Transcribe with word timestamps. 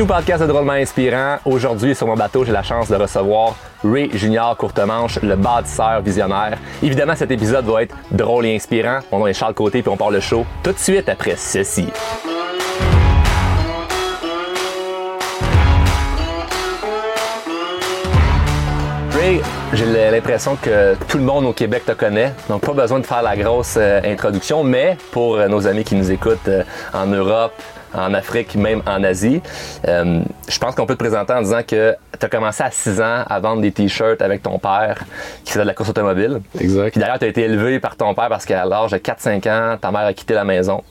Bienvenue 0.00 0.14
au 0.14 0.16
podcast 0.16 0.42
de 0.42 0.48
Drôlement 0.48 0.72
Inspirant. 0.72 1.36
Aujourd'hui, 1.44 1.94
sur 1.94 2.06
mon 2.06 2.14
bateau, 2.14 2.42
j'ai 2.42 2.52
la 2.52 2.62
chance 2.62 2.88
de 2.88 2.96
recevoir 2.96 3.54
Ray 3.84 4.08
Junior 4.14 4.56
Courtemanche, 4.56 5.20
le 5.20 5.36
bâtisseur 5.36 6.00
visionnaire. 6.00 6.56
Évidemment, 6.82 7.14
cet 7.14 7.30
épisode 7.30 7.66
va 7.66 7.82
être 7.82 7.94
drôle 8.10 8.46
et 8.46 8.56
inspirant. 8.56 9.00
Mon 9.12 9.18
nom 9.18 9.26
est 9.26 9.34
Charles 9.34 9.52
Côté, 9.52 9.82
puis 9.82 9.90
on 9.90 9.98
part 9.98 10.10
le 10.10 10.20
show 10.20 10.46
tout 10.62 10.72
de 10.72 10.78
suite 10.78 11.06
après 11.10 11.36
ceci. 11.36 11.88
Ray, 19.12 19.42
j'ai 19.74 20.10
l'impression 20.10 20.56
que 20.56 20.94
tout 21.08 21.18
le 21.18 21.24
monde 21.24 21.44
au 21.44 21.52
Québec 21.52 21.84
te 21.84 21.92
connaît, 21.92 22.32
donc 22.48 22.62
pas 22.62 22.72
besoin 22.72 23.00
de 23.00 23.06
faire 23.06 23.20
la 23.20 23.36
grosse 23.36 23.74
euh, 23.76 24.00
introduction, 24.02 24.64
mais 24.64 24.96
pour 25.10 25.36
euh, 25.36 25.46
nos 25.46 25.66
amis 25.66 25.84
qui 25.84 25.94
nous 25.94 26.10
écoutent 26.10 26.48
euh, 26.48 26.64
en 26.94 27.04
Europe, 27.04 27.52
en 27.94 28.14
Afrique, 28.14 28.54
même 28.56 28.82
en 28.86 29.02
Asie. 29.04 29.40
Euh, 29.86 30.22
je 30.48 30.58
pense 30.58 30.74
qu'on 30.74 30.86
peut 30.86 30.94
te 30.94 31.02
présenter 31.02 31.32
en 31.32 31.42
disant 31.42 31.62
que 31.66 31.96
tu 32.18 32.26
as 32.26 32.28
commencé 32.28 32.62
à 32.62 32.70
6 32.70 33.00
ans 33.00 33.24
à 33.28 33.40
vendre 33.40 33.62
des 33.62 33.72
t-shirts 33.72 34.22
avec 34.22 34.42
ton 34.42 34.58
père 34.58 35.04
qui 35.44 35.52
faisait 35.52 35.64
de 35.64 35.68
la 35.68 35.74
course 35.74 35.90
automobile. 35.90 36.40
Exact. 36.58 36.90
Puis 36.90 37.00
d'ailleurs, 37.00 37.18
tu 37.18 37.24
as 37.24 37.28
été 37.28 37.42
élevé 37.42 37.80
par 37.80 37.96
ton 37.96 38.14
père 38.14 38.28
parce 38.28 38.44
qu'à 38.44 38.64
l'âge 38.64 38.92
de 38.92 38.98
4-5 38.98 39.48
ans, 39.48 39.76
ta 39.80 39.90
mère 39.90 40.02
a 40.02 40.12
quitté 40.12 40.34
la 40.34 40.44
maison. 40.44 40.82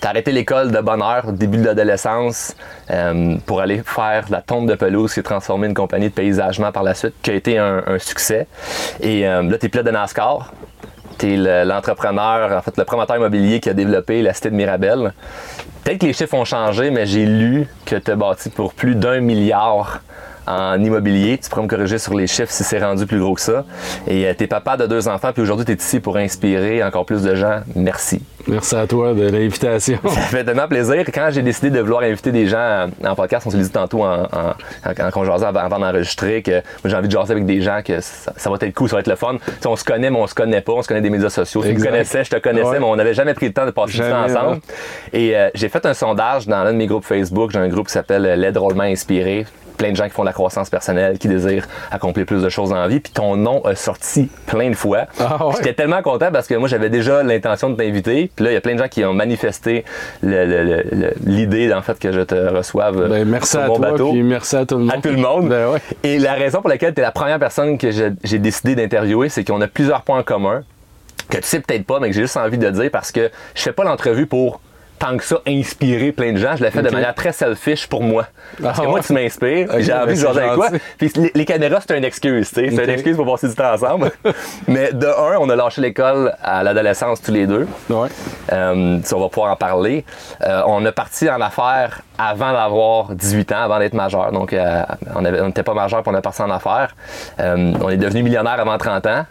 Tu 0.00 0.06
as 0.06 0.10
arrêté 0.10 0.32
l'école 0.32 0.70
de 0.70 0.80
bonne 0.80 1.02
heure 1.02 1.28
au 1.28 1.32
début 1.32 1.58
de 1.58 1.64
l'adolescence 1.64 2.56
euh, 2.90 3.36
pour 3.44 3.60
aller 3.60 3.82
faire 3.84 4.26
la 4.30 4.40
tombe 4.40 4.68
de 4.68 4.74
pelouse 4.74 5.12
qui 5.12 5.20
est 5.20 5.24
transformée 5.24 5.66
en 5.66 5.70
une 5.70 5.74
compagnie 5.74 6.08
de 6.08 6.14
paysagement 6.14 6.72
par 6.72 6.82
la 6.82 6.94
suite, 6.94 7.14
qui 7.22 7.30
a 7.30 7.34
été 7.34 7.58
un, 7.58 7.82
un 7.86 7.98
succès. 7.98 8.46
Et 9.00 9.28
euh, 9.28 9.42
là, 9.42 9.58
tu 9.58 9.66
es 9.66 9.68
pilote 9.68 9.86
de 9.86 9.90
NASCAR. 9.90 10.52
Tu 11.20 11.34
es 11.34 11.64
l'entrepreneur, 11.66 12.56
en 12.56 12.62
fait, 12.62 12.78
le 12.78 12.84
promoteur 12.84 13.16
immobilier 13.16 13.60
qui 13.60 13.68
a 13.68 13.74
développé 13.74 14.22
la 14.22 14.32
cité 14.32 14.48
de 14.48 14.54
Mirabel. 14.54 15.12
Peut-être 15.84 15.98
que 15.98 16.06
les 16.06 16.14
chiffres 16.14 16.32
ont 16.32 16.46
changé, 16.46 16.90
mais 16.90 17.04
j'ai 17.04 17.26
lu 17.26 17.68
que 17.84 17.96
tu 17.96 18.10
as 18.10 18.16
bâti 18.16 18.48
pour 18.48 18.72
plus 18.72 18.94
d'un 18.94 19.20
milliard 19.20 20.00
en 20.50 20.82
immobilier. 20.82 21.38
Tu 21.38 21.48
pourrais 21.48 21.62
me 21.62 21.68
corriger 21.68 21.98
sur 21.98 22.14
les 22.14 22.26
chiffres 22.26 22.50
si 22.52 22.64
c'est 22.64 22.78
rendu 22.82 23.06
plus 23.06 23.20
gros 23.20 23.34
que 23.34 23.40
ça. 23.40 23.64
Et 24.06 24.26
euh, 24.26 24.34
tu 24.36 24.44
es 24.44 24.46
papa 24.46 24.76
de 24.76 24.86
deux 24.86 25.08
enfants, 25.08 25.30
puis 25.32 25.42
aujourd'hui, 25.42 25.64
tu 25.66 25.72
es 25.72 25.76
ici 25.76 26.00
pour 26.00 26.16
inspirer 26.16 26.82
encore 26.82 27.06
plus 27.06 27.22
de 27.22 27.34
gens. 27.34 27.60
Merci. 27.76 28.22
Merci 28.46 28.74
à 28.74 28.86
toi 28.86 29.12
de 29.12 29.28
l'invitation. 29.28 29.98
Ça 30.06 30.20
fait 30.22 30.44
tellement 30.44 30.66
plaisir. 30.66 31.04
Quand 31.12 31.28
j'ai 31.30 31.42
décidé 31.42 31.70
de 31.70 31.80
vouloir 31.80 32.02
inviter 32.02 32.32
des 32.32 32.46
gens 32.46 32.88
en 33.04 33.14
podcast, 33.14 33.46
on 33.46 33.50
se 33.50 33.56
le 33.56 33.62
dit 33.62 33.70
tantôt 33.70 34.02
en, 34.02 34.22
en, 34.22 34.54
en, 34.86 35.42
avant, 35.42 35.78
d'enregistrer, 35.78 36.42
que 36.42 36.62
j'ai 36.84 36.96
envie 36.96 37.08
de 37.08 37.12
jaser 37.12 37.32
avec 37.32 37.44
des 37.44 37.60
gens, 37.60 37.80
que 37.84 38.00
ça, 38.00 38.32
ça 38.36 38.50
va 38.50 38.56
être 38.60 38.74
cool, 38.74 38.88
ça 38.88 38.96
va 38.96 39.00
être 39.00 39.08
le 39.08 39.16
fun. 39.16 39.36
T'sais, 39.60 39.68
on 39.68 39.76
se 39.76 39.84
connaît, 39.84 40.10
mais 40.10 40.18
on 40.18 40.26
se 40.26 40.34
connaît 40.34 40.62
pas. 40.62 40.72
On 40.72 40.82
se 40.82 40.88
connaît 40.88 41.00
des 41.02 41.10
médias 41.10 41.28
sociaux. 41.30 41.62
Tu 41.62 41.74
me 41.74 41.84
connaissais, 41.84 42.24
je 42.24 42.30
te 42.30 42.36
connaissais, 42.36 42.66
Ouais. 42.70 42.78
mais 42.78 42.86
on 42.86 42.96
n'avait 42.96 43.14
jamais 43.14 43.34
pris 43.34 43.46
le 43.46 43.52
temps 43.52 43.66
de 43.66 43.70
passer 43.72 43.92
du 43.92 43.98
temps 44.00 44.24
ensemble. 44.24 44.60
Et 45.12 45.36
euh, 45.36 45.50
j'ai 45.54 45.68
fait 45.68 45.84
un 45.86 45.94
sondage 45.94 46.46
dans 46.46 46.64
l'un 46.64 46.72
de 46.72 46.78
mes 46.78 46.86
groupes 46.86 47.04
Facebook. 47.04 47.50
J'ai 47.52 47.58
un 47.58 47.68
groupe 47.68 47.86
qui 47.88 47.92
s'appelle 47.92 48.24
euh, 48.26 48.36
L'aide 48.36 48.54
drôlement 48.54 48.84
inspiré. 48.84 49.46
Plein 49.80 49.92
de 49.92 49.96
gens 49.96 50.04
qui 50.04 50.10
font 50.10 50.22
de 50.22 50.26
la 50.28 50.34
croissance 50.34 50.68
personnelle, 50.68 51.16
qui 51.18 51.26
désirent 51.26 51.66
accomplir 51.90 52.26
plus 52.26 52.42
de 52.42 52.48
choses 52.50 52.68
dans 52.68 52.76
la 52.76 52.86
vie. 52.86 53.00
Puis 53.00 53.12
ton 53.14 53.34
nom 53.34 53.64
a 53.64 53.74
sorti 53.74 54.28
plein 54.46 54.68
de 54.68 54.74
fois. 54.76 55.06
Ah 55.18 55.46
ouais? 55.46 55.54
J'étais 55.56 55.72
tellement 55.72 56.02
content 56.02 56.30
parce 56.30 56.46
que 56.46 56.54
moi, 56.54 56.68
j'avais 56.68 56.90
déjà 56.90 57.22
l'intention 57.22 57.70
de 57.70 57.76
t'inviter. 57.76 58.30
Puis 58.36 58.44
là, 58.44 58.50
il 58.50 58.54
y 58.54 58.56
a 58.58 58.60
plein 58.60 58.74
de 58.74 58.78
gens 58.78 58.88
qui 58.88 59.02
ont 59.06 59.14
manifesté 59.14 59.84
l'idée, 61.24 61.72
en 61.72 61.82
fait, 61.82 61.98
que 61.98 62.12
je 62.12 62.20
te 62.20 62.34
reçoive 62.34 63.08
Ben, 63.08 63.26
merci 63.26 63.52
sur 63.52 63.60
à 63.60 63.66
toi, 63.66 63.78
bateau. 63.78 64.10
puis 64.12 64.22
merci 64.22 64.56
à 64.56 64.66
tout 64.66 64.76
le 64.76 64.84
monde. 64.84 64.92
À 64.94 65.00
tout 65.00 65.08
le 65.08 65.16
monde. 65.16 65.48
Ben 65.48 65.68
ouais. 65.70 65.80
Et 66.02 66.18
la 66.18 66.34
raison 66.34 66.60
pour 66.60 66.68
laquelle 66.68 66.94
tu 66.94 67.00
es 67.00 67.02
la 67.02 67.12
première 67.12 67.38
personne 67.38 67.78
que 67.78 67.90
j'ai 67.90 68.38
décidé 68.38 68.74
d'interviewer, 68.74 69.28
c'est 69.28 69.44
qu'on 69.44 69.60
a 69.60 69.66
plusieurs 69.66 70.02
points 70.02 70.18
en 70.18 70.22
commun 70.22 70.62
que 71.28 71.36
tu 71.36 71.44
sais 71.44 71.60
peut-être 71.60 71.86
pas, 71.86 72.00
mais 72.00 72.08
que 72.08 72.14
j'ai 72.14 72.22
juste 72.22 72.36
envie 72.36 72.58
de 72.58 72.68
dire 72.70 72.90
parce 72.90 73.12
que 73.12 73.30
je 73.54 73.62
fais 73.62 73.72
pas 73.72 73.84
l'entrevue 73.84 74.26
pour 74.26 74.60
tant 75.00 75.16
que 75.16 75.24
ça 75.24 75.40
inspirer 75.48 76.12
plein 76.12 76.32
de 76.32 76.36
gens. 76.38 76.54
Je 76.56 76.62
l'ai 76.62 76.70
fait 76.70 76.82
de 76.82 76.90
manière 76.90 77.14
très 77.14 77.32
selfish 77.32 77.88
pour 77.88 78.02
moi. 78.02 78.26
Parce 78.62 78.78
Ah 78.78 78.82
que 78.82 78.86
moi, 78.86 78.96
ouais? 78.96 79.04
tu 79.04 79.12
m'inspires. 79.14 79.68
J'ai 79.78 79.92
envie 79.92 80.06
ben 80.06 80.12
de 80.12 80.14
c'est 80.14 80.26
jaser 80.26 80.40
avec 80.40 80.54
toi. 80.54 80.68
Puis 80.98 81.12
les, 81.16 81.32
les 81.34 81.44
caméras, 81.44 81.80
c'est 81.80 81.96
une 81.96 82.04
excuse. 82.04 82.48
tu 82.50 82.54
sais. 82.56 82.70
C'est 82.70 82.84
une 82.84 82.90
excuse 82.90 83.16
pour 83.16 83.26
passer 83.26 83.48
du 83.48 83.54
temps 83.54 83.72
ensemble. 83.72 84.12
mais 84.68 84.92
de 84.92 85.06
un, 85.06 85.38
on 85.40 85.48
a 85.48 85.56
lâché 85.56 85.80
l'école 85.80 86.34
à 86.42 86.62
l'adolescence 86.62 87.22
tous 87.22 87.32
les 87.32 87.46
deux. 87.46 87.66
Ouais. 87.88 88.08
Euh, 88.52 89.00
on 89.12 89.20
va 89.20 89.28
pouvoir 89.30 89.52
en 89.52 89.56
parler. 89.56 90.04
Euh, 90.42 90.62
on 90.66 90.84
a 90.84 90.92
parti 90.92 91.30
en 91.30 91.40
affaires 91.40 92.02
avant 92.18 92.52
d'avoir 92.52 93.14
18 93.14 93.52
ans, 93.52 93.62
avant 93.62 93.78
d'être 93.78 93.94
majeur. 93.94 94.30
Donc, 94.32 94.52
euh, 94.52 94.82
on 95.14 95.22
n'était 95.22 95.62
pas 95.62 95.74
majeur, 95.74 96.02
puis 96.02 96.12
on 96.14 96.18
est 96.18 96.22
parti 96.22 96.42
en 96.42 96.50
affaires. 96.50 96.94
On 97.38 97.88
est 97.88 97.96
devenu 97.96 98.22
millionnaire 98.22 98.60
avant 98.60 98.76
30 98.76 99.06
ans. 99.06 99.24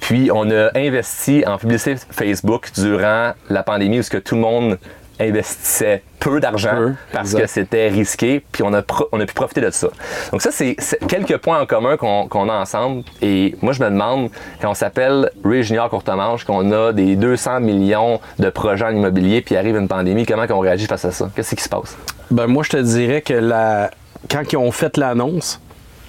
Puis, 0.00 0.30
on 0.32 0.50
a 0.50 0.70
investi 0.74 1.44
en 1.46 1.58
publicité 1.58 1.96
Facebook 2.10 2.70
durant 2.74 3.32
la 3.50 3.62
pandémie 3.62 3.98
où 3.98 4.02
ce 4.02 4.08
que 4.08 4.16
tout 4.16 4.34
le 4.34 4.40
monde 4.40 4.78
investissait 5.20 6.02
peu 6.18 6.40
d'argent 6.40 6.74
Peu, 6.76 6.92
parce 7.12 7.28
exact. 7.28 7.40
que 7.42 7.46
c'était 7.48 7.88
risqué, 7.88 8.42
puis 8.52 8.62
on 8.62 8.72
a, 8.74 8.82
on 9.12 9.20
a 9.20 9.26
pu 9.26 9.34
profiter 9.34 9.60
de 9.60 9.70
ça. 9.70 9.88
Donc 10.32 10.42
ça, 10.42 10.50
c'est 10.50 10.76
quelques 11.08 11.38
points 11.38 11.60
en 11.60 11.66
commun 11.66 11.96
qu'on 11.96 12.48
a 12.48 12.52
ensemble. 12.52 13.04
Et 13.22 13.54
moi, 13.62 13.72
je 13.72 13.82
me 13.82 13.88
demande, 13.90 14.30
quand 14.60 14.70
on 14.70 14.74
s'appelle 14.74 15.30
Ray 15.44 15.62
Junior 15.62 15.88
Courtemanche, 15.88 16.44
qu'on 16.44 16.70
a 16.72 16.92
des 16.92 17.16
200 17.16 17.60
millions 17.60 18.20
de 18.38 18.50
projets 18.50 18.84
en 18.84 18.90
immobilier, 18.90 19.40
puis 19.40 19.56
arrive 19.56 19.76
une 19.76 19.88
pandémie, 19.88 20.26
comment 20.26 20.46
qu'on 20.46 20.60
réagit 20.60 20.86
face 20.86 21.04
à 21.04 21.10
ça? 21.12 21.30
Qu'est-ce 21.34 21.54
qui 21.54 21.62
se 21.62 21.68
passe? 21.68 21.96
Ben 22.30 22.46
moi, 22.46 22.62
je 22.64 22.70
te 22.70 22.76
dirais 22.76 23.22
que 23.22 23.34
la... 23.34 23.90
quand 24.30 24.42
ils 24.52 24.56
ont 24.56 24.72
fait 24.72 24.96
l'annonce, 24.96 25.60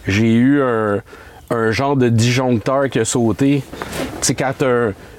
j'ai 0.08 0.34
eu 0.34 0.62
un, 0.62 1.02
un 1.52 1.72
genre 1.72 1.96
de 1.96 2.10
disjoncteur 2.10 2.90
qui 2.90 3.00
a 3.00 3.06
sauté. 3.06 3.64
Tu 4.22 4.28
sais, 4.28 4.36
quand 4.36 4.54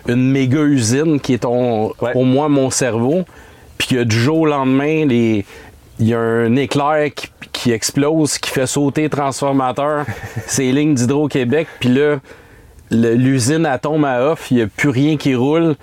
une 0.09 0.31
méga 0.33 0.61
usine 0.61 1.21
qui 1.21 1.35
est 1.35 1.39
ton, 1.39 1.93
Ouais. 2.01 2.13
pour 2.13 2.25
moi 2.25 2.49
mon 2.49 2.71
cerveau, 2.71 3.23
puis 3.83 3.97
que 3.97 4.05
du 4.05 4.17
jour 4.17 4.41
au 4.41 4.47
lendemain, 4.47 5.05
les... 5.07 5.45
il 5.99 6.07
y 6.07 6.15
a 6.15 6.21
un 6.21 6.55
éclair 6.55 7.13
qui, 7.13 7.29
qui 7.53 7.73
explose, 7.73 8.39
qui 8.39 8.51
fait 8.51 8.67
sauter 8.67 9.03
le 9.05 9.09
transformateur, 9.09 10.07
ces 10.47 10.71
lignes 10.71 10.95
d'Hydro-Québec, 10.95 11.67
puis 11.81 11.89
là, 11.89 12.21
l'usine 12.93 13.69
elle 13.71 13.81
tombe 13.81 14.05
à 14.05 14.31
off, 14.31 14.53
il 14.53 14.59
n'y 14.59 14.63
a 14.63 14.67
plus 14.69 14.91
rien 14.91 15.17
qui 15.17 15.35
roule. 15.35 15.75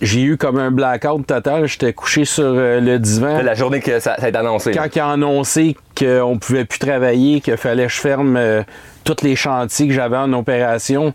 J'ai 0.00 0.22
eu 0.22 0.36
comme 0.38 0.58
un 0.58 0.70
blackout 0.70 1.26
total. 1.26 1.66
J'étais 1.66 1.92
couché 1.92 2.24
sur 2.24 2.44
euh, 2.44 2.80
le 2.80 3.00
divan 3.00 3.42
La 3.42 3.54
journée 3.54 3.80
que 3.80 3.98
ça, 3.98 4.14
ça 4.16 4.24
a 4.24 4.28
été 4.28 4.38
annoncé. 4.38 4.70
quand 4.70 4.86
il 4.94 5.00
a 5.00 5.10
annoncé 5.10 5.76
qu'on 5.98 6.38
pouvait 6.38 6.64
plus 6.64 6.78
travailler, 6.78 7.40
qu'il 7.40 7.56
fallait 7.56 7.86
que 7.86 7.92
je 7.92 8.00
ferme 8.00 8.36
euh, 8.36 8.62
tous 9.02 9.16
les 9.22 9.34
chantiers 9.34 9.88
que 9.88 9.92
j'avais 9.92 10.16
en 10.16 10.32
opération, 10.32 11.12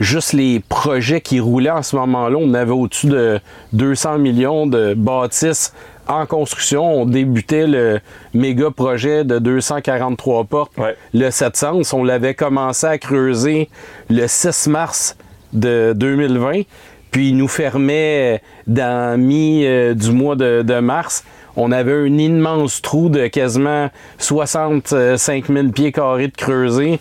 juste 0.00 0.32
les 0.32 0.60
projets 0.60 1.20
qui 1.20 1.40
roulaient 1.40 1.70
en 1.70 1.82
ce 1.82 1.96
moment-là, 1.96 2.36
on 2.40 2.54
avait 2.54 2.72
au-dessus 2.72 3.06
de 3.08 3.40
200 3.72 4.18
millions 4.18 4.66
de 4.66 4.94
bâtisses 4.94 5.72
en 6.08 6.26
construction. 6.26 7.02
On 7.02 7.06
débutait 7.06 7.66
le 7.66 8.00
méga 8.34 8.70
projet 8.70 9.24
de 9.24 9.38
243 9.38 10.44
portes, 10.44 10.72
Ouais. 10.78 10.96
le 11.12 11.30
700. 11.30 11.80
On 11.92 12.04
l'avait 12.04 12.34
commencé 12.34 12.86
à 12.86 12.98
creuser 12.98 13.68
le 14.10 14.26
6 14.26 14.66
mars 14.68 15.16
de 15.52 15.92
2020. 15.96 16.62
Puis 17.10 17.28
il 17.28 17.36
nous 17.36 17.48
fermait 17.48 18.42
dans 18.66 19.18
mi 19.18 19.64
euh, 19.64 19.94
du 19.94 20.10
mois 20.10 20.34
de, 20.34 20.62
de 20.62 20.80
mars. 20.80 21.24
On 21.56 21.70
avait 21.70 21.92
un 21.92 22.18
immense 22.18 22.82
trou 22.82 23.08
de 23.08 23.28
quasiment 23.28 23.88
65 24.18 25.46
000 25.46 25.68
pieds 25.68 25.92
carrés 25.92 26.26
de 26.26 26.36
creusé, 26.36 26.98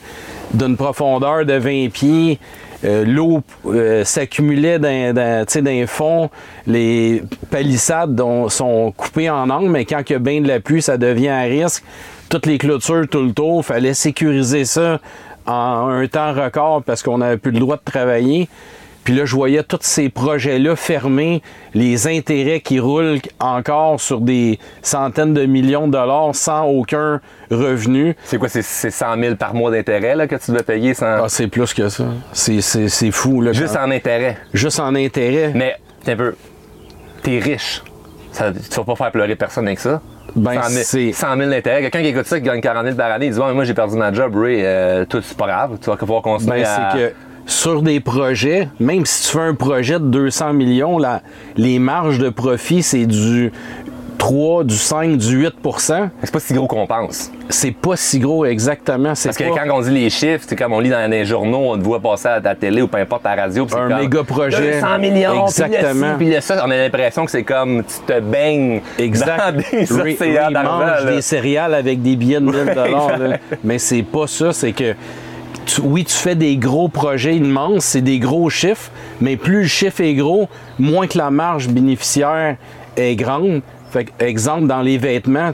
d'une 0.54 0.78
profondeur 0.78 1.46
de 1.46 1.54
20 1.54 1.90
pieds. 1.92 2.40
Euh, 2.84 3.06
L'eau 3.06 3.42
euh, 3.66 4.04
s'accumulait 4.04 4.80
dans, 4.80 5.14
dans, 5.14 5.66
les 5.66 5.88
fonds. 5.88 6.30
Les 6.68 7.24
palissades 7.50 8.22
sont 8.50 8.94
coupées 8.96 9.30
en 9.30 9.50
angle, 9.50 9.70
mais 9.70 9.86
quand 9.86 10.02
il 10.10 10.14
y 10.14 10.16
a 10.16 10.20
bien 10.20 10.42
de 10.42 10.48
la 10.48 10.60
pluie, 10.60 10.82
ça 10.82 10.98
devient 10.98 11.30
à 11.30 11.42
risque. 11.42 11.84
Toutes 12.30 12.46
les 12.46 12.58
clôtures 12.58 13.08
tout 13.10 13.24
le 13.24 13.32
tour, 13.32 13.64
fallait 13.64 13.94
sécuriser 13.94 14.66
ça 14.66 15.00
en 15.46 15.90
un 15.90 16.08
temps 16.08 16.34
record 16.34 16.84
parce 16.84 17.04
qu'on 17.04 17.20
n'avait 17.20 17.38
plus 17.38 17.52
le 17.52 17.60
droit 17.60 17.78
de 17.78 17.84
travailler. 17.84 18.50
Puis 19.04 19.14
là, 19.16 19.26
je 19.26 19.36
voyais 19.36 19.64
tous 19.64 19.80
ces 19.82 20.08
projets-là 20.10 20.76
fermés, 20.78 21.42
les 21.74 22.08
intérêts 22.08 22.62
qui 22.62 22.80
roulent 22.80 23.20
encore 23.40 24.00
sur 24.00 24.22
des 24.22 24.60
centaines 24.82 25.34
de 25.34 25.46
millions 25.46 25.88
de 25.88 25.92
dollars 25.92 26.34
sans 26.34 26.66
aucun 26.68 27.20
revenu. 27.52 28.16
C'est 28.24 28.38
quoi, 28.38 28.48
c'est 28.48 28.62
c'est 28.62 28.92
100 28.92 29.18
000 29.20 29.36
par 29.36 29.54
mois 29.54 29.72
d'intérêt 29.72 30.28
que 30.28 30.36
tu 30.38 30.52
dois 30.52 30.64
payer 30.64 30.94
sans... 30.94 31.24
Ah, 31.24 31.26
c'est 31.28 31.48
plus 31.48 31.74
que 31.74 31.90
ça. 31.90 32.06
C'est, 32.32 32.62
c'est, 32.62 32.88
c'est 32.88 33.12
fou. 33.12 33.42
Là, 33.42 33.52
Juste 33.52 33.76
quand- 33.76 33.84
en 33.88 33.92
intérêt. 33.92 34.38
Juste 34.54 34.80
en 34.80 34.96
intérêt. 34.96 35.52
Mais, 35.54 35.76
t'es 36.06 36.14
un 36.14 36.16
peu... 36.18 36.36
T'es 37.24 37.40
riche. 37.40 37.82
Ça, 38.32 38.52
tu 38.52 38.76
vas 38.78 38.84
pas 38.84 38.96
faire 38.96 39.12
pleurer 39.12 39.36
personne 39.36 39.68
avec 39.68 39.80
ça. 39.80 40.02
Ben, 40.36 40.62
100 40.62 40.70
000, 40.70 40.84
c'est- 40.86 41.12
100 41.12 41.38
000 41.38 41.50
d'intérêt. 41.50 41.82
Quelqu'un 41.82 42.02
qui 42.02 42.08
écoute 42.08 42.26
ça, 42.26 42.40
qui 42.40 42.46
gagne 42.46 42.62
40 42.62 42.86
000 42.86 42.96
par 42.96 43.12
année, 43.12 43.28
il 43.28 43.34
dit 43.34 43.40
Moi, 43.40 43.64
j'ai 43.66 43.74
perdu 43.74 43.98
ma 43.98 44.12
job, 44.14 44.36
Ray. 44.36 44.62
Euh, 44.64 45.06
tout, 45.06 45.22
c'est 45.22 45.38
pas 45.38 45.46
grave. 45.48 45.78
Tu 45.82 45.90
vas 45.90 45.98
pouvoir 45.98 46.22
continuer 46.22 46.62
Ben, 46.62 46.66
à. 46.66 46.92
c'est 46.92 46.98
que 46.98 47.14
sur 47.46 47.82
des 47.82 48.00
projets, 48.00 48.70
même 48.80 49.06
si 49.06 49.24
tu 49.28 49.38
fais 49.38 49.44
un 49.44 49.56
projet 49.56 50.00
de 50.00 50.06
200 50.06 50.54
millions, 50.54 50.98
là, 50.98 51.22
les 51.58 51.80
marges 51.80 52.20
de 52.20 52.30
profit, 52.30 52.84
c'est 52.84 53.06
du 53.06 53.52
3, 54.24 54.64
du 54.64 54.76
5, 54.76 55.18
du 55.18 55.46
8% 55.48 56.10
C'est 56.24 56.32
pas 56.32 56.40
si 56.40 56.54
gros 56.54 56.66
qu'on 56.66 56.88
pense. 56.88 57.30
C'est 57.50 57.76
pas 57.76 57.98
si 57.98 58.20
gros 58.20 58.46
exactement. 58.46 59.10
Parce 59.10 59.36
que 59.36 59.44
pas 59.44 59.66
quand 59.66 59.76
on 59.76 59.82
dit 59.82 59.90
les 59.92 60.10
chiffres, 60.10 60.46
c'est 60.48 60.56
comme 60.56 60.72
on 60.72 60.80
lit 60.80 60.90
dans 60.90 61.12
les 61.12 61.26
journaux, 61.26 61.74
on 61.74 61.78
te 61.78 61.84
voit 61.84 62.00
passer 62.00 62.30
à 62.30 62.40
la 62.40 62.56
télé 62.56 62.82
ou 62.82 62.88
peu 62.88 63.00
importe 63.00 63.26
à 63.26 63.36
la 63.36 63.42
radio. 63.44 63.66
Un 63.66 63.90
comme 63.90 64.00
méga 64.00 64.24
projet. 64.24 64.76
200 64.76 65.00
millions, 65.00 65.46
Exactement. 65.46 66.16
Puis 66.18 66.28
le 66.28 66.32
ci, 66.32 66.32
puis 66.32 66.36
le 66.36 66.42
ça, 66.42 66.64
on 66.66 66.72
a 66.72 66.78
l'impression 66.78 67.26
que 67.26 67.32
c'est 67.32 67.44
comme 67.44 67.84
tu 67.84 68.14
te 68.14 68.20
baignes 68.22 68.80
Exact. 68.98 69.56
dans 69.56 71.06
des 71.10 71.16
des 71.16 71.22
céréales 71.22 71.74
avec 71.74 72.02
des 72.02 72.16
billets 72.16 72.40
de 72.40 72.46
1000 72.46 72.74
dollars. 72.74 73.18
Mais 73.62 73.78
c'est 73.78 74.04
pas 74.04 74.28
ça, 74.28 74.54
c'est 74.54 74.72
que 74.72 74.96
tu- 75.66 75.82
oui, 75.82 76.04
tu 76.06 76.14
fais 76.16 76.36
des 76.36 76.58
gros 76.58 76.88
projets 76.88 77.36
immenses, 77.36 77.86
c'est 77.86 78.02
des 78.02 78.20
gros 78.20 78.50
chiffres, 78.50 78.92
mais 79.22 79.38
plus 79.38 79.62
le 79.62 79.68
chiffre 79.68 80.02
est 80.02 80.14
gros, 80.16 80.48
moins 80.80 81.08
que 81.08 81.18
la 81.18 81.30
marge 81.32 81.68
bénéficiaire 81.70 82.58
est 82.98 83.16
grande. 83.16 83.62
Fait 83.92 84.06
que, 84.06 84.24
exemple, 84.24 84.68
dans 84.68 84.82
les 84.82 84.98
vêtements, 84.98 85.52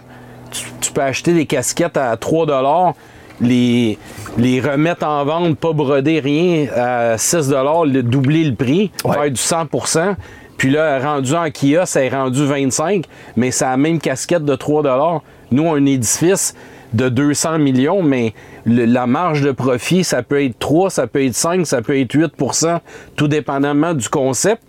tu, 0.52 0.62
tu 0.82 0.92
peux 0.92 1.02
acheter 1.02 1.34
des 1.34 1.46
casquettes 1.46 1.98
à 1.98 2.16
3 2.18 2.46
dollars, 2.46 2.94
les, 3.42 3.98
les 4.38 4.60
remettre 4.60 5.06
en 5.06 5.24
vente, 5.26 5.58
pas 5.58 5.72
broder 5.74 6.20
rien, 6.20 6.68
à 6.76 7.18
6 7.18 7.50
le 7.86 8.02
doubler 8.02 8.44
le 8.44 8.56
prix, 8.56 8.92
Ouais. 9.06 9.14
faire 9.16 9.32
du 9.32 9.42
100% 9.42 10.16
puis 10.58 10.72
là, 10.72 11.00
rendu 11.00 11.34
en 11.36 11.46
kiosque, 11.52 11.88
ça 11.94 12.04
est 12.04 12.10
rendu 12.10 12.46
25, 12.46 13.06
mais 13.38 13.50
c'est 13.50 13.64
la 13.64 13.78
même 13.78 13.98
casquette 13.98 14.44
de 14.44 14.56
3 14.56 15.22
Nous, 15.52 15.74
un 15.74 15.86
édifice 15.86 16.54
de 16.92 17.08
200 17.08 17.60
millions, 17.60 18.04
mais 18.04 18.34
la 18.70 19.08
marge 19.08 19.42
de 19.42 19.52
profit, 19.52 20.04
ça 20.04 20.24
peut 20.24 20.44
être 20.44 20.58
3, 20.60 20.90
ça 20.90 21.08
peut 21.08 21.26
être 21.26 21.36
5, 21.36 21.66
ça 21.66 21.82
peut 21.82 22.00
être 22.00 22.16
8% 22.16 22.80
tout 23.16 23.28
dépendamment 23.28 23.94
du 23.94 24.10
concept. 24.10 24.64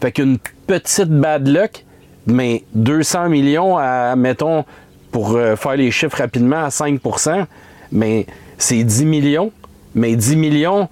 Fait 0.00 0.12
qu'une 0.12 0.38
petite 0.66 1.08
bad 1.08 1.48
luck, 1.48 1.84
mais 2.26 2.64
200 2.74 3.28
millions 3.28 3.76
à, 3.78 4.16
mettons, 4.16 4.64
pour 5.10 5.36
euh, 5.36 5.56
faire 5.56 5.76
les 5.76 5.90
chiffres 5.90 6.18
rapidement, 6.18 6.64
à 6.64 6.68
5% 6.68 7.46
mais 7.94 8.26
c'est 8.58 8.84
10 8.84 9.06
millions. 9.06 9.52
Mais 9.94 10.16
10 10.16 10.36
millions, 10.36 10.88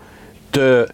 te 0.52 0.86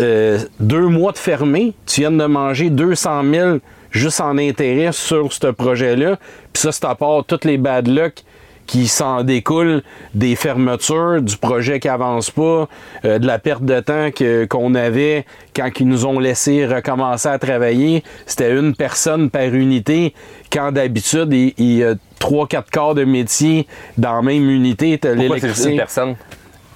euh, 0.00 0.38
deux 0.58 0.88
mois 0.88 1.12
de 1.12 1.18
fermé, 1.18 1.74
tu 1.86 2.00
viens 2.00 2.10
de 2.10 2.24
manger 2.24 2.70
200 2.70 3.22
000 3.30 3.58
juste 3.90 4.20
en 4.20 4.38
intérêt 4.38 4.92
sur 4.92 5.32
ce 5.32 5.48
projet-là. 5.48 6.18
Puis 6.52 6.62
ça, 6.62 6.72
c'est 6.72 6.86
à 6.86 6.94
part 6.94 7.24
toutes 7.24 7.44
les 7.44 7.58
bad 7.58 7.86
luck 7.86 8.24
qui 8.68 8.86
s'en 8.86 9.24
découlent 9.24 9.82
des 10.14 10.36
fermetures, 10.36 11.20
du 11.22 11.36
projet 11.36 11.80
qui 11.80 11.88
avance 11.88 12.30
pas, 12.30 12.68
euh, 13.04 13.18
de 13.18 13.26
la 13.26 13.40
perte 13.40 13.64
de 13.64 13.80
temps 13.80 14.10
que- 14.14 14.44
qu'on 14.44 14.76
avait 14.76 15.24
quand 15.56 15.68
ils 15.80 15.88
nous 15.88 16.06
ont 16.06 16.20
laissé 16.20 16.64
recommencer 16.66 17.28
à 17.28 17.38
travailler. 17.40 18.04
C'était 18.26 18.54
une 18.56 18.76
personne 18.76 19.30
par 19.30 19.42
unité, 19.54 20.14
quand 20.52 20.70
d'habitude, 20.70 21.32
il 21.32 21.48
il 21.58 21.76
y 21.78 21.84
a 21.84 21.94
trois, 22.18 22.46
quatre 22.46 22.70
quarts 22.70 22.94
de 22.94 23.04
métier 23.04 23.66
dans 23.96 24.14
la 24.16 24.22
même 24.22 24.48
unité. 24.50 24.98
T'as 24.98 25.14
Pourquoi 25.14 25.38
c'est 25.40 25.70
une 25.70 25.76
personne? 25.76 26.14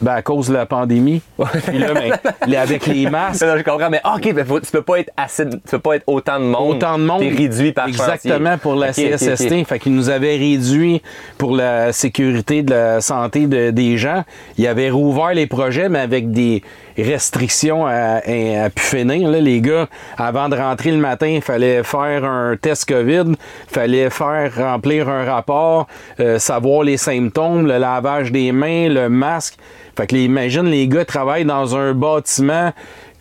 Ben, 0.03 0.15
à 0.15 0.23
cause 0.23 0.49
de 0.49 0.55
la 0.55 0.67
pandémie. 0.67 1.23
Puis 1.67 1.79
là, 1.79 1.95
ben, 1.95 2.55
avec 2.57 2.87
les 2.87 3.09
masques, 3.09 3.43
Non, 3.47 3.55
je 3.57 3.63
comprends, 3.63 3.89
mais 3.89 4.01
OK, 4.05 4.33
mais 4.35 4.45
faut- 4.45 4.61
tu 4.61 4.71
peux 4.71 4.83
pas 4.83 4.99
être 4.99 5.11
assez, 5.17 5.49
tu 5.49 5.57
peux 5.71 5.79
pas 5.79 5.95
être 5.97 6.05
autant 6.09 6.39
de 6.41 6.45
monde. 6.45 6.77
autant 6.77 6.99
de 6.99 7.05
monde. 7.05 7.21
T'es 7.21 7.29
réduit 7.29 7.73
par 7.73 7.87
Exactement 7.89 8.45
chantier. 8.51 8.61
pour 8.63 8.75
la. 8.75 8.93
CSST. 8.93 9.65
Fait 9.65 9.79
qu'ils 9.79 9.95
nous 9.95 10.11
avaient 10.11 10.37
réduit 10.37 11.01
pour 11.39 11.55
la 11.57 11.93
sécurité 11.93 12.63
de 12.63 12.71
la 12.75 13.01
santé 13.01 13.47
de- 13.47 13.71
des 13.71 13.97
gens. 13.97 14.25
Ils 14.59 14.67
avaient 14.67 14.91
rouvert 14.91 15.33
les 15.35 15.47
projets, 15.47 15.89
mais 15.89 16.01
avec 16.01 16.33
des 16.33 16.63
restrictions 16.97 17.87
à, 17.87 18.19
à, 18.19 18.71
pu 18.71 18.83
finir. 18.83 19.29
Les 19.31 19.61
gars, 19.61 19.89
avant 20.17 20.49
de 20.49 20.57
rentrer 20.57 20.91
le 20.91 20.99
matin, 20.99 21.27
il 21.27 21.43
fallait 21.43 21.83
faire 21.83 22.25
un 22.25 22.57
test 22.57 22.89
COVID, 22.89 23.35
fallait 23.69 24.11
faire 24.11 24.55
remplir 24.57 25.09
un 25.09 25.25
rapport, 25.25 25.87
euh, 26.21 26.39
savoir 26.39 26.83
les 26.83 26.97
symptômes, 26.97 27.67
le 27.67 27.79
lavage 27.79 28.33
des 28.33 28.53
mains, 28.53 28.89
le 28.89 29.09
masque. 29.09 29.57
Fait 29.97 30.07
que 30.07 30.17
imagine, 30.17 30.65
les 30.65 30.89
gars 30.89 31.05
travaillent 31.05 31.45
dans 31.45 31.77
un 31.77 31.93
bâtiment 31.93 32.73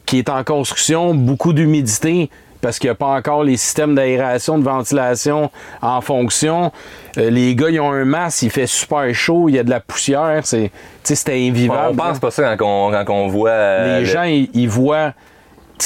qui 0.06 0.20
est 0.20 0.30
en 0.30 0.44
construction, 0.44 1.14
beaucoup 1.14 1.54
d'humidité 1.54 2.30
parce 2.62 2.80
qu'il 2.80 2.88
n'y 2.90 2.92
a 2.92 2.96
pas 2.96 3.08
encore 3.08 3.44
les 3.44 3.58
systèmes 3.58 3.96
d'aération, 3.96 4.58
de 4.60 4.64
ventilation 4.64 5.50
en 5.82 6.02
fonction. 6.02 6.72
Euh, 7.18 7.30
les 7.30 7.56
gars, 7.56 7.70
ils 7.70 7.80
ont 7.80 7.92
un 7.92 8.06
masque, 8.06 8.44
il 8.44 8.52
fait 8.52 8.68
super 8.68 9.14
chaud, 9.14 9.50
il 9.50 9.56
y 9.56 9.60
a 9.60 9.64
de 9.64 9.70
la 9.70 9.80
poussière, 9.80 10.42
c'est, 10.44 10.70
tu 10.70 10.72
sais, 11.04 11.16
c'était 11.16 11.34
On 11.46 11.50
invivable. 11.50 11.98
pense 11.98 12.20
pas 12.20 12.32
ça 12.32 12.56
quand 12.56 12.66
on, 12.66 12.92
quand 13.06 13.14
on 13.14 13.28
voit. 13.28 13.50
euh, 13.50 13.96
les 13.96 14.00
le- 14.02 14.06
gens, 14.06 14.24
ils, 14.24 14.50
ils 14.54 14.70
voient, 14.70 15.14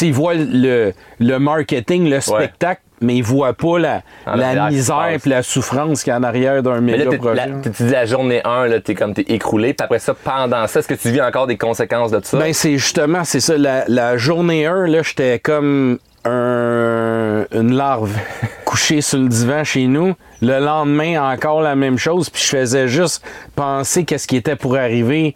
ils 0.01 0.13
voient 0.13 0.33
le, 0.35 0.93
le 1.19 1.39
marketing, 1.39 2.09
le 2.09 2.19
spectacle, 2.21 2.81
mais 3.01 3.15
ils 3.17 3.23
voient 3.23 3.53
pas 3.53 3.77
la, 3.79 4.01
En 4.25 4.35
la 4.35 4.69
misère 4.69 5.07
et 5.09 5.29
la 5.29 5.43
souffrance 5.43 6.03
qu'il 6.03 6.11
y 6.11 6.13
a 6.13 6.19
en 6.19 6.23
arrière 6.23 6.63
d'un 6.63 6.79
méga 6.81 7.05
t'es- 7.09 7.17
projet. 7.17 7.35
la- 7.35 7.47
tu 7.61 7.69
dis 7.83 7.89
la 7.91 8.05
journée 8.05 8.41
1, 8.45 8.67
là, 8.67 8.79
t'es 8.79 8.95
comme 8.95 9.13
t'es 9.13 9.25
écroulé. 9.27 9.73
Puis 9.73 9.83
après 9.83 9.99
ça, 9.99 10.13
pendant 10.13 10.65
ça, 10.67 10.79
est-ce 10.79 10.87
que 10.87 10.93
tu 10.93 11.09
vis 11.11 11.21
encore 11.21 11.47
des 11.47 11.57
conséquences 11.57 12.11
de 12.11 12.19
ça? 12.23 12.37
Ben, 12.37 12.53
c'est 12.53 12.77
justement, 12.77 13.23
c'est 13.23 13.39
ça. 13.41 13.57
La, 13.57 13.83
la 13.87 14.15
journée 14.17 14.65
1, 14.65 14.87
là, 14.87 15.01
j'étais 15.03 15.39
comme 15.39 15.97
un- 16.25 17.45
une 17.51 17.73
larve 17.73 18.11
couchée 18.65 19.01
sur 19.01 19.19
le 19.19 19.27
divan 19.27 19.63
chez 19.63 19.87
nous. 19.87 20.13
Le 20.41 20.59
lendemain, 20.59 21.31
encore 21.33 21.61
la 21.61 21.75
même 21.75 21.97
chose. 21.97 22.29
Puis 22.29 22.41
je 22.43 22.49
faisais 22.57 22.87
juste 22.87 23.23
penser 23.55 24.03
qu'est-ce 24.05 24.27
qui 24.27 24.35
était 24.35 24.55
pour 24.55 24.75
arriver 24.75 25.35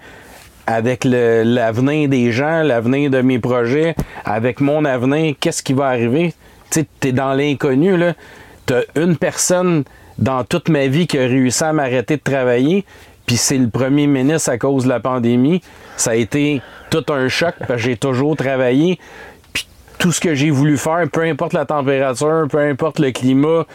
avec 0.68 1.04
l'avenir 1.04 2.10
des 2.10 2.32
gens, 2.32 2.62
l'avenir 2.62 3.10
de 3.10 3.22
mes 3.22 3.40
projets, 3.40 3.96
avec 4.24 4.62
mon 4.62 4.86
avenir, 4.86 5.34
qu'est-ce 5.40 5.64
qui 5.64 5.74
va 5.74 5.88
arriver? 5.88 6.34
Tu 6.70 6.82
sais, 6.82 6.88
t'es 7.00 7.12
dans 7.12 7.34
l'inconnu, 7.34 7.98
là. 7.98 8.14
T'as 8.68 8.82
une 8.96 9.18
personne 9.18 9.84
dans 10.20 10.44
toute 10.44 10.70
ma 10.70 10.86
vie 10.86 11.08
qui 11.08 11.18
a 11.18 11.22
réussi 11.22 11.64
à 11.64 11.74
m'arrêter 11.74 12.18
de 12.18 12.22
travailler, 12.22 12.86
puis 13.26 13.36
c'est 13.36 13.58
le 13.58 13.70
premier 13.70 14.06
ministre 14.06 14.52
à 14.52 14.60
cause 14.60 14.84
de 14.84 14.90
la 14.90 15.00
pandémie. 15.00 15.64
Ça 15.98 16.12
a 16.12 16.16
été 16.16 16.62
tout 16.92 17.06
un 17.12 17.28
choc, 17.30 17.56
parce 17.58 17.72
que 17.72 17.78
j'ai 17.78 17.98
toujours 17.98 18.36
travaillé. 18.36 19.00
Tout 20.00 20.12
ce 20.12 20.20
que 20.20 20.34
j'ai 20.34 20.50
voulu 20.50 20.78
faire, 20.78 21.08
peu 21.12 21.24
importe 21.24 21.54
la 21.54 21.66
température, 21.66 22.48
peu 22.50 22.60
importe 22.60 23.00
le 23.00 23.12
climat, 23.12 23.66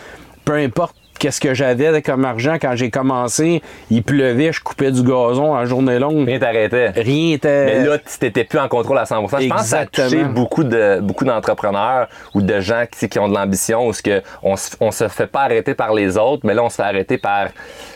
peu 0.44 0.55
importe 0.55 0.97
qu'est-ce 1.19 1.40
que 1.40 1.55
j'avais 1.55 2.02
comme 2.02 2.25
argent 2.25 2.55
quand 2.61 2.75
j'ai 2.76 2.90
commencé, 2.90 3.62
il 3.90 4.02
pleuvait, 4.02 4.52
je 4.52 4.61
coupais 4.61 4.90
du 4.90 5.02
gazon 5.02 5.55
en 5.55 5.64
journée 5.66 5.99
longue. 5.99 6.26
Rien 6.26 6.38
t'arrêtait. 6.38 6.88
Rien 6.90 7.34
était. 7.34 7.64
Mais 7.66 7.84
là, 7.84 7.99
tu 7.99 8.25
n'étais 8.25 8.44
plus 8.44 8.58
en 8.58 8.69
contrôle 8.69 8.99
à 8.99 9.06
100 9.06 9.16
Je 9.40 9.49
pense 9.49 9.62
que 9.62 9.66
ça 9.66 9.78
a 9.81 9.87
touché 9.87 10.02
Exactement. 10.05 10.32
beaucoup 10.32 10.64
de 10.64 11.00
beaucoup 11.00 11.25
d'entrepreneurs 11.25 12.08
ou 12.34 12.43
de 12.43 12.61
gens 12.61 12.84
qui, 12.90 13.08
qui 13.08 13.19
ont 13.19 13.28
de 13.28 13.34
l'ambition, 13.34 13.87
où 13.87 13.93
ce 13.93 14.02
que 14.02 14.22
on, 14.43 14.56
se- 14.56 14.76
on 14.81 14.90
se 14.90 15.08
fait 15.08 15.26
pas 15.26 15.43
arrêter 15.43 15.75
par 15.75 15.94
les 15.94 16.16
autres, 16.19 16.43
mais 16.46 16.55
là, 16.55 16.62
on 16.64 16.69
se 16.69 16.76
fait 16.76 16.82
arrêter 16.82 17.19
par 17.19 17.49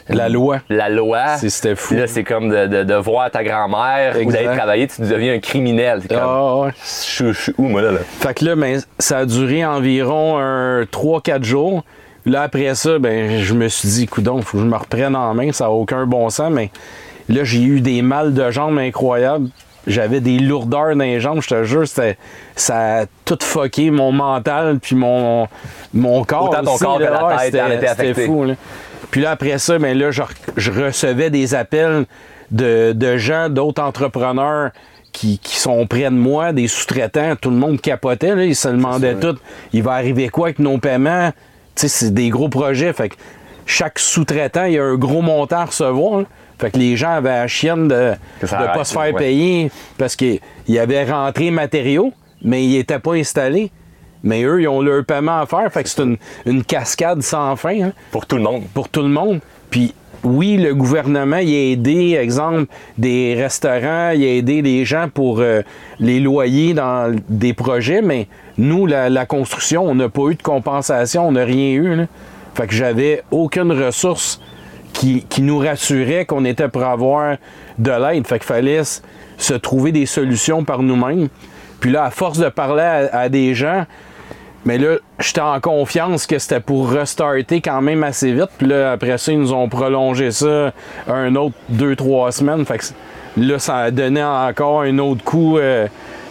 La 0.08 0.28
loi. 0.28 0.58
La 0.68 0.88
loi. 0.88 1.36
C'était 1.36 1.74
fou. 1.76 1.94
Là, 1.94 2.06
c'est 2.06 2.24
comme 2.24 2.48
de, 2.48 2.66
de- 2.66 2.84
de 2.84 2.94
voir 2.94 3.30
ta 3.30 3.42
grand-mère 3.44 4.16
ou 4.24 4.30
d'aller 4.32 4.56
travailler, 4.56 4.86
tu 4.86 5.02
deviens 5.02 5.34
un 5.34 5.38
criminel. 5.40 6.02
Comme, 6.08 6.18
Ah, 6.20 6.54
ouais. 6.56 6.70
je, 6.82 6.88
suis- 7.10 7.32
je 7.32 7.40
suis 7.42 7.54
où, 7.58 7.64
moi, 7.64 7.82
là? 7.82 7.92
là? 7.92 7.98
Fait 8.20 8.34
que 8.34 8.44
là, 8.44 8.54
ben, 8.56 8.80
ça 8.98 9.18
a 9.18 9.24
duré 9.26 9.64
environ 9.66 10.38
un 10.38 10.82
3-4 10.84 11.44
jours. 11.44 11.84
Là, 12.28 12.42
après 12.42 12.74
ça, 12.74 12.98
ben, 12.98 13.40
je 13.40 13.54
me 13.54 13.68
suis 13.68 13.88
dit, 13.88 14.06
coudon, 14.06 14.42
faut 14.42 14.58
que 14.58 14.64
je 14.64 14.68
me 14.68 14.76
reprenne 14.76 15.16
en 15.16 15.32
main, 15.34 15.50
ça 15.52 15.64
n'a 15.64 15.70
aucun 15.70 16.06
bon 16.06 16.28
sens, 16.30 16.52
mais 16.52 16.70
là, 17.28 17.42
j'ai 17.44 17.62
eu 17.62 17.80
des 17.80 18.02
mal 18.02 18.34
de 18.34 18.50
jambes 18.50 18.78
incroyables. 18.78 19.48
J'avais 19.86 20.20
des 20.20 20.38
lourdeurs 20.38 20.94
dans 20.94 21.04
les 21.04 21.18
jambes, 21.20 21.40
je 21.40 21.48
te 21.48 21.64
jure, 21.64 21.84
ça 21.88 22.98
a 23.00 23.06
tout 23.24 23.38
fucké 23.40 23.90
mon 23.90 24.12
mental 24.12 24.78
puis 24.80 24.94
mon, 24.94 25.48
mon 25.94 26.24
corps. 26.24 26.50
Autant 26.50 26.62
ton 26.62 26.74
aussi, 26.74 26.84
corps 26.84 26.98
là. 26.98 27.06
que 27.06 27.12
la 27.86 27.94
tête 27.94 28.08
c'était- 28.14 28.26
fou, 28.26 28.44
là. 28.44 28.54
Puis 29.10 29.22
là, 29.22 29.30
après 29.30 29.56
ça, 29.58 29.78
ben 29.78 29.96
là, 29.96 30.10
je, 30.10 30.22
je 30.58 30.70
recevais 30.70 31.30
des 31.30 31.54
appels 31.54 32.04
de, 32.50 32.92
de 32.92 33.16
gens, 33.16 33.48
d'autres 33.48 33.82
entrepreneurs 33.82 34.70
qui, 35.12 35.38
qui 35.38 35.56
sont 35.56 35.86
près 35.86 36.04
de 36.04 36.08
moi, 36.10 36.52
des 36.52 36.68
sous-traitants. 36.68 37.34
Tout 37.40 37.48
le 37.48 37.56
monde 37.56 37.80
capotait, 37.80 38.34
là, 38.34 38.44
ils 38.44 38.54
se 38.54 38.68
demandaient 38.68 39.14
tout. 39.14 39.38
Il 39.72 39.82
va 39.82 39.92
arriver 39.92 40.28
quoi 40.28 40.48
avec 40.48 40.58
nos 40.58 40.76
paiements? 40.76 41.30
Sais, 41.78 41.88
c'est 41.88 42.12
des 42.12 42.28
gros 42.30 42.48
projets. 42.48 42.92
Fait 42.92 43.10
que 43.10 43.14
chaque 43.66 43.98
sous-traitant, 43.98 44.64
il 44.64 44.72
y 44.74 44.78
a 44.78 44.84
un 44.84 44.96
gros 44.96 45.22
montant 45.22 45.58
à 45.58 45.64
recevoir. 45.66 46.20
là. 46.20 46.24
Fait 46.58 46.72
que 46.72 46.78
les 46.78 46.96
gens 46.96 47.12
avaient 47.12 47.28
la 47.30 47.46
chienne 47.46 47.86
de 47.86 48.14
ne 48.42 48.46
pas 48.74 48.84
se 48.84 48.92
faire 48.92 49.02
ouais. 49.02 49.12
payer 49.12 49.70
parce 49.96 50.16
qu'ils 50.16 50.40
avaient 50.78 51.04
rentré 51.08 51.50
matériaux, 51.52 52.12
mais 52.42 52.64
ils 52.64 52.76
n'étaient 52.78 52.98
pas 52.98 53.14
installés. 53.14 53.70
Mais 54.24 54.42
eux, 54.42 54.60
ils 54.60 54.66
ont 54.66 54.80
leur 54.82 55.04
paiement 55.04 55.38
à 55.40 55.46
faire. 55.46 55.72
Fait 55.72 55.84
que 55.84 55.88
c'est 55.88 56.02
une, 56.02 56.16
une 56.46 56.64
cascade 56.64 57.22
sans 57.22 57.54
fin. 57.54 57.80
hein 57.80 57.92
Pour 58.10 58.26
tout 58.26 58.34
le 58.36 58.42
monde. 58.42 58.64
pour 58.74 58.88
tout 58.88 59.02
le 59.02 59.08
monde. 59.08 59.38
Puis 59.70 59.94
oui, 60.24 60.56
le 60.56 60.74
gouvernement, 60.74 61.36
il 61.36 61.54
a 61.54 61.72
aidé, 61.72 62.18
exemple, 62.20 62.66
des 62.96 63.34
restaurants, 63.34 64.10
il 64.10 64.24
a 64.24 64.34
aidé 64.34 64.62
les 64.62 64.84
gens 64.84 65.08
pour 65.12 65.40
euh, 65.40 65.62
les 66.00 66.20
loyers 66.20 66.74
dans 66.74 67.14
des 67.28 67.52
projets, 67.52 68.02
mais 68.02 68.26
nous, 68.56 68.86
la, 68.86 69.26
construction, 69.26 69.84
on 69.84 69.94
n'a 69.94 70.08
pas 70.08 70.28
eu 70.30 70.34
de 70.34 70.42
compensation, 70.42 71.28
on 71.28 71.32
n'a 71.32 71.44
rien 71.44 71.72
eu. 71.72 72.06
Fait 72.54 72.66
que 72.66 72.74
j'avais 72.74 73.22
aucune 73.30 73.70
ressource 73.70 74.40
qui, 74.92 75.24
nous 75.38 75.58
rassurait 75.58 76.24
qu'on 76.24 76.44
était 76.44 76.68
pour 76.68 76.82
avoir 76.82 77.36
de 77.78 77.90
l'aide. 77.90 78.26
Fait 78.26 78.40
qu'il 78.40 78.48
fallait 78.48 78.82
se 79.36 79.54
trouver 79.54 79.92
des 79.92 80.06
solutions 80.06 80.64
par 80.64 80.82
nous-mêmes. 80.82 81.28
Puis 81.78 81.92
là, 81.92 82.04
à 82.04 82.10
force 82.10 82.38
de 82.38 82.48
parler 82.48 83.08
à 83.12 83.28
des 83.28 83.54
gens, 83.54 83.86
Mais 84.64 84.76
là, 84.78 84.96
j'étais 85.20 85.40
en 85.40 85.60
confiance 85.60 86.26
que 86.26 86.38
c'était 86.38 86.60
pour 86.60 86.90
restarter 86.90 87.60
quand 87.60 87.80
même 87.80 88.02
assez 88.04 88.32
vite. 88.32 88.50
Puis 88.58 88.66
là, 88.66 88.92
après 88.92 89.16
ça, 89.18 89.32
ils 89.32 89.38
nous 89.40 89.52
ont 89.52 89.68
prolongé 89.68 90.30
ça 90.30 90.72
un 91.08 91.34
autre 91.36 91.54
deux, 91.68 91.96
trois 91.96 92.32
semaines. 92.32 92.66
Fait 92.66 92.78
que 92.78 92.84
là, 93.38 93.58
ça 93.58 93.76
a 93.76 93.90
donné 93.90 94.22
encore 94.22 94.82
un 94.82 94.98
autre 94.98 95.22
coup, 95.24 95.58
euh, 95.58 95.86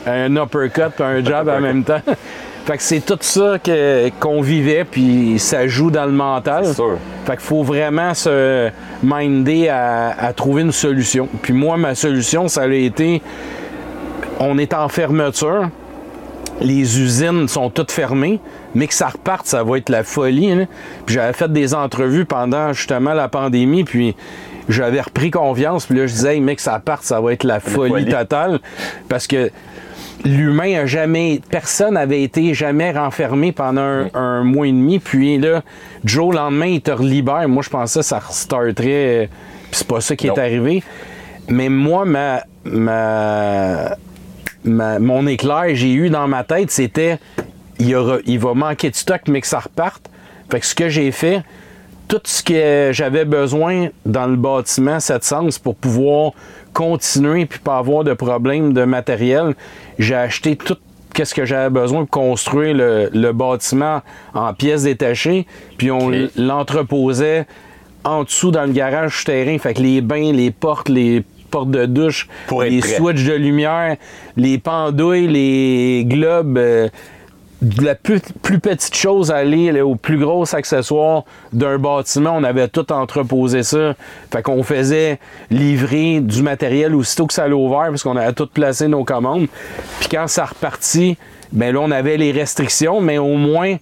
un 0.05 0.35
uppercut 0.35 0.91
puis 0.95 1.03
un 1.03 1.23
jab 1.23 1.47
en 1.49 1.59
même 1.61 1.83
temps. 1.83 2.01
Fait 2.65 2.75
que 2.75 2.83
c'est 2.83 2.99
tout 2.99 3.17
ça 3.21 3.57
que- 3.63 4.09
qu'on 4.19 4.41
vivait, 4.41 4.83
puis 4.83 5.39
ça 5.39 5.65
joue 5.69 5.89
dans 5.89 6.03
le 6.05 6.11
mental. 6.11 6.65
Sûr. 6.75 6.97
Fait 7.25 7.37
qu'il 7.37 7.45
faut 7.45 7.63
vraiment 7.63 8.13
se 8.13 8.69
minder 9.01 9.69
à, 9.69 10.09
à 10.19 10.33
trouver 10.33 10.63
une 10.63 10.73
solution. 10.73 11.29
Puis 11.41 11.53
moi, 11.53 11.77
ma 11.77 11.95
solution, 11.95 12.49
ça 12.49 12.63
a 12.63 12.67
été, 12.67 13.21
on 14.41 14.57
est 14.57 14.73
en 14.73 14.89
fermeture, 14.89 15.69
les 16.61 16.99
usines 16.99 17.47
sont 17.47 17.69
toutes 17.69 17.91
fermées, 17.91 18.39
mais 18.75 18.87
que 18.87 18.93
ça 18.93 19.07
reparte, 19.09 19.45
ça 19.45 19.63
va 19.63 19.77
être 19.77 19.89
la 19.89 20.03
folie. 20.03 20.51
hein. 20.51 20.67
Puis 21.05 21.15
j'avais 21.15 21.33
fait 21.33 21.51
des 21.51 21.73
entrevues 21.73 22.25
pendant 22.25 22.73
justement 22.73 23.13
la 23.13 23.27
pandémie, 23.27 23.83
puis 23.83 24.15
j'avais 24.69 25.01
repris 25.01 25.31
confiance, 25.31 25.85
puis 25.85 25.97
là 25.97 26.07
je 26.07 26.13
disais, 26.13 26.35
hey, 26.35 26.41
mec, 26.41 26.59
ça 26.59 26.79
parte, 26.79 27.03
ça 27.03 27.21
va 27.21 27.33
être 27.33 27.43
la 27.43 27.59
folie, 27.59 27.91
folie. 27.91 28.05
totale, 28.11 28.59
parce 29.07 29.27
que 29.27 29.49
l'humain 30.25 30.79
a 30.81 30.85
jamais, 30.87 31.39
personne 31.49 31.93
n'avait 31.93 32.23
été 32.23 32.53
jamais 32.53 32.91
renfermé 32.91 33.51
pendant 33.51 33.81
un, 33.81 34.09
un 34.15 34.43
mois 34.43 34.67
et 34.67 34.71
demi, 34.71 34.99
puis 34.99 35.37
là, 35.37 35.61
Joe, 36.03 36.31
le 36.33 36.37
lendemain, 36.41 36.65
il 36.65 36.81
te 36.81 36.91
relibère. 36.91 37.47
Moi, 37.47 37.61
je 37.63 37.69
pensais 37.69 37.99
que 37.99 38.05
ça 38.05 38.19
restarterait, 38.19 39.29
puis 39.69 39.71
c'est 39.71 39.87
pas 39.87 40.01
ça 40.01 40.15
qui 40.15 40.27
Non. 40.27 40.33
est 40.35 40.39
arrivé. 40.39 40.83
Mais 41.49 41.69
moi, 41.69 42.03
ma, 42.03 42.41
ma, 42.65 43.95
ma- 44.67 44.99
mon 44.99 45.25
éclair 45.27 45.73
j'ai 45.73 45.93
eu 45.93 46.09
dans 46.09 46.27
ma 46.27 46.43
tête, 46.43 46.71
c'était 46.71 47.17
il, 47.79 47.89
y 47.89 47.95
aura- 47.95 48.19
il 48.25 48.39
va 48.39 48.53
manquer 48.53 48.89
de 48.89 48.95
stock, 48.95 49.21
mais 49.27 49.41
que 49.41 49.47
ça 49.47 49.59
reparte. 49.59 50.09
Fait 50.49 50.59
que 50.59 50.65
ce 50.65 50.75
que 50.75 50.89
j'ai 50.89 51.11
fait, 51.11 51.43
tout 52.07 52.21
ce 52.23 52.41
que 52.41 52.89
j'avais 52.93 53.25
besoin 53.25 53.89
dans 54.05 54.27
le 54.27 54.35
bâtiment, 54.37 54.99
cette 54.99 55.23
sens, 55.23 55.59
pour 55.59 55.75
pouvoir 55.75 56.31
continuer 56.73 57.45
puis 57.45 57.59
pas 57.59 57.77
avoir 57.77 58.03
de 58.03 58.13
problème 58.13 58.73
de 58.73 58.83
matériel, 58.83 59.55
j'ai 59.99 60.15
acheté 60.15 60.55
tout 60.55 60.77
qu'est-ce 61.13 61.33
que 61.33 61.45
j'avais 61.45 61.69
besoin 61.69 62.05
pour 62.05 62.11
construire 62.21 62.75
le, 62.75 63.09
le 63.13 63.31
bâtiment 63.33 64.01
en 64.33 64.53
pièces 64.53 64.83
détachées, 64.83 65.47
puis 65.77 65.89
on 65.91 66.11
l'entreposait 66.37 67.45
en 68.03 68.23
dessous 68.23 68.51
dans 68.51 68.63
le 68.65 68.71
garage 68.71 69.17
souterrain. 69.17 69.57
Fait 69.57 69.73
que 69.73 69.81
les 69.81 70.01
bains, 70.01 70.31
les 70.31 70.51
portes, 70.51 70.89
les 70.89 71.23
portes 71.49 71.71
de 71.71 71.85
douche, 71.85 72.27
Pour 72.47 72.63
les 72.63 72.79
prêt. 72.79 72.95
switches 72.95 73.23
de 73.25 73.33
lumière, 73.33 73.95
les 74.35 74.57
pendouilles, 74.57 75.27
les 75.27 76.05
globes, 76.05 76.57
euh, 76.57 76.89
de 77.61 77.83
la 77.83 77.95
plus, 77.95 78.19
plus 78.43 78.59
petite 78.59 78.95
chose 78.95 79.31
à 79.31 79.37
aller 79.37 79.71
là, 79.71 79.83
au 79.85 79.95
plus 79.95 80.19
gros 80.19 80.43
accessoire 80.53 81.23
d'un 81.53 81.79
bâtiment, 81.79 82.33
on 82.35 82.43
avait 82.43 82.67
tout 82.67 82.91
entreposé 82.93 83.63
ça. 83.63 83.95
Fait 84.31 84.43
qu'on 84.43 84.61
faisait 84.61 85.19
livrer 85.49 86.19
du 86.19 86.43
matériel 86.43 86.93
aussitôt 86.93 87.25
que 87.25 87.33
ça 87.33 87.45
allait 87.45 87.53
ouvert 87.53 87.87
parce 87.87 88.03
qu'on 88.03 88.15
avait 88.15 88.33
tout 88.33 88.47
placé 88.47 88.87
nos 88.87 89.03
commandes. 89.03 89.47
Puis 89.99 90.09
quand 90.09 90.27
ça 90.27 90.45
repartit, 90.45 91.17
ben 91.51 91.73
là 91.73 91.79
on 91.81 91.89
avait 91.89 92.17
les 92.17 92.31
restrictions, 92.31 93.01
mais 93.01 93.17
au 93.17 93.37
moins 93.37 93.77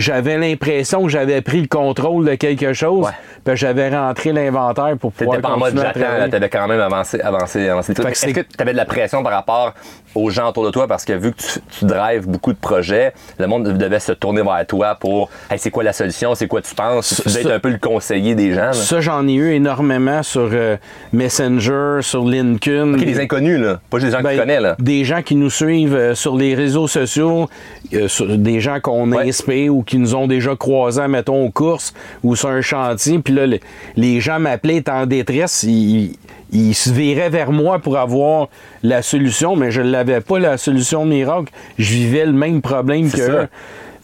j'avais 0.00 0.38
l'impression 0.38 1.02
que 1.04 1.08
j'avais 1.08 1.40
pris 1.42 1.60
le 1.60 1.68
contrôle 1.68 2.26
de 2.26 2.34
quelque 2.34 2.72
chose. 2.72 3.06
Ouais. 3.06 3.12
Puis 3.44 3.56
j'avais 3.56 3.88
rentré 3.88 4.32
l'inventaire 4.32 4.96
pour 4.98 5.12
pouvoir 5.12 5.36
T'étais 5.36 5.48
pas 5.48 5.54
en 5.54 5.58
mode 5.58 5.74
j'attends, 5.76 6.00
travailler. 6.00 6.30
tu 6.30 6.36
avais 6.36 6.48
quand 6.48 6.68
même 6.68 6.80
avancé, 6.80 7.20
avancé, 7.20 7.68
avancé. 7.68 7.94
Fait 7.94 8.08
Est-ce 8.08 8.20
c'est- 8.26 8.32
que 8.32 8.40
tu 8.40 8.46
avais 8.58 8.72
de 8.72 8.76
la 8.76 8.84
pression 8.84 9.22
par 9.22 9.32
rapport 9.32 9.72
aux 10.14 10.28
gens 10.30 10.48
autour 10.48 10.64
de 10.66 10.70
toi? 10.70 10.86
Parce 10.86 11.04
que 11.04 11.12
vu 11.14 11.32
que 11.32 11.38
tu, 11.40 11.60
tu 11.78 11.84
drives 11.84 12.26
beaucoup 12.28 12.52
de 12.52 12.58
projets, 12.58 13.12
le 13.38 13.46
monde 13.46 13.64
devait 13.78 14.00
se 14.00 14.12
tourner 14.12 14.42
vers 14.42 14.66
toi 14.66 14.94
pour 14.94 15.30
Hey, 15.50 15.58
c'est 15.58 15.70
quoi 15.70 15.84
la 15.84 15.92
solution, 15.92 16.34
c'est 16.34 16.46
quoi 16.48 16.60
tu 16.60 16.74
penses? 16.74 17.22
Tu 17.22 17.28
devais 17.28 17.40
être 17.40 17.50
un 17.52 17.58
peu 17.60 17.70
le 17.70 17.78
conseiller 17.78 18.34
des 18.34 18.52
gens. 18.52 18.60
là. 18.66 18.72
Ça, 18.74 19.00
j'en 19.00 19.26
ai 19.26 19.34
eu 19.34 19.52
énormément 19.52 20.22
sur 20.22 20.48
euh, 20.52 20.76
Messenger, 21.12 21.98
sur 22.02 22.24
LinkedIn. 22.24 22.94
Ok, 22.94 23.04
des 23.04 23.20
inconnus, 23.20 23.58
là. 23.60 23.80
Pas 23.90 23.98
juste 23.98 24.10
des 24.10 24.12
gens 24.12 24.18
que 24.18 24.24
Ben, 24.24 24.32
tu 24.34 24.38
connais, 24.38 24.60
là. 24.60 24.76
Des 24.78 25.04
gens 25.04 25.22
qui 25.22 25.36
nous 25.36 25.50
suivent 25.50 25.94
euh, 25.94 26.14
sur 26.14 26.36
les 26.36 26.54
réseaux 26.54 26.88
sociaux, 26.88 27.48
euh, 27.94 28.08
sur- 28.08 28.36
des 28.38 28.60
gens 28.60 28.80
qu'on 28.80 29.10
Ouais. 29.12 29.28
inspire 29.28 29.74
ou 29.74 29.82
qui 29.90 29.98
nous 29.98 30.14
ont 30.14 30.26
déjà 30.26 30.54
croisés, 30.56 31.08
mettons, 31.08 31.44
aux 31.44 31.50
courses 31.50 31.92
ou 32.22 32.36
sur 32.36 32.48
un 32.48 32.60
chantier. 32.62 33.18
Puis 33.18 33.34
là, 33.34 33.46
le- 33.46 33.58
les 33.96 34.20
gens 34.20 34.38
m'appelaient, 34.38 34.88
en 34.88 35.04
détresse. 35.06 35.64
Ils, 35.64 36.16
ils 36.52 36.74
se 36.74 36.90
viraient 36.90 37.28
vers 37.30 37.50
moi 37.52 37.78
pour 37.80 37.98
avoir 37.98 38.48
la 38.82 39.02
solution, 39.02 39.56
mais 39.56 39.70
je 39.70 39.82
n'avais 39.82 40.20
pas 40.20 40.38
la 40.38 40.56
solution 40.56 41.04
miracle. 41.04 41.52
Je 41.78 41.92
vivais 41.92 42.24
le 42.24 42.32
même 42.32 42.62
problème 42.62 43.10
que 43.10 43.20
eux. 43.20 43.48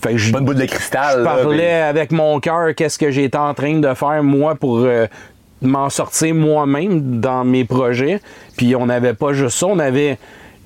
Fait 0.02 0.12
que 0.12 0.19
je, 0.19 0.33
Pas 0.33 0.40
de 0.40 0.64
cristal. 0.66 1.19
je 1.21 1.25
parlais 1.25 1.57
mais- 1.57 1.73
avec 1.83 2.12
mon 2.12 2.38
cœur 2.40 2.75
qu'est-ce 2.75 2.99
que 2.99 3.11
j'étais 3.11 3.38
en 3.38 3.55
train 3.55 3.78
de 3.78 3.95
faire 3.95 4.23
moi 4.23 4.55
pour 4.55 4.78
euh, 4.81 5.07
m'en 5.62 5.88
sortir 5.88 6.35
moi-même 6.35 7.21
dans 7.21 7.45
mes 7.45 7.64
projets. 7.64 8.21
Puis 8.59 8.76
on 8.76 8.87
n'avait 8.87 9.14
pas 9.14 9.33
juste 9.33 9.57
ça, 9.59 9.66
on 9.66 9.78
avait 9.78 10.19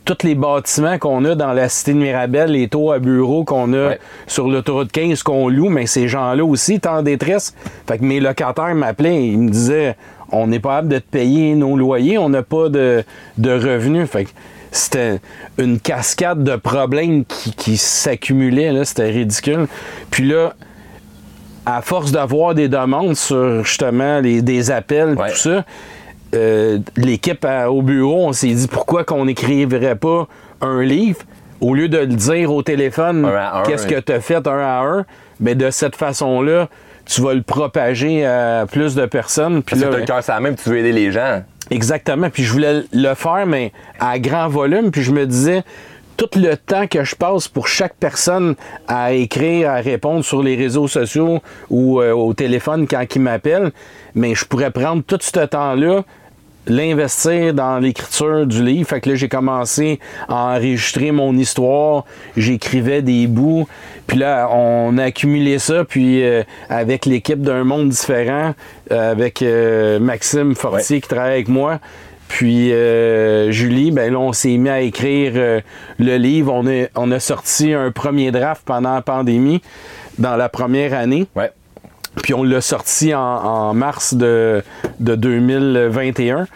tous 0.04 0.25
les 0.26 0.35
bâtiments 0.35 0.99
qu'on 0.99 1.25
a 1.25 1.35
dans 1.35 1.52
la 1.52 1.69
cité 1.69 1.92
de 1.92 1.99
Mirabel, 1.99 2.50
les 2.52 2.69
taux 2.69 2.90
à 2.92 2.99
bureaux 2.99 3.45
qu'on 3.45 3.73
a 3.73 3.88
Ouais. 3.88 3.99
sur 4.26 4.49
l'autoroute 4.49 4.90
15 4.92 5.23
qu'on 5.23 5.49
loue, 5.49 5.69
mais 5.69 5.87
ces 5.87 6.09
gens-là 6.09 6.45
aussi 6.45 6.75
étaient 6.75 6.88
en 6.88 7.02
détresse. 7.02 7.54
Fait 7.87 7.99
que 7.99 8.04
mes 8.04 8.21
locataires 8.21 8.75
m'appelaient, 8.75 9.26
ils 9.28 9.38
me 9.38 9.50
disaient 9.50 9.97
on 10.33 10.47
n'est 10.47 10.61
pas 10.61 10.76
capable 10.76 10.88
de 10.88 10.99
te 10.99 11.11
payer 11.11 11.54
nos 11.54 11.76
loyers, 11.76 12.16
on 12.19 12.28
n'a 12.28 12.42
pas 12.42 12.69
de, 12.69 13.02
de 13.38 13.50
revenus. 13.50 14.09
Fait 14.09 14.25
que 14.26 14.30
c'était 14.71 15.19
une 15.59 15.80
cascade 15.80 16.45
de 16.45 16.54
problèmes 16.57 17.25
qui, 17.25 17.52
qui 17.52 17.76
s'accumulaient, 17.76 18.71
là, 18.73 18.85
c'était 18.85 19.11
ridicule. 19.11 19.66
Puis 20.11 20.25
là, 20.28 20.54
à 21.66 21.83
force 21.83 22.12
d'avoir 22.12 22.54
des 22.54 22.69
demandes 22.69 23.14
sur 23.16 23.64
justement 23.64 24.21
les, 24.21 24.40
des 24.42 24.71
appels, 24.71 25.14
Ouais. 25.19 25.30
tout 25.30 25.37
ça, 25.37 25.64
euh, 26.35 26.79
l'équipe 26.97 27.47
au 27.69 27.83
bureau, 27.83 28.27
on 28.27 28.33
s'est 28.33 28.53
dit 28.53 28.69
pourquoi 28.69 29.05
qu'on 29.05 29.25
n'écriverait 29.25 29.97
pas 29.97 30.29
un 30.61 30.83
livre? 30.83 31.21
Au 31.61 31.75
lieu 31.75 31.89
de 31.89 31.99
le 31.99 32.07
dire 32.07 32.53
au 32.53 32.63
téléphone 32.63 33.31
qu'est-ce 33.67 33.87
que 33.87 34.01
tu 34.01 34.13
as 34.13 34.21
fait 34.21 34.47
un 34.47 34.59
à 34.59 34.81
un, 34.81 35.05
mais 35.41 35.55
de 35.55 35.71
cette 35.71 35.95
façon-là, 35.95 36.69
tu 37.05 37.21
vas 37.21 37.35
le 37.35 37.43
propager 37.43 38.25
à 38.25 38.67
plus 38.71 38.95
de 38.95 39.05
personnes. 39.07 39.63
Puis 39.63 39.77
Parce 39.77 39.83
que 39.83 39.95
là, 39.95 39.99
le 39.99 40.05
cœur 40.05 40.21
la 40.27 40.41
même, 40.41 40.57
tu 40.57 40.71
veux 40.71 40.79
aider 40.79 40.93
les 40.93 41.13
gens. 41.13 41.43
Exactement. 41.71 42.31
Puis 42.31 42.45
je 42.45 42.53
voulais 42.53 42.83
le 42.93 43.15
faire, 43.15 43.45
mais 43.47 43.73
à 43.99 44.19
grand 44.19 44.49
volume. 44.49 44.91
Puis 44.91 45.03
je 45.03 45.13
me 45.13 45.27
disais, 45.27 45.63
tout 46.17 46.39
le 46.39 46.55
temps 46.57 46.87
que 46.87 47.03
je 47.03 47.17
passe 47.17 47.49
pour 47.49 47.67
chaque 47.67 47.95
personne 47.95 48.55
à 48.87 49.13
écrire, 49.13 49.71
à 49.71 49.77
répondre 49.77 50.25
sur 50.25 50.43
les 50.43 50.55
réseaux 50.55 50.87
sociaux 50.87 51.41
ou 51.71 52.01
euh, 52.01 52.13
au 52.13 52.35
téléphone 52.35 52.87
quand 52.87 53.05
ils 53.15 53.23
m'appellent, 53.23 53.73
mais 54.15 54.35
je 54.35 54.45
pourrais 54.45 54.71
prendre 54.71 55.03
tout 55.03 55.19
ce 55.21 55.41
temps-là 55.41 56.05
l'investir 56.71 57.55
dans 57.55 57.79
l'écriture 57.79 58.47
du 58.47 58.65
livre. 58.65 58.89
Fait 58.89 59.00
que 59.00 59.11
là, 59.11 59.15
j'ai 59.17 59.29
commencé 59.29 60.00
à 60.29 60.55
enregistrer 60.55 61.11
mon 61.12 61.37
histoire. 61.37 62.05
J'écrivais 62.37 63.03
des 63.03 63.27
bouts. 63.27 63.67
Puis 64.07 64.19
là, 64.19 64.49
on 64.53 64.97
a 64.99 65.05
accumulé 65.05 65.59
ça. 65.59 65.85
Puis 65.85 66.23
euh, 66.23 66.43
avec 66.69 67.07
l'équipe 67.07 67.41
d'un 67.41 67.65
monde 67.65 67.89
différent, 67.91 68.55
euh, 68.93 69.12
avec 69.12 69.43
euh, 69.43 69.99
Maxime 69.99 70.55
Fortier 70.55 71.00
qui 71.00 71.09
travaille 71.09 71.33
avec 71.33 71.49
moi, 71.49 71.81
puis 72.31 72.73
euh, 72.73 73.50
Julie, 73.50 73.91
ben 73.91 74.12
là, 74.12 74.21
on 74.21 74.33
s'est 74.33 74.57
mis 74.57 74.69
à 74.69 74.81
écrire 74.81 75.33
euh, 75.35 75.61
le 75.99 76.17
livre. 76.17 76.53
On 76.55 76.65
a, 76.69 76.87
on 76.95 77.11
a 77.11 77.19
sorti 77.19 77.75
un 77.75 77.91
premier 77.91 78.31
draft 78.31 78.62
pendant 78.65 78.95
la 78.95 79.03
pandémie, 79.03 79.61
dans 80.19 80.37
la 80.37 80.49
première 80.49 80.95
année. 80.95 81.27
Ouais. 81.35 81.50
Puis 82.23 82.35
on 82.35 82.43
l'a 82.43 82.61
sorti 82.61 83.14
en, 83.14 83.21
en 83.21 83.75
mars 83.75 84.14
de, 84.14 84.62
de 84.99 85.14
2021. 85.14 86.47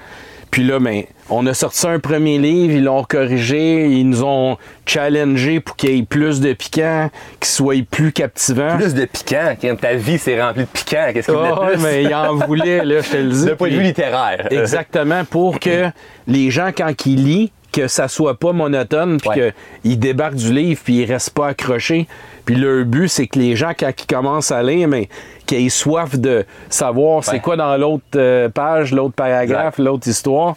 Puis 0.50 0.62
là, 0.62 0.78
ben, 0.78 1.02
on 1.30 1.46
a 1.46 1.52
sorti 1.52 1.84
un 1.88 1.99
premier 1.99 2.38
livre, 2.38 2.75
ils 2.75 2.84
l'ont 2.84 3.02
corrigé, 3.02 3.87
ils 3.87 4.08
nous 4.08 4.23
ont 4.23 4.56
challengé 4.87 5.58
pour 5.58 5.75
qu'il 5.75 5.90
y 5.90 5.99
ait 5.99 6.04
plus 6.04 6.40
de 6.40 6.52
piquant, 6.52 7.11
qu'il 7.40 7.49
soit 7.49 7.84
plus 7.84 8.12
captivant. 8.12 8.76
Plus 8.76 8.94
de 8.94 9.04
piquant. 9.04 9.56
Quand 9.61 9.80
ta 9.80 9.94
vie 9.94 10.16
s'est 10.16 10.40
remplie 10.40 10.62
de 10.62 10.68
piquant, 10.68 11.11
qu'est-ce 11.12 11.26
qu'il 11.26 11.40
ouais, 11.40 11.73
plus? 11.73 11.82
mais 11.82 12.04
il 12.04 12.14
en 12.14 12.37
voulait, 12.46 12.84
là, 12.84 13.00
je 13.00 13.11
te 13.11 13.16
le 13.16 13.30
dis. 13.30 13.46
De 13.46 13.54
point 13.54 13.68
de 13.68 13.75
vue 13.75 13.82
littéraire. 13.82 14.46
Exactement, 14.52 15.25
pour 15.25 15.58
que 15.58 15.87
les 16.28 16.52
gens, 16.52 16.70
quand 16.76 16.92
ils 17.04 17.25
lisent, 17.25 17.49
que 17.75 17.88
ça 17.88 18.07
soit 18.09 18.38
pas 18.38 18.52
monotone, 18.52 19.19
puis 19.19 19.28
Ouais. 19.31 19.54
qu'ils 19.83 19.99
débarquent 19.99 20.35
du 20.37 20.52
livre, 20.52 20.81
puis 20.85 20.99
ils 21.02 21.04
restent 21.12 21.31
pas 21.35 21.49
accrochés. 21.49 22.07
Puis 22.45 22.54
leur 22.54 22.85
but, 22.85 23.09
c'est 23.09 23.26
que 23.26 23.38
les 23.38 23.57
gens, 23.57 23.73
quand 23.78 23.90
ils 23.99 24.07
commencent 24.07 24.52
à 24.52 24.62
lire, 24.62 24.87
mais 24.87 25.09
qu'ils 25.47 25.66
aient 25.66 25.69
soif 25.71 26.16
de 26.16 26.45
savoir 26.69 27.25
c'est 27.25 27.40
quoi 27.40 27.57
dans 27.57 27.76
l'autre 27.76 28.04
euh, 28.16 28.49
page, 28.49 28.93
l'autre 28.93 29.14
paragraphe, 29.14 29.78
l'autre 29.78 30.07
histoire. 30.09 30.54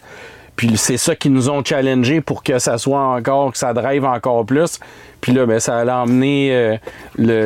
Puis 0.54 0.76
c'est 0.76 0.96
ça 0.96 1.14
qui 1.14 1.30
nous 1.30 1.48
ont 1.50 1.62
challengé 1.64 2.20
pour 2.20 2.42
que 2.42 2.58
ça 2.58 2.78
soit 2.78 3.00
encore, 3.00 3.52
que 3.52 3.58
ça 3.58 3.72
drive 3.72 4.04
encore 4.04 4.44
plus. 4.44 4.80
Puis 5.20 5.32
là, 5.32 5.46
ben, 5.46 5.60
ça 5.60 5.78
allait 5.78 5.92
emmener 5.92 6.50
euh, 6.52 6.76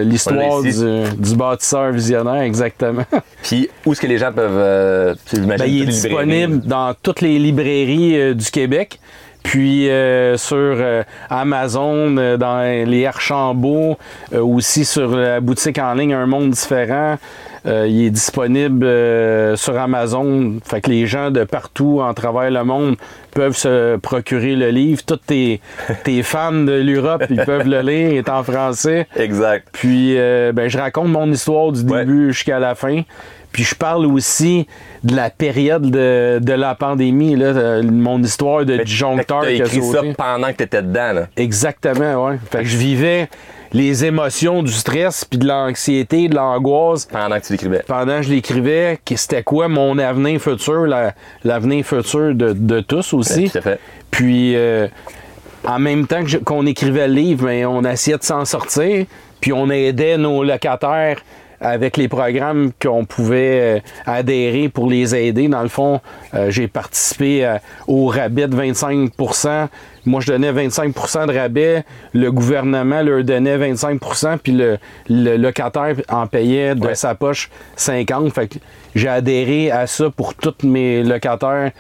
l'histoire 0.02 0.62
du, 0.62 0.70
du 1.18 1.36
bâtisseur 1.36 1.92
visionnaire, 1.92 2.40
exactement. 2.42 3.04
Puis 3.42 3.68
où 3.84 3.92
est-ce 3.92 4.00
que 4.00 4.06
les 4.06 4.18
gens 4.18 4.32
peuvent. 4.32 4.50
euh, 4.56 5.14
Ben, 5.46 5.58
il 5.66 5.82
est 5.82 5.86
disponible 5.86 6.60
dans 6.60 6.94
toutes 7.02 7.20
les 7.20 7.38
librairies 7.38 8.18
euh, 8.18 8.34
du 8.34 8.50
Québec. 8.50 8.98
Puis 9.42 9.90
euh, 9.90 10.36
sur 10.36 10.56
euh, 10.56 11.02
Amazon, 11.28 12.16
euh, 12.16 12.36
dans 12.36 12.60
les 12.60 13.06
Archambault, 13.06 13.98
aussi 14.32 14.84
sur 14.84 15.16
la 15.16 15.40
boutique 15.40 15.78
en 15.78 15.94
ligne 15.94 16.14
Un 16.14 16.26
Monde 16.26 16.50
Différent. 16.50 17.18
Euh, 17.64 17.86
il 17.88 18.06
est 18.06 18.10
disponible 18.10 18.84
euh, 18.84 19.54
sur 19.56 19.78
Amazon. 19.78 20.54
Fait 20.64 20.80
que 20.80 20.90
les 20.90 21.06
gens 21.06 21.30
de 21.30 21.44
partout 21.44 22.00
en 22.02 22.12
travers 22.12 22.50
le 22.50 22.64
monde 22.64 22.96
peuvent 23.32 23.56
se 23.56 23.96
procurer 23.98 24.56
le 24.56 24.70
livre. 24.70 25.02
Tous 25.06 25.16
tes, 25.16 25.60
tes 26.04 26.22
fans 26.24 26.52
de 26.52 26.72
l'Europe, 26.72 27.24
ils 27.30 27.40
peuvent 27.44 27.68
le 27.68 27.80
lire. 27.82 28.10
Il 28.10 28.16
est 28.16 28.28
en 28.28 28.42
français. 28.42 29.06
Exact. 29.16 29.68
Puis, 29.72 30.18
euh, 30.18 30.52
ben, 30.52 30.68
je 30.68 30.76
raconte 30.76 31.08
mon 31.08 31.30
histoire 31.30 31.70
du 31.72 31.82
Ouais. 31.82 32.00
début 32.04 32.32
jusqu'à 32.32 32.58
la 32.58 32.74
fin. 32.74 33.02
Puis, 33.52 33.64
je 33.64 33.74
parle 33.74 34.06
aussi 34.06 34.66
de 35.04 35.14
la 35.14 35.28
période 35.30 35.90
de, 35.90 36.38
de 36.40 36.52
la 36.54 36.74
pandémie, 36.74 37.36
là, 37.36 37.52
de- 37.82 37.90
mon 37.90 38.20
histoire 38.22 38.64
de 38.64 38.78
disjoncteur 38.78 39.42
a 39.42 39.50
écrit 39.50 39.82
ça 39.82 40.00
pendant 40.16 40.48
que 40.48 40.56
t'étais 40.56 40.80
dedans, 40.82 41.12
là. 41.12 41.26
Exactement, 41.36 42.26
ouais. 42.26 42.38
Fait 42.50 42.62
que 42.62 42.68
je 42.68 42.76
vivais 42.78 43.28
les 43.72 44.04
émotions 44.04 44.62
du 44.62 44.72
stress, 44.72 45.24
puis 45.24 45.38
de 45.38 45.46
l'anxiété, 45.46 46.28
de 46.28 46.34
l'angoisse 46.34 47.06
Pendant 47.06 47.40
que 47.40 47.46
tu 47.46 47.52
l'écrivais. 47.52 47.82
pendant 47.86 48.16
que 48.18 48.22
je 48.22 48.30
l'écrivais, 48.30 48.98
que 49.04 49.16
c'était 49.16 49.42
quoi 49.42 49.68
mon 49.68 49.98
avenir 49.98 50.40
futur, 50.40 50.86
la- 50.86 51.14
l'avenir 51.44 51.84
futur 51.84 52.34
de, 52.34 52.52
de 52.52 52.80
tous 52.80 53.12
aussi. 53.14 53.50
Tout 53.50 53.58
à 53.58 53.62
fait. 53.62 53.80
Puis, 54.10 54.54
euh, 54.56 54.88
en 55.64 55.78
même 55.78 56.06
temps 56.06 56.22
qu'on 56.44 56.66
écrivait 56.66 57.08
le 57.08 57.14
livre, 57.14 57.46
ben, 57.46 57.66
on 57.66 57.84
essayait 57.84 58.18
de 58.18 58.22
s'en 58.24 58.44
sortir. 58.44 59.06
Puis, 59.40 59.52
on 59.52 59.70
aidait 59.70 60.18
nos 60.18 60.44
locataires 60.44 61.18
avec 61.62 61.96
les 61.96 62.08
programmes 62.08 62.70
qu'on 62.82 63.04
pouvait 63.04 63.78
euh, 63.78 63.80
adhérer 64.04 64.68
pour 64.68 64.90
les 64.90 65.14
aider. 65.14 65.48
Dans 65.48 65.62
le 65.62 65.68
fond, 65.68 66.00
euh, 66.34 66.50
j'ai 66.50 66.68
participé 66.68 67.44
à- 67.44 67.60
au 67.86 68.06
rabais 68.06 68.48
de 68.48 68.56
25% 68.56 69.68
Moi, 70.04 70.20
je 70.20 70.32
donnais 70.32 70.50
25% 70.52 71.26
de 71.26 71.38
rabais. 71.38 71.84
Le 72.12 72.32
gouvernement 72.32 73.02
leur 73.02 73.22
donnait 73.22 73.56
25% 73.56 74.36
puis 74.42 74.52
le, 74.52 74.78
le 75.08 75.36
locataire 75.36 75.94
en 76.08 76.26
payait 76.26 76.74
de 76.74 76.84
Ouais. 76.86 76.94
sa 76.96 77.14
poche 77.14 77.48
50 77.76 78.32
Fait 78.32 78.48
que 78.48 78.58
j'ai 78.96 79.08
adhéré 79.08 79.70
à 79.70 79.86
ça 79.86 80.10
pour 80.10 80.34
tous 80.34 80.66
mes 80.66 81.04
locataires 81.04 81.70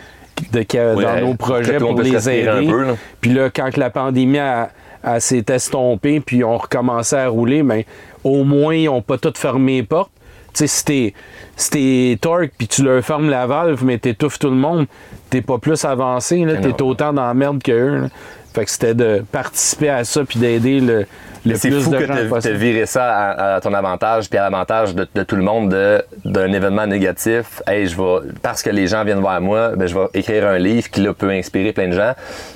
de, 0.52 0.58
Ouais, 0.60 1.04
dans 1.04 1.20
nos 1.26 1.34
projets 1.34 1.78
pour 1.78 2.00
les 2.00 2.28
aider. 2.30 2.48
un 2.48 2.64
peu, 2.70 2.84
là. 2.84 2.94
Puis 3.20 3.32
là, 3.32 3.50
quand 3.50 3.76
la 3.76 3.90
pandémie 3.90 4.38
a- 4.38 4.70
a- 5.04 5.20
s'est 5.20 5.44
estompée, 5.50 6.20
puis 6.20 6.42
on 6.44 6.56
recommençait 6.56 7.18
à 7.18 7.28
rouler, 7.28 7.62
mais 7.62 7.86
au 8.24 8.44
moins, 8.44 8.74
ils 8.74 8.86
n'ont 8.86 9.02
pas 9.02 9.18
toutes 9.18 9.38
fermé 9.38 9.76
les 9.76 9.82
portes. 9.82 10.10
Tu 10.54 10.58
sais, 10.58 10.66
si 10.66 10.84
t'es, 10.84 11.14
si 11.56 12.18
torque, 12.20 12.50
puis 12.58 12.68
tu 12.68 12.82
leur 12.82 13.02
fermes 13.02 13.30
la 13.30 13.46
valve, 13.46 13.82
mais 13.84 13.96
t'étouffes 13.98 14.38
tout 14.38 14.50
le 14.50 14.56
monde, 14.56 14.86
t'es 15.30 15.40
pas 15.40 15.56
plus 15.58 15.82
avancé, 15.86 16.44
là. 16.44 16.56
T'es 16.56 16.82
autant 16.82 17.12
dans 17.12 17.26
la 17.26 17.32
merde 17.34 17.62
qu'eux, 17.62 18.00
là. 18.02 18.08
Fait 18.54 18.66
que 18.66 18.70
c'était 18.70 18.92
de 18.94 19.24
participer 19.32 19.88
à 19.88 20.04
ça, 20.04 20.24
puis 20.26 20.38
d'aider 20.38 20.78
le, 20.80 21.06
le 21.46 21.54
C'est 21.54 21.70
plus 21.70 21.80
fou 21.80 21.90
de 21.90 21.96
que 21.96 22.06
gens 22.06 22.28
possible. 22.28 22.56
viré 22.56 22.84
ça 22.84 23.10
à, 23.10 23.54
à 23.54 23.60
ton 23.62 23.72
avantage 23.72 24.28
puis 24.28 24.38
à 24.38 24.42
l'avantage 24.42 24.94
de, 24.94 25.08
de 25.14 25.22
tout 25.22 25.36
le 25.36 25.42
monde 25.42 25.70
de- 25.70 26.04
d'un 26.26 26.52
événement 26.52 26.86
négatif. 26.86 27.62
Hey, 27.66 27.86
je 27.86 27.96
vais, 27.96 28.28
parce 28.42 28.62
que 28.62 28.68
les 28.68 28.86
gens 28.88 29.04
viennent 29.04 29.20
voir 29.20 29.40
moi, 29.40 29.70
ben, 29.74 29.88
je 29.88 29.94
vais 29.94 30.04
écrire 30.12 30.46
un 30.46 30.58
livre 30.58 30.90
qui 30.90 31.00
là, 31.00 31.14
peut 31.14 31.30
inspirer 31.30 31.72
plein 31.72 31.88
de 31.88 31.94
gens. 31.94 32.12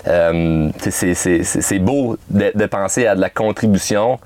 Euh, 0.06 0.68
c'est- 0.90 1.78
beau 1.78 2.18
de, 2.28 2.52
de 2.54 2.66
penser 2.66 3.06
à 3.06 3.14
de 3.16 3.20
la 3.22 3.30
contribution 3.30 4.18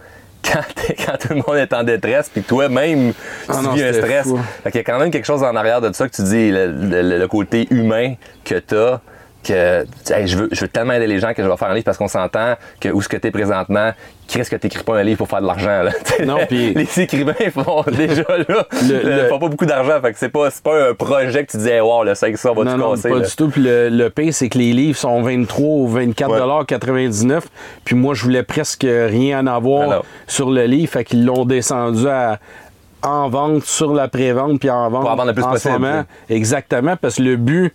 quand, 1.06 1.16
tout 1.18 1.28
le 1.34 1.36
monde 1.36 1.56
est 1.56 1.72
en 1.72 1.82
détresse 1.82 2.28
puis 2.32 2.42
toi-même 2.42 3.12
Ah 3.48 3.54
tu 3.58 3.64
non, 3.64 3.72
vis 3.72 3.84
un 3.84 3.92
stress. 3.92 4.26
fou. 4.26 4.38
Fait 4.62 4.70
qu'il 4.70 4.78
y 4.78 4.82
a 4.82 4.84
quand 4.84 4.98
même 4.98 5.10
quelque 5.10 5.24
chose 5.26 5.42
en 5.42 5.54
arrière 5.54 5.80
de 5.80 5.92
ça 5.94 6.08
que 6.08 6.14
tu 6.14 6.22
dis, 6.22 6.50
le, 6.50 6.66
le- 7.02 7.18
le 7.18 7.28
côté 7.28 7.66
humain 7.70 8.14
que 8.44 8.56
tu 8.58 8.76
as. 8.76 9.00
Que 9.42 9.86
hey, 10.10 10.26
je, 10.26 10.36
veux, 10.36 10.48
je 10.52 10.60
veux 10.60 10.68
tellement 10.68 10.92
aider 10.92 11.06
les 11.06 11.18
gens 11.18 11.32
que 11.32 11.42
je 11.42 11.48
vais 11.48 11.56
faire 11.56 11.70
un 11.70 11.74
livre 11.74 11.84
parce 11.86 11.96
qu'on 11.96 12.08
s'entend 12.08 12.56
que 12.78 12.90
où 12.90 13.00
ce 13.00 13.08
que 13.08 13.16
tu 13.16 13.28
es 13.28 13.30
présentement, 13.30 13.92
qu'est-ce 14.28 14.50
que 14.50 14.56
tu 14.56 14.66
n'écris 14.66 14.84
pas 14.84 14.98
un 14.98 15.02
livre 15.02 15.16
pour 15.16 15.28
faire 15.28 15.40
de 15.40 15.46
l'argent? 15.46 15.82
Non, 16.26 16.36
puis- 16.46 16.74
les 16.74 17.00
écrivains 17.00 17.32
font 17.50 17.82
déjà 17.90 18.22
là, 18.28 18.66
Le- 18.86 19.02
le- 19.02 19.22
le- 19.22 19.28
font 19.28 19.38
pas 19.38 19.48
beaucoup 19.48 19.64
d'argent. 19.64 19.98
Fait 20.02 20.12
que 20.12 20.18
c'est 20.18 20.28
pas, 20.28 20.50
c'est 20.50 20.62
pas 20.62 20.90
un 20.90 20.94
projet 20.94 21.46
que 21.46 21.52
tu 21.52 21.56
dis, 21.56 21.70
hey, 21.70 21.80
wow, 21.80 22.04
le 22.04 22.14
500 22.14 22.52
va 22.54 22.64
Non, 22.64 22.72
tout 22.72 22.76
non, 22.78 22.90
casser. 22.90 23.08
pas 23.08 23.18
là. 23.18 23.26
du 23.26 23.34
tout. 23.36 23.48
Puis 23.48 23.62
le, 23.62 23.88
le 23.88 24.10
pire, 24.10 24.34
c'est 24.34 24.50
que 24.50 24.58
les 24.58 24.72
livres 24.74 24.98
sont 24.98 25.22
23 25.22 25.66
ou 25.66 25.88
24 25.88 26.66
99. 26.66 27.44
Puis 27.84 27.94
moi, 27.94 28.12
je 28.14 28.22
voulais 28.24 28.42
presque 28.42 28.86
rien 28.86 29.40
en 29.40 29.46
avoir 29.46 29.82
Alors. 29.90 30.04
sur 30.26 30.50
le 30.50 30.64
livre. 30.66 30.92
Fait 30.92 31.04
qu'ils 31.04 31.24
l'ont 31.24 31.46
descendu 31.46 32.06
à 32.08 32.38
en 33.02 33.30
vente, 33.30 33.64
sur 33.64 33.94
la 33.94 34.08
pré-vente, 34.08 34.60
puis 34.60 34.68
en 34.68 34.90
vente 34.90 35.00
Pour 35.00 35.10
en 35.12 35.16
vendre 35.16 35.28
le 35.28 35.32
plus 35.34 35.42
en 35.42 35.52
possible. 35.52 36.04
Exactement, 36.28 36.96
parce 37.00 37.14
que 37.16 37.22
le 37.22 37.36
but, 37.36 37.72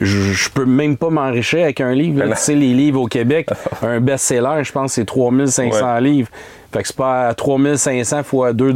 je, 0.00 0.32
je 0.32 0.50
peux 0.50 0.64
même 0.64 0.96
pas 0.96 1.10
m'enrichir 1.10 1.62
avec 1.64 1.80
un 1.80 1.92
livre. 1.94 2.24
là. 2.24 2.34
Tu 2.34 2.42
sais, 2.42 2.54
les 2.54 2.74
livres 2.74 3.00
au 3.00 3.06
Québec, 3.06 3.48
un 3.82 4.00
best-seller, 4.00 4.64
je 4.64 4.72
pense, 4.72 4.94
c'est 4.94 5.04
3500 5.04 5.98
livres. 5.98 6.28
Fait 6.72 6.82
que 6.82 6.88
c'est 6.88 6.96
pas 6.96 7.28
à 7.28 7.34
3500 7.34 8.22
fois 8.24 8.52
2 8.52 8.72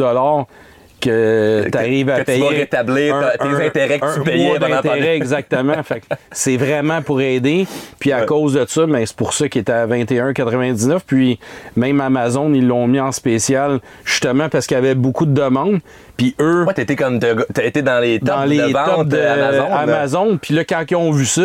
que 1.01 1.69
tu 1.71 1.79
arrives 1.79 2.11
à 2.11 2.15
que 2.17 2.21
tu 2.21 2.25
payer. 2.27 2.43
vas 2.43 2.49
rétablir 2.49 3.21
ta- 3.21 3.39
tes 3.39 3.67
intérêts 3.67 3.99
que 3.99 4.15
tu 4.15 4.21
un 4.21 4.23
payais 4.23 4.59
pendant 4.59 4.81
la 4.85 5.15
exactement. 5.15 5.83
Fait 5.83 6.03
c'est 6.33 6.57
vraiment 6.57 7.03
pour 7.03 7.21
aider. 7.21 7.67
Puis 7.99 8.13
à 8.13 8.23
cause 8.23 8.55
de 8.55 8.65
ça, 8.67 8.87
ben, 8.87 9.05
c'est 9.05 9.17
pour 9.17 9.33
ça 9.33 9.49
qu'il 9.49 9.61
était 9.63 9.73
à 9.73 9.87
21,99. 9.87 11.01
Puis 11.07 11.39
même 11.77 12.01
Amazon, 12.01 12.53
ils 12.55 12.67
l'ont 12.67 12.87
mis 12.87 13.01
en 13.01 13.13
spécial 13.13 13.81
justement 14.05 14.49
parce 14.49 14.67
qu'il 14.67 14.77
y 14.77 14.79
avait 14.79 14.95
beaucoup 14.95 15.27
de 15.27 15.33
demandes. 15.35 15.81
Puis 16.17 16.35
eux, 16.41 16.65
Ouais, 16.67 16.75
été 16.77 16.97
comme, 16.97 17.21
été 17.63 17.83
dans 17.83 18.01
les 18.01 18.19
tops 18.19 18.31
dans 18.31 18.45
les 18.45 18.59
de 18.59 18.63
vente 18.73 18.97
tops 18.97 19.09
de 19.09 19.19
Amazon. 19.21 19.69
là. 19.69 19.77
Amazon. 19.79 20.39
Puis 20.41 20.55
là, 20.55 20.65
quand 20.65 20.85
ils 20.91 20.97
ont 20.97 21.13
vu 21.13 21.25
ça, 21.27 21.43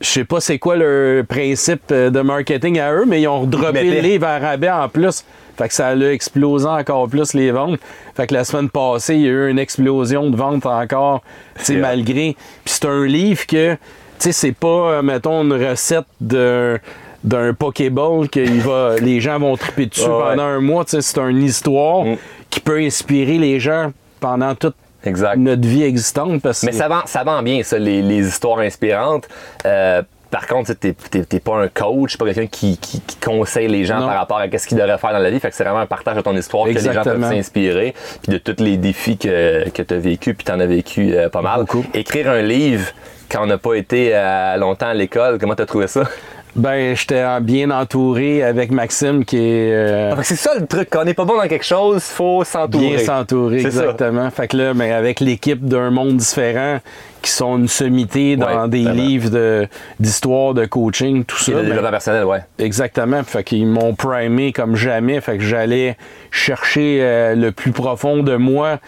je 0.00 0.06
sais 0.08 0.24
pas 0.24 0.40
c'est 0.40 0.58
quoi 0.58 0.76
leur 0.76 1.24
principe 1.26 1.82
euh, 1.92 2.10
de 2.10 2.20
marketing 2.22 2.80
à 2.80 2.92
eux, 2.92 3.04
mais 3.06 3.20
ils 3.20 3.28
ont 3.28 3.42
redroppé 3.42 3.84
le 3.84 4.00
livre 4.00 4.26
à 4.26 4.38
rabais 4.38 4.70
en 4.70 4.88
plus. 4.88 5.24
Fait 5.56 5.68
que 5.68 5.74
ça 5.74 5.88
a 5.88 5.96
explosé 5.96 6.66
encore 6.66 7.08
plus 7.08 7.34
les 7.34 7.50
ventes. 7.50 7.78
Fait 8.16 8.26
que 8.26 8.34
la 8.34 8.44
semaine 8.44 8.70
passée, 8.70 9.14
il 9.16 9.22
y 9.22 9.26
a 9.26 9.30
eu 9.30 9.50
une 9.50 9.58
explosion 9.58 10.30
de 10.30 10.36
ventes 10.36 10.66
encore, 10.66 11.22
C'est 11.56 11.76
malgré. 11.76 12.36
Puis 12.64 12.74
c'est 12.74 12.86
un 12.86 13.04
livre 13.04 13.46
que, 13.46 13.74
tu 13.74 13.78
sais, 14.18 14.32
c'est 14.32 14.52
pas, 14.52 14.66
euh, 14.68 15.02
mettons, 15.02 15.42
une 15.42 15.52
recette 15.52 16.06
d'un 16.20 16.78
d'un 17.24 17.54
Pokéball 17.54 18.28
que 18.28 18.40
il 18.40 18.60
va, 18.62 18.96
les 19.00 19.20
gens 19.20 19.38
vont 19.38 19.56
triper 19.56 19.86
dessus 19.86 20.02
ouais. 20.02 20.08
pendant 20.08 20.42
un 20.42 20.60
mois. 20.60 20.84
C'est 20.88 21.18
une 21.18 21.42
histoire 21.44 22.04
Mm. 22.04 22.16
qui 22.50 22.58
peut 22.60 22.78
inspirer 22.78 23.38
les 23.38 23.60
gens 23.60 23.92
pendant 24.18 24.54
toute 24.56 24.74
Exact. 25.04 25.36
notre 25.36 25.66
vie 25.66 25.84
existante. 25.84 26.42
Parce 26.42 26.64
Mais 26.64 26.72
ça 26.72 26.88
vend, 26.88 27.02
ça 27.06 27.22
vend 27.22 27.40
bien, 27.42 27.62
ça, 27.62 27.78
les, 27.78 28.02
les 28.02 28.26
histoires 28.26 28.58
inspirantes. 28.58 29.28
Euh, 29.64 30.02
par 30.32 30.46
contre, 30.48 30.72
tu 30.72 30.94
n'es 31.14 31.40
pas 31.40 31.56
un 31.58 31.68
coach, 31.68 32.16
pas 32.16 32.24
quelqu'un 32.24 32.46
qui, 32.48 32.76
qui- 32.78 33.00
qui 33.02 33.16
conseille 33.16 33.68
les 33.68 33.84
gens 33.84 34.00
Non. 34.00 34.06
par 34.08 34.16
rapport 34.16 34.38
à 34.38 34.46
ce 34.58 34.66
qu'ils 34.66 34.76
devraient 34.78 34.98
faire 34.98 35.12
dans 35.12 35.18
la 35.20 35.30
vie. 35.30 35.38
Fait 35.38 35.50
que 35.50 35.54
c'est 35.54 35.62
vraiment 35.62 35.78
un 35.80 35.86
partage 35.86 36.16
de 36.16 36.22
ton 36.22 36.34
histoire 36.36 36.64
que 36.64 36.70
les 36.70 36.80
gens 36.80 37.02
peuvent 37.04 37.22
s'inspirer, 37.28 37.94
puis 38.22 38.32
de 38.32 38.38
tous 38.38 38.60
les 38.64 38.78
défis 38.78 39.18
que, 39.18 39.68
que 39.68 39.82
tu 39.82 39.94
as 39.94 39.98
vécu, 39.98 40.34
puis 40.34 40.44
tu 40.44 40.50
en 40.50 40.58
as 40.58 40.66
vécu 40.66 41.14
euh, 41.14 41.28
pas 41.28 41.42
mal. 41.42 41.60
Beaucoup. 41.60 41.84
Écrire 41.94 42.30
un 42.30 42.42
livre 42.42 42.86
quand 43.30 43.42
on 43.44 43.46
n'a 43.46 43.58
pas 43.58 43.74
été 43.74 44.10
euh, 44.14 44.56
longtemps 44.56 44.88
à 44.88 44.94
l'école, 44.94 45.38
comment 45.38 45.54
tu 45.54 45.62
as 45.62 45.66
trouvé 45.66 45.86
ça? 45.86 46.02
Ben, 46.54 46.94
j'étais 46.94 47.24
en- 47.24 47.40
bien 47.40 47.70
entouré 47.70 48.42
avec 48.42 48.70
Maxime 48.70 49.24
qui 49.24 49.38
est 49.38 49.72
euh, 49.72 50.14
que 50.14 50.22
c'est 50.22 50.36
ça 50.36 50.50
le 50.60 50.66
truc, 50.66 50.88
quand 50.90 51.00
on 51.00 51.04
n'est 51.04 51.14
pas 51.14 51.24
bon 51.24 51.36
dans 51.38 51.48
quelque 51.48 51.64
chose, 51.64 52.02
faut 52.02 52.44
s'entourer. 52.44 52.96
bien 52.96 52.98
s'entourer, 52.98 53.60
ça. 53.60 53.68
exactement. 53.68 54.30
Fait 54.30 54.48
que 54.48 54.58
là, 54.58 54.74
ben, 54.74 54.92
avec 54.92 55.20
l'équipe 55.20 55.64
d'un 55.64 55.90
monde 55.90 56.18
différent 56.18 56.78
qui 57.22 57.30
sont 57.30 57.56
une 57.56 57.68
sommité 57.68 58.36
dans 58.36 58.64
Ouais, 58.64 58.68
des 58.68 58.82
vraiment. 58.82 59.02
livres 59.02 59.30
de- 59.30 59.66
d'histoire, 59.98 60.52
de, 60.52 60.66
coaching, 60.66 61.24
tout 61.24 61.38
ça. 61.38 61.52
Le 61.52 61.72
ben, 61.80 61.90
personnel, 61.90 62.24
ouais. 62.24 62.40
Exactement. 62.58 63.22
Fait 63.24 63.44
qu'ils 63.44 63.66
m'ont 63.66 63.94
primé 63.94 64.52
comme 64.52 64.76
jamais. 64.76 65.22
Fait 65.22 65.38
que 65.38 65.44
j'allais 65.44 65.96
chercher 66.30 66.98
euh, 67.00 67.34
le 67.34 67.52
plus 67.52 67.72
profond 67.72 68.22
de 68.22 68.36
moi 68.36 68.78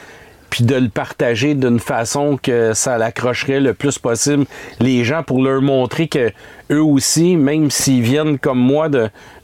puis 0.55 0.63
de 0.63 0.77
le 0.77 0.89
partager 0.89 1.57
d'une 1.57 1.81
façon 1.81 2.39
que 2.41 2.75
ça 2.75 2.97
l'accrocherait 2.97 3.59
le 3.59 3.75
plus 3.75 3.99
possible 3.99 4.45
les 4.79 5.03
gens 5.03 5.25
pour 5.25 5.43
leur 5.43 5.61
montrer 5.61 6.07
que 6.07 6.31
eux 6.71 6.81
aussi, 6.81 7.35
même 7.35 7.73
s'ils 7.73 8.03
viennent 8.03 8.39
comme 8.39 8.61
moi 8.61 8.89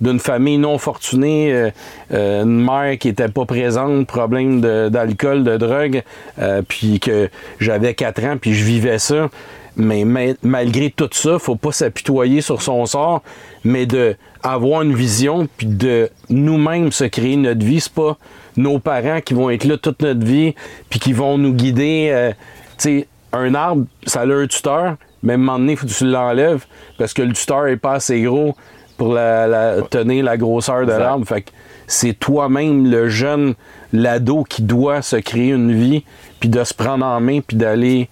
d'une 0.00 0.20
famille 0.20 0.58
non 0.58 0.78
fortunée, 0.78 1.52
euh, 1.52 1.70
euh, 2.12 2.44
une 2.44 2.64
mère 2.64 2.96
qui 2.96 3.08
était 3.08 3.26
pas 3.26 3.44
présente, 3.44 4.06
problème 4.06 4.60
d'alcool, 4.60 5.42
de, 5.42 5.56
drogue, 5.56 6.04
euh, 6.38 6.62
puis 6.62 7.00
que 7.00 7.28
j'avais 7.58 7.94
4 7.94 8.24
ans, 8.26 8.36
puis 8.40 8.54
je 8.54 8.62
vivais 8.62 9.00
ça, 9.00 9.30
mais 9.74 10.04
ma- 10.04 10.34
malgré 10.44 10.92
tout 10.92 11.10
ça, 11.10 11.40
faut 11.40 11.56
pas 11.56 11.72
s'apitoyer 11.72 12.40
sur 12.40 12.62
son 12.62 12.86
sort, 12.86 13.24
mais 13.64 13.84
de 13.84 14.14
avoir 14.44 14.82
une 14.82 14.94
vision 14.94 15.48
puis 15.56 15.66
de 15.66 16.08
nous-mêmes 16.28 16.92
se 16.92 17.04
créer 17.04 17.36
notre 17.36 17.64
vie. 17.66 17.80
C'est 17.80 17.92
pas 17.92 18.16
nos 18.60 18.78
parents 18.78 19.20
qui 19.20 19.34
vont 19.34 19.50
être 19.50 19.64
là 19.64 19.76
toute 19.76 20.02
notre 20.02 20.24
vie 20.24 20.54
puis 20.88 21.00
qui 21.00 21.12
vont 21.12 21.38
nous 21.38 21.52
guider. 21.52 22.08
euh, 22.12 22.30
tu 22.78 23.00
sais, 23.00 23.08
un 23.32 23.54
arbre, 23.54 23.84
ça 24.06 24.20
a 24.22 24.26
un 24.26 24.46
tuteur, 24.46 24.96
mais 25.22 25.32
à 25.32 25.34
un 25.34 25.38
moment 25.38 25.58
donné, 25.58 25.76
faut 25.76 25.86
que 25.86 25.92
tu 25.92 26.06
l'enlèves 26.06 26.64
parce 26.98 27.12
que 27.12 27.22
le 27.22 27.32
tuteur 27.32 27.66
est 27.68 27.76
pas 27.76 27.92
assez 27.94 28.20
gros 28.22 28.56
pour 28.96 29.12
la, 29.14 29.46
la- 29.46 29.82
tenir 29.82 30.24
la 30.24 30.36
grosseur 30.36 30.86
de 30.86 30.92
l'arbre. 30.98 31.26
Fait 31.26 31.42
que 31.42 31.50
c'est 31.86 32.12
toi-même, 32.14 32.90
le 32.90 33.08
jeune, 33.08 33.54
l'ado, 33.92 34.44
qui 34.44 34.62
doit 34.62 35.02
se 35.02 35.16
créer 35.16 35.50
une 35.52 35.72
vie 35.72 36.04
puis 36.38 36.48
de 36.48 36.62
se 36.64 36.74
prendre 36.74 37.04
en 37.06 37.20
main 37.20 37.40
puis 37.40 37.56
d'aller 37.56 38.08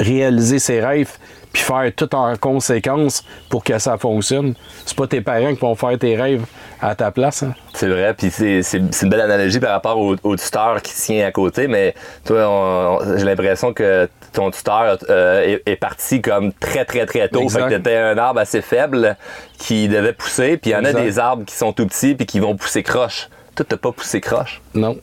réaliser 0.00 0.58
ses 0.58 0.80
rêves 0.80 1.12
puis 1.52 1.62
faire 1.62 1.90
tout 1.94 2.14
en 2.14 2.36
conséquence 2.36 3.24
pour 3.48 3.62
que 3.64 3.78
ça 3.78 3.98
fonctionne. 3.98 4.54
C'est 4.86 4.96
pas 4.96 5.06
tes 5.06 5.20
parents 5.20 5.54
qui 5.54 5.60
vont 5.60 5.74
faire 5.74 5.98
tes 5.98 6.16
rêves 6.16 6.44
à 6.80 6.94
ta 6.94 7.10
place. 7.10 7.42
Hein. 7.42 7.54
C'est 7.74 7.88
vrai, 7.88 8.14
puis 8.14 8.30
c'est, 8.30 8.62
c'est- 8.62 8.80
c'est 8.92 9.04
une 9.04 9.10
belle 9.10 9.20
analogie 9.20 9.60
par 9.60 9.70
rapport 9.72 9.98
au, 9.98 10.16
au 10.22 10.36
tuteur 10.36 10.80
qui 10.82 10.94
tient 10.94 11.26
à 11.26 11.30
côté, 11.30 11.68
mais 11.68 11.94
toi, 12.24 12.48
on- 12.48 12.98
on- 13.02 13.18
j'ai 13.18 13.24
l'impression 13.24 13.72
que 13.72 14.08
ton 14.32 14.50
tuteur 14.50 14.96
euh, 15.10 15.42
est, 15.42 15.62
est 15.70 15.76
parti 15.76 16.22
comme 16.22 16.52
très, 16.54 16.84
très, 16.84 17.04
très 17.06 17.28
tôt. 17.28 17.42
Exact. 17.42 17.64
Fait 17.64 17.70
que 17.70 17.76
t'étais 17.76 17.96
un 17.96 18.16
arbre 18.18 18.40
assez 18.40 18.62
faible 18.62 19.16
qui 19.58 19.88
devait 19.88 20.14
pousser, 20.14 20.56
puis 20.56 20.70
il 20.70 20.72
y 20.72 20.76
en 20.76 20.84
a 20.84 20.92
des 20.92 21.18
arbres 21.18 21.44
qui 21.44 21.54
sont 21.54 21.72
tout 21.72 21.86
petits 21.86 22.14
puis 22.14 22.24
qui 22.26 22.40
vont 22.40 22.56
pousser 22.56 22.82
croche. 22.82 23.28
Toi, 23.54 23.66
t'as 23.68 23.76
pas 23.76 23.92
poussé 23.92 24.20
croche? 24.22 24.62
Non. 24.74 24.96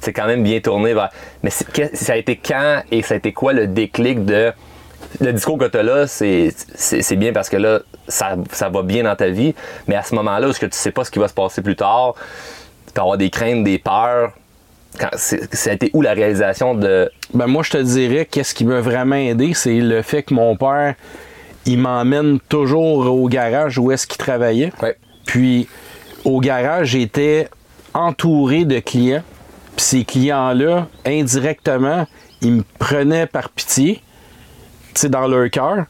c'est 0.00 0.14
quand 0.14 0.26
même 0.26 0.42
bien 0.42 0.60
tourné 0.60 0.94
vers. 0.94 1.10
Mais 1.42 1.50
c'est- 1.50 1.70
que- 1.70 1.94
ça 1.94 2.14
a 2.14 2.16
été 2.16 2.34
quand 2.36 2.80
et 2.90 3.02
ça 3.02 3.12
a 3.12 3.16
été 3.18 3.34
quoi 3.34 3.52
le 3.52 3.66
déclic 3.66 4.24
de. 4.24 4.50
Le 5.20 5.32
discours 5.32 5.58
que 5.58 5.64
tu 5.66 5.76
as 5.78 5.82
là, 5.82 6.06
c'est 6.06 7.16
bien 7.16 7.32
parce 7.32 7.48
que 7.48 7.56
là, 7.56 7.80
ça, 8.08 8.36
ça 8.52 8.68
va 8.68 8.82
bien 8.82 9.02
dans 9.04 9.16
ta 9.16 9.28
vie. 9.28 9.54
Mais 9.88 9.96
à 9.96 10.02
ce 10.02 10.14
moment-là, 10.14 10.46
où 10.46 10.50
est-ce 10.50 10.60
que 10.60 10.66
tu 10.66 10.76
sais 10.78 10.92
pas 10.92 11.04
ce 11.04 11.10
qui 11.10 11.18
va 11.18 11.28
se 11.28 11.34
passer 11.34 11.62
plus 11.62 11.76
tard, 11.76 12.14
tu 12.86 12.92
peux 12.94 13.00
avoir 13.00 13.18
des 13.18 13.30
craintes, 13.30 13.64
des 13.64 13.78
peurs. 13.78 14.32
Quand- 14.98 15.10
Ça 15.16 15.70
a 15.70 15.72
été 15.74 15.90
où 15.94 16.02
la 16.02 16.12
réalisation 16.12 16.74
de. 16.74 17.10
Ben 17.34 17.46
moi, 17.46 17.62
je 17.62 17.70
te 17.70 17.78
dirais 17.78 18.26
qu'est-ce 18.28 18.54
qui 18.54 18.64
m'a 18.64 18.80
vraiment 18.80 19.16
aidé, 19.16 19.52
c'est 19.54 19.78
le 19.80 20.02
fait 20.02 20.22
que 20.24 20.34
mon 20.34 20.56
père, 20.56 20.94
il 21.66 21.78
m'emmène 21.78 22.40
toujours 22.48 23.06
au 23.12 23.28
garage 23.28 23.78
où 23.78 23.92
est-ce 23.92 24.06
qu'il 24.06 24.18
travaillait. 24.18 24.72
Ouais. 24.82 24.96
Puis 25.26 25.68
au 26.24 26.40
garage, 26.40 26.88
j'étais 26.88 27.48
entouré 27.94 28.64
de 28.64 28.78
clients. 28.80 29.22
Puis 29.76 29.84
ces 29.84 30.04
clients-là, 30.04 30.88
indirectement, 31.06 32.06
ils 32.42 32.52
me 32.52 32.62
prenaient 32.78 33.26
par 33.26 33.50
pitié, 33.50 34.02
dans 35.08 35.26
leur 35.26 35.48
cœur, 35.50 35.84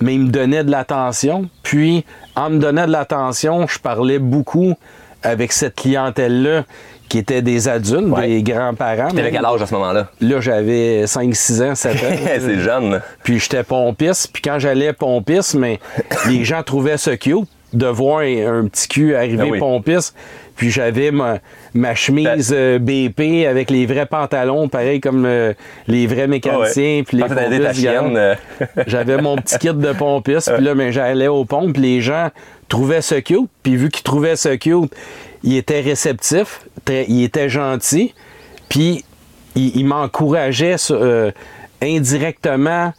mais 0.00 0.14
ils 0.14 0.20
me 0.24 0.28
donnaient 0.30 0.64
de 0.64 0.70
l'attention. 0.70 1.48
Puis 1.62 2.04
en 2.36 2.50
me 2.50 2.58
donnant 2.58 2.86
de 2.86 2.92
l'attention, 2.92 3.66
je 3.66 3.78
parlais 3.78 4.18
beaucoup 4.18 4.74
avec 5.22 5.52
cette 5.52 5.76
clientèle-là 5.76 6.64
qui 7.08 7.18
étaient 7.18 7.42
des 7.42 7.68
adultes, 7.68 8.08
Ouais. 8.08 8.26
des 8.26 8.42
grands-parents. 8.42 9.08
T'avais 9.10 9.30
quel 9.30 9.44
âge 9.44 9.60
à 9.62 9.66
ce 9.66 9.74
moment-là? 9.74 10.08
Là, 10.20 10.40
j'avais 10.40 11.04
5-6 11.06 11.62
ans, 11.62 11.74
7 11.74 11.92
ans. 11.96 12.16
c'est 12.40 12.58
jeune. 12.60 13.00
Puis 13.22 13.38
j'étais 13.38 13.62
pompiste. 13.64 14.30
Puis 14.32 14.42
quand 14.42 14.58
j'allais 14.58 14.92
pompiste, 14.94 15.54
mais 15.54 15.78
les 16.26 16.44
gens 16.44 16.62
trouvaient 16.62 16.96
ça 16.96 17.16
cute 17.16 17.46
de 17.74 17.86
voir 17.86 18.20
un, 18.20 18.60
un 18.60 18.66
petit 18.66 18.88
cul 18.88 19.14
arriver 19.14 19.44
Ah 19.46 19.50
oui. 19.50 19.58
pompiste. 19.58 20.14
Puis 20.56 20.70
j'avais 20.70 21.10
ma, 21.10 21.38
ma 21.74 21.94
chemise 21.94 22.52
euh, 22.54 22.78
BP 22.78 23.46
avec 23.48 23.70
les 23.70 23.86
vrais 23.86 24.06
pantalons, 24.06 24.68
pareil 24.68 25.00
comme 25.00 25.24
euh, 25.26 25.54
les 25.88 26.06
vrais 26.06 26.26
mécaniciens. 26.26 27.02
Gars. 27.58 27.72
chienne. 28.02 28.16
euh, 28.16 28.34
J'avais 28.86 29.16
mon 29.22 29.36
petit 29.36 29.58
kit 29.58 29.72
de 29.72 29.92
pompiste, 29.92 30.52
puis 30.54 30.64
là, 30.64 30.74
ben, 30.74 30.90
j'allais 30.92 31.28
aux 31.28 31.44
pompes, 31.44 31.72
puis 31.72 31.82
les 31.82 32.00
gens 32.00 32.30
trouvaient 32.68 33.02
ça 33.02 33.20
cute, 33.22 33.48
puis 33.62 33.76
vu 33.76 33.88
qu'ils 33.90 34.02
trouvaient 34.02 34.36
ça 34.36 34.56
cute, 34.56 34.92
ils 35.42 35.56
étaient 35.56 35.80
réceptifs, 35.80 36.60
très- 36.84 37.06
ils 37.08 37.24
étaient 37.24 37.48
gentils, 37.48 38.14
puis 38.68 39.04
ils, 39.54 39.76
ils 39.76 39.84
m'encourageaient 39.86 40.76
euh, 40.90 41.30
indirectement 41.82 42.92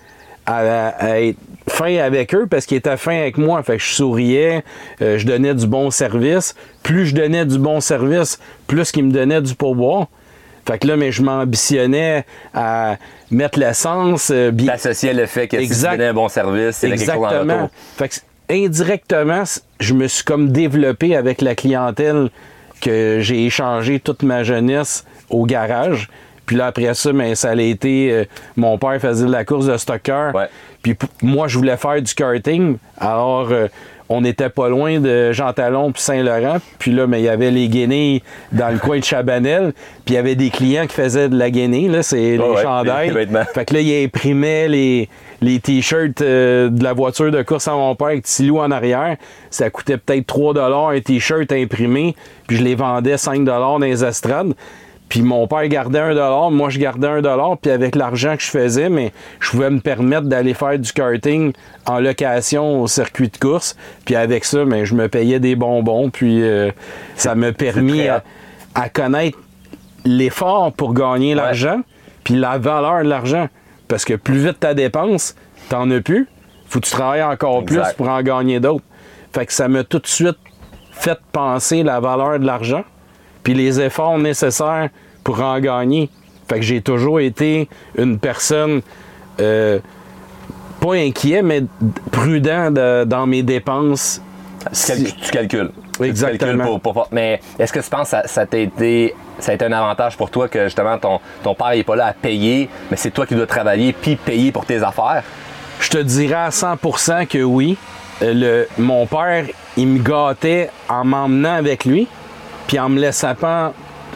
à, 0.46 0.88
à 0.90 1.20
être 1.22 1.38
fin 1.74 1.98
avec 1.98 2.34
eux 2.36 2.46
parce 2.50 2.66
qu'ils 2.66 2.78
étaient 2.78 2.98
fins 2.98 3.18
avec 3.18 3.38
moi. 3.38 3.62
Fait 3.64 3.78
que 3.78 3.84
je 3.84 3.94
souriais, 3.94 4.64
euh, 5.02 5.18
je 5.18 5.26
donnais 5.26 5.54
du 5.56 5.68
bon 5.68 5.90
service. 5.92 6.56
Plus 6.84 7.08
je 7.08 7.16
donnais 7.16 7.46
du 7.46 7.58
bon 7.58 7.82
service, 7.82 8.40
plus 8.68 8.92
qu'ils 8.92 9.06
me 9.06 9.12
donnaient 9.12 9.42
du 9.42 9.56
pourboire. 9.56 10.08
Fait 10.68 10.78
que 10.78 10.88
là, 10.88 10.96
mais 10.96 11.12
je 11.12 11.22
m'ambitionnais 11.24 12.26
à 12.54 12.98
mettre 13.32 13.60
l'essence, 13.60 14.32
euh, 14.32 14.52
bien, 14.52 14.68
T'associais 14.68 15.14
le 15.14 15.26
fait 15.26 15.48
que 15.48 15.58
si 15.58 15.64
tu 15.64 15.72
Exact. 15.72 15.92
donnais 15.98 16.08
un 16.10 16.14
bon 16.14 16.30
service, 16.30 16.84
en 16.84 16.88
Exactement. 16.88 17.70
Fait 17.98 18.10
que, 18.10 18.16
indirectement, 18.50 19.44
je 19.80 19.94
me 19.94 20.08
suis 20.08 20.24
comme 20.24 20.50
développé 20.52 21.16
avec 21.16 21.42
la 21.42 21.56
clientèle 21.56 22.30
que 22.82 23.18
j'ai 23.22 23.46
échangé 23.46 24.00
toute 24.00 24.24
ma 24.24 24.44
jeunesse 24.44 25.06
au 25.30 25.46
garage. 25.46 26.10
Puis 26.46 26.56
là, 26.58 26.68
après 26.68 26.94
ça, 26.94 27.12
ben, 27.14 27.36
ça 27.36 27.52
a 27.52 27.56
été. 27.56 28.12
euh, 28.12 28.26
mon 28.58 28.78
père 28.78 29.00
faisait 29.00 29.26
de 29.26 29.32
la 29.32 29.46
course 29.46 29.66
de 29.66 29.78
stocker. 29.78 30.32
Ouais. 30.34 30.48
Puis 30.84 30.96
moi, 31.22 31.48
je 31.48 31.58
voulais 31.58 31.78
faire 31.78 32.02
du 32.02 32.14
karting. 32.14 32.78
Alors, 33.00 33.48
euh, 33.52 33.68
on 34.10 34.22
n'était 34.22 34.50
pas 34.50 34.68
loin 34.68 35.00
de 35.00 35.32
Jean 35.32 35.54
Talon 35.54 35.92
puis 35.92 36.02
Saint-Laurent. 36.02 36.58
Puis 36.78 36.92
là, 36.92 37.08
mais 37.08 37.22
il 37.22 37.24
y 37.24 37.30
avait 37.30 37.52
les 37.52 37.70
guenilles 37.70 38.22
dans 38.52 38.70
le 38.70 38.78
coin 38.78 39.00
de 39.00 39.04
Chabanel. 39.04 39.74
Puis 40.06 40.14
il 40.14 40.16
y 40.16 40.18
avait 40.18 40.36
des 40.36 40.50
clients 40.50 40.86
qui 40.86 40.94
faisaient 40.94 41.30
de 41.30 41.38
la 41.38 41.50
guenille. 41.50 41.88
Là, 41.88 42.04
c'est 42.04 42.18
les 42.18 42.38
ouais, 42.38 42.62
chandails. 42.62 43.12
les. 43.14 43.28
Fait 43.54 43.66
que 43.66 43.74
là, 43.76 43.80
il 43.80 44.06
imprimait 44.06 44.68
les, 44.68 45.10
les 45.42 45.60
t-shirts 45.60 46.22
euh, 46.22 46.70
de 46.70 46.84
la 46.84 46.94
voiture 46.94 47.32
de 47.32 47.42
course 47.44 47.68
à 47.68 47.72
mon 47.72 47.96
père 47.96 48.08
avec 48.08 48.24
Tilou 48.26 48.60
en 48.60 48.72
arrière. 48.72 49.16
Ça 49.50 49.70
coûtait 49.70 49.98
peut-être 49.98 50.28
3 50.28 50.92
un 50.92 51.00
t-shirt 51.00 51.52
imprimé. 51.52 52.16
Puis 52.48 52.58
je 52.58 52.64
les 52.64 52.76
vendais 52.76 53.18
5 53.18 53.46
dans 53.46 53.78
les 53.80 54.04
estrades. 54.04 54.54
Puis 55.14 55.22
mon 55.22 55.46
père 55.46 55.68
gardait 55.68 56.00
1 56.00 56.50
moi 56.50 56.72
je 56.72 56.80
gardais 56.80 57.08
1 57.08 57.22
puis 57.62 57.70
avec 57.70 57.96
l'argent 57.96 58.36
que 58.36 58.42
je 58.42 58.50
faisais, 58.50 58.90
mais 58.90 59.12
je 59.40 59.52
pouvais 59.52 59.70
me 59.70 59.80
permettre 59.80 60.24
d'aller 60.24 60.56
faire 60.56 60.80
du 60.80 60.92
karting 60.92 61.54
en 61.86 62.00
location 62.00 62.82
au 62.82 62.88
circuit 62.88 63.30
de 63.30 63.38
course. 63.38 63.78
Puis 64.06 64.16
avec 64.16 64.44
ça, 64.44 64.66
mais 64.66 64.88
je 64.88 64.96
me 64.96 65.08
payais 65.10 65.40
des 65.40 65.56
bonbons, 65.56 66.10
puis 66.10 66.42
euh, 66.42 66.72
ça 67.16 67.36
m'a 67.36 67.52
permis 67.52 68.08
à, 68.08 68.24
à 68.74 68.90
connaître 68.90 69.38
l'effort 70.04 70.74
pour 70.74 70.96
gagner 70.96 71.36
l'argent, 71.36 71.82
puis 72.24 72.34
la 72.34 72.58
valeur 72.58 73.04
de 73.04 73.10
l'argent. 73.10 73.50
Parce 73.88 74.06
que 74.06 74.16
plus 74.16 74.40
vite 74.40 74.62
ta 74.62 74.74
dépense, 74.74 75.36
t'en 75.70 75.92
as 75.92 76.02
plus. 76.02 76.28
Faut 76.66 76.80
que 76.80 76.88
tu 76.88 76.92
travailles 76.92 77.22
encore 77.22 77.62
Exact. 77.62 77.84
plus 77.84 77.94
pour 77.98 78.10
en 78.10 78.24
gagner 78.24 78.60
d'autres. 78.60 78.86
Fait 79.32 79.46
que 79.46 79.54
ça 79.54 79.68
m'a 79.68 79.84
tout 79.84 80.00
de 80.00 80.08
suite 80.08 80.40
fait 80.92 81.20
penser 81.32 81.84
la 81.84 82.00
valeur 82.00 82.40
de 82.40 82.48
l'argent, 82.48 82.84
puis 83.44 83.54
les 83.54 83.80
efforts 83.80 84.18
nécessaires 84.18 84.90
pour 85.24 85.42
en 85.42 85.60
gagner. 85.60 86.10
Fait 86.48 86.56
que 86.56 86.62
j'ai 86.66 86.82
toujours 86.82 87.20
été 87.20 87.70
une 87.98 88.20
personne 88.20 88.82
euh, 89.40 89.80
pas 90.82 90.94
inquiet, 90.96 91.42
mais 91.42 91.64
prudent 92.12 92.70
de- 92.72 93.06
dans 93.06 93.26
mes 93.26 93.42
dépenses. 93.44 94.22
Tu, 94.74 94.86
cal- 94.88 95.04
tu 95.22 95.32
calcules. 95.32 95.72
Tu 95.98 96.04
Exactement. 96.06 96.40
calcules 96.52 96.64
pour- 96.66 96.80
pour- 96.82 96.94
pour- 96.94 97.08
mais 97.12 97.40
est-ce 97.60 97.72
que 97.74 97.80
tu 97.80 97.90
penses 97.90 98.04
que 98.04 98.10
ça, 98.10 98.28
ça 98.28 98.46
t'a 98.46 98.58
été, 98.58 99.14
ça 99.40 99.52
a 99.52 99.56
été 99.56 99.66
un 99.66 99.72
avantage 99.72 100.18
pour 100.18 100.30
toi 100.30 100.48
que 100.48 100.66
justement 100.66 100.98
ton, 100.98 101.20
ton 101.44 101.54
père 101.56 101.70
n'est 101.72 101.84
pas 101.84 101.96
là 101.96 102.08
à 102.08 102.14
payer, 102.14 102.70
mais 102.92 102.98
c'est 102.98 103.12
toi 103.12 103.26
qui 103.26 103.36
dois 103.36 103.48
travailler 103.48 103.94
puis 103.94 104.16
payer 104.16 104.52
pour 104.52 104.66
tes 104.66 104.82
affaires? 104.84 105.24
Je 105.80 105.90
te 105.90 105.98
dirais 105.98 106.36
à 106.36 106.50
100% 106.50 107.26
que 107.28 107.44
oui. 107.44 107.78
Euh, 108.22 108.68
Le, 108.78 108.82
mon 108.82 109.06
père, 109.06 109.46
il 109.76 109.88
me 109.88 110.00
gâtait 110.00 110.70
en 110.88 111.04
m'emmenant 111.04 111.56
avec 111.56 111.84
lui, 111.86 112.08
puis 112.68 112.80
en 112.80 112.90
me 112.90 113.00
laissant 113.00 113.36
pas, 113.36 113.74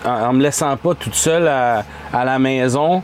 en, 0.07 0.33
me 0.33 0.41
laissant 0.41 0.75
pas 0.77 0.93
toute 0.95 1.15
seule 1.15 1.47
à, 1.47 1.83
à 2.13 2.25
la 2.25 2.39
maison, 2.39 3.01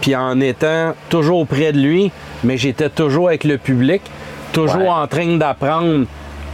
puis 0.00 0.14
en 0.16 0.40
étant 0.40 0.94
toujours 1.08 1.46
près 1.46 1.72
de 1.72 1.78
lui, 1.78 2.10
mais 2.44 2.56
j'étais 2.56 2.88
toujours 2.88 3.28
avec 3.28 3.44
le 3.44 3.58
public, 3.58 4.02
toujours 4.52 4.82
Ouais. 4.82 4.88
en 4.88 5.06
train 5.06 5.36
d'apprendre 5.36 6.06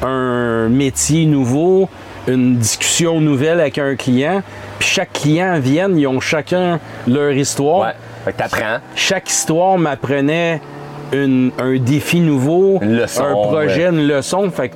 un 0.03 0.69
métier 0.69 1.27
nouveau, 1.27 1.89
une 2.27 2.57
discussion 2.57 3.21
nouvelle 3.21 3.61
avec 3.61 3.79
un 3.79 3.97
client. 3.97 4.43
Puis 4.79 4.89
chaque 4.89 5.13
client 5.13 5.59
vienne, 5.61 5.99
ils 5.99 6.07
ont 6.07 6.21
chacun 6.21 6.81
leur 7.07 7.33
histoire 7.33 7.81
Ouais. 7.89 7.95
Fait 8.25 8.33
que 8.33 8.39
t'apprends. 8.39 8.79
chaque 8.95 9.29
histoire 9.29 9.77
m'apprenait 9.79 10.61
une- 11.13 11.53
un 11.59 11.77
défi 11.79 12.21
nouveau, 12.21 12.79
Une 12.81 12.97
leçon, 12.97 13.25
un 13.25 13.33
projet, 13.49 13.89
une 13.89 14.07
leçon. 14.07 14.51
Fait 14.51 14.71
que 14.71 14.75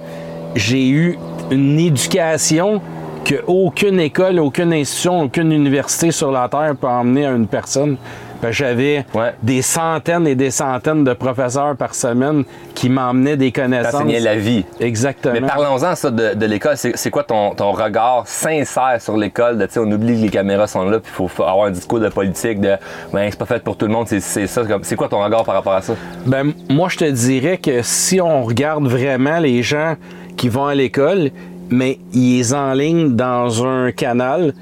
j'ai 0.55 0.89
eu 0.89 1.19
une 1.51 1.79
éducation 1.81 2.83
que 3.25 3.37
aucune 3.47 4.01
école, 4.01 4.39
aucune 4.41 4.73
institution, 4.73 5.23
aucune 5.23 5.53
université 5.53 6.11
sur 6.11 6.31
la 6.31 6.49
Terre 6.49 6.75
peut 6.81 6.87
emmener 6.87 7.27
à 7.27 7.31
une 7.33 7.47
personne. 7.47 7.97
Que 8.41 8.53
J'avais 8.53 9.05
Ouais. 9.15 9.35
des 9.43 9.63
centaines 9.63 10.25
et 10.29 10.37
des 10.37 10.53
centaines 10.53 11.03
de 11.03 11.13
professeurs 11.13 11.75
par 11.75 11.93
semaine 11.93 12.45
qui 12.73 12.89
m'emmenaient 12.89 13.37
des 13.37 13.51
connaissances. 13.51 13.91
T'enseignais 13.91 14.21
la 14.21 14.37
vie. 14.37 14.65
Exactement. 14.79 15.35
Mais 15.35 15.41
parlons-en 15.41 15.97
ça 15.97 16.09
de, 16.13 16.35
de 16.35 16.47
l'école. 16.47 16.77
C'est 16.77 17.11
quoi 17.11 17.25
ton, 17.25 17.57
ton 17.57 17.73
regard 17.73 18.23
sincère 18.29 18.99
sur 19.01 19.17
l'école? 19.17 19.67
On 19.77 19.91
oublie 19.91 20.15
que 20.17 20.23
les 20.23 20.29
caméras 20.31 20.69
sont 20.69 20.85
là, 20.85 21.01
puis 21.01 21.11
il 21.19 21.29
faut 21.29 21.43
avoir 21.43 21.67
un 21.67 21.73
discours 21.73 21.99
de 21.99 22.09
politique 22.11 22.61
de 22.61 22.77
ben, 23.13 23.27
c'est 23.29 23.39
pas 23.39 23.47
fait 23.47 23.61
pour 23.65 23.77
tout 23.77 23.87
le 23.87 23.93
monde, 23.93 24.07
c'est- 24.07 24.21
c'est 24.21 24.47
ça. 24.47 24.63
C'est 24.83 24.95
quoi 24.95 25.09
ton 25.09 25.21
regard 25.25 25.43
par 25.45 25.57
rapport 25.57 25.73
à 25.75 25.83
ça? 25.83 25.95
Ben, 26.25 26.53
moi, 26.71 26.89
je 26.89 26.97
te 26.99 27.11
dirais 27.11 27.57
que 27.59 27.83
si 27.83 28.21
on 28.21 28.45
regarde 28.45 28.87
vraiment 28.87 29.41
les 29.41 29.65
gens 29.65 29.97
qui 30.37 30.49
vont 30.49 30.67
à 30.67 30.77
l'école, 30.77 31.31
mais 31.71 31.99
ils 32.13 32.55
enlignent 32.55 33.15
dans 33.15 33.67
un 33.67 33.93
canal, 33.93 34.55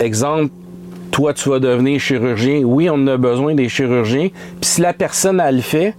exemple, 0.00 0.50
toi, 1.10 1.32
tu 1.34 1.48
vas 1.48 1.58
devenir 1.58 1.98
chirurgien. 2.00 2.62
Oui, 2.64 2.88
on 2.90 2.94
en 2.94 3.06
a 3.08 3.16
besoin 3.16 3.54
des 3.54 3.68
chirurgiens. 3.68 4.28
Puis 4.60 4.70
si 4.70 4.80
la 4.80 4.92
personne, 4.92 5.40
elle 5.44 5.56
le 5.56 5.62
fait, 5.62 5.94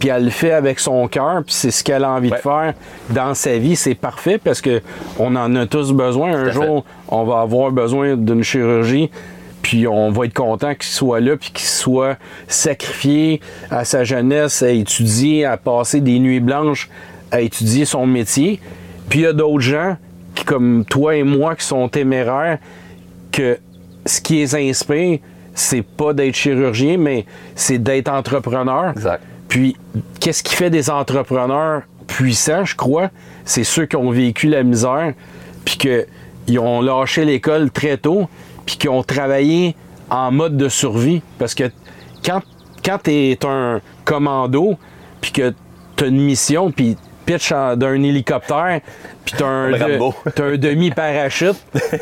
puis 0.00 0.08
elle 0.08 0.24
le 0.24 0.30
fait 0.30 0.52
avec 0.52 0.80
son 0.80 1.06
cœur, 1.06 1.42
puis 1.44 1.54
c'est 1.54 1.70
ce 1.70 1.84
qu'elle 1.84 2.04
a 2.04 2.10
envie 2.10 2.30
Ouais. 2.30 2.36
de 2.36 2.42
faire 2.42 2.74
dans 3.10 3.34
sa 3.34 3.56
vie, 3.58 3.76
c'est 3.76 3.94
parfait 3.94 4.38
parce 4.42 4.60
que 4.60 4.80
on 5.18 5.36
en 5.36 5.54
a 5.54 5.66
tous 5.66 5.92
besoin. 5.92 6.32
Un 6.34 6.44
fait. 6.46 6.52
jour, 6.52 6.84
on 7.08 7.24
va 7.24 7.40
avoir 7.40 7.70
besoin 7.70 8.16
d'une 8.16 8.42
chirurgie 8.42 9.10
puis 9.62 9.86
on 9.86 10.10
va 10.10 10.26
être 10.26 10.34
content 10.34 10.74
qu'il 10.74 10.82
soit 10.92 11.20
là, 11.20 11.38
puis 11.38 11.50
qu'il 11.50 11.66
soit 11.66 12.18
sacrifié 12.48 13.40
à 13.70 13.84
sa 13.86 14.04
jeunesse, 14.04 14.62
à 14.62 14.68
étudier, 14.70 15.46
à 15.46 15.56
passer 15.56 16.00
des 16.02 16.18
nuits 16.18 16.40
blanches, 16.40 16.90
à 17.30 17.40
étudier 17.40 17.86
son 17.86 18.06
métier. 18.06 18.60
Puis 19.08 19.20
il 19.20 19.22
y 19.22 19.26
a 19.26 19.32
d'autres 19.32 19.60
gens, 19.60 19.96
comme 20.42 20.84
toi 20.84 21.16
et 21.16 21.22
moi, 21.22 21.54
qui 21.54 21.64
sont 21.64 21.88
téméraires, 21.88 22.58
que 23.30 23.58
ce 24.06 24.20
qui 24.20 24.36
les 24.36 24.54
inspire, 24.54 25.18
c'est 25.54 25.82
pas 25.82 26.12
d'être 26.12 26.34
chirurgien, 26.34 26.98
mais 26.98 27.26
c'est 27.54 27.78
d'être 27.78 28.08
entrepreneur. 28.08 28.90
Exact. 28.90 29.22
Puis, 29.48 29.76
qu'est-ce 30.20 30.42
qui 30.42 30.54
fait 30.54 30.70
des 30.70 30.90
entrepreneurs 30.90 31.82
puissants, 32.06 32.64
je 32.64 32.74
crois? 32.74 33.10
C'est 33.44 33.64
ceux 33.64 33.86
qui 33.86 33.96
ont 33.96 34.10
vécu 34.10 34.48
la 34.48 34.62
misère, 34.62 35.14
puis 35.64 35.78
qu'ils 35.78 36.58
ont 36.58 36.82
lâché 36.82 37.24
l'école 37.24 37.70
très 37.70 37.96
tôt, 37.96 38.28
puis 38.66 38.76
qui 38.76 38.88
ont 38.88 39.02
travaillé 39.02 39.76
en 40.10 40.32
mode 40.32 40.56
de 40.56 40.68
survie. 40.68 41.22
Parce 41.38 41.54
que 41.54 41.70
quand, 42.24 42.42
quand 42.84 42.98
tu 43.04 43.10
es 43.12 43.46
un 43.46 43.80
commando, 44.04 44.76
puis 45.20 45.32
que 45.32 45.54
tu 45.96 46.04
as 46.04 46.06
une 46.08 46.20
mission, 46.20 46.70
puis 46.70 46.96
pitch 47.26 47.50
d'un 47.52 48.02
hélicoptère, 48.02 48.80
puis 49.24 49.34
t'as 49.38 49.46
un, 49.46 49.70
de- 49.72 50.42
un 50.42 50.56
demi-parachute, 50.56 51.56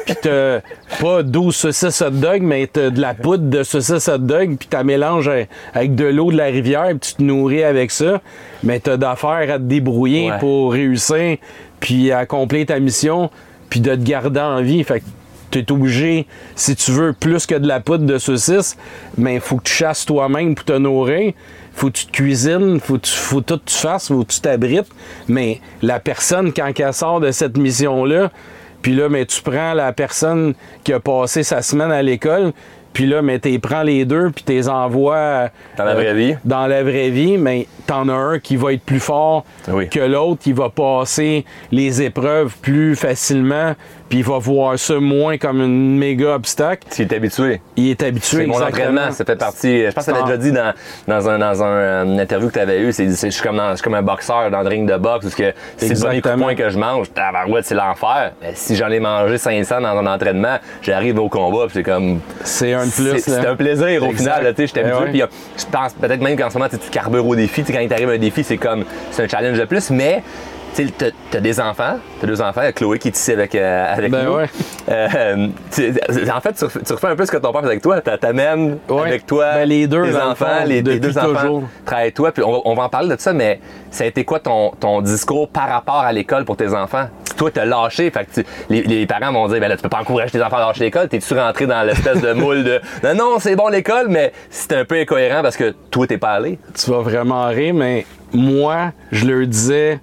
puis 0.06 0.14
t'as 0.20 0.60
pas 1.00 1.22
12 1.22 1.54
saucisses 1.54 2.02
hot 2.02 2.10
dog, 2.10 2.42
mais 2.42 2.66
t'as 2.66 2.90
de 2.90 3.00
la 3.00 3.14
poudre 3.14 3.44
de 3.48 3.62
saucisses 3.62 4.08
hot 4.08 4.18
dog, 4.18 4.56
puis 4.58 4.68
t'as 4.68 4.82
mélange 4.82 5.30
avec 5.74 5.94
de 5.94 6.04
l'eau 6.06 6.32
de 6.32 6.36
la 6.36 6.46
rivière, 6.46 6.88
puis 6.88 6.98
tu 7.00 7.14
te 7.14 7.22
nourris 7.22 7.62
avec 7.64 7.90
ça, 7.90 8.20
mais 8.62 8.80
t'as 8.80 8.96
d'affaires 8.96 9.50
à 9.52 9.58
te 9.58 9.62
débrouiller 9.64 10.30
Ouais. 10.32 10.38
pour 10.38 10.72
réussir, 10.72 11.36
puis 11.80 12.12
accomplir 12.12 12.66
ta 12.66 12.78
mission, 12.78 13.30
puis 13.70 13.80
de 13.80 13.94
te 13.94 14.02
garder 14.02 14.40
en 14.40 14.60
vie. 14.62 14.82
Fait 14.84 15.00
que 15.00 15.04
t'es 15.50 15.70
obligé, 15.72 16.26
si 16.56 16.74
tu 16.76 16.92
veux 16.92 17.12
plus 17.12 17.46
que 17.46 17.54
de 17.54 17.66
la 17.68 17.80
poudre 17.80 18.04
de 18.06 18.18
saucisse, 18.18 18.76
mais 19.18 19.34
il 19.34 19.40
faut 19.40 19.56
que 19.56 19.64
tu 19.64 19.72
chasses 19.72 20.04
toi-même 20.06 20.54
pour 20.54 20.64
te 20.64 20.72
nourrir. 20.72 21.32
Faut 21.74 21.88
que 21.88 21.92
tu 21.98 22.06
te 22.06 22.12
cuisines, 22.12 22.78
faut 22.80 22.94
que 22.98 23.06
tu, 23.06 23.12
faut 23.12 23.40
tout 23.40 23.58
que 23.58 23.64
tu 23.70 23.76
fasses, 23.76 24.08
faut 24.08 24.24
que 24.24 24.32
tu 24.32 24.40
t'abrites. 24.40 24.88
Mais 25.28 25.60
la 25.80 25.98
personne, 26.00 26.52
quand 26.52 26.70
elle 26.78 26.92
sort 26.92 27.20
de 27.20 27.30
cette 27.30 27.56
mission-là, 27.56 28.30
puis 28.82 28.94
là, 28.94 29.08
mais 29.08 29.24
tu 29.26 29.40
prends 29.42 29.74
la 29.74 29.92
personne 29.92 30.54
qui 30.84 30.92
a 30.92 31.00
passé 31.00 31.42
sa 31.42 31.62
semaine 31.62 31.92
à 31.92 32.02
l'école, 32.02 32.52
puis 32.92 33.06
là, 33.06 33.22
mais 33.22 33.38
tu 33.38 33.58
prends 33.58 33.82
les 33.84 34.04
deux, 34.04 34.30
puis 34.34 34.44
tu 34.44 34.52
les 34.52 34.68
envoies 34.68 35.14
euh, 35.16 35.48
Dans 35.78 35.84
la 35.84 35.94
vraie 35.94 36.12
vie. 36.14 36.34
dans 36.44 36.66
la 36.66 36.82
vraie 36.82 37.08
vie, 37.08 37.38
mais 37.38 37.66
t'en 37.86 38.06
as 38.10 38.12
un 38.12 38.38
qui 38.38 38.56
va 38.56 38.74
être 38.74 38.82
plus 38.82 39.00
fort 39.00 39.44
Oui. 39.68 39.88
que 39.88 40.00
l'autre, 40.00 40.42
qui 40.42 40.52
va 40.52 40.68
passer 40.68 41.46
les 41.70 42.02
épreuves 42.02 42.54
plus 42.60 42.94
facilement, 42.94 43.74
puis 44.12 44.18
il 44.18 44.24
va 44.26 44.36
voir 44.36 44.78
ça 44.78 45.00
moins 45.00 45.38
comme 45.38 45.62
un 45.62 45.68
méga 45.68 46.34
obstacle. 46.34 46.86
Tu 46.90 47.00
es 47.00 47.14
habitué. 47.14 47.62
Il 47.76 47.88
est 47.88 48.02
habitué. 48.02 48.40
C'est 48.40 48.46
mon 48.46 48.62
entraînement, 48.62 49.10
ça 49.10 49.24
fait 49.24 49.36
partie. 49.36 49.86
Je 49.86 49.90
pense 49.90 50.04
que 50.04 50.10
tu 50.10 50.22
déjà 50.22 50.36
dit 50.36 50.52
dans, 50.52 50.74
dans, 51.08 51.30
un, 51.30 51.38
dans 51.38 51.62
un, 51.62 51.66
euh, 51.66 52.04
une 52.04 52.20
interview 52.20 52.48
que 52.48 52.52
tu 52.52 52.58
avais 52.58 52.82
eu. 52.82 52.92
C'est, 52.92 53.08
je, 53.08 53.30
suis 53.30 53.42
comme 53.42 53.56
dans- 53.56 53.70
je 53.70 53.76
suis 53.76 53.82
comme 53.82 53.94
un 53.94 54.02
boxeur 54.02 54.50
dans 54.50 54.60
le 54.60 54.68
ring 54.68 54.86
de 54.86 54.98
boxe, 54.98 55.22
parce 55.22 55.34
que 55.34 55.54
c'est 55.78 55.88
le 55.88 55.98
premier 55.98 56.20
coup 56.20 56.28
de 56.28 56.34
poing 56.34 56.54
que 56.54 56.68
je 56.68 56.78
mange. 56.78 57.10
Tabarouette, 57.10 57.64
c'est 57.64 57.74
l'enfer. 57.74 58.32
Mais 58.42 58.52
si 58.54 58.76
j'en 58.76 58.90
ai 58.90 59.00
mangé 59.00 59.38
500 59.38 59.80
dans 59.80 59.96
un 59.96 60.06
entraînement, 60.06 60.58
j'arrive 60.82 61.18
au 61.18 61.30
combat, 61.30 61.64
puis 61.68 61.76
c'est 61.76 61.82
comme. 61.82 62.20
C'est 62.44 62.74
un 62.74 62.86
plus. 62.86 63.18
C'est, 63.18 63.46
un 63.46 63.56
plaisir 63.56 64.02
au 64.02 64.10
Exact. 64.10 64.36
final, 64.36 64.54
tu 64.54 64.66
sais, 64.68 64.74
je 64.76 64.82
suis 64.82 65.04
Eh. 65.06 65.10
Puis, 65.10 65.22
euh, 65.22 65.26
je 65.56 65.64
pense 65.72 65.94
peut-être 65.94 66.20
même 66.20 66.36
qu'en 66.36 66.50
ce 66.50 66.58
moment, 66.58 66.68
tu 66.68 66.76
carbures 66.90 67.26
au 67.26 67.34
défi. 67.34 67.62
Tu 67.62 67.68
sais, 67.68 67.72
Quand 67.72 67.80
il 67.80 67.88
t'arrive 67.88 68.10
un 68.10 68.18
défi, 68.18 68.44
c'est 68.44 68.58
comme. 68.58 68.84
C'est 69.10 69.22
un 69.24 69.28
challenge 69.28 69.58
de 69.58 69.64
plus, 69.64 69.88
mais. 69.88 70.22
Tu 70.74 70.90
t'as 71.30 71.40
des 71.40 71.60
enfants, 71.60 71.98
t'as 72.20 72.26
deux 72.26 72.40
enfants, 72.40 72.62
Chloé 72.74 72.98
qui 72.98 73.08
est 73.08 73.16
ici 73.16 73.32
avec, 73.32 73.54
euh, 73.54 73.92
avec 73.94 74.10
Ben 74.10 74.24
nous. 74.24 74.36
ouais. 74.36 74.46
Euh, 74.88 75.48
tu- 75.70 75.92
en 76.30 76.40
fait, 76.40 76.54
tu 76.54 76.64
refais, 76.64 76.80
tu 76.86 76.92
refais 76.94 77.06
un 77.08 77.16
peu 77.16 77.26
ce 77.26 77.30
que 77.32 77.36
ton 77.36 77.52
père 77.52 77.60
fait 77.60 77.66
avec 77.66 77.82
toi. 77.82 78.00
T'a- 78.00 78.16
T'amènes 78.16 78.78
Ouais. 78.88 79.02
avec 79.08 79.26
toi 79.26 79.52
Ben, 79.52 79.68
les 79.68 79.86
deux, 79.86 80.02
tes 80.04 80.16
enfants, 80.16 80.64
les, 80.64 80.80
deux 80.80 81.18
enfants 81.18 81.62
avec 81.86 82.14
toi. 82.14 82.32
Puis 82.32 82.42
on, 82.42 82.52
va- 82.52 82.58
on 82.64 82.74
va 82.74 82.84
en 82.84 82.88
parler 82.88 83.14
de 83.14 83.20
ça, 83.20 83.34
mais 83.34 83.60
ça 83.90 84.04
a 84.04 84.06
été 84.06 84.24
quoi 84.24 84.40
ton, 84.40 84.70
ton 84.80 85.02
discours 85.02 85.48
par 85.50 85.68
rapport 85.68 85.98
à 86.00 86.12
l'école 86.12 86.46
pour 86.46 86.56
tes 86.56 86.72
enfants? 86.72 87.06
Toi, 87.36 87.50
t'as 87.52 87.64
lâché, 87.66 88.10
fait 88.10 88.24
que 88.24 88.40
tu- 88.40 88.46
les, 88.70 88.82
les 88.82 89.06
parents 89.06 89.30
vont 89.32 89.48
dire, 89.48 89.60
ben 89.60 89.68
là, 89.68 89.76
tu 89.76 89.82
peux 89.82 89.88
pas 89.90 90.00
encourager 90.00 90.30
tes 90.32 90.42
enfants 90.42 90.56
à 90.56 90.60
lâcher 90.68 90.84
l'école. 90.84 91.08
T'es-tu 91.08 91.34
rentré 91.34 91.66
dans 91.66 91.82
l'espèce 91.82 92.22
de 92.22 92.32
moule 92.32 92.64
de, 92.64 92.80
non, 93.04 93.14
non, 93.14 93.38
c'est 93.40 93.56
bon 93.56 93.68
l'école, 93.68 94.06
mais 94.08 94.32
c'est 94.48 94.72
un 94.72 94.84
peu 94.86 94.94
incohérent 94.98 95.42
parce 95.42 95.56
que 95.58 95.74
toi, 95.90 96.06
t'es 96.06 96.18
pas 96.18 96.30
allé. 96.32 96.58
tu 96.74 96.90
vas 96.90 97.00
vraiment 97.00 97.46
rire, 97.48 97.74
mais 97.74 98.06
moi, 98.32 98.92
je 99.10 99.26
leur 99.26 99.46
disais, 99.46 100.00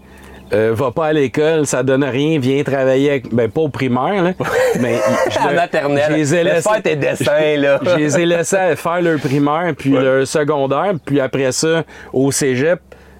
euh, 0.54 0.72
va 0.76 0.92
pas 0.92 1.08
à 1.08 1.14
l'école, 1.14 1.66
ça 1.66 1.84
donne 1.84 2.04
rien, 2.04 2.40
viens 2.40 2.64
travailler 2.64 3.10
avec. 3.12 3.34
Ben, 3.34 3.50
pas 3.50 3.62
au 3.62 3.70
primaire, 3.70 4.24
là. 4.24 4.34
Mais 4.80 4.96
je 5.30 5.40
À 5.40 5.52
maternelle. 5.54 6.06
je 6.10 6.14
les 6.16 6.36
ai 6.36 6.44
laissés- 6.44 6.70
faire 6.70 6.82
tes 6.82 6.96
dessins, 6.98 7.56
là. 7.58 7.80
Je 7.84 7.96
les 7.96 8.20
ai 8.20 8.26
laissés 8.26 8.76
faire 8.76 9.02
leur 9.02 9.20
primaire, 9.20 9.74
puis 9.78 9.92
leur 9.92 10.26
secondaire, 10.28 10.94
puis 11.06 11.20
après 11.20 11.52
ça, 11.52 11.84
au 12.14 12.32
cégep, 12.32 12.80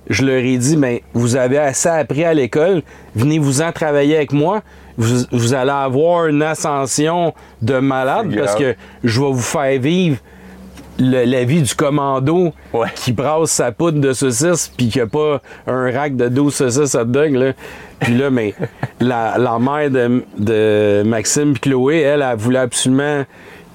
je 0.10 0.26
leur 0.26 0.38
ai 0.44 0.58
dit, 0.58 0.76
mais 0.76 1.04
vous 1.14 1.36
avez 1.36 1.60
assez 1.60 1.90
appris 1.90 2.24
à 2.26 2.34
l'école, 2.34 2.82
venez-vous-en 3.16 3.72
travailler 3.72 4.16
avec 4.16 4.32
moi. 4.34 4.62
Vous, 4.98 5.24
vous 5.32 5.54
allez 5.54 5.70
avoir 5.72 6.26
une 6.26 6.42
ascension 6.42 7.34
de 7.62 7.76
malade 7.80 8.36
parce 8.38 8.56
que 8.56 8.76
je 9.04 9.22
vais 9.22 9.32
vous 9.32 9.40
faire 9.40 9.80
vivre 9.80 10.18
le- 11.00 11.24
la 11.26 11.44
vie 11.46 11.62
du 11.62 11.74
commando 11.76 12.54
Ouais. 12.74 12.88
qui 12.96 13.12
brasse 13.14 13.52
sa 13.52 13.72
poudre 13.72 14.00
de 14.00 14.14
saucisses 14.14 14.72
puis 14.78 14.90
qui 14.90 15.00
a 15.00 15.08
pas 15.08 15.42
un 15.68 15.92
rack 15.92 16.16
de 16.16 16.28
12 16.28 16.54
saucisses 16.54 16.96
hot 16.96 17.06
dog 17.06 17.34
là. 17.34 17.54
Puis 18.00 18.14
là 18.16 18.30
mais 18.30 18.54
la, 19.00 19.38
la 19.38 19.58
mère 19.60 19.90
de, 19.90 20.24
de 20.38 21.04
Maxime 21.06 21.54
puis 21.54 21.72
Chloé, 21.72 22.02
elle, 22.02 22.22
elle 22.30 22.38
voulait 22.38 22.60
absolument 22.60 23.24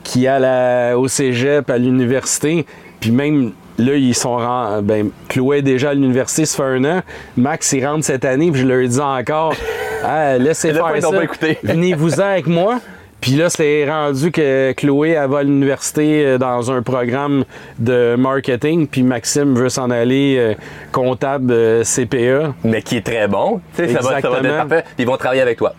qu'il 0.02 0.26
aille 0.28 0.44
à- 0.44 0.98
au 0.98 1.08
cégep 1.08 1.68
à 1.70 1.78
l'université. 1.78 2.66
Puis 3.00 3.10
même 3.10 3.52
là 3.78 3.94
ils 3.94 4.14
sont 4.14 4.37
ren- 4.37 4.82
ben 4.82 5.08
Chloé 5.28 5.58
est 5.58 5.62
déjà 5.62 5.90
à 5.90 5.94
l'université 5.94 6.44
ça 6.44 6.58
fait 6.58 6.62
un 6.62 6.84
an. 6.84 7.00
Max 7.37 7.72
il 7.72 7.87
rentre 7.87 8.04
cette 8.04 8.24
année 8.24 8.50
puis 8.50 8.60
je 8.60 8.66
leur 8.66 8.87
dis 8.87 9.00
encore 9.00 9.54
ah, 10.04 10.37
laissez 10.38 10.72
faire 10.72 10.92
ça. 11.00 11.10
pas 11.10 11.24
écouté. 11.24 11.58
Venez-vous-en 11.62 12.22
avec 12.22 12.46
moi. 12.46 12.80
Puis 13.24 13.37
là, 13.37 13.48
c'est 13.48 13.90
rendu 13.90 14.30
que 14.30 14.72
Chloé 14.72 15.12
elle 15.12 15.30
va 15.30 15.38
à 15.38 15.42
l'université 15.44 16.26
euh, 16.26 16.37
dans 16.37 16.70
un 16.70 16.82
programme 16.82 17.46
de 17.78 18.16
marketing, 18.16 18.87
puis 18.87 19.02
Maxime 19.02 19.54
veut 19.54 19.70
s'en 19.70 19.88
aller 19.88 20.37
euh, 20.37 20.52
comptable 20.92 21.50
euh, 21.50 21.84
CPA. 21.84 22.52
Mais 22.64 22.82
qui 22.82 22.98
est 22.98 23.06
très 23.06 23.26
bon. 23.26 23.62
Tu 23.74 23.87
sais, 23.87 23.94
ça 23.94 24.00
va, 24.00 24.20
ça 24.20 24.28
va 24.28 24.40
être 24.40 24.56
parfait. 24.68 24.84
Puis 24.84 24.94
ils 24.98 25.06
vont 25.06 25.16
travailler 25.16 25.40
avec 25.40 25.56
toi. 25.56 25.72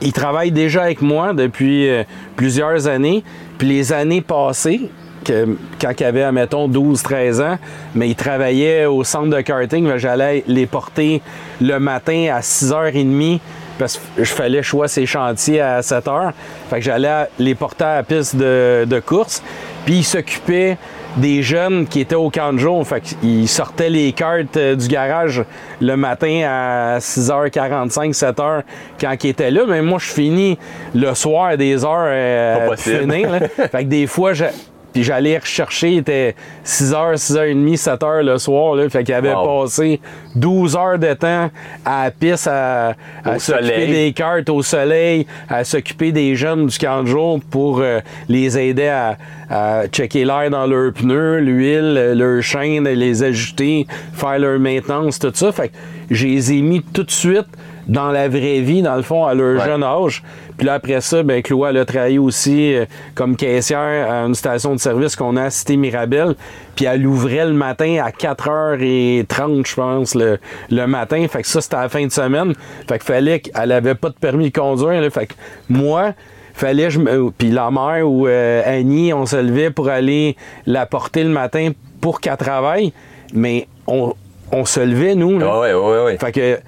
Il 0.00 0.14
travaille 0.14 0.50
déjà 0.50 0.84
avec 0.84 1.02
moi 1.02 1.34
depuis 1.34 1.90
euh, 1.90 2.04
plusieurs 2.36 2.86
années. 2.86 3.22
Puis 3.58 3.68
les 3.68 3.92
années 3.92 4.22
passées, 4.22 4.90
que, 5.26 5.58
quand 5.78 5.92
il 6.00 6.04
avait, 6.04 6.22
admettons, 6.22 6.70
12-13 6.70 7.42
ans, 7.42 7.58
mais 7.94 8.08
il 8.08 8.16
travaillait 8.16 8.86
au 8.86 9.04
centre 9.04 9.28
de 9.28 9.40
karting. 9.42 9.98
J'allais 9.98 10.42
les 10.46 10.64
porter 10.64 11.20
le 11.60 11.78
matin 11.78 12.28
à 12.32 12.40
6h30 12.40 13.40
parce 13.78 13.96
que 14.16 14.24
je 14.24 14.32
fallait 14.32 14.62
choisir 14.62 14.90
ses 14.94 15.06
chantiers 15.06 15.60
à 15.60 15.80
7h. 15.80 16.32
Fait 16.70 16.76
que 16.76 16.82
j'allais 16.82 17.28
les 17.38 17.54
porter 17.54 17.84
à 17.84 17.94
la 17.96 18.02
piste 18.02 18.36
de, 18.36 18.84
de 18.86 19.00
course. 19.00 19.42
Puis 19.84 19.96
il 19.98 20.04
s'occupait 20.04 20.76
des 21.16 21.42
jeunes 21.42 21.86
qui 21.86 22.00
étaient 22.00 22.14
au 22.14 22.30
camp 22.30 22.52
de 22.52 22.58
jour. 22.58 22.86
Fait 22.86 23.00
qu'il 23.00 23.48
sortait 23.48 23.88
les 23.88 24.12
cartes 24.12 24.56
euh, 24.56 24.76
du 24.76 24.86
garage 24.88 25.42
le 25.80 25.96
matin 25.96 26.42
à 26.46 26.98
6h45, 26.98 28.12
7h 28.16 28.62
quand 29.00 29.14
il 29.24 29.30
était 29.30 29.50
là. 29.50 29.62
Mais 29.66 29.80
moi, 29.82 29.98
je 30.00 30.10
finis 30.10 30.58
le 30.94 31.14
soir 31.14 31.46
à 31.46 31.56
des 31.56 31.84
heures 31.84 32.06
euh, 32.08 32.58
Pas 32.58 32.66
possible. 32.74 33.00
finir, 33.00 33.30
là. 33.30 33.40
Fait 33.48 33.84
que 33.84 33.88
des 33.88 34.06
fois, 34.06 34.32
je- 34.34 34.44
puis 34.98 35.04
j'allais 35.04 35.38
rechercher, 35.38 35.92
il 35.92 35.98
était 35.98 36.34
6h, 36.64 37.14
6h30, 37.16 37.76
7h 37.76 38.22
le 38.24 38.36
soir. 38.38 38.74
Là, 38.74 38.88
fait 38.88 39.04
qu'il 39.04 39.14
avait 39.14 39.32
Wow. 39.32 39.62
passé 39.62 40.00
12 40.34 40.74
heures 40.76 40.98
de 40.98 41.12
temps 41.14 41.50
à 41.84 42.04
la 42.06 42.10
piste 42.10 42.48
à, 42.48 42.94
à 43.24 43.38
s'occuper 43.38 43.86
des 43.86 44.12
cartes 44.12 44.48
au 44.50 44.60
soleil, 44.62 45.24
à 45.48 45.62
s'occuper 45.62 46.10
des 46.10 46.34
jeunes 46.34 46.66
du 46.66 46.76
camp 46.78 47.02
de 47.04 47.06
jour 47.08 47.38
pour 47.48 47.78
euh, 47.80 48.00
les 48.28 48.58
aider 48.58 48.88
à, 48.88 49.16
à 49.48 49.86
checker 49.86 50.24
l'air 50.24 50.50
dans 50.50 50.66
leurs 50.66 50.92
pneus, 50.92 51.38
l'huile, 51.38 51.94
euh, 51.96 52.14
leur 52.16 52.42
chaîne, 52.42 52.88
les 52.88 53.22
ajuster, 53.22 53.86
faire 54.14 54.40
leur 54.40 54.58
maintenance, 54.58 55.20
tout 55.20 55.30
ça. 55.32 55.52
Fait 55.52 55.68
que 55.68 55.74
je 56.10 56.26
les 56.26 56.54
ai 56.54 56.60
mis 56.60 56.82
tout 56.82 57.04
de 57.04 57.10
suite 57.12 57.46
dans 57.86 58.10
la 58.10 58.28
vraie 58.28 58.60
vie, 58.60 58.82
dans 58.82 58.96
le 58.96 59.02
fond, 59.02 59.24
à 59.26 59.32
leur 59.34 59.60
Ouais. 59.60 59.64
jeune 59.64 59.84
âge. 59.84 60.22
Puis 60.58 60.66
là, 60.66 60.74
après 60.74 61.00
ça, 61.00 61.22
ben, 61.22 61.40
Chloé, 61.40 61.70
elle 61.70 61.78
a 61.78 61.84
travaillé 61.84 62.18
aussi 62.18 62.74
euh, 62.74 62.84
comme 63.14 63.36
caissière 63.36 64.10
à 64.10 64.24
une 64.26 64.34
station 64.34 64.74
de 64.74 64.80
service 64.80 65.16
qu'on 65.16 65.36
a 65.36 65.44
à 65.44 65.50
Cité 65.50 65.76
Mirabel. 65.76 66.34
Puis 66.76 66.84
elle 66.84 67.06
ouvrait 67.06 67.46
le 67.46 67.52
matin 67.54 68.02
à 68.04 68.10
4h30, 68.10 69.66
je 69.66 69.74
pense, 69.74 70.14
le, 70.14 70.38
le 70.70 70.86
matin. 70.86 71.24
Fait 71.30 71.42
que 71.42 71.48
ça, 71.48 71.60
c'était 71.60 71.76
à 71.76 71.82
la 71.82 71.88
fin 71.88 72.04
de 72.04 72.12
semaine. 72.12 72.54
Fait 72.88 72.98
que 72.98 73.04
fallait 73.04 73.40
qu'elle 73.40 73.72
avait 73.72 73.94
pas 73.94 74.08
de 74.10 74.14
permis 74.14 74.50
de 74.50 74.58
conduire. 74.58 75.00
là. 75.00 75.10
Fait 75.10 75.26
que 75.28 75.34
moi, 75.68 76.12
fallait 76.54 76.84
que 76.84 76.90
je 76.90 76.98
me. 76.98 77.30
Puis 77.30 77.50
la 77.50 77.70
mère 77.70 78.08
ou 78.10 78.26
euh, 78.26 78.62
Annie, 78.64 79.12
on 79.12 79.26
se 79.26 79.36
levait 79.36 79.70
pour 79.70 79.88
aller 79.88 80.36
la 80.66 80.86
porter 80.86 81.22
le 81.24 81.30
matin 81.30 81.70
pour 82.00 82.20
qu'elle 82.20 82.36
travaille. 82.36 82.92
Mais 83.32 83.68
on, 83.86 84.14
on 84.52 84.64
se 84.64 84.80
levait, 84.80 85.14
nous. 85.14 85.38
là. 85.38 85.60
Ouais, 85.60 85.72
ouais, 85.74 85.80
ouais, 85.80 86.04
ouais. 86.04 86.18
Fait 86.18 86.32
que 86.32 86.58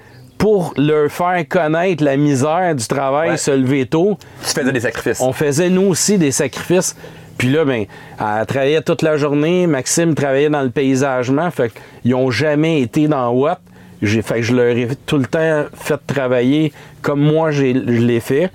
pour 0.41 0.73
leur 0.75 1.11
faire 1.11 1.47
connaître 1.47 2.03
la 2.03 2.17
misère 2.17 2.73
du 2.75 2.87
travail, 2.87 3.29
Ouais. 3.29 3.37
se 3.37 3.51
lever 3.51 3.85
tôt, 3.85 4.17
Tu 4.43 4.49
faisais 4.59 4.71
des 4.71 4.79
sacrifices. 4.79 5.21
on 5.21 5.33
faisait 5.33 5.69
nous 5.69 5.83
aussi 5.83 6.17
des 6.17 6.31
sacrifices. 6.31 6.95
Puis 7.37 7.49
là, 7.51 7.63
ben, 7.63 7.85
elle 8.19 8.45
travaillait 8.47 8.81
toute 8.81 9.03
la 9.03 9.17
journée. 9.17 9.67
Maxime 9.67 10.15
travaillait 10.15 10.49
dans 10.49 10.63
le 10.63 10.71
paysagement. 10.71 11.51
Fait 11.51 11.71
qu'ils 12.01 12.11
n'ont 12.13 12.31
jamais 12.31 12.81
été 12.81 13.07
dans 13.07 13.29
Watt. 13.29 13.59
J'ai 14.01 14.23
fait 14.23 14.37
que 14.37 14.41
je 14.41 14.55
leur 14.55 14.75
ai 14.75 14.87
tout 15.05 15.19
le 15.19 15.27
temps 15.27 15.65
fait 15.75 15.99
travailler 16.07 16.73
comme 17.03 17.21
moi 17.21 17.51
j'ai- 17.51 17.75
je 17.75 18.01
l'ai 18.01 18.19
fait 18.19 18.49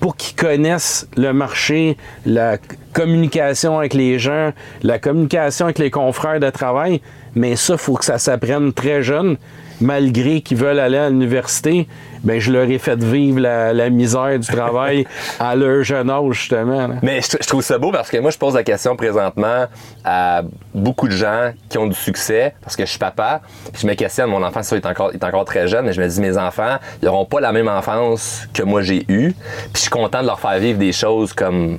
pour 0.00 0.16
qu'ils 0.16 0.36
connaissent 0.36 1.06
le 1.18 1.34
marché, 1.34 1.98
la 2.24 2.56
communication 2.94 3.78
avec 3.78 3.92
les 3.92 4.18
gens, 4.18 4.52
la 4.82 4.98
communication 4.98 5.66
avec 5.66 5.78
les 5.78 5.90
confrères 5.90 6.40
de 6.40 6.48
travail. 6.48 7.02
Mais 7.34 7.56
ça, 7.56 7.74
il 7.74 7.78
faut 7.78 7.94
que 7.96 8.06
ça 8.06 8.16
s'apprenne 8.16 8.72
très 8.72 9.02
jeune. 9.02 9.36
Malgré 9.80 10.40
qu'ils 10.40 10.56
veulent 10.56 10.78
aller 10.78 10.98
à 10.98 11.08
l'université, 11.10 11.86
ben 12.24 12.40
je 12.40 12.50
leur 12.50 12.64
ai 12.68 12.78
fait 12.78 12.98
vivre 13.02 13.40
la, 13.40 13.72
la 13.72 13.90
misère 13.90 14.38
du 14.38 14.46
travail 14.46 15.06
à 15.40 15.54
leur 15.54 15.82
jeune 15.84 16.10
âge, 16.10 16.32
justement. 16.32 16.88
là. 16.88 16.94
Mais 17.02 17.20
je, 17.20 17.36
je 17.40 17.46
trouve 17.46 17.62
ça 17.62 17.78
beau 17.78 17.92
parce 17.92 18.10
que 18.10 18.16
moi, 18.18 18.30
je 18.30 18.38
pose 18.38 18.54
la 18.54 18.64
question 18.64 18.96
présentement 18.96 19.66
à 20.04 20.42
beaucoup 20.74 21.08
de 21.08 21.12
gens 21.16 21.52
qui 21.68 21.78
ont 21.78 21.86
du 21.86 21.94
succès 21.94 22.54
parce 22.62 22.74
que 22.74 22.84
je 22.84 22.90
suis 22.90 22.98
papa. 22.98 23.42
Je 23.78 23.86
me 23.86 23.94
questionne, 23.94 24.30
mon 24.30 24.42
enfant, 24.42 24.62
ça, 24.62 24.76
il 24.76 24.80
est 24.80 24.86
encore, 24.86 25.10
il 25.12 25.16
est 25.16 25.24
encore 25.24 25.44
très 25.44 25.68
jeune, 25.68 25.84
mais 25.86 25.92
je 25.92 26.00
me 26.00 26.08
dis, 26.08 26.20
mes 26.20 26.36
enfants, 26.38 26.76
ils 27.02 27.04
n'auront 27.06 27.26
pas 27.26 27.40
la 27.40 27.52
même 27.52 27.68
enfance 27.68 28.48
que 28.54 28.62
moi 28.62 28.82
j'ai 28.82 29.04
eue. 29.08 29.34
Puis 29.34 29.70
je 29.74 29.80
suis 29.80 29.90
content 29.90 30.22
de 30.22 30.26
leur 30.26 30.40
faire 30.40 30.58
vivre 30.58 30.78
des 30.78 30.92
choses 30.92 31.32
comme 31.32 31.78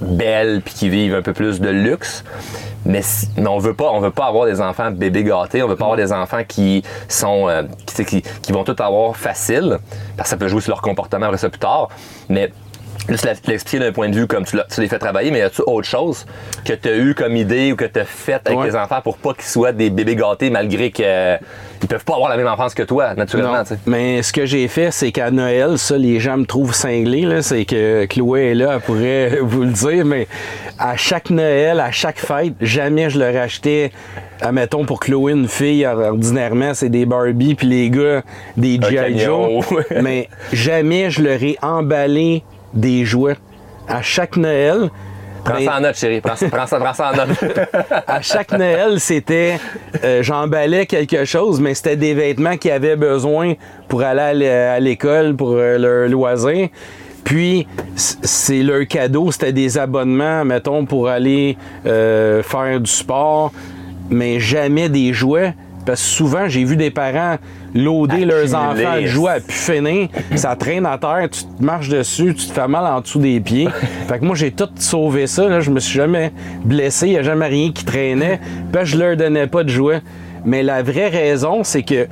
belles 0.00 0.62
puis 0.62 0.74
qui 0.74 0.88
vivent 0.88 1.14
un 1.14 1.22
peu 1.22 1.32
plus 1.32 1.60
de 1.60 1.68
luxe. 1.68 2.24
Mais, 2.84 3.02
mais 3.36 3.48
on 3.48 3.58
veut 3.58 3.74
pas, 3.74 3.90
on 3.90 4.00
veut 4.00 4.10
pas 4.10 4.26
avoir 4.26 4.46
des 4.46 4.60
enfants 4.60 4.90
bébés 4.90 5.24
gâtés. 5.24 5.62
On 5.62 5.68
veut 5.68 5.76
pas 5.76 5.84
avoir 5.84 5.96
des 5.96 6.12
enfants 6.12 6.42
qui 6.46 6.82
sont, 7.08 7.48
euh, 7.48 7.62
qui, 7.84 8.04
qui, 8.04 8.22
qui 8.22 8.52
vont 8.52 8.64
tout 8.64 8.76
avoir 8.80 9.16
facile, 9.16 9.78
parce 10.16 10.28
que 10.28 10.30
ça 10.30 10.36
peut 10.36 10.48
jouer 10.48 10.60
sur 10.60 10.70
leur 10.70 10.82
comportement 10.82 11.26
après 11.26 11.38
ça 11.38 11.48
plus 11.48 11.58
tard. 11.58 11.88
Mais 12.28 12.52
juste 13.08 13.24
la- 13.24 13.32
l'expliquer 13.46 13.84
d'un 13.84 13.92
point 13.92 14.08
de 14.08 14.14
vue 14.16 14.26
comme 14.26 14.44
tu, 14.44 14.56
l'as- 14.56 14.66
tu 14.72 14.80
les 14.80 14.88
fais 14.88 14.98
travailler, 14.98 15.30
mais 15.30 15.38
y 15.38 15.42
a-tu 15.42 15.62
autre 15.66 15.86
chose 15.86 16.26
que 16.64 16.72
tu 16.72 16.88
as 16.88 16.96
eu 16.96 17.14
comme 17.14 17.36
idée 17.36 17.72
ou 17.72 17.76
que 17.76 17.84
tu 17.84 17.98
as 18.00 18.04
fait 18.04 18.40
avec 18.44 18.58
Ouais. 18.58 18.70
tes 18.70 18.76
enfants 18.76 19.00
pour 19.02 19.16
pas 19.18 19.32
qu'ils 19.34 19.44
soient 19.44 19.72
des 19.72 19.90
bébés 19.90 20.16
gâtés 20.16 20.50
malgré 20.50 20.90
qu'ils 20.90 21.38
ils 21.82 21.88
peuvent 21.88 22.04
pas 22.04 22.14
avoir 22.14 22.30
la 22.30 22.36
même 22.36 22.46
enfance 22.48 22.72
que 22.74 22.82
toi, 22.82 23.14
naturellement, 23.14 23.58
Non. 23.58 23.64
tu. 23.64 23.74
Mais 23.86 24.22
ce 24.22 24.32
que 24.32 24.46
j'ai 24.46 24.66
fait, 24.66 24.90
c'est 24.90 25.12
qu'à 25.12 25.30
Noël, 25.30 25.76
ça, 25.78 25.96
les 25.98 26.18
gens 26.20 26.36
me 26.38 26.46
trouvent 26.46 26.74
cinglé. 26.74 27.22
là, 27.22 27.42
C'est 27.42 27.64
que 27.64 28.06
Chloé 28.06 28.50
est 28.50 28.54
là, 28.54 28.72
elle 28.74 28.80
pourrait 28.80 29.38
vous 29.42 29.62
le 29.62 29.72
dire. 29.72 30.04
Mais 30.04 30.26
à 30.78 30.96
chaque 30.96 31.30
Noël, 31.30 31.78
à 31.80 31.90
chaque 31.92 32.18
fête, 32.18 32.54
jamais 32.60 33.10
je 33.10 33.18
leur 33.18 33.36
achetais, 33.36 33.92
admettons, 34.40 34.84
pour 34.84 35.00
Chloé, 35.00 35.32
une 35.32 35.48
fille, 35.48 35.86
ordinairement, 35.86 36.72
c'est 36.74 36.88
des 36.88 37.04
Barbie, 37.06 37.54
puis 37.54 37.66
les 37.66 37.90
gars, 37.90 38.22
des 38.56 38.80
G.I. 38.80 39.18
Joe. 39.18 39.64
mais 40.02 40.28
jamais 40.52 41.10
je 41.10 41.22
leur 41.22 41.42
ai 41.42 41.56
emballé 41.62 42.42
des 42.74 43.04
jouets. 43.04 43.36
À 43.88 44.02
chaque 44.02 44.36
Noël, 44.36 44.90
Prends 45.44 45.60
ça 45.60 45.76
en 45.76 45.80
note, 45.80 45.96
chérie. 45.96 46.20
Prends, 46.20 46.34
ça- 46.34 46.48
prends 46.48 46.66
ça, 46.66 46.78
prends 46.80 46.92
ça 46.92 47.12
en 47.12 47.16
note. 47.18 47.36
à 48.08 48.20
chaque 48.20 48.50
Noël, 48.50 48.98
c'était 48.98 49.58
euh, 50.02 50.20
j'emballais 50.20 50.86
quelque 50.86 51.24
chose, 51.24 51.60
mais 51.60 51.72
c'était 51.74 51.94
des 51.96 52.14
vêtements 52.14 52.56
qu'ils 52.56 52.72
avaient 52.72 52.96
besoin 52.96 53.52
pour 53.86 54.02
aller 54.02 54.20
à 54.20 54.34
l'é- 54.34 54.50
à 54.50 54.80
l'école, 54.80 55.36
pour 55.36 55.52
euh, 55.52 55.78
leur 55.78 56.08
loisir. 56.08 56.68
Puis 57.22 57.66
c'est 57.94 58.62
leur 58.64 58.86
cadeau, 58.88 59.30
c'était 59.30 59.52
des 59.52 59.78
abonnements, 59.78 60.44
mettons, 60.44 60.84
pour 60.84 61.08
aller 61.08 61.56
euh, 61.86 62.42
faire 62.42 62.80
du 62.80 62.90
sport, 62.90 63.52
mais 64.10 64.40
jamais 64.40 64.88
des 64.88 65.12
jouets. 65.12 65.54
Parce 65.84 66.00
que 66.02 66.06
souvent, 66.08 66.48
j'ai 66.48 66.64
vu 66.64 66.76
des 66.76 66.90
parents 66.90 67.36
loader 67.76 68.24
leurs 68.24 68.54
enfants 68.54 69.00
de 69.00 69.06
jouets 69.06 69.32
à 69.32 69.40
pu 69.40 69.52
finir. 69.52 70.08
Ça 70.34 70.56
traîne 70.56 70.86
à 70.86 70.98
terre, 70.98 71.28
tu 71.30 71.44
te 71.44 71.62
marches 71.62 71.88
dessus, 71.88 72.34
tu 72.34 72.46
te 72.46 72.52
fais 72.52 72.68
mal 72.68 72.84
en 72.84 73.00
dessous 73.00 73.20
des 73.20 73.40
pieds. 73.40 73.68
Fait 74.08 74.18
que 74.18 74.24
moi, 74.24 74.34
j'ai 74.34 74.50
tout 74.50 74.68
sauvé 74.76 75.26
ça. 75.26 75.48
Là. 75.48 75.60
Je 75.60 75.70
me 75.70 75.80
suis 75.80 75.96
jamais 75.96 76.32
blessé, 76.64 77.06
il 77.06 77.12
n'y 77.12 77.18
a 77.18 77.22
jamais 77.22 77.46
rien 77.46 77.72
qui 77.72 77.84
traînait. 77.84 78.40
Puis 78.72 78.86
je 78.86 78.98
leur 78.98 79.16
donnais 79.16 79.46
pas 79.46 79.64
de 79.64 79.68
jouets. 79.68 80.02
Mais 80.44 80.62
la 80.62 80.82
vraie 80.82 81.08
raison, 81.08 81.64
c'est 81.64 81.82
que 81.82 82.06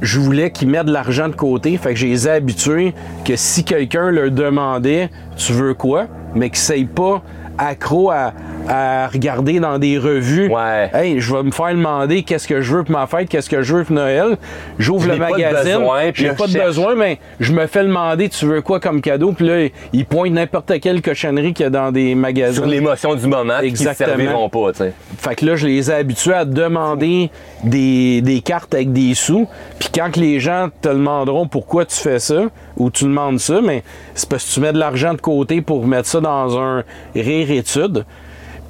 je 0.00 0.18
voulais 0.18 0.50
qu'ils 0.50 0.68
mettent 0.68 0.86
de 0.86 0.92
l'argent 0.92 1.28
de 1.28 1.34
côté. 1.34 1.76
Fait 1.76 1.90
que 1.90 1.96
je 1.96 2.06
les 2.06 2.26
ai 2.26 2.32
habitués 2.32 2.94
que 3.24 3.36
si 3.36 3.64
quelqu'un 3.64 4.10
leur 4.10 4.30
demandait 4.30 5.10
Tu 5.36 5.52
veux 5.52 5.74
quoi? 5.74 6.06
mais 6.34 6.50
qu'ils 6.50 6.82
ne 6.82 6.86
pas 6.86 7.22
accro 7.58 8.10
à, 8.10 8.32
à 8.68 9.08
regarder 9.08 9.60
dans 9.60 9.78
des 9.78 9.98
revues. 9.98 10.48
Ouais. 10.48 10.90
Hey, 10.94 11.20
je 11.20 11.34
vais 11.34 11.42
me 11.42 11.50
faire 11.50 11.70
demander 11.70 12.22
qu'est-ce 12.22 12.46
que 12.46 12.60
je 12.62 12.76
veux 12.76 12.84
pour 12.84 12.92
ma 12.98 13.06
fête, 13.06 13.28
qu'est-ce 13.28 13.50
que 13.50 13.62
je 13.62 13.76
veux 13.76 13.84
pour 13.84 13.96
Noël. 13.96 14.36
J'ouvre 14.78 15.08
le 15.08 15.16
pas 15.18 15.26
de 15.26 15.32
magazine. 15.32 15.78
besoin, 15.78 16.00
J'ai 16.14 16.28
pas 16.32 16.46
de 16.46 16.52
cherche. 16.52 16.66
besoin, 16.66 16.94
mais 16.94 17.18
je 17.40 17.52
me 17.52 17.66
fais 17.66 17.82
demander 17.82 18.28
tu 18.28 18.46
veux 18.46 18.60
quoi 18.62 18.80
comme 18.80 19.00
cadeau? 19.00 19.32
Puis 19.32 19.46
là, 19.46 19.68
il 19.92 20.06
pointe 20.06 20.32
n'importe 20.32 20.78
quelle 20.80 21.02
cochonnerie 21.02 21.52
qu'il 21.54 21.64
y 21.64 21.66
a 21.66 21.70
dans 21.70 21.90
des 21.92 22.14
magasins. 22.14 22.54
Sur 22.62 22.66
l'émotion 22.66 23.14
du 23.14 23.26
moment, 23.26 23.54
puis 23.58 23.72
qui 23.72 23.82
ne 23.84 23.88
Exactement. 23.90 24.16
serviront 24.16 24.48
pas, 24.48 24.72
tu 24.72 24.78
sais. 24.78 24.92
Fait 25.18 25.34
que 25.34 25.46
là, 25.46 25.56
je 25.56 25.66
les 25.66 25.90
ai 25.90 25.94
habitués 25.94 26.34
à 26.34 26.44
demander 26.44 27.30
des, 27.64 28.20
des 28.22 28.40
cartes 28.40 28.74
avec 28.74 28.92
des 28.92 29.14
sous. 29.14 29.48
Puis 29.78 29.88
quand 29.94 30.10
que 30.12 30.20
les 30.20 30.40
gens 30.40 30.68
te 30.80 30.88
demanderont 30.88 31.46
pourquoi 31.48 31.84
tu 31.84 31.96
fais 31.96 32.18
ça, 32.18 32.42
ou 32.76 32.90
tu 32.90 33.04
demandes 33.04 33.38
ça, 33.38 33.60
mais 33.62 33.82
c'est 34.14 34.28
parce 34.28 34.44
que 34.48 34.54
tu 34.54 34.60
mets 34.60 34.72
de 34.72 34.78
l'argent 34.78 35.12
de 35.14 35.20
côté 35.20 35.60
pour 35.60 35.86
mettre 35.86 36.08
ça 36.08 36.20
dans 36.20 36.58
un 36.58 36.84
rire 37.14 37.50
étude. 37.50 38.04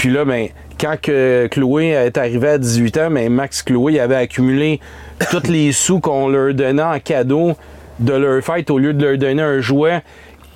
Puis 0.02 0.10
là, 0.10 0.24
ben, 0.24 0.48
quand 0.80 0.96
que 1.00 1.46
Chloé 1.48 1.90
est 1.90 2.18
arrivée 2.18 2.48
à 2.48 2.58
18 2.58 2.96
ans, 2.98 3.08
mais 3.08 3.28
Max 3.28 3.62
Chloé 3.62 4.00
avait 4.00 4.16
accumulé 4.16 4.80
tous 5.30 5.46
les 5.48 5.70
sous 5.70 6.00
qu'on 6.00 6.26
leur 6.28 6.52
donnait 6.54 6.82
en 6.82 6.98
cadeau 6.98 7.52
de 8.00 8.12
leur 8.12 8.42
fête 8.42 8.68
au 8.72 8.78
lieu 8.78 8.92
de 8.94 9.06
leur 9.06 9.16
donner 9.16 9.42
un 9.42 9.60
jouet 9.60 10.02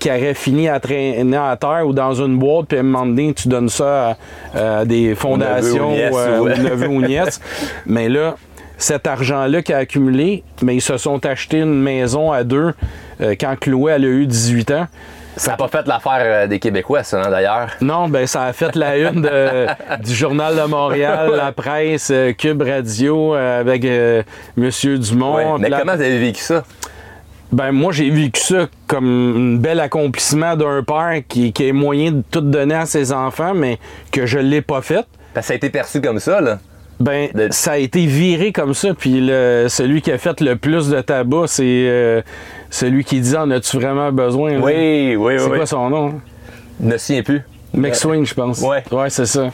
qui 0.00 0.10
aurait 0.10 0.34
fini 0.34 0.68
à 0.68 0.80
traîner 0.80 1.36
à 1.36 1.56
terre 1.56 1.84
ou 1.86 1.92
dans 1.92 2.12
une 2.12 2.36
boîte, 2.40 2.66
puis 2.66 2.76
à 2.76 2.80
un 2.80 2.82
moment 2.82 3.06
donné, 3.06 3.34
tu 3.34 3.46
donnes 3.46 3.68
ça 3.68 4.16
à, 4.52 4.78
à 4.80 4.84
des 4.84 5.14
fondations 5.14 5.92
ou 5.92 6.14
ou, 6.14 6.18
euh, 6.18 6.38
ou- 6.40 6.44
ou 6.46 6.48
neveu 6.48 6.88
ou 6.88 7.02
nièce. 7.02 7.40
Mais 7.86 8.08
là, 8.08 8.34
cet 8.78 9.06
argent-là 9.06 9.62
qui 9.62 9.72
a 9.72 9.76
accumulé, 9.78 10.42
mais 10.60 10.74
ils 10.74 10.82
se 10.82 10.96
sont 10.98 11.24
achetés 11.24 11.60
une 11.60 11.80
maison 11.80 12.32
à 12.32 12.42
deux 12.42 12.74
euh, 13.20 13.34
quand 13.40 13.54
Chloé 13.60 13.92
elle 13.92 14.04
a 14.04 14.08
eu 14.08 14.26
18 14.26 14.70
ans. 14.72 14.86
Ça 15.36 15.52
n'a 15.52 15.56
pas 15.56 15.68
fait 15.68 15.86
l'affaire 15.86 16.20
euh, 16.22 16.46
des 16.46 16.58
Québécois, 16.58 17.02
ça, 17.02 17.22
hein, 17.22 17.30
d'ailleurs. 17.30 17.68
Non, 17.80 18.08
ben 18.08 18.26
ça 18.26 18.44
a 18.44 18.52
fait 18.52 18.74
la 18.74 18.96
une 18.96 19.20
de- 19.22 19.66
du 20.02 20.14
Journal 20.14 20.56
de 20.56 20.62
Montréal, 20.62 21.30
la 21.36 21.52
presse, 21.52 22.10
euh, 22.10 22.32
Cube 22.32 22.62
Radio 22.62 23.34
euh, 23.34 23.60
avec 23.60 23.84
euh, 23.84 24.22
Monsieur 24.56 24.98
Dumont. 24.98 25.36
Ouais. 25.36 25.58
Mais 25.60 25.68
la- 25.68 25.80
comment 25.80 25.94
vous 25.94 26.00
avez 26.02 26.18
vécu 26.18 26.40
ça? 26.42 26.64
Ben 27.52 27.70
moi 27.70 27.92
j'ai 27.92 28.10
vécu 28.10 28.40
ça 28.40 28.66
comme 28.88 29.56
un 29.56 29.60
bel 29.60 29.78
accomplissement 29.78 30.56
d'un 30.56 30.82
père 30.82 31.20
qui, 31.28 31.52
qui 31.52 31.68
a 31.70 31.72
moyen 31.72 32.10
de 32.12 32.22
tout 32.30 32.40
donner 32.40 32.74
à 32.74 32.86
ses 32.86 33.12
enfants, 33.12 33.54
mais 33.54 33.78
que 34.10 34.26
je 34.26 34.38
l'ai 34.38 34.62
pas 34.62 34.82
fait. 34.82 35.06
Que 35.34 35.42
ça 35.42 35.52
a 35.52 35.56
été 35.56 35.70
perçu 35.70 36.00
comme 36.00 36.18
ça, 36.18 36.40
là. 36.40 36.58
Ben, 36.98 37.28
De- 37.34 37.48
ça 37.52 37.72
a 37.72 37.76
été 37.76 38.06
viré 38.06 38.52
comme 38.52 38.72
ça, 38.74 38.94
puis 38.94 39.20
le- 39.20 39.66
celui 39.68 40.00
qui 40.02 40.10
a 40.10 40.16
fait 40.18 40.40
le 40.40 40.56
plus 40.56 40.88
de 40.88 41.00
tabac, 41.02 41.44
c'est 41.46 41.62
euh, 41.66 42.22
celui 42.70 43.04
qui 43.04 43.20
dit 43.20 43.36
En 43.36 43.50
as-tu 43.50 43.76
vraiment 43.78 44.12
besoin 44.12 44.52
là? 44.52 44.64
Oui, 44.64 45.16
oui, 45.16 45.34
C'est 45.38 45.44
oui. 45.48 45.56
quoi 45.56 45.66
son 45.66 45.90
nom? 45.90 46.20
Je 46.80 46.86
me 46.86 46.98
souviens 46.98 47.22
plus. 47.22 47.42
McSwing, 47.74 48.24
je 48.24 48.34
pense. 48.34 48.60
Ouais. 48.60 48.82
Ouais, 48.90 49.10
c'est 49.10 49.26
ça. 49.26 49.50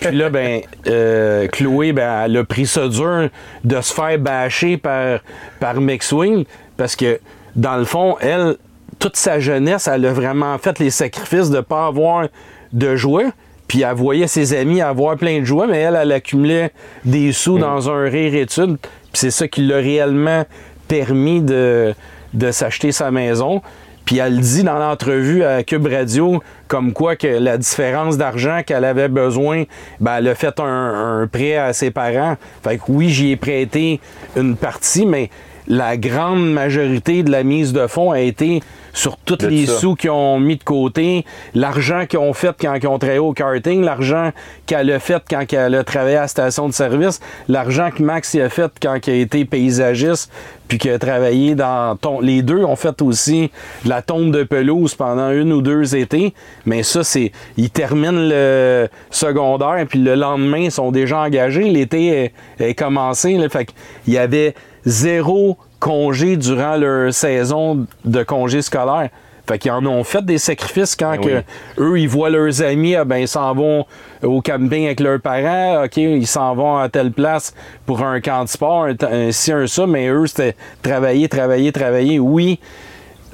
Puis 0.00 0.14
là, 0.16 0.28
ben, 0.28 0.60
euh, 0.86 1.48
Chloé, 1.48 1.92
ben, 1.92 2.24
elle 2.24 2.36
a 2.36 2.44
pris 2.44 2.66
ça 2.66 2.86
dur 2.88 3.28
de 3.64 3.80
se 3.80 3.94
faire 3.94 4.18
bâcher 4.18 4.76
par, 4.76 5.20
par 5.58 5.80
McSwing 5.80 6.44
parce 6.76 6.96
que, 6.96 7.18
dans 7.56 7.76
le 7.76 7.84
fond, 7.84 8.16
elle, 8.20 8.56
toute 8.98 9.16
sa 9.16 9.40
jeunesse, 9.40 9.88
elle 9.88 10.04
a 10.06 10.12
vraiment 10.12 10.56
fait 10.58 10.78
les 10.78 10.90
sacrifices 10.90 11.50
de 11.50 11.56
ne 11.56 11.60
pas 11.62 11.86
avoir 11.86 12.28
de 12.72 12.96
jouets. 12.96 13.30
Puis 13.68 13.82
elle 13.82 13.94
voyait 13.94 14.26
ses 14.26 14.54
amis 14.54 14.82
avoir 14.82 15.16
plein 15.16 15.40
de 15.40 15.44
jouets, 15.44 15.66
mais 15.66 15.78
elle, 15.78 15.96
elle 15.96 16.12
accumulait 16.12 16.72
des 17.04 17.32
sous 17.32 17.58
dans 17.58 17.90
un 17.90 18.04
rire 18.04 18.34
étude. 18.34 18.76
Puis 18.80 18.90
c'est 19.14 19.30
ça 19.30 19.48
qui 19.48 19.62
l'a 19.62 19.76
réellement 19.76 20.44
permis 20.88 21.40
de, 21.40 21.94
de 22.34 22.50
s'acheter 22.50 22.92
sa 22.92 23.10
maison. 23.10 23.62
Puis 24.04 24.18
elle 24.18 24.40
dit 24.40 24.64
dans 24.64 24.78
l'entrevue 24.78 25.44
à 25.44 25.62
Cube 25.62 25.86
Radio 25.86 26.42
comme 26.66 26.92
quoi 26.92 27.14
que 27.16 27.26
la 27.26 27.56
différence 27.56 28.16
d'argent 28.16 28.62
qu'elle 28.66 28.84
avait 28.84 29.08
besoin, 29.08 29.64
ben 30.00 30.16
elle 30.16 30.28
a 30.28 30.34
fait 30.34 30.58
un, 30.58 31.20
un 31.22 31.26
prêt 31.26 31.56
à 31.56 31.72
ses 31.72 31.90
parents. 31.90 32.36
Fait 32.64 32.78
que 32.78 32.82
oui, 32.88 33.10
j'y 33.10 33.30
ai 33.30 33.36
prêté 33.36 34.00
une 34.36 34.56
partie, 34.56 35.06
mais 35.06 35.30
la 35.68 35.96
grande 35.96 36.52
majorité 36.52 37.22
de 37.22 37.30
la 37.30 37.44
mise 37.44 37.72
de 37.72 37.86
fonds 37.86 38.10
a 38.10 38.20
été 38.20 38.60
sur 38.92 39.16
tous 39.18 39.36
De 39.36 39.46
les 39.48 39.66
ça. 39.66 39.78
sous 39.78 39.94
qu'ils 39.94 40.10
ont 40.10 40.38
mis 40.38 40.56
de 40.56 40.64
côté, 40.64 41.24
l'argent 41.54 42.06
qu'ils 42.06 42.18
ont 42.18 42.32
fait 42.32 42.54
quand 42.60 42.74
ils 42.74 42.86
ont 42.86 42.98
travaillé 42.98 43.18
au 43.18 43.32
karting, 43.32 43.82
l'argent 43.82 44.32
qu'elle 44.66 44.90
a 44.90 44.98
fait 44.98 45.22
quand 45.28 45.44
elle 45.52 45.74
a 45.74 45.84
travaillé 45.84 46.16
à 46.16 46.22
la 46.22 46.28
station 46.28 46.68
de 46.68 46.74
service, 46.74 47.20
l'argent 47.48 47.90
que 47.90 48.02
Max 48.02 48.34
y 48.34 48.40
a 48.40 48.48
fait 48.48 48.70
quand 48.80 48.98
il 49.06 49.10
a 49.10 49.16
été 49.16 49.44
paysagiste, 49.44 50.30
puis 50.68 50.78
qu'il 50.78 50.90
a 50.90 50.98
travaillé 50.98 51.54
dans 51.54 51.96
ton... 51.96 52.20
Les 52.20 52.42
deux 52.42 52.64
ont 52.64 52.76
fait 52.76 53.02
aussi 53.02 53.50
de 53.84 53.88
la 53.88 54.00
tombe 54.00 54.30
de 54.30 54.42
pelouse 54.42 54.94
pendant 54.94 55.30
une 55.30 55.52
ou 55.52 55.60
deux 55.60 55.96
étés, 55.96 56.32
mais 56.64 56.82
ça, 56.82 57.04
c'est... 57.04 57.32
Ils 57.56 57.70
terminent 57.70 58.12
le 58.12 58.88
secondaire, 59.10 59.84
puis 59.88 59.98
le 59.98 60.14
lendemain, 60.14 60.58
ils 60.58 60.70
sont 60.70 60.90
déjà 60.90 61.18
engagés. 61.20 61.64
L'été 61.64 62.08
est, 62.08 62.32
est 62.58 62.74
commencé, 62.74 63.36
là, 63.36 63.48
fait 63.48 63.66
qu'il 63.66 64.14
y 64.14 64.18
avait 64.18 64.54
zéro 64.84 65.58
congé 65.82 66.36
durant 66.36 66.76
leur 66.76 67.12
saison 67.12 67.86
de 68.04 68.22
congé 68.22 68.62
scolaire. 68.62 69.10
Fait 69.48 69.58
qu'ils 69.58 69.72
en 69.72 69.84
ont 69.86 70.04
fait 70.04 70.24
des 70.24 70.38
sacrifices 70.38 70.94
quand 70.94 71.16
Ben 71.20 71.42
eux, 71.78 71.98
ils 71.98 72.08
voient 72.08 72.30
leurs 72.30 72.62
amis, 72.62 72.94
ah 72.94 73.04
ben, 73.04 73.16
ils 73.16 73.26
s'en 73.26 73.52
vont 73.52 73.84
au 74.22 74.40
camping 74.40 74.84
avec 74.86 75.00
leurs 75.00 75.20
parents, 75.20 75.82
OK, 75.84 75.96
ils 75.96 76.28
s'en 76.28 76.54
vont 76.54 76.76
à 76.78 76.88
telle 76.88 77.10
place 77.10 77.52
pour 77.84 78.04
un 78.04 78.20
camp 78.20 78.44
de 78.44 78.48
sport, 78.48 78.84
un, 78.84 78.94
un 79.10 79.32
ci, 79.32 79.50
un 79.50 79.66
ça, 79.66 79.84
mais 79.88 80.06
eux, 80.08 80.28
c'était 80.28 80.54
travailler, 80.80 81.28
travailler, 81.28 81.72
travailler. 81.72 82.20
Oui, 82.20 82.60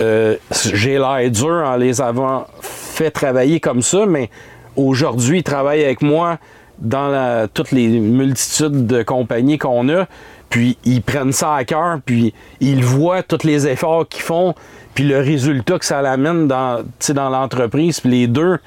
euh, 0.01 0.37
j'ai 0.73 0.97
l'air 0.99 1.31
dur 1.31 1.63
en 1.67 1.77
les 1.77 2.01
avant 2.01 2.47
fait 2.63 3.11
travailler 3.11 3.61
comme 3.61 3.83
ça, 3.83 4.07
mais 4.07 4.31
aujourd'hui, 4.77 5.41
ils 5.41 5.45
travaillent 5.45 5.85
avec 5.85 6.01
moi 6.01 6.39
dans 6.79 7.09
la- 7.09 7.49
toutes 7.53 7.73
les 7.73 7.89
multitudes 8.01 8.87
de 8.87 9.03
compagnies 9.03 9.59
qu'on 9.59 9.89
a, 9.91 10.07
puis 10.51 10.79
ils 10.85 11.03
prennent 11.03 11.33
ça 11.33 11.55
à 11.55 11.65
cœur, 11.65 11.99
puis 12.05 12.33
ils 12.61 12.85
voient 12.85 13.23
tous 13.23 13.45
les 13.45 13.67
efforts 13.67 14.09
qu'ils 14.09 14.23
font, 14.23 14.55
puis 14.95 15.05
le 15.05 15.19
résultat 15.19 15.79
que 15.79 15.85
ça 15.85 16.03
l'amène 16.03 16.49
dans, 16.49 16.83
dans 17.11 17.29
l'entreprise, 17.31 18.01
puis 18.01 18.11
les 18.11 18.27
deux, 18.27 18.59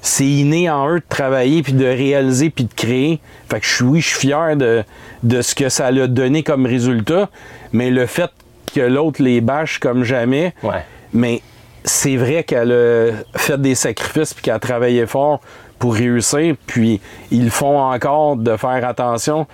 c'est 0.00 0.24
inné 0.26 0.70
en 0.70 0.88
eux 0.90 1.00
de 1.00 1.04
travailler, 1.08 1.62
puis 1.62 1.72
de 1.72 1.84
réaliser, 1.84 2.50
puis 2.50 2.64
de 2.64 2.72
créer. 2.74 3.20
Fait 3.50 3.60
que 3.60 3.66
je 3.66 3.74
suis, 3.74 3.84
oui, 3.84 4.00
je 4.00 4.08
suis 4.08 4.28
fier 4.28 4.56
de, 4.56 4.84
de 5.22 5.42
ce 5.42 5.54
que 5.54 5.68
ça 5.68 5.86
a 5.86 6.06
donné 6.06 6.42
comme 6.42 6.64
résultat, 6.66 7.28
mais 7.72 7.90
le 7.90 8.06
fait 8.06 8.30
que 8.74 8.80
l'autre 8.80 9.22
les 9.22 9.40
bâche 9.40 9.78
comme 9.78 10.04
jamais, 10.04 10.54
Ouais. 10.62 10.84
mais 11.12 11.42
c'est 11.84 12.16
vrai 12.16 12.42
qu'elle 12.44 12.72
a 12.72 13.38
fait 13.38 13.60
des 13.60 13.74
sacrifices 13.76 14.34
puis 14.34 14.42
qu'elle 14.42 14.54
a 14.54 14.58
travaillé 14.58 15.06
fort 15.06 15.40
pour 15.78 15.94
réussir. 15.94 16.56
Puis 16.66 17.00
ils 17.30 17.50
font 17.50 17.78
encore 17.80 18.36
de 18.36 18.56
faire 18.56 18.84
attention. 18.86 19.46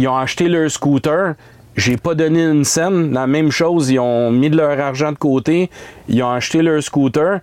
Ils 0.00 0.08
ont 0.08 0.16
acheté 0.16 0.48
leur 0.48 0.70
scooter. 0.70 1.34
J'ai 1.76 1.98
pas 1.98 2.14
donné 2.14 2.42
une 2.42 2.64
scène. 2.64 3.12
La 3.12 3.26
même 3.26 3.50
chose, 3.50 3.90
ils 3.90 3.98
ont 3.98 4.30
mis 4.30 4.48
de 4.48 4.56
leur 4.56 4.80
argent 4.80 5.12
de 5.12 5.18
côté. 5.18 5.68
Ils 6.08 6.22
ont 6.22 6.30
acheté 6.30 6.62
leur 6.62 6.82
scooter. 6.82 7.40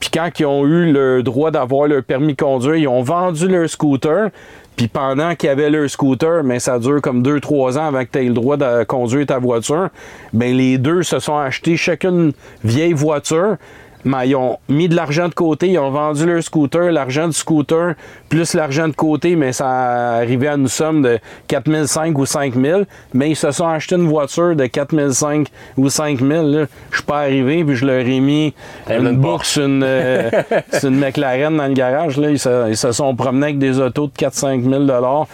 Puis 0.00 0.10
quand 0.12 0.28
ils 0.40 0.46
ont 0.46 0.66
eu 0.66 0.92
le 0.92 1.22
droit 1.22 1.52
d'avoir 1.52 1.86
leur 1.86 2.02
permis 2.02 2.34
de 2.34 2.42
conduire, 2.42 2.74
ils 2.74 2.88
ont 2.88 3.02
vendu 3.04 3.46
leur 3.46 3.70
scooter. 3.70 4.30
Puis 4.74 4.88
pendant 4.88 5.36
qu'ils 5.36 5.50
avaient 5.50 5.70
leur 5.70 5.88
scooter, 5.88 6.42
mais 6.42 6.58
ça 6.58 6.80
dure 6.80 7.00
comme 7.00 7.22
2-3 7.22 7.78
ans 7.78 7.86
avant 7.86 8.04
que 8.04 8.10
tu 8.10 8.18
aies 8.18 8.24
le 8.24 8.34
droit 8.34 8.56
de 8.56 8.82
conduire 8.82 9.26
ta 9.26 9.38
voiture, 9.38 9.90
ben 10.32 10.56
les 10.56 10.78
deux 10.78 11.04
se 11.04 11.20
sont 11.20 11.38
achetés 11.38 11.76
chacune 11.76 12.10
une 12.10 12.32
vieille 12.64 12.94
voiture. 12.94 13.58
Mais 14.04 14.28
ils 14.28 14.36
ont 14.36 14.58
mis 14.68 14.88
de 14.88 14.96
l'argent 14.96 15.28
de 15.28 15.34
côté, 15.34 15.68
ils 15.68 15.78
ont 15.78 15.90
vendu 15.90 16.26
leur 16.26 16.42
scooter, 16.42 16.90
l'argent 16.90 17.28
du 17.28 17.34
scooter, 17.34 17.94
plus 18.28 18.54
l'argent 18.54 18.88
de 18.88 18.94
côté, 18.94 19.36
mais 19.36 19.52
ça 19.52 19.68
arrivait 20.16 20.48
à 20.48 20.54
une 20.54 20.68
somme 20.68 21.02
de 21.02 21.18
4005 21.48 22.18
ou 22.18 22.26
5000. 22.26 22.86
Mais 23.14 23.30
ils 23.30 23.36
se 23.36 23.50
sont 23.52 23.68
achetés 23.68 23.94
une 23.94 24.08
voiture 24.08 24.56
de 24.56 24.66
4005 24.66 25.48
ou 25.76 25.88
5000. 25.88 26.36
là. 26.42 26.66
Je 26.90 26.96
suis 26.96 27.04
pas 27.04 27.20
arrivé, 27.20 27.64
puis 27.64 27.76
je 27.76 27.86
leur 27.86 28.00
ai 28.00 28.20
mis 28.20 28.52
une 28.90 29.12
une 29.12 29.20
bourse, 29.20 29.56
une, 29.56 29.82
euh, 29.84 30.30
c'est 30.70 30.88
une 30.88 30.98
McLaren 30.98 31.56
dans 31.56 31.66
le 31.66 31.74
garage. 31.74 32.16
Là. 32.16 32.30
Ils, 32.30 32.38
se, 32.38 32.68
ils 32.70 32.76
se 32.76 32.92
sont 32.92 33.14
promenés 33.14 33.46
avec 33.46 33.58
des 33.58 33.78
autos 33.78 34.06
de 34.06 34.12
4-5 34.12 34.62
000 34.62 35.26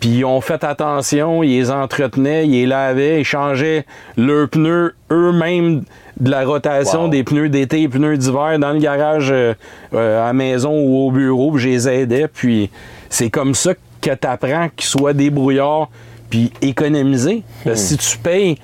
Puis 0.00 0.10
ils 0.10 0.24
ont 0.24 0.40
fait 0.40 0.64
attention, 0.64 1.42
ils 1.42 1.58
les 1.58 1.70
entretenaient, 1.70 2.46
ils 2.46 2.52
les 2.52 2.66
lavaient, 2.66 3.20
ils 3.20 3.24
changeaient 3.24 3.84
leurs 4.16 4.48
pneus 4.48 4.94
eux-mêmes 5.10 5.82
de 6.18 6.30
la 6.30 6.44
rotation 6.44 7.04
Wow. 7.04 7.08
des 7.08 7.24
pneus 7.24 7.48
d'été 7.48 7.82
et 7.82 7.88
pneus 7.88 8.16
d'hiver 8.16 8.58
dans 8.58 8.72
le 8.72 8.78
garage 8.78 9.30
euh, 9.30 9.54
euh, 9.94 10.22
à 10.22 10.26
la 10.28 10.32
maison 10.32 10.72
ou 10.72 11.06
au 11.06 11.10
bureau. 11.10 11.52
Puis 11.52 11.62
je 11.62 11.68
les 11.68 11.88
aidais. 11.88 12.28
Puis 12.28 12.70
c'est 13.10 13.30
comme 13.30 13.54
ça 13.54 13.74
que 14.00 14.10
tu 14.14 14.26
apprends 14.26 14.68
qu'ils 14.74 14.86
soient 14.86 15.12
débrouillards 15.12 15.88
puis 16.30 16.52
économiser. 16.62 17.42
Parce 17.64 17.80
que 17.80 17.86
si 17.86 17.96
tu 17.98 18.18
payes 18.18 18.58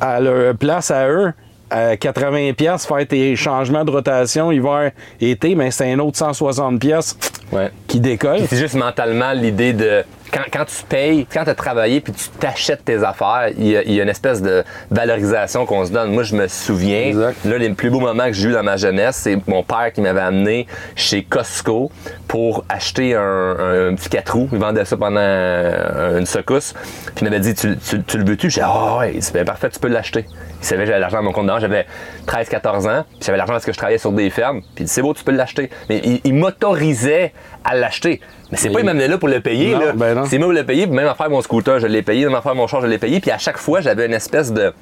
à 0.00 0.20
leur 0.20 0.54
place 0.56 0.90
à 0.90 1.08
eux, 1.08 1.32
à 1.70 1.96
80 1.96 2.52
pièces 2.52 2.86
faire 2.86 3.04
tes 3.08 3.34
changements 3.34 3.84
de 3.84 3.90
rotation 3.90 4.52
hiver 4.52 4.92
été 5.20 5.56
mais 5.56 5.72
c'est 5.72 5.92
un 5.92 5.98
autre 5.98 6.16
160 6.16 6.78
pièces 6.78 7.16
Ouais. 7.52 7.70
qui 7.88 7.98
décolle 8.00 8.40
C'est 8.48 8.56
juste 8.56 8.74
mentalement 8.76 9.32
l'idée 9.32 9.72
de 9.72 10.02
quand, 10.32 10.42
quand 10.52 10.64
tu 10.64 10.82
payes, 10.88 11.26
quand 11.32 11.44
tu 11.44 11.50
as 11.50 11.54
travaillé 11.54 12.00
puis 12.00 12.12
tu 12.12 12.28
t'achètes 12.40 12.84
tes 12.84 13.02
affaires, 13.04 13.50
il 13.56 13.66
y, 13.68 13.76
a, 13.76 13.82
il 13.82 13.92
y 13.92 14.00
a 14.00 14.02
une 14.02 14.08
espèce 14.08 14.42
de 14.42 14.64
valorisation 14.90 15.66
qu'on 15.66 15.84
se 15.86 15.92
donne. 15.92 16.12
Moi, 16.12 16.22
je 16.22 16.34
me 16.34 16.48
souviens, 16.48 17.02
Exact. 17.06 17.44
là, 17.44 17.58
les 17.58 17.70
plus 17.70 17.90
beaux 17.90 18.00
moments 18.00 18.26
que 18.26 18.32
j'ai 18.32 18.48
eu 18.48 18.52
dans 18.52 18.62
ma 18.62 18.76
jeunesse, 18.76 19.16
c'est 19.16 19.38
mon 19.46 19.62
père 19.62 19.92
qui 19.92 20.00
m'avait 20.00 20.20
amené 20.20 20.66
chez 20.94 21.22
Costco 21.24 21.90
pour 22.28 22.64
acheter 22.68 23.14
un, 23.14 23.20
un 23.20 23.94
petit 23.94 24.08
4 24.08 24.34
roues. 24.34 24.48
Il 24.52 24.58
vendait 24.58 24.84
ça 24.84 24.96
pendant 24.96 25.16
euh, 25.20 26.18
une 26.18 26.26
secousse. 26.26 26.74
Puis 27.14 27.14
il 27.22 27.24
m'avait 27.24 27.40
dit 27.40 27.54
Tu, 27.54 27.76
tu- 27.78 28.02
tu 28.02 28.18
le 28.18 28.24
veux-tu 28.24 28.50
J'ai 28.50 28.60
dit 28.60 28.66
Ah 28.68 28.98
ouais, 28.98 29.16
c'est 29.20 29.32
bien 29.34 29.44
parfait, 29.44 29.68
tu 29.70 29.78
peux 29.78 29.88
l'acheter. 29.88 30.24
Il 30.66 30.70
savait 30.70 30.82
que 30.82 30.88
j'avais 30.88 30.98
l'argent 30.98 31.18
dans 31.18 31.22
mon 31.22 31.32
compte 31.32 31.46
d'argent. 31.46 31.60
J'avais 31.60 31.86
13-14 32.26 32.90
ans, 32.90 33.04
puis 33.08 33.20
j'avais 33.22 33.38
l'argent 33.38 33.52
parce 33.52 33.64
que 33.64 33.70
je 33.72 33.78
travaillais 33.78 33.98
sur 33.98 34.10
des 34.10 34.30
fermes. 34.30 34.62
Puis 34.74 34.82
il 34.82 34.84
dit 34.86 34.92
C'est 34.92 35.00
beau, 35.00 35.14
tu 35.14 35.22
peux 35.22 35.30
l'acheter. 35.30 35.70
Mais 35.88 36.00
il, 36.02 36.20
il 36.24 36.34
m'autorisait 36.34 37.32
à 37.64 37.76
l'acheter. 37.76 38.20
Mais 38.50 38.58
c'est 38.58 38.70
pas 38.70 38.80
il 38.80 38.84
m'amenait 38.84 39.06
là 39.06 39.16
pour 39.16 39.28
le 39.28 39.38
payer. 39.38 39.74
Non, 39.74 39.78
là. 39.78 39.92
ben 39.92 40.14
non. 40.14 40.24
C'est 40.24 40.38
moi 40.38 40.48
pour 40.48 40.54
le 40.54 40.64
payer. 40.66 40.88
Puis 40.88 40.96
même 40.96 41.06
affaire 41.06 41.30
mon 41.30 41.40
scooter, 41.40 41.78
je 41.78 41.86
l'ai 41.86 42.02
payé. 42.02 42.24
Même 42.24 42.34
affaire 42.34 42.56
mon 42.56 42.66
char, 42.66 42.80
je 42.80 42.88
l'ai 42.88 42.98
payé. 42.98 43.20
Puis 43.20 43.30
à 43.30 43.38
chaque 43.38 43.58
fois, 43.58 43.80
j'avais 43.80 44.06
une 44.06 44.12
espèce 44.12 44.52
de 44.52 44.74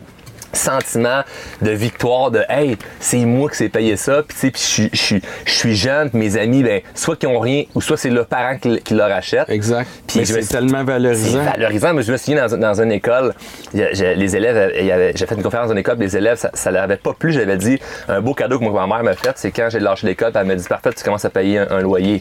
sentiment 0.55 1.23
de 1.63 1.71
victoire 1.71 2.31
de 2.31 2.43
hey 2.49 2.77
c'est 3.01 3.25
moi 3.25 3.51
qui 3.51 3.57
s'est 3.57 3.69
payé 3.69 3.97
ça 3.97 4.23
puis 4.27 4.35
tu 4.35 4.41
sais 4.41 4.51
puis 4.51 4.63
je 4.63 4.67
suis- 4.67 4.91
je 4.93 4.99
suis 5.03 5.23
je 5.45 5.53
suis 5.53 5.75
jeune 5.77 6.11
puis 6.11 6.19
mes 6.19 6.37
amis 6.37 6.63
ben 6.63 6.81
soit 6.95 7.17
qui 7.17 7.27
ont 7.27 7.39
rien 7.41 7.65
ou 7.75 7.81
soit 7.81 7.97
c'est 7.97 8.11
le 8.11 8.25
parent 8.25 8.57
qui, 8.59 8.79
qui 8.81 8.95
leur 8.95 9.11
achète 9.13 9.49
exact 9.51 9.89
Puis 10.07 10.21
mais 10.21 10.25
c'est 10.25 10.47
tellement 10.47 10.79
c'est 10.79 10.85
valorisant 10.85 11.43
valorisant. 11.45 11.93
Moi, 11.93 12.03
je 12.03 12.13
me 12.13 12.17
souviens 12.17 12.47
dans, 12.47 12.57
dans 12.57 12.81
une 12.81 12.93
école, 12.93 13.35
les 13.73 14.37
élèves, 14.37 14.57
euh, 14.57 15.13
j'ai 15.15 15.27
fait 15.27 15.35
une 15.35 15.43
conférence 15.43 15.69
dans 15.69 15.73
une 15.75 15.79
école, 15.79 15.99
les 15.99 16.17
élèves, 16.17 16.39
ça, 16.39 16.51
ça 16.55 16.71
leur 16.71 16.83
avait 16.85 16.97
pas 16.97 17.13
plu. 17.13 17.33
J'avais 17.33 17.57
dit, 17.57 17.79
un 18.09 18.21
beau 18.21 18.35
cadeau 18.35 18.59
que 18.59 18.65
ma 18.65 18.87
mère 18.87 19.03
m'a 19.03 19.15
fait, 19.15 19.33
c'est 19.37 19.51
quand 19.51 19.69
j'ai 19.71 19.81
lâché 19.81 20.07
l'école, 20.07 20.31
puis 20.33 20.41
elle 20.41 20.47
m'a 20.47 20.55
dit, 20.55 20.67
parfait, 20.69 20.91
tu 20.93 21.03
commences 21.05 21.25
à 21.25 21.31
payer 21.31 21.59
un, 21.59 21.67
un 21.71 21.81
loyer. 21.81 22.19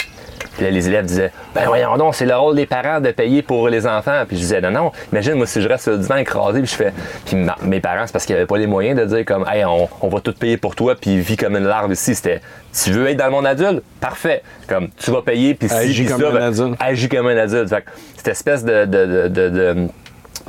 Puis 0.55 0.63
là, 0.65 0.69
les 0.71 0.87
élèves 0.87 1.05
disaient, 1.05 1.31
ben 1.55 1.65
voyons 1.65 1.97
donc, 1.97 2.15
c'est 2.15 2.25
le 2.25 2.35
rôle 2.35 2.55
des 2.55 2.65
parents 2.65 2.99
de 2.99 3.11
payer 3.11 3.41
pour 3.41 3.69
les 3.69 3.87
enfants. 3.87 4.23
Puis 4.27 4.37
je 4.37 4.41
disais, 4.41 4.61
non, 4.61 4.71
non, 4.71 4.91
imagine, 5.11 5.33
moi, 5.35 5.47
si 5.47 5.61
je 5.61 5.67
reste 5.67 5.83
sur 5.83 5.93
le 5.93 5.97
divan 5.99 6.17
écrasé, 6.17 6.59
puis 6.61 6.69
je 6.69 6.75
fais, 6.75 6.93
puis 7.25 7.35
ma- 7.35 7.57
mes 7.63 7.79
parents, 7.79 8.05
c'est 8.05 8.13
parce 8.13 8.22
qu'ils 8.25 8.35
avaient 8.35 8.45
pas 8.45 8.57
les 8.57 8.67
moyens 8.67 8.99
de 8.99 9.05
dire 9.05 9.25
comme, 9.25 9.45
hey, 9.51 9.63
on, 9.65 9.87
on 10.01 10.07
va 10.09 10.19
tout 10.19 10.33
payer 10.33 10.57
pour 10.57 10.75
toi, 10.75 10.95
puis 10.95 11.19
vis 11.19 11.37
comme 11.37 11.55
une 11.55 11.65
larve 11.65 11.91
ici. 11.91 12.15
C'était, 12.15 12.41
tu 12.83 12.91
veux 12.91 13.07
être 13.07 13.17
dans 13.17 13.25
le 13.25 13.31
monde 13.31 13.45
adulte? 13.45 13.83
Parfait. 13.99 14.41
Comme, 14.67 14.89
tu 14.97 15.11
vas 15.11 15.21
payer, 15.21 15.53
puis 15.55 15.69
si, 15.69 15.75
Agis 15.75 16.05
comme 16.05 16.21
ça, 16.21 16.29
un 16.29 16.33
ben, 16.33 16.41
adulte. 16.43 16.75
agis 16.79 17.09
comme 17.09 17.27
un 17.27 17.37
adulte. 17.37 17.69
Fait 17.69 17.81
que 17.81 17.89
cette 18.17 18.27
espèce 18.29 18.63
de, 18.63 18.85
de, 18.85 19.27
de- 19.27 19.49
de- 19.49 19.87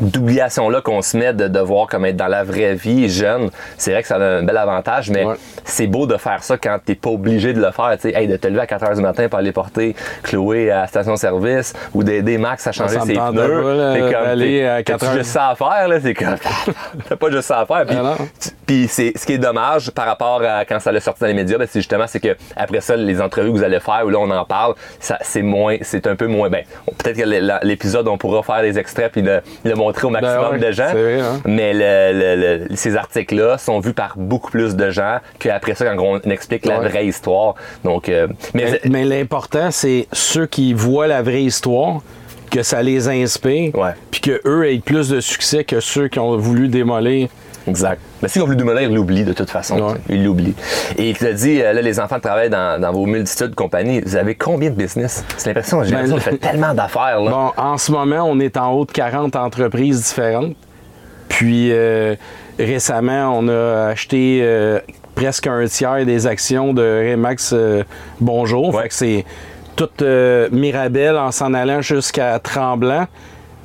d'oubliation-là 0.00 0.80
qu'on 0.80 1.02
se 1.02 1.16
met 1.16 1.32
de 1.32 1.48
devoir 1.48 1.86
comme 1.86 2.04
être 2.04 2.16
dans 2.16 2.26
la 2.26 2.44
vraie 2.44 2.74
vie 2.74 3.08
jeune, 3.08 3.50
c'est 3.76 3.92
vrai 3.92 4.02
que 4.02 4.08
ça 4.08 4.16
a 4.16 4.18
un 4.38 4.42
bel 4.42 4.56
avantage, 4.56 5.10
mais 5.10 5.24
Ouais. 5.24 5.34
c'est 5.64 5.86
beau 5.86 6.06
de 6.06 6.16
faire 6.16 6.42
ça 6.42 6.56
quand 6.58 6.78
t'es 6.84 6.94
pas 6.94 7.10
obligé 7.10 7.52
de 7.52 7.60
le 7.60 7.70
faire. 7.70 7.90
tu 7.94 8.10
sais, 8.10 8.14
Hey, 8.14 8.28
de 8.28 8.36
te 8.36 8.46
lever 8.48 8.60
à 8.60 8.66
4 8.66 8.84
h 8.84 8.96
du 8.96 9.02
matin 9.02 9.28
pour 9.28 9.38
aller 9.38 9.52
porter 9.52 9.94
Chloé 10.22 10.70
à 10.70 10.82
la 10.82 10.86
station-service 10.86 11.72
ou 11.94 12.02
d'aider 12.04 12.38
Max 12.38 12.66
à 12.66 12.72
changer 12.72 12.94
ça 12.98 13.00
me 13.04 13.06
ses 13.06 13.14
pneus. 13.14 13.92
C'est 13.94 14.00
comme, 14.00 14.10
d'aller 14.24 14.46
t'es- 14.60 14.66
à 14.66 14.82
4 14.82 14.98
t'as-tu 15.00 15.04
heures. 15.12 15.18
juste 15.18 15.30
ça 15.30 15.48
à 15.48 15.54
faire, 15.54 15.88
là? 15.88 16.00
C'est 16.00 16.14
comme, 16.14 16.36
t'as 17.08 17.16
pas 17.16 17.30
juste 17.30 17.42
ça 17.48 17.60
à 17.60 17.66
faire. 17.66 17.86
Puis, 17.86 17.96
Ah 17.98 18.16
Puis 18.66 18.86
c'est 18.88 19.12
ce 19.16 19.24
qui 19.26 19.34
est 19.34 19.38
dommage 19.38 19.90
par 19.90 20.06
rapport 20.06 20.42
à 20.42 20.64
quand 20.64 20.80
ça 20.80 20.90
l'a 20.92 21.00
sorti 21.00 21.20
dans 21.20 21.26
les 21.26 21.34
médias, 21.34 21.58
ben, 21.58 21.66
c'est 21.70 21.80
justement 21.80 22.06
c'est 22.06 22.20
que 22.20 22.36
après 22.56 22.80
ça 22.80 22.96
les 22.96 23.20
entrevues 23.20 23.52
que 23.52 23.56
vous 23.58 23.62
allez 23.64 23.80
faire 23.80 24.02
où 24.04 24.10
là 24.10 24.18
on 24.18 24.30
en 24.30 24.44
parle, 24.44 24.74
ça 25.00 25.18
c'est 25.22 25.42
moins 25.42 25.76
c'est 25.82 26.06
un 26.06 26.16
peu 26.16 26.26
moins 26.26 26.48
ben 26.50 26.64
peut-être 26.98 27.16
que 27.18 27.66
l'épisode 27.66 28.08
on 28.08 28.18
pourra 28.18 28.42
faire 28.42 28.62
des 28.62 28.78
extraits 28.78 29.12
puis 29.12 29.22
le, 29.22 29.40
le 29.64 29.74
montrer 29.86 30.06
au 30.06 30.10
maximum 30.10 30.42
Ben 30.42 30.50
ouais, 30.52 30.66
de 30.66 30.72
gens. 30.72 30.92
vrai, 30.92 31.20
hein. 31.20 31.40
Mais 31.46 31.72
le- 31.72 32.18
le- 32.18 32.66
le- 32.68 32.76
ces 32.76 32.96
articles 32.96 33.34
là 33.36 33.58
sont 33.58 33.80
vus 33.80 33.92
par 33.92 34.14
beaucoup 34.16 34.50
plus 34.50 34.74
de 34.76 34.90
gens 34.90 35.18
qu'après 35.38 35.74
ça 35.74 35.84
quand 35.94 36.02
on 36.02 36.30
explique 36.30 36.66
la 36.66 36.80
vraie 36.80 37.06
histoire. 37.06 37.54
Donc 37.84 38.08
euh, 38.08 38.28
mais 38.54 38.64
mais, 38.64 38.80
mais 38.90 39.04
l'important 39.04 39.70
c'est 39.70 40.06
ceux 40.12 40.46
qui 40.46 40.72
voient 40.72 41.06
la 41.06 41.22
vraie 41.22 41.42
histoire 41.42 42.00
que 42.50 42.62
ça 42.62 42.82
les 42.82 43.08
inspire 43.08 43.72
puis 44.10 44.20
que 44.20 44.40
eux 44.46 44.68
aient 44.70 44.78
plus 44.78 45.08
de 45.08 45.20
succès 45.20 45.64
que 45.64 45.80
ceux 45.80 46.08
qui 46.08 46.18
ont 46.20 46.36
voulu 46.36 46.68
démolir 46.68 47.28
Exact. 47.66 48.00
Mais 48.22 48.28
si 48.28 48.40
on 48.40 48.46
veut 48.46 48.56
démolir, 48.56 48.82
il 48.82 48.94
l'oublie 48.94 49.24
de 49.24 49.32
toute 49.32 49.50
façon. 49.50 49.78
Ouais. 49.80 49.94
Il 50.08 50.24
l'oublie. 50.24 50.54
Et 50.96 51.10
il 51.10 51.16
te 51.16 51.32
dit, 51.32 51.62
euh, 51.62 51.72
là, 51.72 51.80
les 51.82 51.98
enfants 51.98 52.20
travaillent 52.20 52.50
dans, 52.50 52.80
dans 52.80 52.92
vos 52.92 53.06
multitudes 53.06 53.50
de 53.50 53.54
compagnies. 53.54 54.00
Vous 54.00 54.16
avez 54.16 54.34
combien 54.34 54.70
de 54.70 54.74
business? 54.74 55.24
C'est 55.36 55.50
l'impression, 55.50 55.82
j'ai 55.82 55.92
Ben, 55.92 56.02
l'impression 56.02 56.30
fait 56.32 56.38
tellement 56.38 56.74
d'affaires. 56.74 57.20
Bon, 57.20 57.52
en 57.56 57.78
ce 57.78 57.90
moment, 57.92 58.24
on 58.24 58.38
est 58.40 58.56
en 58.56 58.72
haut 58.72 58.84
de 58.84 58.92
40 58.92 59.36
entreprises 59.36 60.02
différentes. 60.02 60.54
Puis 61.28 61.72
euh, 61.72 62.14
récemment, 62.58 63.36
on 63.36 63.48
a 63.48 63.88
acheté 63.88 64.40
euh, 64.42 64.78
presque 65.16 65.46
un 65.46 65.64
tiers 65.66 66.06
des 66.06 66.26
actions 66.28 66.72
de 66.72 67.10
Remax 67.10 67.52
euh, 67.52 67.82
Bonjour. 68.20 68.72
Ouais. 68.72 68.82
Fait 68.82 68.88
que 68.88 68.94
c'est 68.94 69.24
toute 69.74 70.04
Mirabel 70.52 71.16
en 71.16 71.32
s'en 71.32 71.52
allant 71.52 71.80
jusqu'à 71.80 72.38
Tremblant 72.38 73.06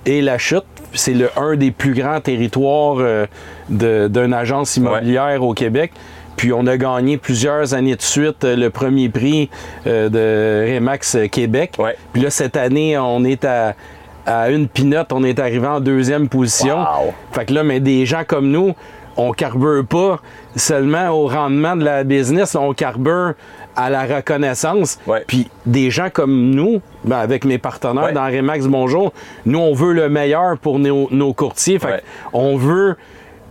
et 0.06 0.22
la 0.22 0.38
chute. 0.38 0.64
C'est 0.93 1.14
le 1.14 1.30
un 1.38 1.56
des 1.56 1.72
plus 1.72 1.93
grands 1.93 2.20
territoires 2.20 2.97
euh, 3.00 3.28
d'une 3.70 4.34
agence 4.34 4.78
immobilière 4.78 5.43
au 5.43 5.54
Québec. 5.54 5.91
Puis 6.36 6.54
on 6.54 6.66
a 6.68 6.78
gagné 6.78 7.18
plusieurs 7.18 7.74
années 7.74 7.95
de 7.95 8.02
suite 8.02 8.45
euh, 8.45 8.56
le 8.56 8.70
premier 8.70 9.10
prix 9.10 9.50
euh, 9.86 10.08
de 10.10 10.74
Remax 10.74 11.18
Québec. 11.32 11.74
Ouais. 11.78 11.95
Puis 12.14 12.22
là, 12.22 12.30
cette 12.30 12.56
année, 12.56 12.97
on 12.97 13.24
est 13.26 13.43
à, 13.43 13.76
à 14.26 14.50
une 14.50 14.68
pinote, 14.68 15.12
on 15.12 15.24
est 15.24 15.38
arrivé 15.38 15.68
en 15.68 15.82
deuxième 15.82 16.30
position. 16.30 16.78
Wow. 16.78 17.14
Fait 17.34 17.45
que 17.45 17.54
là, 17.54 17.64
mais 17.64 17.80
des 17.80 18.06
gens 18.06 18.24
comme 18.26 18.50
nous, 18.50 18.74
on 19.18 19.32
carbure 19.34 19.86
pas 19.86 20.22
seulement 20.56 21.10
au 21.10 21.28
rendement 21.28 21.76
de 21.76 21.84
la 21.84 22.06
business, 22.06 22.56
on 22.56 22.74
carbure 22.74 23.34
à 23.80 23.89
la 23.89 24.03
reconnaissance. 24.03 24.99
Ouais. 25.07 25.23
Puis 25.27 25.49
des 25.65 25.89
gens 25.89 26.09
comme 26.11 26.51
nous, 26.51 26.82
ben, 27.05 27.17
avec 27.17 27.45
mes 27.45 27.57
partenaires 27.57 28.05
Ouais. 28.05 28.13
dans 28.13 28.25
Remax 28.25 28.65
Bonjour, 28.67 29.13
nous, 29.45 29.59
on 29.59 29.73
veut 29.73 29.93
le 29.93 30.09
meilleur 30.09 30.57
pour 30.57 30.80
nos, 30.80 31.07
nos 31.11 31.34
courtiers. 31.34 31.80
Fait 31.80 32.03
on 32.34 32.57
veut. 32.57 32.95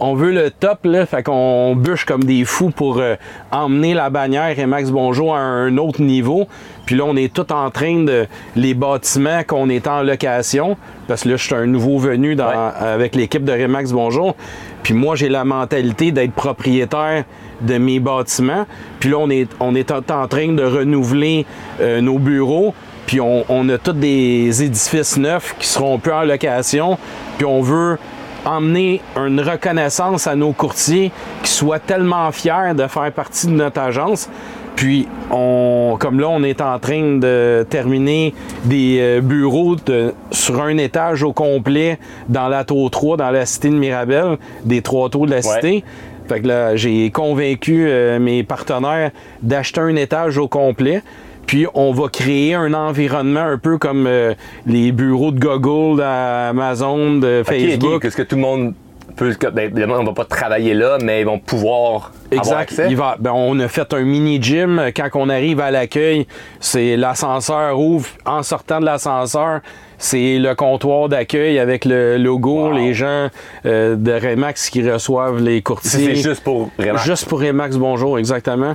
On 0.01 0.15
veut 0.15 0.31
le 0.31 0.51
top, 0.53 0.85
là, 0.85 1.07
fait 1.07 1.25
qu'on 1.25 1.75
bûche 1.75 2.05
comme 2.05 2.23
des 2.23 2.45
fous 2.45 2.71
pour 2.71 2.99
euh, 2.99 3.17
emmener 3.51 3.95
la 3.95 4.11
bannière 4.11 4.57
Remax 4.57 4.91
Bonjour 4.93 5.35
à 5.35 5.41
un 5.41 5.77
autre 5.77 6.01
niveau. 6.03 6.47
Puis 6.87 6.95
là, 6.95 7.03
on 7.05 7.17
est 7.17 7.33
tout 7.33 7.53
en 7.53 7.69
train 7.71 8.05
de... 8.05 8.27
Les 8.55 8.75
bâtiments 8.75 9.43
qu'on 9.45 9.69
est 9.69 9.89
en 9.89 10.03
location, 10.03 10.77
parce 11.09 11.25
que 11.25 11.31
là, 11.31 11.37
je 11.37 11.43
suis 11.45 11.55
un 11.55 11.67
nouveau 11.67 11.99
venu 11.99 12.37
dans- 12.37 12.47
Ouais. 12.49 12.55
avec 12.81 13.17
l'équipe 13.17 13.43
de 13.45 13.51
Remax 13.53 13.91
Bonjour. 13.91 14.37
Puis 14.85 14.95
moi, 14.95 15.17
j'ai 15.17 15.29
la 15.29 15.45
mentalité 15.45 16.13
d'être 16.13 16.33
propriétaire 16.33 17.25
de 17.61 17.77
mes 17.79 17.99
bâtiments. 17.99 18.67
Puis 19.01 19.11
là, 19.11 19.17
on 19.19 19.29
est, 19.31 19.49
on 19.59 19.75
est 19.75 19.91
en 19.91 19.99
en 20.11 20.29
train 20.29 20.53
de 20.53 20.63
renouveler 20.63 21.45
euh, 21.81 22.01
nos 22.01 22.21
bureaux. 22.21 22.73
Puis 23.07 23.21
on, 23.21 23.45
on 23.49 23.69
a 23.69 23.79
tous 23.79 23.95
des 23.95 24.63
édifices 24.63 25.17
neufs 25.17 25.57
qui 25.59 25.67
seront 25.67 25.99
plus 25.99 26.13
en 26.13 26.23
location. 26.23 26.99
Puis 27.37 27.47
on 27.47 27.63
veut 27.63 27.99
emmener 28.45 29.01
une 29.17 29.41
reconnaissance 29.41 30.27
à 30.27 30.35
nos 30.37 30.53
courtiers 30.53 31.11
qui 31.43 31.51
soient 31.51 31.79
tellement 31.79 32.31
fiers 32.33 32.75
de 32.75 32.87
faire 32.87 33.11
partie 33.13 33.47
de 33.47 33.53
notre 33.53 33.81
agence. 33.81 34.29
Puis, 34.77 35.09
on, 35.33 35.97
comme 35.99 36.21
là, 36.21 36.29
on 36.29 36.43
est 36.45 36.61
en 36.61 36.79
train 36.79 37.17
de 37.19 37.67
terminer 37.69 38.33
des 38.65 38.99
euh, 39.01 39.21
bureaux 39.21 39.75
de- 39.75 40.15
sur 40.31 40.63
un 40.63 40.77
étage 40.79 41.25
au 41.25 41.33
complet 41.33 41.99
dans 42.29 42.47
la 42.47 42.63
tour 42.63 42.89
3, 42.91 43.17
dans 43.17 43.31
la 43.31 43.45
cité 43.45 43.71
de 43.71 43.75
Mirabel, 43.75 44.39
des 44.65 44.81
trois 44.81 45.09
tours 45.11 45.27
de 45.27 45.33
la 45.33 45.43
cité. 45.43 45.83
Fait 46.29 46.41
que 46.41 46.47
là, 46.47 46.77
j'ai 46.77 47.11
convaincu 47.11 47.87
euh, 47.89 48.21
mes 48.21 48.45
partenaires 48.45 49.11
d'acheter 49.43 49.81
un 49.81 49.97
étage 49.97 50.39
au 50.39 50.47
complet. 50.47 51.03
Puis 51.49 51.67
on 51.75 51.93
va 51.93 52.09
créer 52.09 52.55
un 52.55 52.75
environnement 52.75 53.41
un 53.41 53.57
peu 53.59 53.79
comme 53.79 54.07
euh, 54.07 54.35
les 54.67 54.93
bureaux 54.93 55.33
de 55.33 55.41
Google, 55.41 55.99
d'Amazon, 55.99 57.15
de 57.19 57.41
Ok, 57.41 57.49
ok, 57.49 57.55
Facebook. 57.55 58.03
Qu'est-ce 58.03 58.17
que 58.17 58.23
tout 58.23 58.37
le 58.37 58.43
monde 58.43 58.75
peut. 59.17 59.35
Ben, 59.53 59.65
évidemment, 59.65 59.97
on 59.99 60.05
va 60.05 60.13
pas 60.13 60.27
travailler 60.27 60.75
là, 60.75 60.99
mais 61.03 61.23
ils 61.23 61.25
vont 61.25 61.39
pouvoir 61.39 62.13
avoir 62.31 62.39
Exact. 62.61 62.61
accès. 62.61 62.87
Il 62.91 62.97
va, 62.97 63.17
ben, 63.19 63.33
on 63.35 63.59
a 63.61 63.67
fait 63.67 63.93
un 63.95 64.03
mini 64.03 64.41
gym. 64.43 64.91
Quand 64.95 65.09
on 65.15 65.29
arrive 65.31 65.59
à 65.61 65.71
l'accueil, 65.71 66.27
c'est 66.61 66.97
l'ascenseur 66.97 67.81
ouvre. 67.81 68.09
En 68.27 68.43
sortant 68.43 68.79
de 68.81 68.85
l'ascenseur, 68.85 69.61
c'est 69.97 70.39
le 70.39 70.55
comptoir 70.55 71.09
d'accueil 71.09 71.59
avec 71.59 71.85
le 71.87 72.19
logo, 72.19 72.69
Wow. 72.69 72.73
les 72.73 72.93
gens 72.95 73.29
euh, 73.67 73.97
de 73.97 74.13
Remax 74.13 74.71
qui 74.71 74.89
reçoivent 74.89 75.41
les 75.43 75.63
courtiers. 75.63 76.15
C'est 76.15 76.15
juste 76.15 76.45
pour 76.45 76.71
vraiment. 76.79 76.99
Juste 76.99 77.27
pour 77.27 77.41
Remax, 77.41 77.77
bonjour, 77.79 78.19
exactement. 78.19 78.75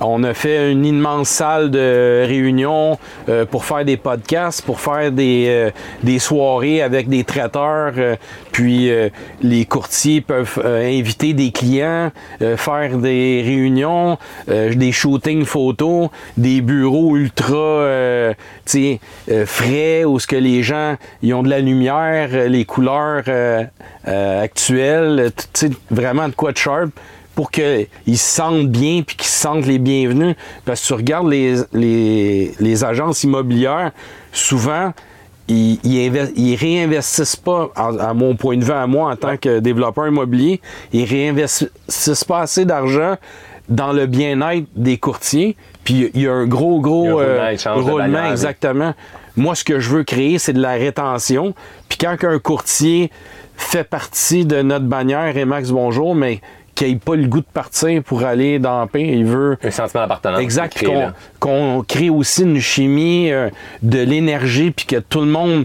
On 0.00 0.24
a 0.24 0.34
fait 0.34 0.72
une 0.72 0.84
immense 0.84 1.28
salle 1.28 1.70
de 1.70 2.24
réunion 2.26 2.98
euh, 3.28 3.44
pour 3.46 3.64
faire 3.64 3.84
des 3.84 3.96
podcasts, 3.96 4.62
pour 4.62 4.80
faire 4.80 5.12
des, 5.12 5.70
euh, 6.04 6.18
soirées 6.18 6.82
avec 6.82 7.08
des 7.08 7.22
traiteurs. 7.22 7.92
euh, 7.96 8.16
puis 8.50 8.90
les 9.42 9.64
courtiers 9.64 10.20
peuvent 10.20 10.62
inviter 10.64 11.32
des 11.32 11.50
clients, 11.50 12.12
faire 12.56 12.98
des 12.98 13.42
réunions, 13.44 14.16
des 14.46 14.92
shootings 14.92 15.44
photos, 15.44 16.08
des 16.36 16.60
bureaux 16.60 17.16
ultra 17.16 18.32
frais 19.44 20.04
où 20.04 20.20
ce 20.20 20.26
que 20.28 20.36
les 20.36 20.62
gens 20.62 20.94
ont 21.24 21.42
de 21.42 21.50
la 21.50 21.58
lumière, 21.58 22.48
les 22.48 22.64
couleurs 22.64 23.24
actuelles, 24.06 25.32
vraiment 25.90 26.28
de 26.28 26.34
quoi 26.34 26.52
de 26.52 26.58
sharp 26.58 26.90
pour 27.34 27.50
qu'ils 27.50 27.88
se 28.06 28.16
sentent 28.16 28.68
bien 28.68 29.02
puis 29.02 29.16
qu'ils 29.16 29.26
se 29.26 29.40
sentent 29.40 29.66
les 29.66 29.78
bienvenus. 29.78 30.36
Parce 30.64 30.82
que 30.82 30.86
tu 30.86 30.92
regardes 30.94 31.28
les, 31.28 31.56
les, 31.72 32.52
les 32.60 32.84
agences 32.84 33.24
immobilières, 33.24 33.90
souvent, 34.32 34.92
ils, 35.48 35.78
ils, 35.84 36.10
inve- 36.10 36.32
ils 36.36 36.54
réinvestissent 36.56 37.36
pas, 37.36 37.70
à, 37.74 37.88
à 38.10 38.14
mon 38.14 38.36
point 38.36 38.56
de 38.56 38.64
vue, 38.64 38.72
à 38.72 38.86
moi, 38.86 39.12
en 39.12 39.16
tant 39.16 39.36
que 39.36 39.58
développeur 39.58 40.06
immobilier, 40.08 40.60
ils 40.92 41.04
réinvestissent 41.04 42.24
pas 42.24 42.40
assez 42.40 42.64
d'argent 42.64 43.16
dans 43.68 43.92
le 43.92 44.06
bien-être 44.06 44.66
des 44.76 44.98
courtiers. 44.98 45.56
Puis 45.84 46.10
il 46.14 46.22
y 46.22 46.28
a 46.28 46.32
un 46.32 46.46
gros, 46.46 46.80
gros 46.80 47.02
roulement, 47.02 47.20
euh, 47.20 47.56
roulement, 47.66 48.30
exactement. 48.30 48.94
Moi, 49.36 49.54
ce 49.54 49.64
que 49.64 49.80
je 49.80 49.90
veux 49.90 50.04
créer, 50.04 50.38
c'est 50.38 50.52
de 50.52 50.62
la 50.62 50.74
rétention. 50.74 51.54
Puis 51.88 51.98
quand 51.98 52.16
un 52.22 52.38
courtier 52.38 53.10
fait 53.56 53.84
partie 53.84 54.46
de 54.46 54.62
notre 54.62 54.86
bannière 54.86 55.34
Remax 55.34 55.70
Bonjour, 55.70 56.14
mais 56.14 56.40
qu'il 56.74 56.88
n'ait 56.88 56.96
pas 56.96 57.14
le 57.16 57.26
goût 57.26 57.40
de 57.40 57.46
partir 57.52 58.02
pour 58.02 58.24
aller 58.24 58.58
dans 58.58 58.80
la 58.80 58.86
paix, 58.86 59.02
il 59.02 59.24
veut 59.24 59.56
Un 59.62 59.70
sentiment 59.70 60.02
d'appartenance. 60.02 60.40
Exact, 60.40 60.84
qu'on 60.84 61.12
qu'on 61.40 61.84
crée 61.86 62.10
aussi 62.10 62.42
une 62.42 62.60
chimie, 62.60 63.30
euh, 63.32 63.48
de 63.82 63.98
l'énergie, 64.00 64.70
puis 64.70 64.86
que 64.86 64.96
tout 64.96 65.20
le 65.20 65.26
monde 65.26 65.64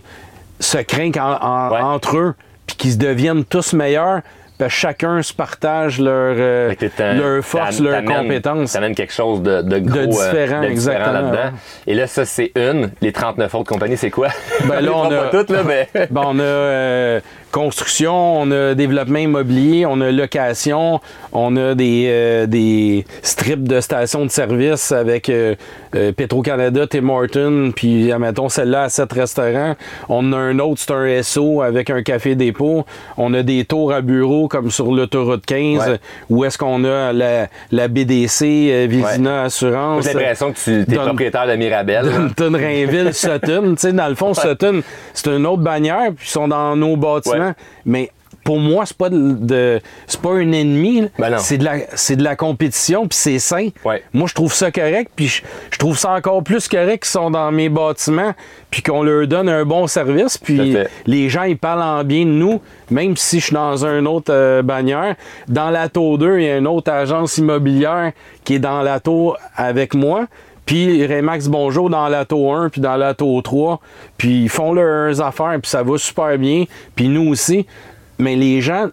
se 0.59 0.77
craint 0.79 1.11
en- 1.17 1.45
en- 1.45 1.71
Ouais. 1.71 1.81
entre 1.81 2.17
eux, 2.17 2.35
puis 2.67 2.75
qu'ils 2.75 2.91
se 2.91 2.97
deviennent 2.97 3.45
tous 3.45 3.73
meilleurs, 3.73 4.21
que 4.59 4.67
chacun 4.67 5.21
se 5.21 5.33
partage 5.33 6.01
leur, 6.01 6.35
euh, 6.37 6.73
leur 6.99 7.45
force, 7.45 7.79
leur 7.79 8.03
compétence. 8.03 8.73
T'amènes 8.73 8.93
quelque 8.93 9.13
chose 9.13 9.41
de, 9.41 9.61
de 9.61 9.79
gros. 9.79 9.97
euh, 9.99 10.05
différent, 10.07 10.61
de 10.61 10.67
exactement, 10.67 11.13
là-dedans. 11.13 11.57
Et 11.87 11.93
là, 11.93 12.07
ça, 12.07 12.25
c'est 12.25 12.51
une. 12.57 12.91
Les 13.01 13.13
39 13.13 13.55
autres 13.55 13.69
compagnies, 13.69 13.95
c'est 13.95 14.09
quoi? 14.09 14.27
Ben 14.67 14.81
là, 14.81 14.91
on 14.93 15.09
a- 15.09 15.27
toutes, 15.29 15.49
là, 15.51 15.63
mais. 15.65 15.87
Ben, 16.11 16.21
on 16.25 16.37
a 16.39 16.43
euh, 16.43 17.19
construction, 17.51 18.41
on 18.41 18.51
a 18.51 18.75
développement 18.75 19.19
immobilier, 19.19 19.85
on 19.85 19.99
a 20.01 20.11
location, 20.11 20.99
on 21.31 21.55
a 21.57 21.75
des, 21.75 22.05
euh, 22.09 22.45
des 22.47 23.05
strips 23.21 23.67
de 23.67 23.79
stations 23.81 24.25
de 24.25 24.31
service 24.31 24.91
avec 24.91 25.29
euh, 25.29 25.55
euh, 25.95 26.11
Petro-Canada, 26.11 26.85
Tim 26.87 27.09
Hortons, 27.09 27.71
puis 27.75 28.11
admettons 28.11 28.49
celle-là 28.49 28.83
à 28.83 28.89
7 28.89 29.11
restaurants. 29.13 29.75
On 30.09 30.31
a 30.33 30.37
un 30.37 30.59
autre, 30.59 30.81
c'est 30.85 30.93
un 30.93 31.23
SO 31.23 31.61
avec 31.61 31.89
un 31.89 32.03
café 32.03 32.35
dépôt. 32.35 32.85
On 33.17 33.33
a 33.33 33.43
des 33.43 33.65
tours 33.65 33.93
à 33.93 34.01
bureau 34.01 34.47
comme 34.47 34.71
sur 34.71 34.91
l'autoroute 34.91 35.45
15, 35.45 35.59
Ouais. 35.89 35.99
où 36.29 36.45
est-ce 36.45 36.57
qu'on 36.57 36.83
a 36.83 37.13
la, 37.13 37.47
la 37.71 37.87
BDC, 37.87 38.43
euh, 38.71 38.87
Vizina 38.89 39.43
Assurance. 39.43 40.03
J'ai 40.05 40.13
l'impression 40.13 40.51
que 40.53 40.59
tu 40.59 40.93
es 40.93 40.95
propriétaire 40.95 41.47
de 41.47 41.55
Mirabel. 41.55 42.05
Dunton, 42.35 42.55
Rainville, 42.55 43.13
Sutton. 43.13 43.71
Tu 43.71 43.77
sais, 43.77 43.93
dans 43.93 44.07
le 44.07 44.15
fond, 44.15 44.33
Sutton, 44.33 44.81
c'est 45.13 45.27
une 45.27 45.45
autre 45.45 45.61
bannière, 45.61 46.11
puis 46.15 46.25
ils 46.27 46.31
sont 46.31 46.47
dans 46.47 46.75
nos 46.75 46.95
bâtiments. 46.95 47.33
Ouais. 47.35 47.38
Mais 47.85 48.11
pour 48.43 48.59
moi, 48.59 48.85
c'est 48.85 48.95
pas 48.97 49.09
de, 49.09 49.33
de- 49.33 49.81
c'est 50.07 50.21
pas 50.21 50.31
un 50.31 50.51
ennemi. 50.51 51.07
Ben 51.19 51.37
c'est 51.39 51.57
de 51.57 51.65
la 51.65 51.75
c'est 51.95 52.15
de 52.15 52.23
la 52.23 52.35
compétition, 52.35 53.07
puis 53.07 53.17
c'est 53.17 53.37
sain. 53.39 53.69
Ouais. 53.85 54.03
Moi, 54.13 54.27
je 54.29 54.33
trouve 54.33 54.53
ça 54.53 54.71
correct, 54.71 55.11
puis 55.15 55.27
je, 55.27 55.41
je 55.71 55.77
trouve 55.77 55.97
ça 55.97 56.11
encore 56.11 56.41
plus 56.43 56.67
correct 56.67 57.03
qu'ils 57.03 57.09
sont 57.11 57.29
dans 57.31 57.51
mes 57.51 57.69
bâtiments, 57.69 58.33
puis 58.71 58.81
qu'on 58.81 59.03
leur 59.03 59.27
donne 59.27 59.49
un 59.49 59.65
bon 59.65 59.87
service, 59.87 60.37
puis 60.37 60.57
les 61.05 61.29
gens 61.29 61.43
ils 61.43 61.57
parlent 61.57 61.81
en 61.81 62.03
bien 62.03 62.25
de 62.25 62.31
nous, 62.31 62.61
même 62.89 63.17
si 63.17 63.39
je 63.39 63.45
suis 63.47 63.53
dans 63.53 63.85
un 63.85 64.05
autre 64.05 64.31
euh, 64.33 64.61
bannière. 64.61 65.15
Dans 65.47 65.69
la 65.69 65.89
tour 65.89 66.17
2, 66.17 66.39
il 66.39 66.45
y 66.45 66.49
a 66.49 66.57
une 66.57 66.67
autre 66.67 66.91
agence 66.91 67.37
immobilière 67.37 68.13
qui 68.45 68.55
est 68.55 68.59
dans 68.59 68.81
la 68.81 68.99
tour 68.99 69.37
avec 69.55 69.93
moi. 69.93 70.25
Puis 70.69 71.03
Remax 71.07 71.47
Bonjour 71.47 71.89
dans 71.89 72.07
la 72.09 72.25
tour 72.25 72.55
1 72.55 72.69
puis 72.69 72.79
dans 72.79 72.95
la 72.95 73.15
tour 73.15 73.41
3. 73.41 73.79
Puis 74.19 74.43
ils 74.43 74.49
font 74.49 74.71
leurs 74.71 75.19
affaires 75.19 75.57
puis 75.59 75.67
ça 75.67 75.81
va 75.81 75.97
super 75.97 76.37
bien. 76.37 76.65
Puis 76.95 77.07
nous 77.07 77.27
aussi. 77.27 77.65
Mais 78.19 78.35
les 78.35 78.61
gens, 78.61 78.89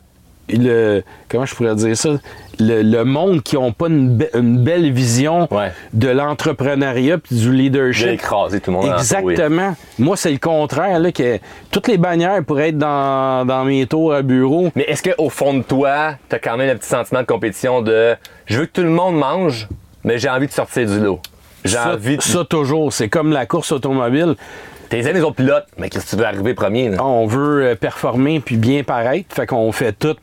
le, 0.48 1.02
comment 1.28 1.44
je 1.44 1.54
pourrais 1.54 1.74
dire 1.74 1.94
ça? 1.94 2.12
Le, 2.58 2.80
le 2.80 3.04
monde 3.04 3.42
qui 3.42 3.56
n'ont 3.56 3.72
pas 3.72 3.88
une, 3.88 4.16
be- 4.16 4.30
une 4.34 4.64
belle 4.64 4.90
vision 4.90 5.48
Ouais. 5.50 5.70
de 5.92 6.08
l'entrepreneuriat 6.08 7.18
puis 7.18 7.36
du 7.36 7.42
J'ai 7.42 7.50
leadership. 7.50 8.08
écrasé 8.08 8.58
tout 8.60 8.70
le 8.70 8.78
monde. 8.78 8.86
oui. 8.86 8.92
Exactement. 8.96 9.76
Moi, 9.98 10.16
c'est 10.16 10.32
le 10.32 10.38
contraire. 10.38 10.98
Là, 10.98 11.12
que 11.12 11.38
toutes 11.70 11.88
les 11.88 11.98
bannières 11.98 12.42
pourraient 12.42 12.70
être 12.70 12.78
dans, 12.78 13.44
dans 13.46 13.66
mes 13.66 13.84
tours 13.86 14.14
à 14.14 14.22
bureau. 14.22 14.70
Mais 14.76 14.84
est-ce 14.84 15.02
qu'au 15.02 15.28
fond 15.28 15.52
de 15.52 15.62
toi, 15.62 16.14
t'as 16.30 16.38
quand 16.38 16.56
même 16.56 16.70
un 16.70 16.76
petit 16.78 16.88
sentiment 16.88 17.20
de 17.20 17.26
compétition 17.26 17.82
de 17.82 18.14
je 18.46 18.60
veux 18.60 18.64
que 18.64 18.72
tout 18.72 18.82
le 18.82 18.88
monde 18.88 19.18
mange, 19.18 19.68
mais 20.04 20.16
j'ai 20.18 20.30
envie 20.30 20.46
de 20.46 20.52
sortir 20.52 20.86
du 20.88 21.00
lot? 21.00 21.20
J'ai 21.66 21.76
Ça, 21.76 21.94
envie 21.94 22.16
de. 22.16 22.22
ça, 22.22 22.44
toujours. 22.44 22.92
C'est 22.92 23.08
comme 23.08 23.32
la 23.32 23.46
course 23.46 23.72
automobile. 23.72 24.34
T'es 24.88 25.02
les 25.02 25.20
autres 25.22 25.34
pilotes, 25.36 25.66
mais 25.78 25.88
qu'est-ce 25.90 26.04
que 26.06 26.10
tu 26.10 26.16
veux 26.16 26.26
arriver 26.26 26.54
premier? 26.54 26.90
là? 26.90 27.04
On 27.04 27.26
veut 27.26 27.64
euh, 27.64 27.74
performer 27.74 28.40
puis 28.40 28.56
bien 28.56 28.84
paraître. 28.84 29.34
Fait 29.34 29.46
qu'on 29.46 29.72
fait 29.72 29.92
tout 29.92 30.16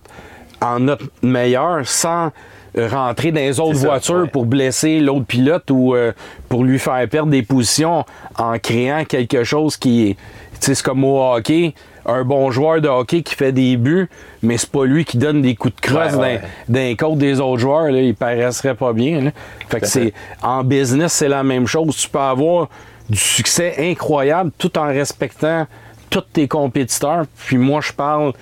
en 0.62 0.80
notre 0.80 1.06
meilleur 1.22 1.86
sans 1.86 2.32
rentrer 2.78 3.32
dans 3.32 3.42
les 3.42 3.60
autres 3.60 3.76
ça, 3.76 3.88
voitures 3.88 4.16
ouais. 4.24 4.28
pour 4.30 4.46
blesser 4.46 5.00
l'autre 5.00 5.26
pilote 5.26 5.70
ou 5.70 5.94
euh, 5.96 6.12
pour 6.50 6.64
lui 6.64 6.80
faire 6.80 7.08
perdre 7.10 7.30
des 7.30 7.44
positions 7.44 8.06
en 8.38 8.58
créant 8.58 9.04
quelque 9.06 9.44
chose 9.44 9.78
qui 9.78 10.10
est. 10.12 10.14
Tu 10.14 10.68
sais, 10.68 10.76
c'est 10.76 10.84
comme 10.84 11.04
au 11.04 11.22
hockey. 11.22 11.74
Un 12.06 12.24
bon 12.24 12.52
joueur 12.52 12.82
de 12.82 12.88
hockey 12.88 13.22
qui 13.22 13.34
fait 13.36 13.52
des 13.52 13.78
buts, 13.78 14.10
mais 14.42 14.58
c'est 14.58 14.70
pas 14.70 14.86
lui 14.86 15.06
qui 15.06 15.18
donne 15.18 15.42
des 15.42 15.56
coups 15.56 15.76
de 15.76 15.82
crosse 15.82 16.14
Ouais, 16.14 16.20
ouais. 16.20 16.42
les 16.70 16.96
côtes 16.96 17.18
des 17.18 17.40
autres 17.40 17.60
joueurs. 17.60 17.90
Là, 17.92 18.02
il 18.02 18.14
paraîtrait 18.16 18.76
pas 18.76 18.92
bien. 18.94 19.22
là. 19.22 19.32
Fait 19.70 19.80
que 19.80 19.86
Tout 19.86 19.86
à 19.86 19.88
fait. 19.88 19.88
c'est 19.88 20.14
en 20.42 20.64
business, 20.64 21.14
c'est 21.14 21.30
la 21.30 21.44
même 21.44 21.66
chose. 21.68 21.96
Tu 21.96 22.10
peux 22.10 22.20
avoir 22.20 22.68
du 23.10 23.18
succès 23.18 23.76
incroyable 23.80 24.52
tout 24.58 24.78
en 24.78 24.88
respectant 24.88 25.66
tous 26.10 26.22
tes 26.34 26.48
compétiteurs. 26.48 27.24
Puis 27.46 27.58
moi, 27.58 27.80
je 27.82 27.94
parle 27.94 28.34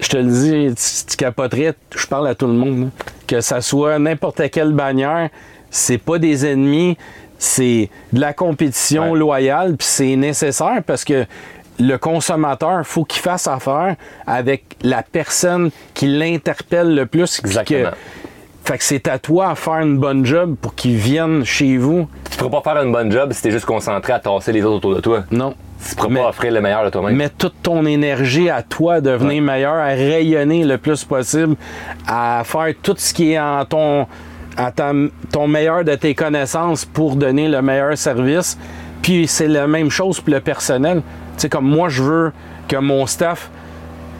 je 0.00 0.08
te 0.10 0.16
le 0.16 0.24
dis, 0.30 0.74
tu, 0.76 1.06
tu 1.10 1.16
capoterais, 1.16 1.74
je 1.96 2.06
parle 2.06 2.28
à 2.28 2.34
tout 2.36 2.46
le 2.46 2.52
monde, 2.52 2.80
là. 2.82 2.86
que 3.26 3.40
ça 3.40 3.60
soit 3.60 3.98
n'importe 3.98 4.48
quelle 4.50 4.72
bannière, 4.72 5.28
c'est 5.70 5.98
pas 5.98 6.18
des 6.20 6.46
ennemis, 6.46 6.96
c'est 7.36 7.90
de 8.12 8.20
la 8.20 8.32
compétition 8.32 9.10
Ouais. 9.10 9.18
loyale, 9.18 9.76
puis 9.76 9.86
c'est 9.88 10.14
nécessaire 10.14 10.82
parce 10.86 11.04
que 11.04 11.26
le 11.78 11.96
consommateur, 11.96 12.84
faut 12.86 13.04
qu'il 13.04 13.22
fasse 13.22 13.46
affaire 13.46 13.96
avec 14.26 14.64
la 14.82 15.02
personne 15.02 15.70
qui 15.94 16.06
l'interpelle 16.06 16.94
le 16.94 17.06
plus. 17.06 17.40
que- 17.40 17.46
Exactement. 17.46 17.90
fait 18.64 18.78
que 18.78 18.84
c'est 18.84 19.08
à 19.08 19.18
toi 19.18 19.50
à 19.50 19.54
faire 19.54 19.80
une 19.80 19.96
bonne 19.98 20.26
job 20.26 20.56
pour 20.60 20.74
qu'ils 20.74 20.96
viennent 20.96 21.44
chez 21.44 21.76
vous. 21.78 22.06
Tu 22.30 22.36
pourras 22.36 22.60
pas 22.60 22.72
faire 22.74 22.82
une 22.82 22.92
bonne 22.92 23.10
job 23.10 23.32
si 23.32 23.42
t'es 23.42 23.50
juste 23.50 23.64
concentré 23.64 24.12
à 24.12 24.18
tasser 24.18 24.52
les 24.52 24.62
autres 24.62 24.76
autour 24.76 24.94
de 24.96 25.00
toi. 25.00 25.24
Non. 25.30 25.54
Tu 25.88 25.94
pourras 25.94 26.08
Mais- 26.10 26.20
pas 26.20 26.28
offrir 26.28 26.52
le 26.52 26.60
meilleur 26.60 26.84
de 26.84 26.90
toi-même. 26.90 27.14
Mets 27.16 27.28
toute 27.30 27.54
ton 27.62 27.86
énergie 27.86 28.50
à 28.50 28.62
toi 28.62 28.94
à 28.94 29.00
devenir 29.00 29.40
meilleur, 29.40 29.74
à 29.74 29.86
rayonner 29.86 30.64
le 30.64 30.76
plus 30.76 31.04
possible, 31.04 31.54
à 32.06 32.42
faire 32.44 32.74
tout 32.82 32.94
ce 32.98 33.14
qui 33.14 33.32
est 33.32 33.38
en 33.38 33.64
ton, 33.64 34.06
à 34.56 34.72
ta- 34.72 34.92
ton 35.30 35.46
meilleur 35.46 35.84
de 35.84 35.94
tes 35.94 36.14
connaissances 36.16 36.84
pour 36.84 37.14
donner 37.14 37.48
le 37.48 37.62
meilleur 37.62 37.96
service. 37.96 38.58
Puis 39.02 39.28
c'est 39.28 39.46
la 39.46 39.68
même 39.68 39.88
chose 39.88 40.20
pour 40.20 40.34
le 40.34 40.40
personnel. 40.40 41.00
Tu 41.38 41.42
sais, 41.42 41.48
comme 41.48 41.66
moi, 41.68 41.88
je 41.88 42.02
veux 42.02 42.32
que 42.68 42.76
mon 42.76 43.06
staff 43.06 43.48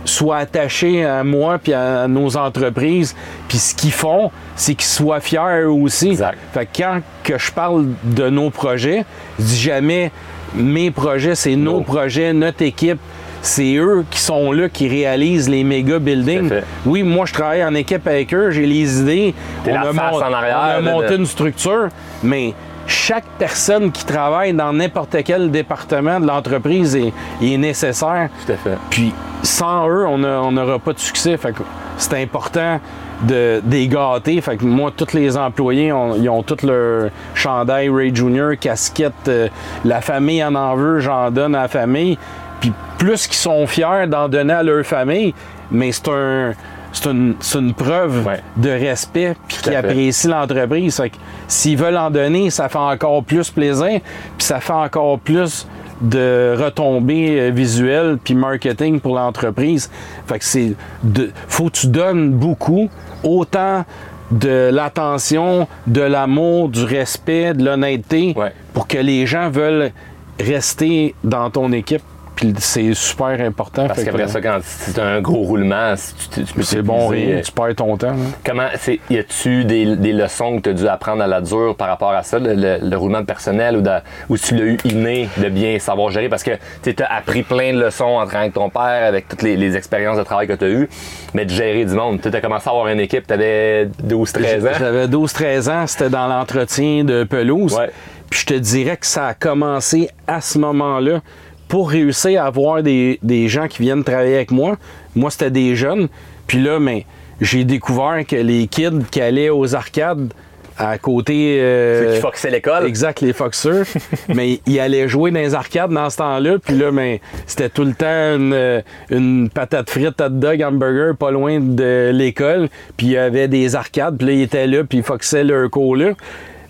soit 0.05 0.37
attaché 0.39 1.05
à 1.05 1.23
moi 1.25 1.59
puis 1.59 1.75
à 1.75 2.07
nos 2.09 2.37
entreprises. 2.37 3.15
Puis 3.49 3.59
ce 3.59 3.75
qu'ils 3.75 3.93
font, 3.93 4.31
c'est 4.57 4.75
qu'ils 4.75 4.87
soient 4.87 5.21
fiers 5.21 5.63
eux 5.65 5.71
aussi. 5.71 6.11
Exact. 6.11 6.39
Fait 6.55 6.65
que 6.67 6.79
quand 6.79 7.01
que 7.25 7.37
je 7.37 7.51
parle 7.53 7.87
de 8.05 8.31
nos 8.31 8.49
projets, 8.51 9.05
je 9.39 9.45
dis 9.45 9.59
jamais 9.61 10.11
mes 10.55 10.91
projets, 10.91 11.35
c'est 11.35 11.57
nos 11.57 11.81
projets, 11.83 12.33
notre 12.33 12.63
équipe. 12.63 12.99
C'est 13.43 13.75
eux 13.77 14.05
qui 14.11 14.19
sont 14.19 14.51
là, 14.51 14.69
qui 14.69 14.89
réalisent 14.89 15.49
les 15.49 15.63
méga 15.63 15.99
buildings. 15.99 16.51
Oui, 16.87 17.03
moi, 17.03 17.25
je 17.27 17.33
travaille 17.35 17.65
en 17.65 17.75
équipe 17.75 18.07
avec 18.07 18.33
eux, 18.35 18.51
j'ai 18.51 18.67
les 18.67 19.01
idées. 19.01 19.35
T'es 19.63 19.73
la 19.73 19.83
a 19.83 19.93
face 19.93 20.13
mon- 20.13 20.19
en 20.19 20.33
arrière, 20.33 20.59
on 20.61 20.65
a 20.65 20.81
là, 20.81 20.93
monté 20.93 21.09
de- 21.11 21.17
une 21.19 21.27
structure, 21.27 21.89
mais 22.23 22.55
chaque 22.89 23.27
personne 23.39 23.93
qui 23.93 24.05
travaille 24.05 24.53
dans 24.55 24.73
n'importe 24.73 25.17
quel 25.25 25.51
département 25.51 26.19
de 26.19 26.27
l'entreprise 26.27 26.97
est, 26.97 27.13
est 27.43 27.57
nécessaire. 27.57 28.31
Tout 28.47 28.53
à 28.53 28.57
fait. 28.57 28.79
Puis 28.91 29.13
sans 29.43 29.89
eux, 29.89 30.07
on 30.07 30.51
n'aura 30.51 30.79
pas 30.79 30.95
de 30.95 30.99
succès. 30.99 31.37
Fait 31.37 31.53
que 31.53 31.63
c'est 31.97 32.15
important 32.15 32.81
de 33.23 33.61
des 33.63 33.89
gâter. 33.89 34.41
Fait 34.41 34.57
que 34.57 34.65
moi, 34.65 34.91
tous 34.97 35.13
les 35.13 35.37
employés, 35.37 35.93
ils 36.17 36.29
ont 36.29 36.43
tout 36.43 36.57
leur 36.65 37.11
chandail 37.35 37.89
Ray 37.91 38.15
Junior, 38.15 38.53
casquette. 38.59 39.13
euh, 39.29 39.49
la 39.85 40.01
famille 40.01 40.43
en 40.43 40.55
en 40.55 40.75
veut, 40.75 41.01
j'en 41.01 41.31
donne 41.31 41.55
à 41.55 41.63
la 41.63 41.69
famille. 41.69 42.19
Puis 42.61 42.73
plus 42.97 43.27
qu'ils 43.27 43.37
sont 43.37 43.67
fiers 43.67 44.07
d'en 44.09 44.29
donner 44.29 44.55
à 44.55 44.63
leur 44.63 44.85
famille, 44.85 45.35
mais 45.71 45.93
c'est 45.93 46.09
un 46.09 46.53
c'est 46.93 47.07
une, 47.11 47.35
c'est 47.41 47.59
une 47.59 47.75
preuve 47.75 48.27
Ouais. 48.27 48.41
de 48.57 48.71
respect 48.71 49.35
puis 49.47 49.57
fait. 49.59 49.77
apprécient 49.77 50.31
l'entreprise. 50.31 51.01
S'ils 51.47 51.77
veulent 51.77 51.97
en 51.97 52.11
donner, 52.11 52.51
ça 52.51 52.69
fait 52.69 52.79
encore 52.79 53.23
plus 53.25 53.51
plaisir, 53.51 54.01
puis 54.37 54.47
ça 54.47 54.61
fait 54.61 54.73
encore 54.73 55.19
plus 55.19 55.67
de 56.01 56.55
retombées 56.57 57.41
euh, 57.41 57.51
visuelles 57.51 58.19
puis 58.23 58.35
marketing 58.35 59.01
pour 59.01 59.17
l'entreprise. 59.17 59.91
Fait 60.27 60.39
que 60.39 60.45
c'est 60.45 60.75
de 61.03 61.31
faut 61.49 61.67
que 61.67 61.73
tu 61.79 61.87
donnes 61.89 62.31
beaucoup, 62.33 62.89
autant 63.25 63.85
de 64.31 64.71
l'attention, 64.73 65.67
de 65.87 66.03
l'amour, 66.03 66.69
du 66.69 66.85
respect, 66.85 67.55
de 67.55 67.65
l'honnêteté 67.65 68.35
Ouais. 68.37 68.53
pour 68.75 68.87
que 68.87 68.99
les 68.99 69.27
gens 69.27 69.51
veulent 69.51 69.91
rester 70.39 71.15
dans 71.25 71.51
ton 71.51 71.73
équipe. 71.73 72.03
Puis 72.39 72.55
c'est 72.61 72.95
super 72.95 73.41
important. 73.41 73.89
Parce 73.89 74.05
qu'après 74.05 74.23
que, 74.27 74.31
ça, 74.31 74.41
quand 74.41 74.61
c'est 74.63 75.01
un 75.01 75.21
gros 75.21 75.43
roulement, 75.43 75.95
si 75.97 76.15
tu, 76.31 76.45
tu 76.45 76.55
peux 76.55 76.63
c'est 76.63 76.83
bon 76.83 77.09
rien, 77.09 77.39
euh, 77.39 77.41
tu 77.43 77.51
perds 77.51 77.75
ton 77.75 77.97
temps. 77.97 78.15
Comment, 78.47 78.69
y 79.11 79.19
a-tu 79.19 79.65
des, 79.65 79.97
des 79.97 80.13
leçons 80.13 80.59
que 80.59 80.63
tu 80.63 80.69
as 80.69 80.73
dû 80.75 80.87
apprendre 80.87 81.21
à 81.21 81.27
la 81.27 81.41
dure 81.41 81.75
par 81.77 81.89
rapport 81.89 82.13
à 82.13 82.23
ça, 82.23 82.39
le, 82.39 82.55
le- 82.55 82.79
le 82.81 82.97
roulement 82.97 83.23
de 83.23 83.27
personnel, 83.27 83.79
ou, 83.79 83.81
de, 83.81 83.91
ou 84.29 84.39
tu 84.39 84.55
l'as 84.55 84.67
eu 84.67 84.79
inné 84.85 85.29
de 85.37 85.49
bien 85.49 85.81
savoir 85.81 86.11
gérer? 86.13 86.29
Parce 86.29 86.45
que 86.45 86.53
tu 86.85 86.95
as 87.03 87.13
appris 87.13 87.43
plein 87.43 87.73
de 87.75 87.81
leçons 87.81 88.05
en 88.05 88.25
travaillant 88.25 88.43
avec 88.43 88.55
ton 88.55 88.71
père, 88.71 89.09
avec 89.09 89.27
toutes 89.27 89.43
les, 89.43 89.57
les 89.57 89.77
expériences 89.77 90.17
de 90.17 90.23
travail 90.23 90.47
que 90.47 90.53
tu 90.53 90.65
as 90.65 90.69
eues, 90.69 90.89
mais 91.35 91.45
de 91.45 91.51
gérer 91.51 91.85
du 91.87 91.95
monde. 91.95 92.21
Tu 92.21 92.29
as 92.29 92.41
commencé 92.41 92.69
à 92.69 92.71
avoir 92.71 92.87
une 92.87 93.01
équipe, 93.01 93.27
tu 93.27 93.33
avais 93.35 93.87
12-13 94.07 94.65
ans. 94.69 94.73
J'avais 94.79 95.07
12-13 95.09 95.71
ans, 95.73 95.87
c'était 95.89 96.09
dans 96.11 96.29
l'entretien 96.29 97.03
de 97.03 97.25
pelouse. 97.25 97.75
Ouais. 97.75 97.91
Puis 98.31 98.41
je 98.43 98.47
te 98.47 98.55
dirais 98.55 98.97
que 98.97 99.07
ça 99.07 99.27
a 99.29 99.35
commencé 99.35 100.09
à 100.29 100.41
ce 100.41 100.59
moment-là 100.59 101.21
pour 101.69 101.91
réussir 101.91 102.43
à 102.43 102.47
avoir 102.47 102.83
des, 102.83 103.19
des 103.23 103.49
gens 103.49 103.69
qui 103.69 103.83
viennent 103.83 104.05
travailler 104.05 104.37
avec 104.37 104.51
moi. 104.51 104.77
Moi, 105.15 105.31
c'était 105.31 105.51
des 105.51 105.77
jeunes. 105.77 106.09
Puis 106.47 106.63
là, 106.63 106.79
mais 106.81 107.05
j'ai 107.41 107.65
découvert 107.65 108.25
que 108.27 108.37
les 108.37 108.67
kids 108.67 109.05
qui 109.11 109.21
allaient 109.21 109.51
aux 109.51 109.75
arcades 109.75 110.33
à 110.81 110.97
côté. 110.97 111.59
euh, 111.61 112.07
Ceux 112.11 112.15
qui 112.15 112.21
foxaient 112.21 112.51
l'école. 112.51 112.87
Exact, 112.87 113.21
les 113.21 113.33
Foxers. 113.33 113.83
mais 114.35 114.61
ils 114.67 114.79
allaient 114.81 115.09
jouer 115.09 115.31
dans 115.33 115.41
les 115.41 115.55
arcades 115.55 115.91
dans 115.91 116.09
ce 116.09 116.19
temps-là. 116.19 116.59
Puis 116.65 116.79
là, 116.79 116.93
mais 116.93 117.21
c'était 117.47 117.69
tout 117.69 117.85
le 117.85 117.95
temps 117.95 118.07
une, 118.37 118.83
une 119.11 119.51
patate 119.51 119.91
frite, 119.91 120.21
hot 120.21 120.29
dog, 120.29 120.63
hamburger, 120.63 121.17
pas 121.17 121.33
loin 121.33 121.59
de 121.61 122.11
l'école. 122.15 122.69
Puis 122.97 123.09
il 123.09 123.13
y 123.13 123.17
avait 123.19 123.49
des 123.49 123.75
arcades. 123.75 124.17
Puis 124.19 124.27
là, 124.29 124.33
ils 124.35 124.43
étaient 124.43 124.67
là, 124.69 124.85
puis 124.85 124.99
ils 124.99 125.05
foxaient 125.05 125.45
leur 125.45 125.69
cours-là. 125.69 126.13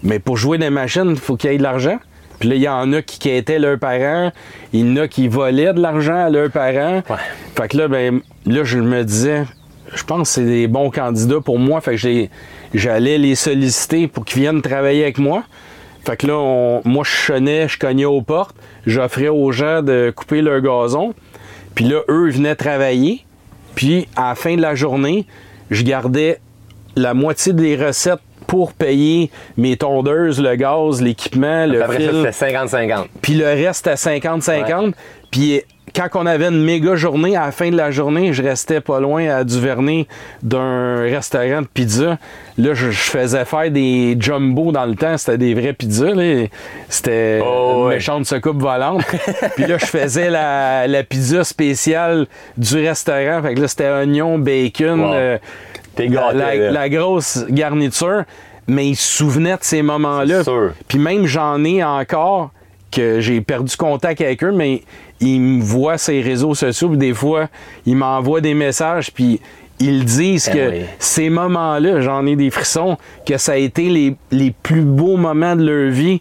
Mais 0.03 0.19
pour 0.19 0.37
jouer 0.39 0.57
dans 0.59 0.65
les 0.65 0.71
machines, 0.71 1.11
il 1.11 1.17
faut 1.17 1.37
qu'il 1.37 1.51
y 1.51 1.55
ait 1.55 1.59
de 1.59 1.63
l'argent. 1.63 1.99
Puis 2.39 2.49
là, 2.49 2.55
il 2.55 2.63
y 2.63 2.69
en 2.69 2.93
a 2.93 3.03
qui 3.03 3.19
quêtaient 3.19 3.59
leurs 3.59 3.79
parents. 3.79 4.31
Il 4.73 4.81
y 4.81 4.93
en 4.93 4.97
a 5.03 5.09
qui 5.09 5.29
volaient 5.29 5.73
de 5.73 5.81
l'argent 5.81 6.17
à 6.27 6.31
leurs 6.31 6.51
parents. 6.51 7.03
Ouais. 7.11 7.17
Fait 7.57 7.69
que 7.69 7.77
là, 7.77 7.89
ben, 7.89 8.21
là, 8.47 8.63
je 8.65 8.79
me 8.79 9.03
disais, 9.05 9.45
je 9.95 10.03
pense 10.05 10.29
que 10.29 10.35
c'est 10.35 10.45
des 10.45 10.69
bons 10.69 10.91
candidats 10.91 11.41
pour 11.41 11.59
moi. 11.59 11.81
Fait 11.81 11.97
que 11.97 12.29
j'allais 12.75 13.19
les 13.19 13.35
solliciter 13.35 14.07
pour 14.07 14.25
qu'ils 14.25 14.43
viennent 14.43 14.63
travailler 14.63 15.03
avec 15.03 15.19
moi. 15.19 15.43
Fait 16.05 16.17
que 16.17 16.27
là, 16.29 16.35
on- 16.39 16.81
moi, 16.85 17.05
je 17.05 17.11
sonnais, 17.17 17.69
je 17.69 17.79
cognais 17.79 18.05
aux 18.05 18.23
portes. 18.23 18.57
J'offrais 18.87 19.29
aux 19.29 19.51
gens 19.53 19.83
de 19.83 20.13
couper 20.15 20.41
leur 20.41 20.61
gazon. 20.61 21.15
Puis 21.75 21.85
là, 21.87 22.01
eux 22.09 22.31
venaient 22.31 22.55
travailler. 22.55 23.25
Puis 23.75 24.07
à 24.17 24.29
la 24.31 24.35
fin 24.35 24.57
de 24.57 24.63
la 24.63 24.75
journée, 24.75 25.27
je 25.71 25.83
gardais 25.83 26.41
la 26.97 27.15
moitié 27.15 27.53
des 27.53 27.77
recettes 27.77 28.21
pour 28.49 28.73
payer 28.73 29.31
mes 29.57 29.77
tondeuses, 29.77 30.41
le 30.41 30.57
gaz, 30.57 31.01
l'équipement, 31.01 31.67
le 31.67 31.83
Après 31.83 31.99
fil. 31.99 32.25
ça, 32.25 32.33
c'était 32.33 32.59
50-50. 32.59 33.05
Puis 33.23 33.35
le 33.35 33.45
reste 33.45 33.87
à 33.87 33.95
50-50. 33.95 34.95
Puis 35.31 35.63
quand 35.95 36.09
on 36.15 36.27
avait 36.27 36.49
une 36.49 36.63
méga 36.65 36.95
journée, 36.97 37.37
à 37.37 37.47
la 37.47 37.53
fin 37.53 37.71
de 37.71 37.77
la 37.77 37.91
journée, 37.91 38.33
je 38.33 38.43
restais 38.43 38.81
pas 38.81 39.01
loin 39.01 39.29
à 39.29 39.45
Duvernay 39.45 40.07
d'un 40.43 41.03
restaurant 41.03 41.63
de 41.63 41.67
pizza. 41.67 42.19
Là, 42.57 42.75
je, 42.75 42.91
je 42.91 42.99
faisais 42.99 43.45
faire 43.45 43.71
des 43.71 44.17
jumbo 44.19 44.73
dans 44.73 44.87
le 44.87 44.95
temps. 44.95 45.17
C'était 45.17 45.39
des 45.39 45.55
vraies 45.55 45.73
pizzas. 45.73 46.13
C'était 46.89 47.41
Oh, 47.45 47.75
une 47.83 47.87
ouais. 47.89 47.95
méchante 47.97 48.27
secoupe 48.27 48.61
volante. 48.61 49.03
Puis 49.57 49.67
là, 49.67 49.79
je 49.79 49.87
faisais 49.87 50.31
la, 50.31 50.87
la 50.87 51.03
pizza 51.05 51.45
spéciale 51.45 52.27
du 52.57 52.77
restaurant. 52.87 53.43
Fait 53.43 53.55
que 53.55 53.61
là, 53.61 53.69
c'était 53.69 53.91
oignon, 53.91 54.39
bacon, 54.39 55.01
Wow. 55.01 55.13
euh, 55.15 55.39
la, 55.99 56.89
grosse 56.89 57.45
garniture. 57.49 58.25
Mais 58.67 58.89
il 58.89 58.97
se 58.97 59.17
souvenait 59.17 59.55
de 59.55 59.63
ces 59.63 59.83
moments-là. 59.83 60.43
Puis 60.89 60.99
même 60.99 61.25
j'en 61.27 61.65
ai 61.65 61.83
encore 61.83 62.51
que 62.91 63.21
j'ai 63.21 63.41
perdu 63.41 63.77
contact 63.77 64.21
avec 64.21 64.43
eux, 64.45 64.53
mais 64.53 64.83
ils 65.21 65.41
me 65.41 65.63
voient 65.63 65.97
les 66.09 66.23
réseaux 66.23 66.55
sociaux, 66.55 66.89
puis 66.89 66.99
des 66.99 67.15
fois, 67.15 67.49
ils 67.87 67.97
m'envoient 67.97 68.41
des 68.41 68.55
messages, 68.55 69.11
puis 69.13 69.41
ils 69.81 70.05
disent 70.05 70.49
Eh 70.53 70.57
que 70.57 70.71
oui. 70.71 70.81
ces 70.99 71.29
moments-là, 71.31 72.01
j'en 72.01 72.27
ai 72.27 72.35
des 72.37 72.51
frissons, 72.51 72.97
que 73.27 73.37
ça 73.37 73.53
a 73.53 73.57
été 73.57 73.89
les, 73.89 74.17
les 74.31 74.51
plus 74.63 74.83
beaux 74.83 75.17
moments 75.17 75.55
de 75.57 75.65
leur 75.65 75.91
vie 75.93 76.21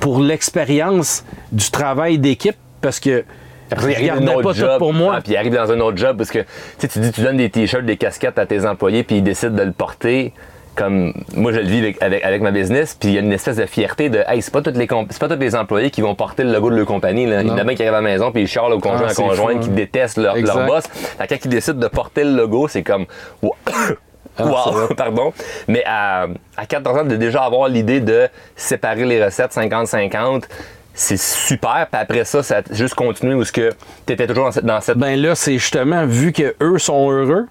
pour 0.00 0.20
l'expérience 0.20 1.24
du 1.52 1.70
travail 1.70 2.18
d'équipe, 2.18 2.56
parce 2.80 3.00
que 3.00 3.24
Après 3.70 3.92
il 3.92 4.10
arrive 4.10 4.24
dans 4.24 4.32
un 4.32 4.34
autre 4.36 4.54
job. 4.54 4.78
pour 4.78 4.92
moi. 4.92 5.14
Ah, 5.16 5.20
puis 5.20 5.32
il 5.32 5.36
arrive 5.36 5.54
dans 5.54 5.70
un 5.72 5.80
autre 5.80 5.96
job 5.96 6.16
parce 6.16 6.30
que 6.30 6.40
tu 6.78 6.98
dis 6.98 7.12
tu 7.12 7.22
donnes 7.22 7.36
des 7.38 7.50
t-shirts, 7.50 7.84
des 7.86 7.96
casquettes 7.96 8.38
à 8.38 8.46
tes 8.46 8.66
employés, 8.66 9.02
puis 9.02 9.16
ils 9.16 9.22
décident 9.22 9.54
de 9.56 9.62
le 9.62 9.72
porter. 9.72 10.32
Comme 10.80 11.12
moi 11.34 11.52
je 11.52 11.58
le 11.58 11.66
vis 11.66 11.78
avec, 11.80 12.02
avec, 12.02 12.24
avec 12.24 12.40
ma 12.40 12.52
business, 12.52 12.96
puis 12.98 13.10
il 13.10 13.14
y 13.14 13.18
a 13.18 13.20
une 13.20 13.32
espèce 13.32 13.56
de 13.56 13.66
fierté 13.66 14.08
de 14.08 14.24
hey, 14.26 14.40
c'est 14.40 14.50
pas 14.50 14.62
tous 14.62 14.70
les 14.70 14.88
c'est 15.10 15.20
pas 15.20 15.28
tous 15.28 15.38
les 15.38 15.54
employés 15.54 15.90
qui 15.90 16.00
vont 16.00 16.14
porter 16.14 16.42
le 16.42 16.52
logo 16.52 16.70
de 16.70 16.76
leur 16.76 16.86
compagnie. 16.86 17.26
Là. 17.26 17.42
Il 17.42 17.48
y 17.48 17.50
en 17.50 17.58
a 17.58 17.64
bien 17.64 17.74
qui 17.74 17.82
arrivent 17.82 17.92
à 17.92 18.00
la 18.00 18.08
maison 18.08 18.32
puis 18.32 18.42
ils 18.42 18.48
chialent 18.48 18.72
au 18.72 18.80
conjoint 18.80 19.08
Ah, 19.08 19.56
à 19.56 19.58
qui 19.58 19.68
détestent 19.68 20.16
leur, 20.16 20.36
leur 20.36 20.66
boss. 20.66 20.84
Fait 20.86 21.26
que 21.26 21.34
quand 21.34 21.44
ils 21.44 21.50
décident 21.50 21.78
de 21.78 21.88
porter 21.88 22.24
le 22.24 22.34
logo, 22.34 22.66
c'est 22.66 22.82
comme 22.82 23.04
wow. 23.42 23.54
Ah, 23.66 24.46
Wow, 24.46 24.94
pardon. 24.96 25.34
Mais 25.68 25.82
à, 25.84 26.26
à 26.56 26.64
14 26.66 26.98
ans, 26.98 27.04
de 27.04 27.16
déjà 27.16 27.42
avoir 27.42 27.68
l'idée 27.68 28.00
de 28.00 28.28
séparer 28.56 29.04
les 29.04 29.22
recettes 29.22 29.52
50-50, 29.52 30.44
c'est 30.94 31.18
super. 31.18 31.88
Puis 31.90 32.00
après 32.00 32.24
ça, 32.24 32.42
ça 32.42 32.58
a 32.58 32.62
juste 32.70 32.94
continué 32.94 33.34
où 33.34 33.44
tu 33.44 33.68
étais 34.08 34.26
toujours 34.26 34.44
dans 34.44 34.52
cette. 34.52 34.64
Dans 34.64 34.80
cette... 34.80 34.98
Ben 34.98 35.20
là, 35.20 35.34
c'est 35.34 35.58
justement, 35.58 36.06
vu 36.06 36.32
que 36.32 36.54
eux 36.62 36.78
sont 36.78 37.10
heureux, 37.10 37.46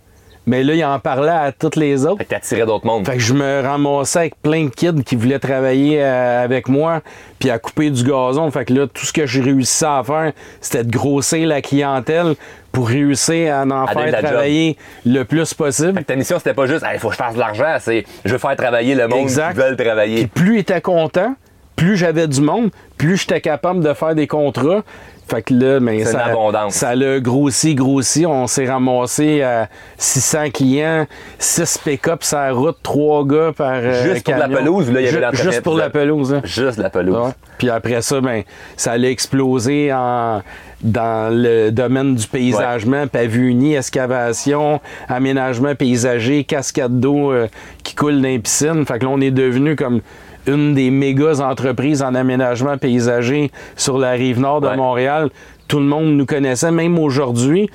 mais 0.46 0.64
là, 0.64 0.74
il 0.74 0.84
en 0.84 1.00
parlait 1.00 1.30
à 1.30 1.52
toutes 1.52 1.76
les 1.76 2.06
autres. 2.06 2.18
Fait 2.18 2.26
que 2.26 2.30
t'attirais 2.30 2.66
d'autres 2.66 2.86
mondes. 2.86 3.06
Fait 3.06 3.14
que 3.14 3.20
je 3.20 3.34
me 3.34 3.62
ramassais 3.62 4.20
avec 4.20 4.42
plein 4.42 4.66
de 4.66 4.70
kids 4.70 5.04
qui 5.06 5.16
voulaient 5.16 5.40
travailler 5.40 6.02
euh, 6.02 6.44
avec 6.44 6.68
moi, 6.68 7.02
puis 7.40 7.50
à 7.50 7.60
couper 7.60 7.90
du 7.92 8.04
gazon. 8.04 8.50
Fait 8.52 8.66
que 8.66 8.74
là, 8.74 8.88
tout 8.88 9.06
ce 9.06 9.14
que 9.14 9.26
j'ai 9.28 9.42
réussi 9.42 9.86
à 9.86 10.02
faire, 10.04 10.32
c'était 10.62 10.84
de 10.84 10.92
grossir 10.92 11.48
la 11.48 11.62
clientèle 11.62 12.36
pour 12.72 12.88
réussir 12.88 13.54
à 13.54 13.64
en 13.64 13.86
À 13.86 13.88
faire 13.88 14.20
travailler 14.24 14.78
le 15.06 15.24
plus 15.24 15.54
possible. 15.54 15.94
Fait 15.94 16.02
que 16.02 16.08
ta 16.08 16.16
mission, 16.16 16.38
c'était 16.38 16.54
pas 16.54 16.66
juste, 16.68 16.86
il 16.94 17.00
faut 17.00 17.08
que 17.10 17.14
je 17.14 17.18
fasse 17.20 17.34
de 17.36 17.40
l'argent, 17.40 17.76
c'est 17.80 18.06
je 18.26 18.32
veux 18.32 18.38
faire 18.38 18.56
travailler 18.56 18.96
le 18.96 19.08
monde 19.08 19.20
Exact. 19.22 19.52
qui 19.54 19.58
veulent 19.58 19.76
Puis 19.76 19.86
travailler. 19.86 20.28
plus 20.28 20.56
il 20.56 20.60
était 20.60 20.82
content, 20.82 21.36
plus 21.76 21.96
j'avais 21.98 22.28
du 22.28 22.42
monde, 22.42 22.70
plus 22.98 23.18
j'étais 23.18 23.42
capable 23.42 23.84
de 23.84 23.94
faire 23.94 24.14
des 24.16 24.28
contrats. 24.28 24.84
Fait 25.30 25.41
que 25.43 25.53
là, 25.53 25.80
ben, 25.80 25.99
C'est 26.03 26.11
une 26.11 26.17
ça, 26.17 26.25
abondance. 26.25 26.73
ça 26.73 26.95
l'a 26.95 27.19
grossi, 27.19 27.75
grossi. 27.75 28.25
On 28.25 28.47
s'est 28.47 28.67
ramassé 28.67 29.41
à 29.43 29.69
600 29.97 30.49
clients, 30.53 31.05
6 31.38 31.77
pick-up 31.84 32.23
sur 32.23 32.38
la 32.38 32.51
route, 32.51 32.77
3 32.82 33.25
gars 33.27 33.51
par 33.55 33.73
euh, 33.75 34.03
Juste 34.13 34.25
pour 34.25 34.36
la 34.36 34.47
pelouse 34.49 34.89
ou 34.89 34.93
là, 34.93 35.01
il 35.01 35.05
y 35.05 35.07
avait 35.07 35.17
Ju- 35.17 35.21
l'entretien 35.21 35.51
Juste 35.51 35.61
pour 35.63 35.75
la 35.75 35.89
pelouse. 35.89 36.34
hein. 36.34 36.41
Juste 36.43 36.77
la 36.77 36.89
pelouse. 36.89 37.15
Ouais. 37.15 37.32
Puis 37.57 37.69
après 37.69 38.01
ça, 38.01 38.19
ben, 38.21 38.41
ça 38.75 38.93
allait 38.93 39.11
exploser 39.11 39.91
en, 39.93 40.41
dans 40.82 41.32
le 41.32 41.69
domaine 41.71 42.15
du 42.15 42.25
paysagement, 42.27 43.05
pavuni, 43.07 43.75
excavation, 43.75 44.80
aménagement 45.07 45.75
paysager, 45.75 46.43
cascade 46.43 46.99
d'eau 46.99 47.32
euh, 47.32 47.47
qui 47.84 47.95
coule 47.95 48.15
dans 48.21 48.27
les 48.27 48.39
piscines. 48.39 48.86
Fait 48.86 48.97
que 48.99 49.05
là, 49.05 49.11
on 49.11 49.21
est 49.21 49.32
devenu 49.32 49.75
comme 49.75 50.01
une 50.48 50.74
des 50.74 50.90
méga 50.90 51.40
entreprises 51.42 52.02
en 52.02 52.16
aménagement 52.16 52.78
paysager 52.78 53.52
sur 53.76 53.98
la 53.98 54.12
rive 54.12 54.40
nord 54.40 54.62
de 54.62 54.68
Ouais. 54.68 54.78
Montréal. 54.78 55.30
Tout 55.68 55.80
le 55.80 55.86
monde 55.86 56.16
nous 56.16 56.26
connaissait, 56.26 56.72
même 56.72 56.98
aujourd'hui. 56.98 57.70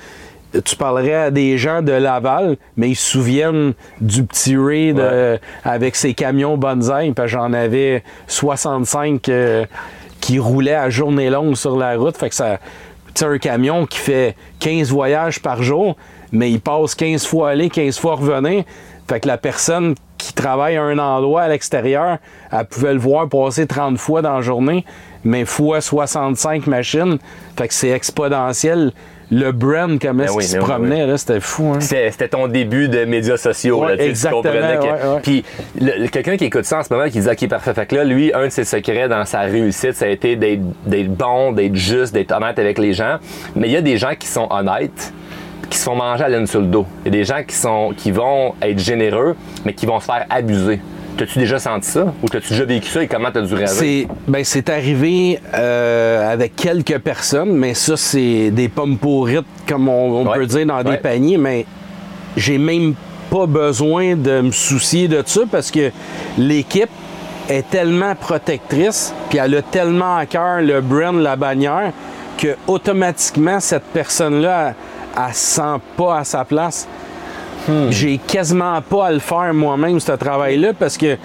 Tu 0.63 0.75
parlerais 0.77 1.13
à 1.13 1.31
des 1.31 1.57
gens 1.57 1.81
de 1.81 1.91
Laval, 1.91 2.55
mais 2.77 2.89
ils 2.89 2.95
se 2.95 3.11
souviennent 3.11 3.73
du 3.99 4.23
petit 4.23 4.55
Ray 4.57 4.93
de- 4.93 5.01
Ouais. 5.01 5.39
avec 5.65 5.95
ses 5.97 6.13
camions 6.13 6.57
bonsaï, 6.57 7.13
j'en 7.25 7.51
avais 7.51 8.03
65 8.27 9.27
euh, 9.29 9.65
qui 10.21 10.39
roulaient 10.39 10.73
à 10.75 10.89
journée 10.89 11.29
longue 11.29 11.55
sur 11.55 11.77
la 11.77 11.95
route. 11.97 12.15
Fait 12.17 12.29
que 12.29 12.35
ça. 12.35 12.59
Un 13.21 13.37
camion 13.37 13.85
qui 13.85 13.97
fait 13.97 14.35
15 14.59 14.89
voyages 14.89 15.41
par 15.41 15.63
jour, 15.63 15.95
mais 16.33 16.51
il 16.51 16.59
passe 16.59 16.95
15 16.95 17.25
fois 17.25 17.51
aller, 17.51 17.69
15 17.69 17.97
fois 17.97 18.15
revenir. 18.15 18.63
Fait 19.07 19.19
que 19.21 19.27
la 19.27 19.37
personne 19.37 19.95
qui 20.25 20.33
travaille 20.33 20.75
à 20.77 20.83
un 20.83 20.97
endroit 20.97 21.43
à 21.43 21.47
l'extérieur, 21.47 22.17
elle 22.51 22.65
pouvait 22.65 22.93
le 22.93 22.99
voir 22.99 23.29
passer 23.29 23.67
30 23.67 23.97
fois 23.97 24.21
dans 24.21 24.35
la 24.35 24.41
journée, 24.41 24.85
mais 25.23 25.45
fois 25.45 25.81
65 25.81 26.67
machines. 26.67 27.17
Fait 27.57 27.67
que 27.67 27.73
c'est 27.73 27.89
exponentiel. 27.89 28.91
Le 29.31 29.51
brand, 29.51 29.99
comment 29.99 30.23
est-ce 30.23 30.31
Ben 30.33 30.37
oui, 30.37 30.43
qu'il 30.43 30.51
se 30.51 30.57
ben 30.57 30.61
oui, 30.61 30.69
promenait, 30.69 31.17
c'était 31.17 31.39
fou. 31.39 31.73
Hein? 31.75 31.79
C'était 31.79 32.27
ton 32.27 32.47
début 32.47 32.89
de 32.89 33.05
médias 33.05 33.37
sociaux. 33.37 33.81
Ouais, 33.83 33.89
là, 33.93 33.97
tu 33.97 34.03
exactement, 34.03 34.43
comprenais 34.43 34.77
que- 34.77 34.83
ouais, 34.83 35.15
ouais. 35.15 35.21
Puis 35.23 35.43
quelqu'un 36.11 36.37
qui 36.37 36.45
écoute 36.45 36.65
ça 36.65 36.79
en 36.79 36.83
ce 36.83 36.93
moment, 36.93 37.09
qui 37.09 37.19
dit 37.19 37.27
OK, 37.27 37.47
parfait. 37.49 37.73
Fait 37.73 37.87
que 37.87 37.95
là, 37.95 38.03
lui, 38.03 38.31
un 38.35 38.45
de 38.45 38.49
ses 38.49 38.65
secrets 38.65 39.07
dans 39.09 39.25
sa 39.25 39.39
réussite, 39.41 39.93
ça 39.93 40.05
a 40.05 40.09
été 40.09 40.35
d'être 40.35 41.09
bon, 41.15 41.53
d'être 41.53 41.75
juste, 41.75 42.13
d'être 42.13 42.31
honnête 42.33 42.59
avec 42.59 42.77
les 42.77 42.93
gens. 42.93 43.17
Mais 43.55 43.67
il 43.67 43.71
y 43.71 43.77
a 43.77 43.81
des 43.81 43.97
gens 43.97 44.13
qui 44.17 44.27
sont 44.27 44.47
honnêtes 44.51 45.11
qui 45.69 45.77
se 45.77 45.83
font 45.83 45.95
manger 45.95 46.23
à 46.23 46.29
laine 46.29 46.47
sur 46.47 46.59
le 46.61 46.67
dos. 46.67 46.85
Il 47.05 47.13
y 47.13 47.15
a 47.15 47.19
des 47.19 47.23
gens 47.25 47.41
qui, 47.47 47.55
sont, 47.55 47.93
qui 47.95 48.11
vont 48.11 48.53
être 48.61 48.79
généreux, 48.79 49.35
mais 49.65 49.73
qui 49.73 49.85
vont 49.85 49.99
se 49.99 50.05
faire 50.05 50.25
abuser. 50.29 50.79
T'as-tu 51.17 51.39
déjà 51.39 51.59
senti 51.59 51.89
ça? 51.89 52.13
Ou 52.21 52.27
t'as-tu 52.27 52.49
déjà 52.49 52.65
vécu 52.65 52.89
ça? 52.89 53.01
Et 53.01 53.07
comment 53.07 53.31
t'as 53.31 53.41
dû 53.41 53.53
réagir? 53.53 53.75
C'est 53.75 54.07
ben, 54.27 54.43
c'est 54.43 54.69
arrivé 54.69 55.39
euh, 55.53 56.29
avec 56.33 56.55
quelques 56.57 56.97
personnes, 56.99 57.53
mais 57.53 57.73
ça, 57.73 57.95
c'est 57.95 58.51
des 58.51 58.67
pommes 58.67 58.97
pourrites, 58.97 59.45
comme 59.67 59.87
on, 59.87 60.21
on 60.21 60.27
Ouais. 60.27 60.37
peut 60.39 60.45
dire, 60.45 60.65
dans 60.65 60.83
des 60.83 60.97
paniers, 60.97 61.37
mais 61.37 61.65
j'ai 62.35 62.57
même 62.57 62.95
pas 63.31 63.45
besoin 63.45 64.15
de 64.17 64.41
me 64.41 64.51
soucier 64.51 65.07
de 65.07 65.23
ça 65.25 65.41
parce 65.49 65.71
que 65.71 65.89
l'équipe 66.37 66.89
est 67.49 67.69
tellement 67.69 68.13
protectrice, 68.15 69.13
puis 69.29 69.39
elle 69.39 69.55
a 69.55 69.61
tellement 69.61 70.17
à 70.17 70.25
cœur 70.25 70.61
le 70.61 70.81
brand, 70.81 71.15
la 71.21 71.35
bannière, 71.37 71.91
que 72.37 72.55
automatiquement, 72.67 73.61
cette 73.61 73.83
personne-là, 73.93 74.73
elle, 75.17 75.23
elle 75.27 75.33
se 75.33 75.55
sent 75.55 75.79
pas 75.97 76.19
à 76.19 76.23
sa 76.23 76.45
place. 76.45 76.87
J'ai 77.89 78.19
quasiment 78.19 78.79
pas 78.81 79.07
à 79.07 79.11
le 79.11 79.19
faire 79.19 79.51
moi-même, 79.53 79.99
ce 79.99 80.11
travail-là, 80.11 80.73
parce 80.77 80.97
que 80.97 81.17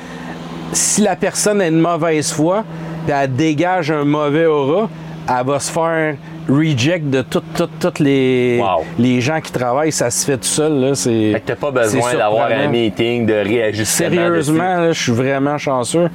si 0.73 1.03
la 1.03 1.15
personne 1.17 1.61
est 1.61 1.71
de 1.71 1.77
mauvaise 1.77 2.33
foi, 2.33 2.65
puis 3.05 3.15
elle 3.15 3.35
dégage 3.35 3.91
un 3.91 4.05
mauvais 4.05 4.47
aura, 4.47 4.89
elle 5.29 5.47
va 5.47 5.59
se 5.61 5.71
faire 5.71 6.17
reject 6.49 7.11
de 7.11 7.21
toutes 7.23 7.53
toutes 7.55 7.79
toutes 7.79 7.99
les, 7.99 8.59
Wow. 8.61 8.85
les 8.99 9.21
gens 9.21 9.41
qui 9.41 9.53
travaillent. 9.53 9.93
Ça 9.93 10.11
se 10.11 10.25
fait 10.25 10.39
tout 10.39 10.45
seul. 10.45 10.97
C'est, 10.97 11.33
Fait 11.35 11.41
que 11.41 11.47
t'as 11.49 11.57
pas 11.57 11.71
besoin 11.71 12.15
d'avoir 12.15 12.51
un 12.51 12.69
meeting, 12.69 13.27
de 13.27 13.35
réajustement. 13.35 14.09
Sérieusement, 14.11 14.93
je 14.93 15.01
suis 15.01 15.13
vraiment 15.13 15.59
chanceux. 15.59 16.09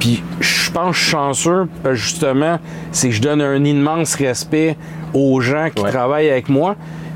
Puis 0.00 0.22
je 0.40 0.70
pense 0.72 0.90
que 0.90 0.96
je 0.96 1.02
suis 1.02 1.10
chanceux, 1.12 1.68
que 1.84 1.94
justement, 1.94 2.58
c'est 2.92 3.08
que 3.08 3.14
je 3.14 3.22
donne 3.22 3.40
un 3.40 3.64
immense 3.64 4.16
respect 4.16 4.76
aux 5.14 5.40
gens 5.40 5.68
qui 5.74 5.82
Ouais. 5.82 5.90
travaillent 5.90 6.30
avec 6.30 6.48
moi. 6.48 6.74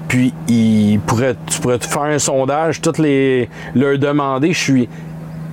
Puis 0.08 0.32
ils 0.48 0.98
pourraient, 1.06 1.36
tu 1.46 1.60
pourrais 1.60 1.78
te 1.78 1.86
faire 1.86 2.02
un 2.02 2.18
sondage, 2.18 2.80
toutes 2.80 2.98
les 2.98 3.48
leur 3.74 3.98
demander. 3.98 4.52
Je 4.52 4.58
suis 4.58 4.88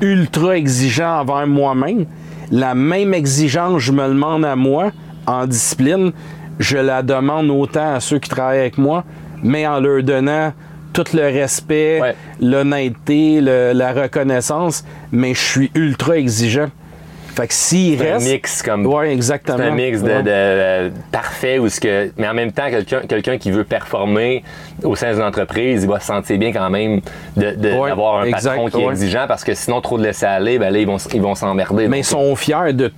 ultra 0.02 0.58
exigeant 0.58 1.20
envers 1.22 1.48
moi-même. 1.48 2.06
La 2.52 2.74
même 2.76 3.14
exigence, 3.14 3.82
je 3.82 3.92
me 3.92 4.08
demande 4.08 4.44
à 4.46 4.56
moi 4.56 4.92
en 5.28 5.46
discipline, 5.46 6.12
je 6.58 6.78
la 6.78 7.04
demande 7.04 7.50
autant 7.52 7.94
à 7.96 8.00
ceux 8.00 8.18
qui 8.20 8.30
travaillent 8.30 8.60
avec 8.62 8.78
moi, 8.78 9.04
mais 9.44 9.68
en 9.68 9.80
leur 9.80 10.02
donnant 10.04 10.52
tout 10.92 11.04
le 11.14 11.22
respect, 11.22 12.00
Ouais. 12.02 12.16
l'honnêteté, 12.42 13.40
la 13.42 13.94
reconnaissance, 13.94 14.84
mais 15.12 15.34
je 15.36 15.40
suis 15.40 15.72
ultra 15.76 16.18
exigeant. 16.18 16.70
Fait 17.36 17.48
que 17.48 17.54
s'il 17.54 17.98
C'est 18.00 18.10
un 18.10 18.14
reste. 18.16 18.28
mix 18.32 18.62
comme 18.64 18.86
Ouais, 18.86 19.14
exactement. 19.14 19.58
C'est 19.60 19.64
un 19.66 19.72
mix 19.76 20.02
de, 20.02 20.08
Ouais. 20.10 20.24
de- 20.24 20.90
de- 20.90 20.92
parfait 21.12 21.60
où 21.60 21.70
ce 21.70 21.80
que 21.80 22.12
mais 22.18 22.28
en 22.28 22.34
même 22.34 22.52
temps 22.52 22.70
quelqu'un 22.70 23.02
quelqu'un 23.08 23.38
qui 23.38 23.52
veut 23.52 23.64
performer 23.64 24.44
au 24.84 24.96
sein 24.96 25.14
d'une 25.14 25.24
entreprise, 25.24 25.84
il 25.84 25.90
va 25.90 26.00
se 26.00 26.08
sentir 26.08 26.38
bien 26.38 26.52
quand 26.52 26.70
même 26.70 27.02
de- 27.38 27.52
de- 27.52 27.72
Ouais, 27.74 27.90
d'avoir 27.90 28.22
un 28.22 28.26
exact, 28.26 28.56
patron 28.56 28.70
qui 28.70 28.82
est 28.84 28.90
exigeant 28.90 29.26
parce 29.28 29.44
que 29.44 29.54
sinon 29.54 29.80
trop 29.82 29.98
de 29.98 30.04
laisser 30.04 30.26
aller, 30.26 30.60
ben 30.60 30.72
là 30.74 30.80
ils 30.80 30.88
vont 30.88 30.98
ils 31.14 31.22
vont 31.22 31.36
s'emmerder. 31.36 31.88
Mais 31.88 32.00
ils 32.00 32.04
sont 32.06 32.36
fiers 32.36 32.74
de. 32.74 32.92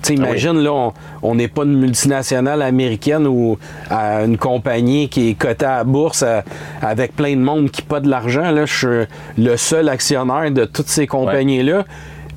Tu 0.00 0.10
sais, 0.10 0.14
imagine, 0.14 0.60
là, 0.60 0.92
on- 1.24 1.34
n'est 1.34 1.48
pas 1.48 1.64
une 1.64 1.76
multinationale 1.80 2.62
américaine 2.62 3.26
ou 3.26 3.58
une 3.90 4.38
compagnie 4.38 5.08
qui 5.08 5.30
est 5.30 5.34
cotée 5.34 5.64
à 5.66 5.78
la 5.78 5.84
bourse 5.84 6.22
à- 6.22 6.44
avec 6.82 7.16
plein 7.16 7.32
de 7.34 7.40
monde 7.40 7.68
qui 7.72 7.82
pas 7.82 7.98
de 7.98 8.08
l'argent. 8.08 8.52
Là, 8.52 8.64
je 8.64 8.76
suis 8.76 9.42
le 9.44 9.56
seul 9.56 9.88
actionnaire 9.88 10.52
de 10.52 10.66
toutes 10.66 10.86
ces 10.86 11.08
compagnies-là. 11.08 11.84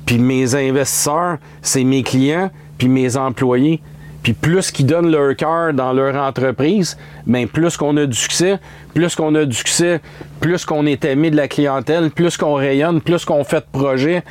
Puis 0.06 0.18
mes 0.18 0.54
investisseurs, 0.54 1.38
c'est 1.60 1.84
mes 1.84 2.02
clients, 2.02 2.50
puis 2.78 2.88
mes 2.88 3.16
employés. 3.16 3.80
Puis 4.22 4.34
plus 4.34 4.70
qu'ils 4.70 4.86
donnent 4.86 5.10
leur 5.10 5.34
cœur 5.34 5.72
dans 5.74 5.92
leur 5.92 6.14
entreprise, 6.14 6.96
ben 7.26 7.48
plus 7.48 7.76
qu'on 7.76 7.96
a 7.96 8.06
du 8.06 8.16
succès, 8.16 8.58
plus 8.94 9.16
qu'on 9.16 9.34
a 9.34 9.44
du 9.44 9.54
succès, 9.54 10.00
plus 10.40 10.64
qu'on 10.64 10.86
est 10.86 11.04
aimé 11.04 11.30
de 11.30 11.36
la 11.36 11.48
clientèle, 11.48 12.10
plus 12.10 12.36
qu'on 12.36 12.54
rayonne, 12.54 13.00
plus 13.00 13.24
qu'on 13.24 13.42
fait 13.42 13.60
de 13.60 13.78
projets, 13.78 14.22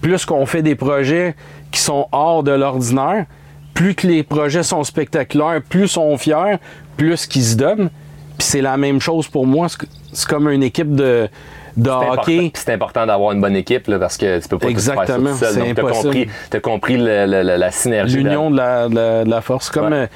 plus 0.00 0.24
qu'on 0.24 0.46
fait 0.46 0.62
des 0.62 0.76
projets 0.76 1.34
qui 1.72 1.80
sont 1.80 2.06
hors 2.12 2.44
de 2.44 2.52
l'ordinaire, 2.52 3.26
plus 3.74 3.94
que 3.94 4.06
les 4.06 4.22
projets 4.22 4.62
sont 4.62 4.84
spectaculaires, 4.84 5.60
plus 5.68 5.88
sont 5.88 6.16
fiers, 6.16 6.56
plus 6.96 7.26
qu'ils 7.26 7.44
se 7.44 7.56
donnent. 7.56 7.90
Puis 8.38 8.46
c'est 8.46 8.62
la 8.62 8.76
même 8.76 9.00
chose 9.00 9.26
pour 9.26 9.46
moi. 9.46 9.66
C'est 10.12 10.28
comme 10.28 10.48
une 10.48 10.62
équipe 10.62 10.94
de, 10.94 11.28
de 11.76 11.84
C'est 11.84 11.90
important- 11.90 12.22
hockey. 12.22 12.52
c'est 12.54 12.72
important 12.72 13.06
d'avoir 13.06 13.32
une 13.32 13.40
bonne 13.40 13.56
équipe 13.56 13.86
là, 13.88 13.98
parce 13.98 14.16
que 14.16 14.38
tu 14.40 14.48
peux 14.48 14.58
pas 14.58 14.66
tout 14.68 14.72
faire 14.74 14.80
ça 14.82 14.92
Exactement, 15.02 15.30
tout 15.32 15.36
seul. 15.38 15.52
c'est 15.54 15.58
Donc 15.60 15.74
t'as 15.74 15.82
impossible. 15.82 16.04
compris, 16.14 16.28
t'as 16.50 16.60
compris 16.60 16.96
le- 16.96 17.26
le- 17.26 17.42
le- 17.42 17.56
la 17.56 17.70
synergie. 17.70 18.16
L'union 18.16 18.50
de 18.50 18.56
la, 18.56 18.88
de 18.88 18.94
la- 18.94 19.24
de 19.24 19.30
la 19.30 19.40
force. 19.40 19.70
Comme 19.70 19.92
Ouais. 19.92 19.92
euh, 19.94 20.06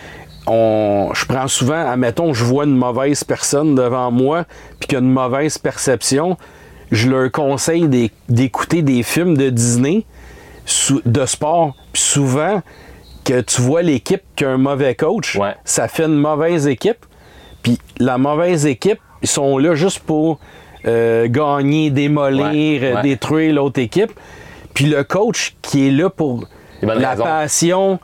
on, 0.46 1.10
je 1.14 1.24
prends 1.26 1.48
souvent, 1.48 1.90
admettons, 1.90 2.34
je 2.34 2.44
vois 2.44 2.64
une 2.64 2.76
mauvaise 2.76 3.24
personne 3.24 3.74
devant 3.74 4.10
moi, 4.10 4.44
puis 4.78 4.88
qu'il 4.88 4.92
y 4.94 5.00
a 5.00 5.04
une 5.04 5.10
mauvaise 5.12 5.56
perception, 5.58 6.36
je 6.90 7.08
leur 7.08 7.30
conseille 7.32 7.88
d'é- 7.88 8.10
d'écouter 8.28 8.82
des 8.82 9.02
films 9.02 9.36
de 9.36 9.48
Disney 9.50 10.04
de 11.04 11.26
sport. 11.26 11.74
Puis 11.92 12.02
souvent, 12.02 12.62
que 13.24 13.40
tu 13.40 13.60
vois 13.62 13.82
l'équipe 13.82 14.22
qui 14.36 14.44
a 14.44 14.50
un 14.50 14.58
mauvais 14.58 14.94
coach, 14.94 15.36
Ouais. 15.36 15.54
ça 15.64 15.88
fait 15.88 16.04
une 16.04 16.16
mauvaise 16.18 16.66
équipe. 16.66 17.06
Puis 17.62 17.78
la 17.98 18.18
mauvaise 18.18 18.66
équipe, 18.66 18.98
ils 19.22 19.28
sont 19.28 19.56
là 19.56 19.74
juste 19.74 20.00
pour 20.00 20.38
euh, 20.86 21.26
gagner, 21.28 21.90
démolir, 21.90 22.82
Ouais, 22.82 22.94
ouais. 22.94 23.02
détruire 23.02 23.54
l'autre 23.54 23.80
équipe. 23.80 24.12
Puis 24.74 24.86
le 24.86 25.04
coach 25.04 25.54
qui 25.62 25.88
est 25.88 25.90
là 25.90 26.10
pour 26.10 26.46
la 26.82 27.10
raisons. 27.10 27.24
passion, 27.24 27.98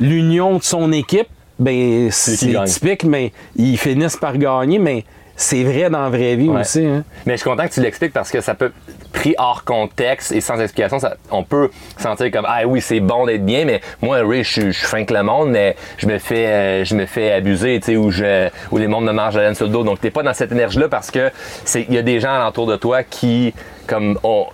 l'union 0.00 0.58
de 0.58 0.62
son 0.62 0.92
équipe, 0.92 1.28
ben 1.58 2.10
c'est 2.10 2.64
typique, 2.64 3.04
mais 3.04 3.32
ils 3.56 3.78
finissent 3.78 4.16
par 4.16 4.36
gagner, 4.36 4.78
mais 4.78 5.04
c'est 5.36 5.62
vrai 5.64 5.90
dans 5.90 6.02
la 6.02 6.08
vraie 6.08 6.36
vie 6.36 6.48
Ouais. 6.48 6.60
aussi. 6.60 6.84
hein. 6.84 7.04
Mais 7.26 7.34
je 7.34 7.38
suis 7.42 7.48
content 7.50 7.66
que 7.66 7.72
tu 7.72 7.80
l'expliques 7.80 8.12
parce 8.12 8.30
que 8.30 8.40
ça 8.40 8.54
peut 8.54 8.72
pris 9.12 9.34
hors 9.38 9.64
contexte 9.64 10.32
et 10.32 10.40
sans 10.40 10.58
explication, 10.60 10.98
ça- 10.98 11.16
on 11.30 11.42
peut 11.44 11.70
sentir 11.98 12.30
comme 12.30 12.46
ah 12.48 12.66
oui 12.66 12.80
c'est 12.80 13.00
bon 13.00 13.26
d'être 13.26 13.44
bien, 13.44 13.64
mais 13.64 13.80
moi 14.00 14.18
Ray, 14.26 14.42
je 14.44 14.50
suis- 14.72 14.72
fin 14.74 15.04
que 15.04 15.12
le 15.14 15.22
monde, 15.22 15.50
mais 15.50 15.76
je 15.98 16.06
me 16.06 16.18
fais 16.18 16.46
euh, 16.46 16.84
je 16.84 16.94
me 16.94 17.06
fais 17.06 17.32
abuser, 17.32 17.78
tu 17.80 17.86
sais, 17.86 17.96
ou 17.96 18.10
je 18.10 18.48
ou 18.70 18.78
les 18.78 18.86
mondes 18.88 19.04
me 19.04 19.12
mangent 19.12 19.36
la 19.36 19.42
laine 19.44 19.54
sur 19.54 19.66
le 19.66 19.72
dos. 19.72 19.84
Donc 19.84 20.00
t'es 20.00 20.10
pas 20.10 20.22
dans 20.22 20.34
cette 20.34 20.52
énergie 20.52 20.78
là 20.78 20.88
parce 20.88 21.10
que 21.10 21.30
c'est 21.64 21.82
il 21.88 21.94
y 21.94 21.98
a 21.98 22.02
des 22.02 22.20
gens 22.20 22.32
alentour 22.34 22.66
de 22.66 22.76
toi 22.76 23.02
qui 23.02 23.52
comme 23.86 24.18
ont 24.22 24.46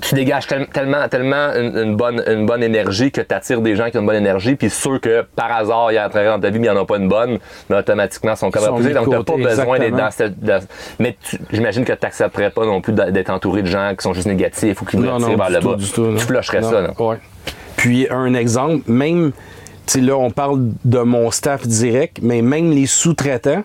tu 0.00 0.14
dégages 0.14 0.46
tel- 0.46 0.66
tellement, 0.68 1.08
tellement 1.08 1.50
une, 1.54 1.76
une 1.76 1.96
bonne, 1.96 2.22
une 2.26 2.46
bonne 2.46 2.62
énergie 2.62 3.10
que 3.10 3.20
tu 3.20 3.34
attires 3.34 3.60
des 3.60 3.76
gens 3.76 3.90
qui 3.90 3.96
ont 3.96 4.00
une 4.00 4.06
bonne 4.06 4.16
énergie, 4.16 4.54
puis 4.56 4.70
ceux 4.70 4.98
que 4.98 5.22
par 5.36 5.52
hasard 5.52 5.92
ils 5.92 5.98
entrent 5.98 6.24
dans 6.24 6.40
ta 6.40 6.50
vie 6.50 6.58
mais 6.58 6.66
ils 6.68 6.72
n'en 6.74 6.82
ont 6.82 6.86
pas 6.86 6.96
une 6.98 7.08
bonne, 7.08 7.38
mais 7.68 7.76
automatiquement 7.76 8.36
sont 8.36 8.50
comme 8.50 8.64
opposés. 8.64 8.92
Donc 8.94 9.10
t'as 9.10 9.16
pas 9.18 9.24
côté, 9.32 9.42
besoin 9.44 9.78
d'être 9.78 9.96
dans 9.96 10.10
cette. 10.10 10.38
dans- 10.40 10.62
mais 10.98 11.16
tu- 11.22 11.38
j'imagine 11.52 11.84
que 11.84 11.92
tu 11.92 11.98
n'accepterais 12.02 12.50
pas 12.50 12.64
non 12.66 12.80
plus 12.80 12.92
d'être 12.92 13.30
entouré 13.30 13.62
de 13.62 13.66
gens 13.68 13.92
qui 13.96 14.02
sont 14.02 14.12
juste 14.12 14.26
négatifs 14.26 14.80
ou 14.82 14.84
qui 14.84 14.96
Non, 14.96 15.16
attirent 15.16 15.36
vers 15.36 15.48
du 15.48 15.54
le 15.54 15.60
tout, 15.60 15.68
bas. 15.76 15.76
tout, 15.94 16.02
non. 16.06 16.16
tu 16.18 16.24
flusherais 16.26 16.60
Non, 16.60 16.70
ça. 16.70 16.80
Là. 16.80 16.90
ouais. 16.98 17.16
Puis 17.76 18.06
un 18.10 18.34
exemple, 18.34 18.82
même, 18.90 19.30
tu 19.32 19.38
sais, 19.86 20.00
là, 20.00 20.16
on 20.16 20.30
parle 20.30 20.60
de 20.84 20.98
mon 20.98 21.30
staff 21.30 21.66
direct, 21.66 22.18
mais 22.22 22.42
même 22.42 22.70
les 22.72 22.86
sous-traitants, 22.86 23.62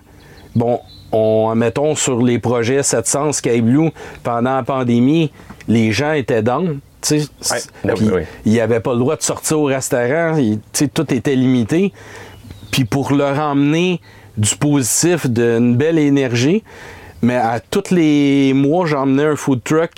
bon, 0.56 0.80
on, 1.12 1.54
mettons, 1.56 1.96
sur 1.96 2.22
les 2.22 2.40
projets 2.40 2.84
700 2.84 3.32
Sky 3.34 3.62
Blue, 3.62 3.90
pendant 4.24 4.56
la 4.58 4.64
pandémie, 4.64 5.32
les 5.68 5.92
gens 5.92 6.14
étaient 6.14 6.44
down. 6.44 6.80
Ouais, 7.12 7.20
oui, 7.84 8.10
oui. 8.14 8.22
Ils 8.46 8.56
n'avaient 8.56 8.80
pas 8.80 8.94
le 8.94 9.00
droit 9.00 9.16
de 9.16 9.24
sortir 9.24 9.60
au 9.60 9.66
restaurant. 9.66 10.38
tout 10.94 11.14
était 11.14 11.36
limité. 11.36 11.92
Puis 12.72 12.86
pour 12.86 13.14
leur 13.14 13.38
emmener 13.40 14.00
du 14.38 14.56
positif, 14.56 15.30
d'une 15.30 15.76
belle 15.76 16.00
énergie, 16.00 16.64
mais 17.22 17.36
à 17.36 17.60
tous 17.60 17.92
les 17.92 18.54
mois, 18.54 18.86
j'emmenais 18.86 19.26
un 19.26 19.36
food 19.36 19.64
truck 19.64 19.92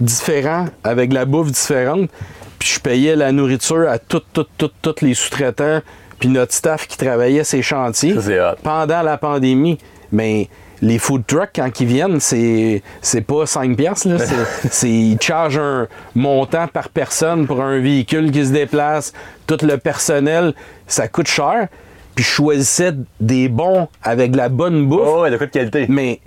différent, 0.00 0.66
avec 0.84 1.10
de 1.10 1.14
la 1.14 1.24
bouffe 1.24 1.50
différente. 1.50 2.10
Puis 2.58 2.70
je 2.74 2.80
payais 2.80 3.14
la 3.14 3.30
nourriture 3.32 3.88
à 3.88 3.98
tous 3.98 4.22
tout, 4.32 4.46
tout, 4.56 4.70
tous 4.82 5.00
les 5.00 5.14
sous-traitants, 5.14 5.80
puis 6.18 6.28
notre 6.28 6.52
staff 6.52 6.86
qui 6.86 6.96
travaillait 6.96 7.44
ces 7.44 7.62
chantiers 7.62 8.14
pendant 8.62 9.02
la 9.02 9.16
pandémie. 9.16 9.78
Mais 10.10 10.48
les 10.82 10.98
food 10.98 11.26
trucks, 11.26 11.50
quand 11.54 11.80
ils 11.80 11.86
viennent, 11.86 12.20
c'est, 12.20 12.82
c'est 13.00 13.20
pas 13.22 13.46
5 13.46 13.76
piastres. 13.76 14.08
Là. 14.08 14.18
C'est, 14.18 14.68
c'est- 14.70 14.88
ils 14.90 15.18
chargent 15.20 15.58
un 15.58 15.88
montant 16.14 16.66
par 16.68 16.88
personne 16.88 17.46
pour 17.46 17.62
un 17.62 17.78
véhicule 17.80 18.30
qui 18.30 18.44
se 18.46 18.52
déplace. 18.52 19.12
Tout 19.46 19.58
le 19.62 19.76
personnel, 19.78 20.54
ça 20.86 21.08
coûte 21.08 21.26
cher. 21.28 21.68
Puis 22.14 22.24
je 22.24 22.30
choisissais 22.30 22.92
des 23.20 23.48
bons 23.48 23.88
avec 24.02 24.32
de 24.32 24.36
la 24.36 24.48
bonne 24.48 24.86
bouffe. 24.86 25.00
Oh, 25.04 25.22
ouais, 25.22 25.30
de 25.30 25.36
quoi 25.36 25.46
de 25.46 25.52
qualité. 25.52 25.86
Mais 25.88 26.20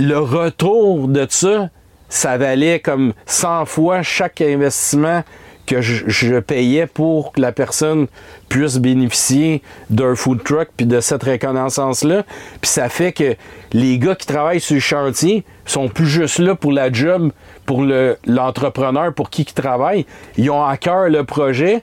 le 0.00 0.18
retour 0.18 1.08
de 1.08 1.26
ça, 1.28 1.68
ça 2.08 2.38
valait 2.38 2.80
comme 2.80 3.12
100 3.26 3.66
fois 3.66 4.02
chaque 4.02 4.40
investissement 4.40 5.22
que 5.68 5.80
je, 5.82 6.38
payais 6.40 6.86
pour 6.86 7.32
que 7.32 7.40
la 7.40 7.52
personne 7.52 8.06
puisse 8.48 8.78
bénéficier 8.78 9.62
d'un 9.90 10.14
food 10.14 10.42
truck 10.42 10.68
puis 10.76 10.86
de 10.86 11.00
cette 11.00 11.22
reconnaissance-là. 11.22 12.24
Puis 12.60 12.70
ça 12.70 12.88
fait 12.88 13.12
que 13.12 13.34
les 13.72 13.98
gars 13.98 14.14
qui 14.14 14.26
travaillent 14.26 14.60
sur 14.60 14.74
le 14.74 14.80
chantier 14.80 15.44
sont 15.66 15.88
plus 15.88 16.06
juste 16.06 16.38
là 16.38 16.54
pour 16.54 16.72
la 16.72 16.90
job, 16.90 17.30
pour 17.66 17.82
le- 17.82 18.16
l'entrepreneur 18.26 19.12
pour 19.12 19.28
qui 19.30 19.42
ils 19.42 19.52
travaillent. 19.52 20.06
Ils 20.38 20.50
ont 20.50 20.64
à 20.64 20.76
cœur 20.78 21.08
le 21.08 21.24
projet, 21.24 21.82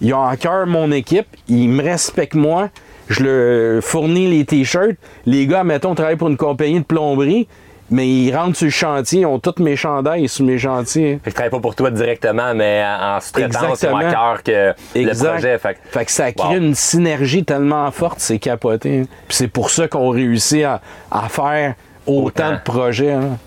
ils 0.00 0.12
ont 0.12 0.24
à 0.24 0.36
cœur 0.36 0.66
mon 0.66 0.92
équipe, 0.92 1.26
ils 1.48 1.68
me 1.68 1.82
respectent 1.82 2.34
moi, 2.34 2.68
je 3.08 3.24
leur 3.24 3.82
fournis 3.82 4.30
les 4.30 4.44
t-shirts. 4.44 4.96
Les 5.26 5.46
gars, 5.46 5.64
mettons, 5.64 5.94
travaillent 5.94 6.16
pour 6.16 6.28
une 6.28 6.36
compagnie 6.36 6.80
de 6.80 6.84
plomberie, 6.84 7.48
mais 7.92 8.08
ils 8.08 8.34
rentrent 8.34 8.56
sur 8.56 8.64
le 8.64 8.70
chantier, 8.70 9.20
ils 9.20 9.26
ont 9.26 9.38
toutes 9.38 9.60
mes 9.60 9.76
chandails 9.76 10.28
sur 10.28 10.44
mes 10.44 10.58
chantiers. 10.58 11.20
Fait 11.22 11.24
que 11.26 11.30
je 11.30 11.34
travaille 11.34 11.50
pas 11.50 11.60
pour 11.60 11.74
toi 11.76 11.90
directement, 11.90 12.54
mais 12.54 12.82
en 12.84 13.20
sous-traitance, 13.20 13.82
ils 13.82 13.88
ont 13.88 13.96
à 13.96 14.04
cœur 14.10 14.42
que 14.42 14.72
le 14.96 15.14
projet. 15.32 15.58
Fait 15.58 15.74
que- 15.74 15.78
Fait 15.90 16.04
que 16.04 16.10
ça 16.10 16.32
crée 16.32 16.48
Wow. 16.48 16.56
une 16.56 16.74
synergie 16.74 17.44
tellement 17.44 17.90
forte, 17.92 18.18
c'est 18.18 18.38
capoté. 18.38 19.06
Puis 19.28 19.36
c'est 19.36 19.48
pour 19.48 19.70
ça 19.70 19.86
qu'on 19.86 20.08
réussit 20.08 20.64
à, 20.64 20.80
à 21.10 21.28
faire 21.28 21.74
autant, 22.06 22.24
Autant. 22.48 22.52
de 22.52 22.58
projets. 22.64 23.12
hein. 23.12 23.38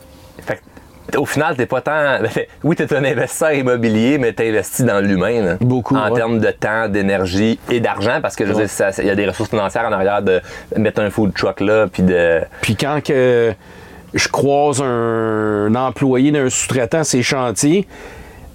Fait 0.46 0.62
que, 1.12 1.18
au 1.18 1.26
final, 1.26 1.56
t'es 1.56 1.66
pas 1.66 1.82
tant. 1.82 2.20
Oui, 2.64 2.76
t'es 2.76 2.94
un 2.94 3.04
investisseur 3.04 3.52
immobilier, 3.54 4.18
mais 4.18 4.34
t'as 4.34 4.46
investi 4.46 4.84
dans 4.84 5.00
l'humain. 5.00 5.58
Beaucoup, 5.62 5.96
En 5.96 6.10
ouais. 6.10 6.16
termes 6.16 6.40
de 6.40 6.52
temps, 6.52 6.88
d'énergie 6.88 7.60
et 7.70 7.80
d'argent, 7.80 8.20
parce 8.22 8.36
que 8.36 8.46
je 8.46 8.54
Ouais. 8.54 8.66
il 9.00 9.06
y 9.06 9.10
a 9.10 9.16
des 9.16 9.26
ressources 9.28 9.50
financières 9.50 9.86
en 9.86 9.92
arrière 9.92 10.22
de 10.22 10.42
mettre 10.78 11.02
un 11.02 11.10
food 11.10 11.34
truck 11.34 11.60
là, 11.62 11.88
puis 11.92 12.04
de. 12.04 12.42
Puis 12.62 12.76
quand 12.76 13.04
que 13.04 13.54
je 14.16 14.28
croise 14.30 14.82
un, 14.82 15.68
un 15.68 15.76
employé 15.76 16.32
d'un 16.32 16.50
sous-traitant 16.50 17.04
ces 17.04 17.22
chantiers, 17.22 17.86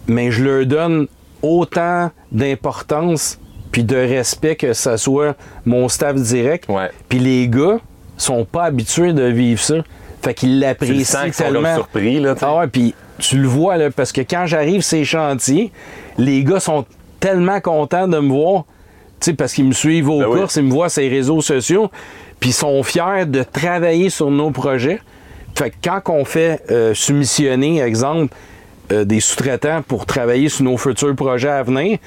mais 0.08 0.30
je 0.32 0.42
leur 0.42 0.66
donne 0.66 1.06
autant 1.42 2.10
d'importance 2.32 3.38
puis 3.70 3.84
de 3.84 3.96
respect 3.96 4.56
que 4.56 4.72
ça 4.72 4.96
soit 4.96 5.36
mon 5.64 5.88
staff 5.88 6.16
direct. 6.16 6.68
Ouais. 6.68 6.90
Puis 7.08 7.18
les 7.20 7.46
gars 7.48 7.78
sont 8.16 8.44
pas 8.44 8.64
habitués 8.64 9.12
de 9.12 9.22
vivre 9.24 9.60
ça. 9.60 9.76
Fait 10.22 10.34
qu'ils 10.34 10.58
l'apprécient 10.58 11.20
comme 11.22 11.30
tellement. 11.32 11.74
surpris, 11.76 12.20
là. 12.20 12.34
Ah 12.42 12.56
ouais, 12.56 12.66
puis 12.66 12.94
tu 13.18 13.38
le 13.38 13.46
vois, 13.48 13.76
là, 13.76 13.90
parce 13.90 14.12
que 14.12 14.20
quand 14.22 14.44
j'arrive 14.46 14.82
ces 14.82 15.04
chantiers, 15.04 15.70
les 16.18 16.42
gars 16.42 16.60
sont 16.60 16.84
tellement 17.20 17.60
contents 17.60 18.08
de 18.08 18.18
me 18.18 18.28
voir, 18.28 18.64
tu 19.20 19.26
sais, 19.30 19.34
parce 19.34 19.52
qu'ils 19.54 19.66
me 19.66 19.72
suivent 19.72 20.08
aux 20.10 20.20
Ben 20.20 20.26
oui. 20.28 20.40
courses, 20.40 20.56
ils 20.56 20.64
me 20.64 20.70
voient 20.70 20.88
sur 20.88 21.02
les 21.02 21.08
réseaux 21.08 21.40
sociaux, 21.40 21.90
puis 22.38 22.50
ils 22.50 22.54
sont 22.54 22.82
fiers 22.82 23.24
de 23.26 23.42
travailler 23.42 24.10
sur 24.10 24.30
nos 24.30 24.50
projets. 24.50 25.00
Fait 25.56 25.70
que 25.70 25.76
quand 25.82 26.00
on 26.08 26.24
fait 26.24 26.62
euh, 26.70 26.94
soumissionner, 26.94 27.80
exemple, 27.82 28.34
euh, 28.92 29.04
des 29.04 29.20
sous-traitants 29.20 29.82
pour 29.86 30.06
travailler 30.06 30.48
sur 30.48 30.64
nos 30.64 30.76
futurs 30.76 31.14
projets 31.14 31.48
à 31.48 31.62
venir, 31.62 31.98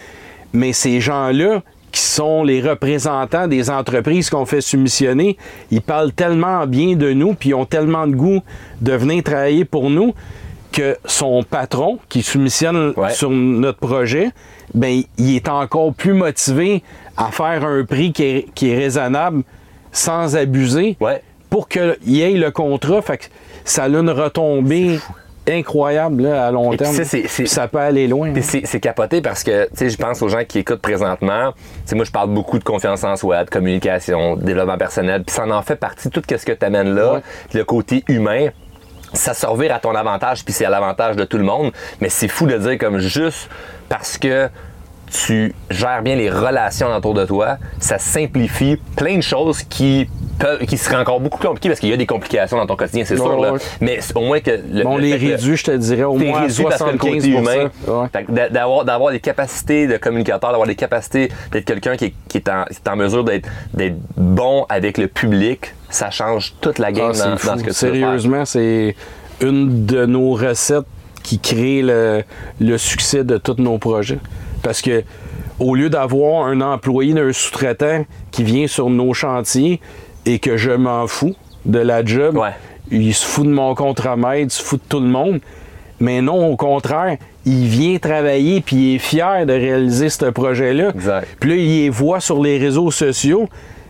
mais 0.54 0.74
ces 0.74 1.00
gens-là 1.02 1.62
qui 1.92 2.02
sont 2.02 2.44
les 2.44 2.60
représentants 2.62 3.48
des 3.48 3.70
entreprises 3.70 4.30
qu'on 4.32 4.46
fait 4.48 4.62
soumissionner, 4.62 5.38
ils 5.70 5.82
parlent 5.82 6.12
tellement 6.12 6.66
bien 6.66 6.96
de 6.96 7.14
nous, 7.14 7.36
puis 7.36 7.50
ils 7.50 7.54
ont 7.54 7.66
tellement 7.66 8.08
de 8.08 8.16
goût 8.16 8.42
de 8.82 8.94
venir 8.94 9.22
travailler 9.24 9.64
pour 9.66 9.92
nous, 9.92 10.14
que 10.72 10.98
son 11.06 11.44
patron 11.44 12.00
qui 12.10 12.24
soumissionne 12.24 12.94
Ouais. 12.98 13.12
sur 13.12 13.30
notre 13.30 13.78
projet, 13.78 14.30
ben 14.74 15.04
il 15.20 15.36
est 15.36 15.48
encore 15.48 15.94
plus 15.94 16.14
motivé 16.14 16.82
à 17.16 17.26
faire 17.32 17.64
un 17.64 17.86
prix 17.86 18.12
qui 18.12 18.24
est, 18.24 18.48
qui 18.56 18.72
est 18.72 18.76
raisonnable 18.78 19.44
sans 19.92 20.36
abuser 20.36 20.98
Ouais. 21.00 21.22
Pour 21.54 21.70
qu'il 21.70 21.96
y 22.08 22.24
ait 22.24 22.32
le 22.32 22.50
contrat. 22.50 23.00
Fait 23.04 23.20
que 23.20 23.26
ça 23.64 23.84
a 23.84 23.88
une 23.88 24.10
retombée 24.10 24.98
incroyable 25.48 26.24
là, 26.24 26.48
à 26.48 26.52
long 26.52 26.74
Et 26.74 26.78
terme. 26.78 26.96
ça 27.04 27.68
peut 27.68 27.78
aller 27.78 28.08
loin. 28.08 28.32
Puis 28.34 28.42
c'est 28.64 28.80
capoté 28.80 29.22
parce 29.22 29.44
que, 29.44 29.66
tu 29.66 29.70
sais, 29.76 29.90
je 29.92 29.98
pense 29.98 30.24
aux 30.24 30.30
gens 30.30 30.44
qui 30.48 30.58
écoutent 30.60 30.82
présentement. 30.82 31.54
Moi, 31.94 32.06
je 32.06 32.12
parle 32.12 32.30
beaucoup 32.32 32.58
de 32.58 32.64
confiance 32.64 33.04
en 33.04 33.16
soi, 33.18 33.44
de 33.44 33.52
communication, 33.52 34.36
de 34.36 34.44
développement 34.44 34.80
personnel. 34.80 35.24
Puis 35.24 35.36
ça 35.36 35.46
en 35.46 35.62
fait 35.62 35.76
partie, 35.76 36.10
tout 36.10 36.24
ce 36.28 36.44
que 36.44 36.54
tu 36.54 36.66
amènes 36.66 36.96
là, 36.96 37.14
Ouais. 37.14 37.20
le 37.54 37.64
côté 37.66 38.04
humain. 38.08 38.48
Ça 39.14 39.36
servir 39.36 39.76
à 39.76 39.78
ton 39.78 39.94
avantage, 39.94 40.44
puis 40.44 40.56
c'est 40.56 40.66
à 40.66 40.72
l'avantage 40.72 41.16
de 41.18 41.24
tout 41.24 41.38
le 41.38 41.44
monde. 41.44 41.72
Mais 42.02 42.10
c'est 42.10 42.28
fou 42.28 42.48
de 42.48 42.58
dire 42.58 42.80
comme 42.80 42.98
juste 42.98 43.48
parce 43.90 44.18
que 44.18 44.50
tu 45.14 45.54
gères 45.70 46.02
bien 46.02 46.16
les 46.16 46.30
relations 46.30 46.88
autour 46.96 47.14
de 47.14 47.24
toi, 47.26 47.58
ça 47.80 48.00
simplifie 48.00 48.78
plein 48.96 49.18
de 49.18 49.22
choses 49.22 49.62
qui 49.62 50.10
peuvent, 50.40 50.66
qui 50.66 50.76
seraient 50.78 50.96
encore 50.96 51.20
beaucoup 51.20 51.38
compliquées 51.40 51.70
parce 51.70 51.80
qu'il 51.80 51.90
y 51.90 51.94
a 51.94 51.98
des 51.98 52.08
complications 52.08 52.58
dans 52.58 52.66
ton 52.66 52.76
quotidien, 52.76 53.06
c'est 53.06 53.16
sûr. 53.16 53.40
là. 53.40 53.54
Mais 53.80 54.00
au 54.16 54.22
moins 54.22 54.40
que 54.40 54.50
le, 54.72 54.88
on 54.88 54.98
le 54.98 55.04
les 55.04 55.16
réduit, 55.16 55.56
je 55.56 55.64
te 55.66 55.72
dirais, 55.78 56.04
au 56.04 56.16
moins 56.16 56.42
réduit 56.42 56.64
parce 56.64 56.80
que 56.82 56.90
le 56.90 56.98
75 56.98 57.00
côté 57.00 57.28
humain, 57.30 57.70
Ouais. 57.88 58.50
D'avoir, 58.50 58.86
d'avoir 58.86 59.12
des 59.12 59.20
capacités 59.20 59.86
de 59.86 59.98
communicateur, 59.98 60.50
d'avoir 60.50 60.68
des 60.68 60.76
capacités 60.76 61.30
d'être 61.52 61.66
quelqu'un 61.66 61.96
qui, 61.96 62.06
est- 62.06 62.14
qui 62.28 62.38
est, 62.38 62.50
en, 62.50 62.64
qui 62.66 62.74
est 62.84 62.90
en 62.90 62.96
mesure 62.96 63.24
d'être, 63.24 63.48
bon 64.18 64.66
avec 64.68 64.98
le 64.98 65.08
public, 65.08 65.76
ça 65.90 66.10
change 66.10 66.56
toute 66.60 66.80
la 66.80 66.92
game 66.92 67.12
Ah, 67.14 67.24
dans, 67.24 67.30
dans 67.52 67.58
ce 67.60 67.64
que 67.64 67.70
tu. 67.70 67.74
Sérieusement, 67.76 68.46
c'est 68.46 68.96
une 69.42 69.86
de 69.86 70.06
nos 70.08 70.32
recettes 70.34 70.86
qui 71.22 71.38
crée 71.40 71.82
le, 71.84 72.24
le 72.60 72.78
succès 72.78 73.24
de 73.24 73.38
tous 73.38 73.56
nos 73.60 73.78
projets. 73.78 74.18
Parce 74.64 74.82
que 74.82 75.04
au 75.60 75.76
lieu 75.76 75.90
d'avoir 75.90 76.48
un 76.48 76.62
employé 76.62 77.14
d'un 77.14 77.32
sous-traitant 77.32 78.06
qui 78.32 78.44
vient 78.44 78.66
sur 78.68 78.90
nos 78.90 79.14
chantiers 79.14 79.80
et 80.26 80.40
que 80.40 80.58
je 80.58 80.72
m'en 80.72 81.06
fous 81.06 81.36
de 81.66 81.80
la 81.80 82.04
job, 82.04 82.38
Ouais. 82.38 82.50
il 82.92 83.14
se 83.14 83.26
fout 83.26 83.46
de 83.46 83.52
mon 83.52 83.76
contre-maître, 83.76 84.40
il 84.42 84.52
se 84.52 84.64
fout 84.64 84.82
de 84.82 84.88
tout 84.90 85.00
le 85.00 85.08
monde. 85.08 85.40
Mais 86.00 86.22
non, 86.22 86.50
au 86.50 86.56
contraire, 86.56 87.18
il 87.46 87.68
vient 87.68 87.98
travailler 88.00 88.62
puis 88.62 88.76
il 88.76 88.96
est 88.96 89.00
fier 89.00 89.46
de 89.46 89.54
réaliser 89.54 90.10
ce 90.10 90.26
projet-là. 90.26 90.92
Puis 91.40 91.50
là, 91.50 91.56
il 91.56 91.68
les 91.84 91.90
voit 91.90 92.20
sur 92.20 92.42
les 92.42 92.58
réseaux 92.58 92.90
sociaux. 92.92 93.48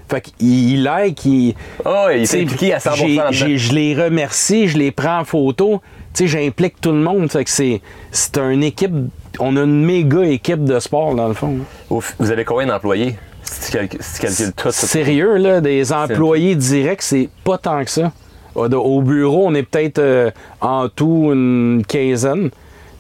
Fait 0.10 0.22
qu'il 0.22 0.34
il 0.74 0.84
like, 0.84 1.24
il, 1.26 1.56
Oh, 1.86 2.08
s'est 2.26 2.42
impliqué 2.44 2.74
à 2.74 2.80
100%. 2.80 2.96
j'ai- 2.96 3.12
dedans. 3.14 3.24
j'ai- 3.32 3.58
Je 3.58 3.74
les 3.74 3.96
remercie, 3.96 4.68
je 4.68 4.78
les 4.78 4.92
prends 4.92 5.20
en 5.20 5.24
photo. 5.24 5.82
Tu 6.14 6.28
sais, 6.28 6.28
j'implique 6.28 6.80
tout 6.82 6.92
le 6.92 7.00
monde. 7.00 7.32
Fait 7.32 7.44
que 7.46 7.50
c'est 7.50 7.82
une 8.38 8.64
équipe. 8.64 8.92
On 9.40 9.56
a 9.58 9.62
une 9.64 9.84
méga 9.86 10.22
équipe 10.26 10.64
de 10.64 10.80
sport, 10.80 11.16
dans 11.16 11.28
le 11.28 11.34
fond. 11.34 11.58
Vous 11.90 12.32
avez 12.32 12.46
combien 12.46 12.68
d'employés? 12.68 13.16
Si 13.44 13.66
tu 13.72 13.78
calcules, 13.78 14.00
si 14.02 14.16
tu 14.16 14.22
calcules 14.22 14.54
tout, 14.54 14.72
ça- 14.72 14.88
Sérieux, 14.88 15.38
là, 15.38 15.60
des 15.62 15.92
employés 15.92 16.56
directs, 16.56 17.02
c'est 17.02 17.30
pas 17.44 17.58
tant 17.58 17.84
que 17.84 17.90
ça. 17.90 18.12
Au 18.56 19.02
bureau, 19.02 19.48
on 19.48 19.56
est 19.56 19.64
peut-être 19.64 20.00
euh, 20.00 20.32
en 20.62 20.88
tout 20.88 21.30
une 21.34 21.84
quinzaine. 21.88 22.52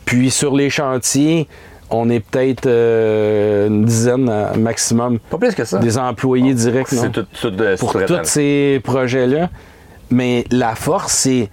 Puis 0.06 0.32
sur 0.32 0.56
les 0.56 0.70
chantiers, 0.70 1.48
on 1.90 2.10
est 2.10 2.20
peut-être 2.20 2.66
euh, 2.66 3.68
une 3.68 3.86
dizaine 3.86 4.30
maximum. 4.58 5.20
Pas 5.20 5.38
plus 5.38 5.54
que 5.54 5.64
ça. 5.64 5.78
Des 5.78 5.98
employés 5.98 6.54
directs, 6.56 6.88
C'est 6.90 7.12
tout, 7.12 7.26
tout 7.40 7.52
de 7.52 7.76
Pour 7.78 7.94
tous 7.94 8.18
ces 8.24 8.82
projets-là. 8.84 9.50
Mais 10.10 10.44
la 10.52 10.76
force, 10.76 11.14
c'est 11.14 11.50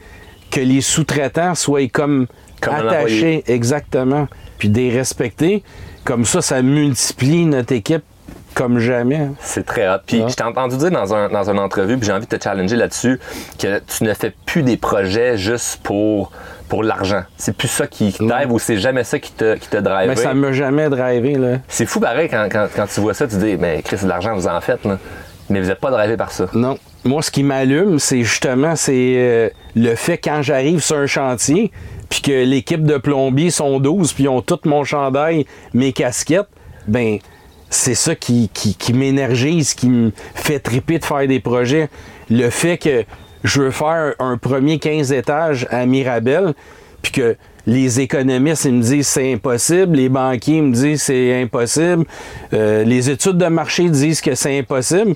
que 0.50 0.60
les 0.60 0.80
sous-traitants 0.80 1.54
soient 1.54 1.86
comme, 1.92 2.26
attachés, 2.62 3.44
exactement, 3.46 4.26
puis 4.60 4.68
des 4.68 4.90
respectés. 4.90 5.64
Comme 6.04 6.24
ça, 6.24 6.40
ça 6.40 6.62
multiplie 6.62 7.46
notre 7.46 7.72
équipe 7.72 8.04
comme 8.54 8.78
jamais. 8.78 9.28
C'est 9.40 9.64
très 9.64 9.88
hot. 9.88 9.98
Puis 10.06 10.22
je 10.28 10.34
t'ai 10.34 10.42
entendu 10.42 10.76
dire 10.76 10.90
dans, 10.90 11.14
un, 11.14 11.28
dans 11.28 11.50
une 11.50 11.58
entrevue, 11.58 11.96
puis 11.96 12.06
j'ai 12.06 12.12
envie 12.12 12.26
de 12.26 12.36
te 12.36 12.42
challenger 12.42 12.76
là-dessus, 12.76 13.18
que 13.58 13.80
tu 13.80 14.04
ne 14.04 14.12
fais 14.12 14.32
plus 14.44 14.62
des 14.62 14.76
projets 14.76 15.36
juste 15.36 15.80
pour, 15.82 16.32
pour 16.68 16.82
l'argent. 16.82 17.22
C'est 17.36 17.56
plus 17.56 17.68
ça 17.68 17.86
qui, 17.86 18.12
qui 18.12 18.22
ou 18.48 18.58
c'est 18.58 18.76
jamais 18.76 19.04
ça 19.04 19.18
qui 19.18 19.32
te, 19.32 19.56
qui 19.56 19.68
te 19.68 19.76
drive? 19.76 20.08
Mais 20.08 20.16
ça 20.16 20.34
m'a 20.34 20.52
jamais 20.52 20.88
drivé. 20.88 21.34
Là. 21.36 21.58
C'est 21.68 21.86
fou 21.86 22.00
pareil 22.00 22.28
quand, 22.28 22.48
quand, 22.50 22.66
quand, 22.74 22.86
tu 22.86 23.00
vois 23.00 23.14
ça, 23.14 23.26
tu 23.26 23.36
dis, 23.36 23.56
mais 23.56 23.82
Chris, 23.82 23.98
de 24.02 24.08
l'argent, 24.08 24.34
vous 24.34 24.46
en 24.46 24.60
faites. 24.60 24.84
Là. 24.84 24.98
Mais 25.48 25.60
vous 25.60 25.68
n'êtes 25.68 25.80
pas 25.80 25.90
drivé 25.90 26.16
par 26.16 26.30
ça. 26.30 26.46
Non. 26.52 26.78
Moi, 27.04 27.22
ce 27.22 27.30
qui 27.30 27.42
m'allume, 27.42 27.98
c'est 27.98 28.22
justement 28.22 28.76
c'est 28.76 29.14
euh, 29.16 29.48
le 29.74 29.94
fait 29.94 30.18
quand 30.18 30.42
j'arrive 30.42 30.80
sur 30.80 30.96
un 30.96 31.06
chantier, 31.06 31.72
puis 32.20 32.32
que 32.32 32.44
l'équipe 32.44 32.82
de 32.82 32.98
plombiers 32.98 33.50
sont 33.50 33.80
12, 33.80 34.12
puis 34.12 34.24
ils 34.24 34.28
ont 34.28 34.42
tout 34.42 34.58
mon 34.64 34.84
chandail, 34.84 35.46
mes 35.72 35.92
casquettes, 35.92 36.48
ben 36.86 37.18
c'est 37.70 37.94
ça 37.94 38.14
qui, 38.14 38.50
qui, 38.52 38.92
m'énergise, 38.92 39.74
qui 39.74 39.88
me 39.88 40.12
fait 40.34 40.58
triper 40.58 40.98
de 40.98 41.04
faire 41.04 41.26
des 41.26 41.40
projets. 41.40 41.88
Le 42.28 42.50
fait 42.50 42.78
que 42.78 43.04
je 43.44 43.62
veux 43.62 43.70
faire 43.70 44.14
un 44.18 44.36
premier 44.36 44.78
15 44.78 45.12
étages 45.12 45.66
à 45.70 45.86
Mirabel, 45.86 46.54
puis 47.00 47.12
que 47.12 47.36
les 47.66 48.00
économistes 48.00 48.64
ils 48.64 48.74
me 48.74 48.82
disent 48.82 49.06
c'est 49.06 49.32
impossible, 49.32 49.96
les 49.96 50.08
banquiers 50.08 50.60
me 50.60 50.72
disent 50.72 51.02
c'est 51.02 51.40
impossible, 51.40 52.04
euh, 52.52 52.82
les 52.84 53.08
études 53.08 53.38
de 53.38 53.46
marché 53.46 53.88
disent 53.88 54.20
que 54.20 54.34
c'est 54.34 54.58
impossible. 54.58 55.14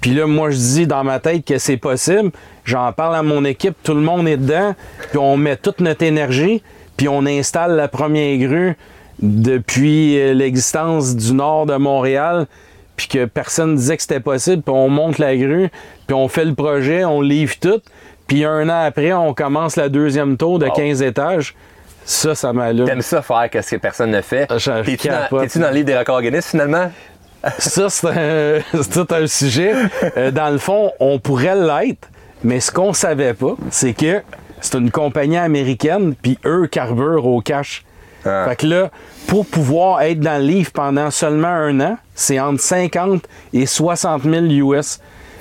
Puis 0.00 0.14
là, 0.14 0.26
moi, 0.26 0.50
je 0.50 0.56
dis 0.56 0.86
dans 0.86 1.04
ma 1.04 1.20
tête 1.20 1.44
que 1.44 1.58
c'est 1.58 1.76
possible. 1.76 2.30
J'en 2.70 2.92
parle 2.92 3.16
à 3.16 3.24
mon 3.24 3.44
équipe, 3.44 3.74
tout 3.82 3.94
le 3.94 4.00
monde 4.00 4.28
est 4.28 4.36
dedans, 4.36 4.76
puis 5.08 5.18
on 5.18 5.36
met 5.36 5.56
toute 5.56 5.80
notre 5.80 6.04
énergie, 6.04 6.62
puis 6.96 7.08
on 7.08 7.26
installe 7.26 7.74
la 7.74 7.88
première 7.88 8.38
grue 8.38 8.76
depuis 9.20 10.16
euh, 10.20 10.34
l'existence 10.34 11.16
du 11.16 11.32
nord 11.32 11.66
de 11.66 11.74
Montréal, 11.74 12.46
puis 12.94 13.08
que 13.08 13.24
personne 13.24 13.74
disait 13.74 13.96
que 13.96 14.02
c'était 14.02 14.20
possible, 14.20 14.62
puis 14.62 14.72
on 14.72 14.88
monte 14.88 15.18
la 15.18 15.36
grue, 15.36 15.68
puis 16.06 16.14
on 16.14 16.28
fait 16.28 16.44
le 16.44 16.54
projet, 16.54 17.04
on 17.04 17.20
livre 17.20 17.56
tout, 17.60 17.80
puis 18.28 18.44
un 18.44 18.68
an 18.68 18.84
après, 18.84 19.12
on 19.14 19.34
commence 19.34 19.74
la 19.74 19.88
deuxième 19.88 20.36
tour 20.36 20.60
de 20.60 20.68
15 20.68 21.02
étages. 21.02 21.56
Ça, 22.04 22.36
ça 22.36 22.52
m'allume. 22.52 22.86
T'aimes 22.86 23.02
ça 23.02 23.20
faire 23.20 23.48
ce 23.52 23.74
que 23.74 23.80
personne 23.80 24.12
ne 24.12 24.20
fait. 24.20 24.46
T'es-tu 24.46 25.08
dans, 25.08 25.26
dans, 25.28 25.68
le 25.68 25.74
livre 25.74 25.86
des 25.86 25.98
records 25.98 26.22
Guinness 26.22 26.50
finalement? 26.50 26.88
ça, 27.58 27.90
c'est 27.90 28.62
tout 28.92 29.12
un 29.12 29.26
sujet. 29.26 29.74
Euh, 30.16 30.30
dans 30.30 30.50
le 30.50 30.58
fond, 30.58 30.92
on 31.00 31.18
pourrait 31.18 31.56
l'être, 31.56 32.08
mais 32.42 32.60
ce 32.60 32.70
qu'on 32.70 32.92
savait 32.92 33.34
pas, 33.34 33.54
c'est 33.70 33.94
que 33.94 34.22
c'est 34.60 34.78
une 34.78 34.90
compagnie 34.90 35.36
américaine, 35.36 36.14
puis 36.20 36.38
eux 36.44 36.66
carburent 36.66 37.26
au 37.26 37.40
cash. 37.40 37.84
Ah. 38.24 38.46
Fait 38.48 38.56
que 38.56 38.66
là, 38.66 38.90
pour 39.26 39.46
pouvoir 39.46 40.02
être 40.02 40.20
dans 40.20 40.38
le 40.40 40.46
livre 40.46 40.70
pendant 40.72 41.10
seulement 41.10 41.48
un 41.48 41.80
an, 41.80 41.98
c'est 42.14 42.38
entre 42.38 42.60
50 42.60 43.22
et 43.52 43.66
60 43.66 44.22
000 44.24 44.44
US. 44.74 45.00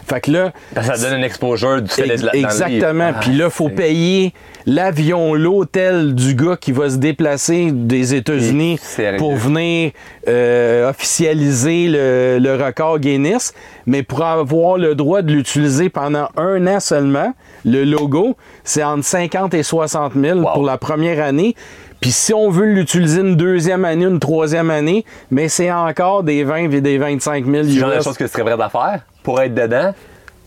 Fait 0.10 0.22
que 0.22 0.32
là. 0.32 0.53
Ça 0.82 0.97
donne 0.97 1.20
une 1.20 1.24
exposure 1.24 1.82
du 1.82 1.89
d'être 1.95 2.34
Exactement. 2.34 3.12
Puis 3.22 3.34
là, 3.34 3.45
il 3.45 3.51
faut 3.51 3.70
payer 3.70 4.34
l'avion, 4.66 5.36
l'hôtel 5.36 6.16
du 6.16 6.34
gars 6.34 6.57
qui 6.60 6.72
va 6.72 6.89
se 6.89 6.97
déplacer 6.97 7.72
des 7.72 8.16
États-Unis 8.16 8.80
pour 9.18 9.36
venir 9.36 9.91
euh, 10.28 10.89
officialiser 10.89 11.88
le, 11.88 12.57
record 12.60 12.99
Guinness. 12.99 13.53
Mais 13.86 14.01
pour 14.01 14.24
avoir 14.24 14.78
le 14.78 14.95
droit 14.95 15.22
de 15.22 15.32
l'utiliser 15.32 15.89
pendant 15.89 16.30
un 16.38 16.66
an 16.66 16.80
seulement, 16.80 17.34
le 17.64 17.84
logo, 17.84 18.36
c'est 18.64 18.84
entre 18.84 19.05
50 19.05 19.53
et 19.53 19.64
60 19.64 20.14
000 20.16 20.41
pour 20.41 20.64
la 20.64 20.78
première 20.78 21.24
année. 21.24 21.55
Puis 22.01 22.12
si 22.12 22.34
on 22.34 22.49
veut 22.49 22.66
l'utiliser 22.66 23.22
une 23.22 23.36
deuxième 23.36 23.86
année, 23.86 24.05
une 24.05 24.20
troisième 24.20 24.72
année, 24.72 25.05
mais 25.32 25.49
c'est 25.49 25.72
encore 25.72 26.24
des 26.24 26.43
20 26.43 26.72
et 26.72 26.82
des 26.82 26.97
25 26.97 27.45
000 27.45 27.64
C'est 27.64 27.70
genre 27.72 27.89
de 27.89 28.01
choses 28.01 28.18
que 28.18 28.24
tu 28.24 28.30
serais 28.30 28.43
prêt 28.43 28.64
à 28.64 28.70
faire 28.70 29.01
pour 29.30 29.40
être 29.42 29.54
dedans? 29.54 29.94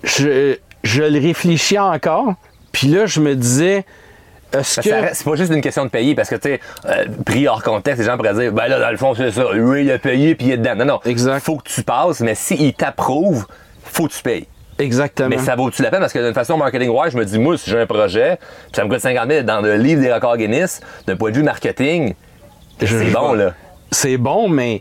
Je, 0.03 0.57
je 0.83 1.03
le 1.05 1.21
réfléchis 1.21 1.79
encore. 1.79 2.35
Puis 2.73 2.89
là, 2.89 3.07
je 3.07 3.21
me 3.21 3.37
disais, 3.37 3.85
est-ce 4.53 4.81
que. 4.81 4.91
C'est 5.13 5.25
pas 5.25 5.37
juste 5.37 5.53
une 5.53 5.61
question 5.61 5.85
de 5.85 5.91
payer 5.91 6.17
parce 6.17 6.29
que, 6.29 6.35
tu 6.35 6.49
sais, 6.49 6.61
euh, 6.87 7.05
pris 7.25 7.47
hors 7.47 7.63
contexte, 7.63 8.01
les 8.01 8.07
gens 8.07 8.17
pourraient 8.17 8.35
dire, 8.35 8.51
ben 8.51 8.67
là, 8.67 8.81
dans 8.81 8.91
le 8.91 8.97
fond, 8.97 9.15
c'est 9.15 9.31
ça. 9.31 9.53
Lui, 9.53 9.85
il 9.85 9.93
a 9.93 10.01
payé 10.01 10.35
puis 10.35 10.49
il 10.49 10.53
est 10.55 10.57
dedans. 10.57 10.75
Non, 10.75 10.85
non. 10.85 11.01
Exact. 11.05 11.45
Faut 11.45 11.59
que 11.59 11.69
tu 11.69 11.85
passes, 11.85 12.19
mais 12.23 12.35
s'il 12.35 12.75
t'approuve, 12.75 13.47
faut 13.85 14.09
que 14.09 14.15
tu 14.15 14.23
payes. 14.25 14.49
Exactement. 14.81 15.29
Mais 15.29 15.39
ça 15.39 15.55
vaut-tu 15.55 15.81
la 15.83 15.91
peine? 15.91 16.01
Parce 16.01 16.13
que 16.13 16.19
d'une 16.19 16.35
façon 16.35 16.57
marketing-wise, 16.57 17.13
je 17.13 17.19
me 17.19 17.25
dis, 17.25 17.39
moi, 17.39 17.57
si 17.57 17.71
j'ai 17.71 17.79
un 17.79 17.87
projet, 17.87 18.37
puis 18.41 18.73
ça 18.75 18.85
me 18.85 18.91
coûte 18.91 18.99
50 18.99 19.31
000 19.31 19.43
dans 19.45 19.61
le 19.61 19.77
livre 19.77 20.01
des 20.01 20.13
records 20.13 20.39
Guinness, 20.39 20.81
d'un 21.07 21.15
point 21.15 21.31
de 21.31 21.37
vue 21.37 21.45
marketing, 21.45 22.15
c'est 22.81 23.13
bon, 23.13 23.35
là. 23.35 23.55
C'est 23.93 24.17
bon, 24.17 24.49
mais 24.49 24.81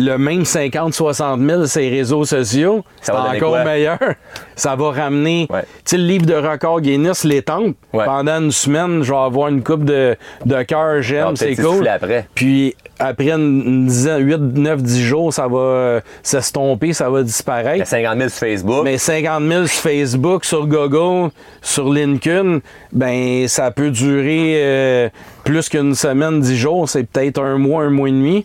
le 0.00 0.18
même 0.18 0.42
50-60 0.42 1.46
000 1.46 1.66
ces 1.66 1.88
réseaux 1.88 2.24
sociaux, 2.24 2.84
c'est 3.00 3.12
encore 3.12 3.64
meilleur. 3.64 3.98
Ça 4.56 4.76
va 4.76 4.90
ramener. 4.90 5.46
Tu 5.48 5.56
sais, 5.84 5.96
le 5.96 6.04
livre 6.04 6.26
de 6.26 6.34
record 6.34 6.80
Guinness, 6.80 7.24
les 7.24 7.42
tempes. 7.42 7.76
Pendant 7.92 8.42
une 8.42 8.52
semaine, 8.52 9.02
je 9.02 9.10
vais 9.10 9.18
avoir 9.18 9.48
une 9.48 9.62
coupe 9.62 9.84
de, 9.84 10.16
de 10.44 10.62
cœur, 10.62 11.02
j'aime, 11.02 11.28
ah, 11.30 11.32
c'est 11.34 11.56
cool. 11.56 11.86
Après. 11.88 12.26
Puis 12.34 12.74
après 12.98 13.30
une, 13.30 13.86
dizaine, 13.86 14.26
8, 14.26 14.36
9, 14.58 14.82
10 14.82 15.02
jours, 15.02 15.32
ça 15.32 15.48
va 15.48 15.58
euh, 15.58 16.00
s'estomper, 16.22 16.92
ça 16.92 17.08
va 17.08 17.22
disparaître. 17.22 17.78
Mais 17.78 17.84
50 17.84 18.18
000 18.18 18.28
sur 18.28 18.38
Facebook? 18.38 18.84
Mais 18.84 18.98
50 18.98 19.42
000 19.48 19.66
sur 19.66 19.82
Facebook, 19.82 20.44
sur 20.44 20.66
Google, 20.66 21.30
sur 21.62 21.90
LinkedIn, 21.90 22.60
ben 22.92 23.48
ça 23.48 23.70
peut 23.70 23.90
durer 23.90 24.54
euh, 24.56 25.08
plus 25.44 25.68
qu'une 25.68 25.94
semaine, 25.94 26.40
10 26.40 26.56
jours. 26.56 26.88
C'est 26.88 27.04
peut-être 27.04 27.42
un 27.42 27.56
mois, 27.56 27.84
un 27.84 27.90
mois 27.90 28.08
et 28.08 28.12
demi. 28.12 28.44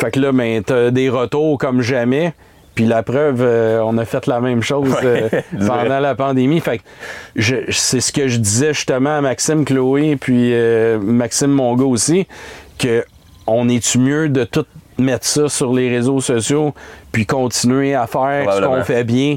Fait 0.00 0.10
que 0.10 0.18
là, 0.18 0.32
ben, 0.32 0.62
t'as 0.64 0.90
des 0.90 1.10
retours 1.10 1.58
comme 1.58 1.82
jamais. 1.82 2.32
Puis 2.74 2.86
la 2.86 3.02
preuve, 3.02 3.42
euh, 3.42 3.82
on 3.84 3.98
a 3.98 4.06
fait 4.06 4.26
la 4.26 4.40
même 4.40 4.62
chose 4.62 4.96
euh, 5.04 5.28
pendant 5.66 6.00
la 6.00 6.14
pandémie. 6.14 6.60
Fait 6.60 6.78
que 6.78 7.70
c'est 7.70 8.00
ce 8.00 8.10
que 8.10 8.26
je 8.26 8.38
disais 8.38 8.72
justement 8.72 9.18
à 9.18 9.20
Maxime 9.20 9.64
Chloé 9.64 10.16
puis 10.16 10.54
euh, 10.54 10.98
Maxime 10.98 11.50
Mongo 11.50 11.88
aussi, 11.88 12.26
que 12.78 13.04
on 13.46 13.68
est-tu 13.68 13.98
mieux 13.98 14.28
de 14.30 14.44
tout 14.44 14.64
mettre 14.98 15.26
ça 15.26 15.48
sur 15.48 15.74
les 15.74 15.90
réseaux 15.90 16.20
sociaux 16.20 16.72
puis 17.12 17.26
continuer 17.26 17.94
à 17.94 18.06
faire 18.06 18.50
ce 18.52 18.62
qu'on 18.62 18.82
fait 18.84 19.04
bien 19.04 19.36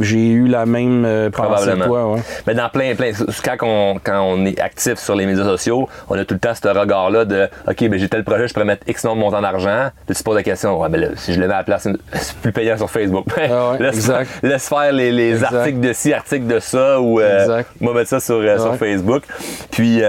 j'ai 0.00 0.28
eu 0.28 0.46
la 0.46 0.66
même 0.66 1.04
euh, 1.04 1.30
que 1.30 1.84
toi. 1.84 2.12
Ouais. 2.12 2.20
Mais 2.46 2.54
dans 2.54 2.68
plein, 2.68 2.94
plein. 2.94 3.12
Quand 3.44 3.56
on, 3.62 4.00
quand 4.02 4.20
on 4.22 4.44
est 4.46 4.58
actif 4.60 4.98
sur 4.98 5.14
les 5.14 5.26
médias 5.26 5.44
sociaux, 5.44 5.88
on 6.08 6.18
a 6.18 6.24
tout 6.24 6.34
le 6.34 6.40
temps 6.40 6.54
ce 6.54 6.66
regard-là 6.68 7.24
de 7.24 7.48
OK, 7.68 7.88
ben 7.88 7.98
j'ai 7.98 8.08
tel 8.08 8.24
projet, 8.24 8.48
je 8.48 8.54
pourrais 8.54 8.66
mettre 8.66 8.88
X 8.88 9.04
nombre 9.04 9.16
de 9.16 9.20
montant 9.20 9.42
d'argent. 9.42 9.90
tu 10.06 10.14
te 10.14 10.22
poses 10.22 10.36
la 10.36 10.42
question, 10.42 10.80
ouais, 10.80 10.88
ben 10.88 11.00
là, 11.00 11.08
si 11.16 11.34
je 11.34 11.40
le 11.40 11.46
mets 11.46 11.54
à 11.54 11.58
la 11.58 11.64
place, 11.64 11.86
c'est 12.12 12.36
plus 12.36 12.52
payant 12.52 12.76
sur 12.76 12.90
Facebook. 12.90 13.26
Ah 13.36 13.76
laisse, 13.80 14.10
laisse, 14.42 14.68
faire 14.68 14.92
les, 14.92 15.12
les 15.12 15.44
articles 15.44 15.80
de 15.80 15.92
ci, 15.92 16.12
articles 16.12 16.46
de 16.46 16.60
ça, 16.60 17.00
ou 17.00 17.20
euh, 17.20 17.62
moi 17.80 17.94
mettre 17.94 18.10
ça 18.10 18.20
sur, 18.20 18.36
euh, 18.36 18.58
sur 18.58 18.76
Facebook. 18.76 19.22
Puis. 19.70 20.02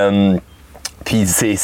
Puis 1.05 1.25
c'est, 1.25 1.55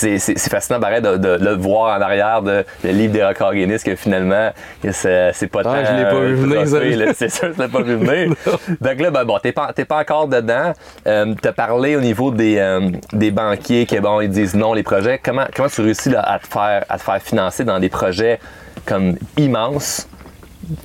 fascinant 0.49 0.79
pareil 0.79 1.01
de, 1.01 1.37
le 1.39 1.55
voir 1.55 1.97
en 1.97 2.01
arrière 2.01 2.41
de 2.41 2.65
le 2.83 2.91
livre 2.91 3.13
des 3.13 3.23
records 3.23 3.53
Guinness 3.53 3.83
que 3.83 3.95
finalement 3.95 4.51
c'est, 4.91 5.31
c'est 5.33 5.47
pas 5.47 5.61
ah, 5.65 5.83
je 5.83 5.93
l'ai 5.93 6.03
pas 6.03 6.19
vu 6.19 6.35
venir. 6.35 7.13
c'est 7.15 7.29
sûr 7.29 7.51
je 7.55 7.61
l'ai 7.61 7.67
pas 7.67 7.81
vu 7.81 7.95
venir. 7.95 8.33
Donc 8.81 8.99
là 8.99 9.11
ben, 9.11 9.25
bon 9.25 9.37
t'es 9.41 9.51
pas, 9.51 9.73
pas 9.73 9.99
encore 9.99 10.27
dedans. 10.27 10.73
Euh, 11.05 11.33
t'as 11.41 11.51
parlé 11.51 11.95
au 11.95 12.01
niveau 12.01 12.31
des, 12.31 12.57
euh, 12.57 12.89
des 13.13 13.31
banquiers 13.31 13.85
qui 13.85 13.99
bon 13.99 14.21
ils 14.21 14.29
disent 14.29 14.55
non 14.55 14.73
les 14.73 14.83
projets. 14.83 15.19
Comment 15.23 15.45
comment 15.55 15.69
tu 15.69 15.81
réussis 15.81 16.13
à 16.15 16.39
te 16.39 16.47
faire 16.47 16.85
à 16.89 16.97
te 16.97 17.03
faire 17.03 17.21
financer 17.21 17.63
dans 17.63 17.79
des 17.79 17.89
projets 17.89 18.39
comme 18.85 19.17
immenses? 19.37 20.07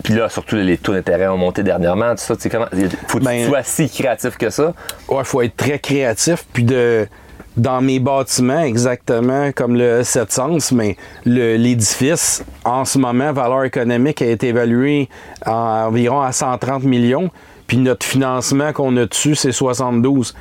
Puis 0.04 0.14
là, 0.14 0.28
surtout 0.28 0.56
les 0.56 0.78
taux 0.78 0.92
d'intérêt 0.92 1.26
ont 1.26 1.36
monté 1.36 1.62
dernièrement, 1.62 2.14
tout 2.14 2.22
ça, 2.22 2.36
tu 2.36 2.42
sais 2.42 2.50
comment. 2.50 2.66
Faut 3.08 3.18
que 3.18 3.24
tu 3.24 3.24
ben, 3.24 3.48
sois 3.48 3.62
si 3.62 3.90
créatif 3.90 4.36
que 4.36 4.50
ça? 4.50 4.74
Ouais, 5.08 5.24
faut 5.24 5.42
être 5.42 5.56
très 5.56 5.78
créatif, 5.78 6.44
puis 6.52 6.62
de 6.62 7.08
dans 7.56 7.80
mes 7.82 7.98
bâtiments, 7.98 8.60
exactement 8.60 9.52
comme 9.52 9.76
le 9.76 10.02
700, 10.02 10.58
mais 10.72 10.96
l'édifice, 11.24 12.44
en 12.64 12.84
ce 12.84 12.98
moment, 12.98 13.32
valeur 13.32 13.64
économique 13.64 14.22
a 14.22 14.26
été 14.26 14.48
évaluée 14.48 15.08
à 15.42 15.86
environ 15.88 16.22
à 16.22 16.32
130 16.32 16.84
millions. 16.84 17.30
Puis 17.66 17.76
notre 17.76 18.06
financement 18.06 18.72
qu'on 18.72 18.96
a 18.96 19.06
dessus, 19.06 19.34
c'est 19.34 19.52
72. 19.52 20.34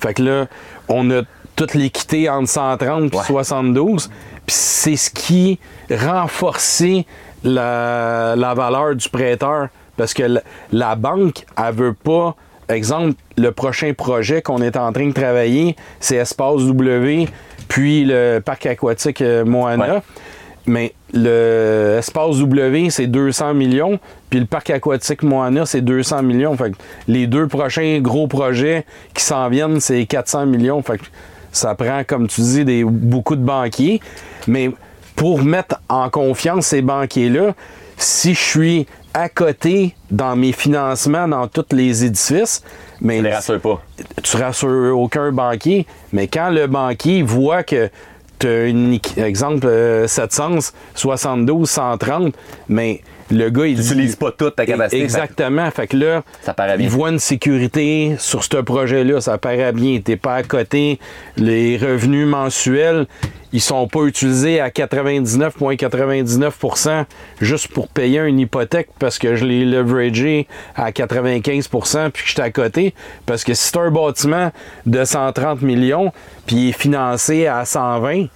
Fait 0.00 0.14
que 0.14 0.22
là, 0.22 0.46
on 0.88 1.10
a 1.10 1.22
toute 1.54 1.74
l'équité 1.74 2.28
entre 2.28 2.48
130 2.48 3.14
et 3.14 3.18
72. 3.24 4.10
Puis 4.46 4.56
c'est 4.56 4.96
ce 4.96 5.10
qui 5.10 5.58
renforçait 5.90 7.06
la, 7.42 8.34
la 8.36 8.54
valeur 8.54 8.94
du 8.94 9.08
prêteur. 9.08 9.68
Parce 9.96 10.12
que 10.12 10.24
la, 10.24 10.42
la 10.72 10.94
banque, 10.94 11.46
elle 11.56 11.74
veut 11.74 11.94
pas 11.94 12.36
exemple, 12.68 13.14
le 13.36 13.52
prochain 13.52 13.92
projet 13.94 14.42
qu'on 14.42 14.62
est 14.62 14.76
en 14.76 14.92
train 14.92 15.06
de 15.06 15.12
travailler, 15.12 15.76
c'est 16.00 16.16
Espace 16.16 16.62
W, 16.64 17.28
puis 17.68 18.04
le 18.04 18.40
parc 18.40 18.66
aquatique 18.66 19.22
euh, 19.22 19.44
Moana. 19.44 19.96
Ouais. 19.96 20.00
Mais 20.68 20.94
le 21.12 21.96
Espace 21.98 22.38
W, 22.38 22.90
c'est 22.90 23.06
200 23.06 23.54
millions, 23.54 24.00
puis 24.30 24.40
le 24.40 24.46
parc 24.46 24.70
aquatique 24.70 25.22
Moana, 25.22 25.64
c'est 25.64 25.80
200 25.80 26.22
millions. 26.22 26.56
Fait 26.56 26.72
que 26.72 26.76
les 27.06 27.28
deux 27.28 27.46
prochains 27.46 28.00
gros 28.00 28.26
projets 28.26 28.84
qui 29.14 29.22
s'en 29.22 29.48
viennent, 29.48 29.78
c'est 29.78 30.04
400 30.06 30.46
millions. 30.46 30.82
Fait 30.82 30.98
que 30.98 31.04
ça 31.52 31.74
prend, 31.76 32.02
comme 32.04 32.26
tu 32.26 32.40
dis, 32.40 32.64
des, 32.64 32.82
beaucoup 32.84 33.36
de 33.36 33.44
banquiers. 33.44 34.00
Mais 34.48 34.70
pour 35.14 35.42
mettre 35.42 35.80
en 35.88 36.10
confiance 36.10 36.66
ces 36.66 36.82
banquiers-là, 36.82 37.54
si 37.96 38.34
je 38.34 38.40
suis 38.40 38.86
à 39.16 39.30
côté 39.30 39.94
dans 40.10 40.36
mes 40.36 40.52
financements 40.52 41.26
dans 41.26 41.48
tous 41.48 41.74
les 41.74 42.04
édifices, 42.04 42.62
mais 43.00 43.18
Je 43.18 43.22
les 43.22 43.32
rassure 43.32 43.60
pas. 43.62 43.80
tu 44.22 44.36
rassures 44.36 44.98
aucun 44.98 45.32
banquier, 45.32 45.86
mais 46.12 46.28
quand 46.28 46.50
le 46.50 46.66
banquier 46.66 47.22
voit 47.22 47.62
que 47.62 47.88
tu 48.38 48.46
as 48.46 48.66
une 48.66 48.98
exemple 49.16 49.66
euh, 49.68 50.06
700, 50.06 50.58
72, 50.94 51.66
130, 51.66 52.34
mais 52.68 53.00
le 53.30 53.48
gars 53.50 53.66
il 53.66 53.76
n'utilises 53.78 54.16
pas 54.16 54.32
toute 54.32 54.56
ta 54.56 54.66
capacité. 54.66 55.02
Exactement. 55.02 55.70
Fait 55.70 55.86
que 55.86 55.96
là, 55.96 56.22
Ça 56.42 56.54
paraît 56.54 56.76
bien. 56.76 56.86
il 56.86 56.90
voit 56.90 57.10
une 57.10 57.18
sécurité 57.18 58.16
sur 58.18 58.44
ce 58.44 58.56
projet-là. 58.58 59.20
Ça 59.20 59.38
paraît 59.38 59.72
bien. 59.72 60.00
T'es 60.00 60.16
pas 60.16 60.34
à 60.36 60.42
côté. 60.42 60.98
Les 61.36 61.76
revenus 61.76 62.26
mensuels, 62.26 63.06
ils 63.52 63.60
sont 63.60 63.86
pas 63.88 64.04
utilisés 64.04 64.60
à 64.60 64.68
99,99% 64.70 67.04
juste 67.40 67.68
pour 67.68 67.88
payer 67.88 68.20
une 68.20 68.40
hypothèque 68.40 68.88
parce 68.98 69.18
que 69.18 69.34
je 69.36 69.44
l'ai 69.44 69.64
leveragé 69.64 70.46
à 70.74 70.90
95% 70.90 72.10
puis 72.10 72.22
que 72.22 72.28
j'étais 72.28 72.42
à 72.42 72.50
côté. 72.50 72.94
Parce 73.26 73.44
que 73.44 73.54
si 73.54 73.68
c'est 73.68 73.78
un 73.78 73.90
bâtiment 73.90 74.50
de 74.86 75.04
130 75.04 75.62
millions 75.62 76.12
puis 76.46 76.56
il 76.56 76.68
est 76.70 76.72
financé 76.72 77.46
à 77.46 77.64
120, 77.64 78.26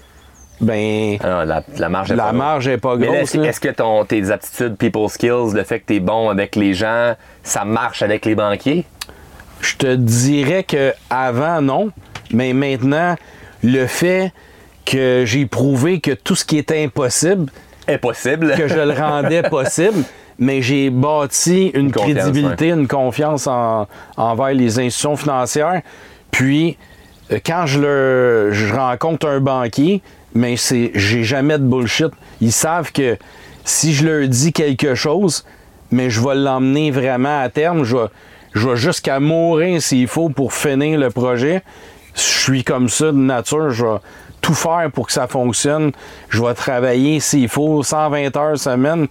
ben 0.61 1.17
Ah 1.23 1.29
non, 1.29 1.43
la, 1.45 1.63
la 1.79 1.89
marge 1.89 2.13
est 2.13 2.17
la 2.17 2.25
pas 2.25 2.33
marge 2.33 2.69
est 2.69 2.79
grosse. 2.81 3.35
est-ce 3.35 3.61
que 3.61 3.69
ton, 3.71 4.05
tes 4.05 4.31
aptitudes, 4.31 4.77
people 4.77 5.09
skills, 5.09 5.55
le 5.55 5.63
fait 5.65 5.81
que 5.81 5.87
tu 5.87 5.97
es 5.97 6.01
bon 6.01 6.29
avec 6.29 6.57
les 6.57 6.75
gens, 6.75 7.15
ça 7.43 7.65
marche 7.65 8.03
avec 8.03 8.25
les 8.27 8.35
banquiers? 8.35 8.85
Je 9.61 9.77
te 9.77 9.95
dirais 9.95 10.65
que 10.65 10.93
avant 11.11 11.61
non, 11.63 11.91
mais 12.33 12.53
maintenant 12.53 13.17
le 13.63 13.87
fait 13.87 14.33
que 14.87 15.25
j'ai 15.27 15.47
prouvé 15.47 16.01
que 16.01 16.13
tout 16.13 16.35
ce 16.35 16.45
qui 16.45 16.59
était 16.59 16.83
impossible, 16.85 17.47
Impossible. 17.89 18.55
que 18.57 18.69
je 18.69 18.79
le 18.79 18.93
rendais 18.93 19.43
possible, 19.51 20.03
mais 20.39 20.63
j'ai 20.63 20.91
bâti 20.91 21.69
une, 21.75 21.93
crédibilité, 21.93 22.69
une 22.71 22.89
confiance 22.89 23.47
en- 23.47 23.87
envers 24.17 24.55
les 24.55 24.79
institutions 24.79 25.17
financières. 25.17 25.83
Puis 26.31 26.79
euh, 27.31 27.39
quand 27.45 27.67
je, 27.67 27.81
le, 27.81 28.49
je 28.53 28.73
rencontre 28.75 29.27
un 29.29 29.41
banquier, 29.41 30.01
mais 30.35 30.57
c'est 30.57 30.93
j'ai 30.95 31.25
jamais 31.25 31.59
de 31.59 31.65
bullshit. 31.65 32.13
Ils 32.41 32.53
savent 32.53 32.93
que 32.93 33.17
si 33.65 33.93
je 33.93 34.07
leur 34.07 34.29
dis 34.29 34.53
quelque 34.53 34.95
chose, 34.95 35.45
mais 35.91 36.11
je 36.11 36.21
vais 36.21 36.35
l'emmener 36.35 36.91
vraiment 36.91 37.41
à 37.41 37.49
terme, 37.49 37.85
je 37.85 37.97
vais, 37.97 38.07
je 38.53 38.69
vais 38.69 38.77
jusqu'à 38.77 39.21
mourir 39.21 39.81
s'il 39.83 40.09
faut 40.09 40.29
pour 40.29 40.53
finir 40.53 40.99
le 40.99 41.11
projet. 41.11 41.63
Je 42.15 42.21
suis 42.21 42.65
comme 42.65 42.89
ça 42.89 43.07
de 43.07 43.13
nature, 43.13 43.71
je 43.71 43.85
vais 43.85 43.99
tout 44.41 44.55
faire 44.55 44.91
pour 44.93 45.07
que 45.07 45.13
ça 45.13 45.27
fonctionne. 45.27 45.93
Je 46.29 46.43
vais 46.43 46.55
travailler 46.55 47.21
s'il 47.21 47.49
faut 47.49 47.83
120 47.83 48.37
heures 48.37 48.59
semaine, 48.59 49.07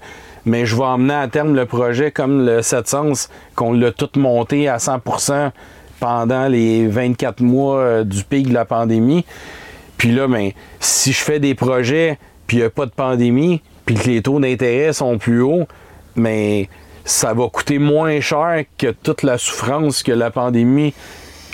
mais 0.45 0.65
je 0.65 0.75
vais 0.75 0.83
emmener 0.83 1.13
à 1.13 1.27
terme 1.27 1.55
le 1.55 1.65
projet 1.65 2.11
comme 2.11 2.45
le 2.45 2.61
700 2.61 3.29
qu'on 3.55 3.73
l'a 3.73 3.91
tout 3.91 4.09
monté 4.17 4.67
à 4.67 4.77
100% 4.77 5.51
pendant 5.99 6.47
les 6.47 6.87
24 6.87 7.41
mois 7.41 7.77
euh, 7.77 8.03
du 8.03 8.23
pic 8.23 8.49
de 8.49 8.53
la 8.53 8.65
pandémie. 8.65 9.25
Puis 9.99 10.11
là, 10.11 10.27
ben, 10.27 10.49
si 10.79 11.11
je 11.11 11.19
fais 11.19 11.39
des 11.39 11.53
projets, 11.53 12.17
puis 12.47 12.57
il 12.57 12.59
n'y 12.61 12.65
a 12.65 12.71
pas 12.71 12.87
de 12.87 12.91
pandémie, 12.91 13.61
puis 13.85 13.93
que 13.95 14.07
les 14.07 14.21
taux 14.23 14.39
d'intérêt 14.39 14.93
sont 14.93 15.19
plus 15.19 15.41
hauts, 15.43 15.67
mais 16.15 16.69
ça 17.05 17.33
va 17.35 17.47
coûter 17.49 17.77
moins 17.79 18.19
cher 18.21 18.63
que 18.77 18.87
toute 18.91 19.21
la 19.23 19.37
souffrance 19.37 20.01
que 20.01 20.11
la 20.11 20.31
pandémie 20.31 20.93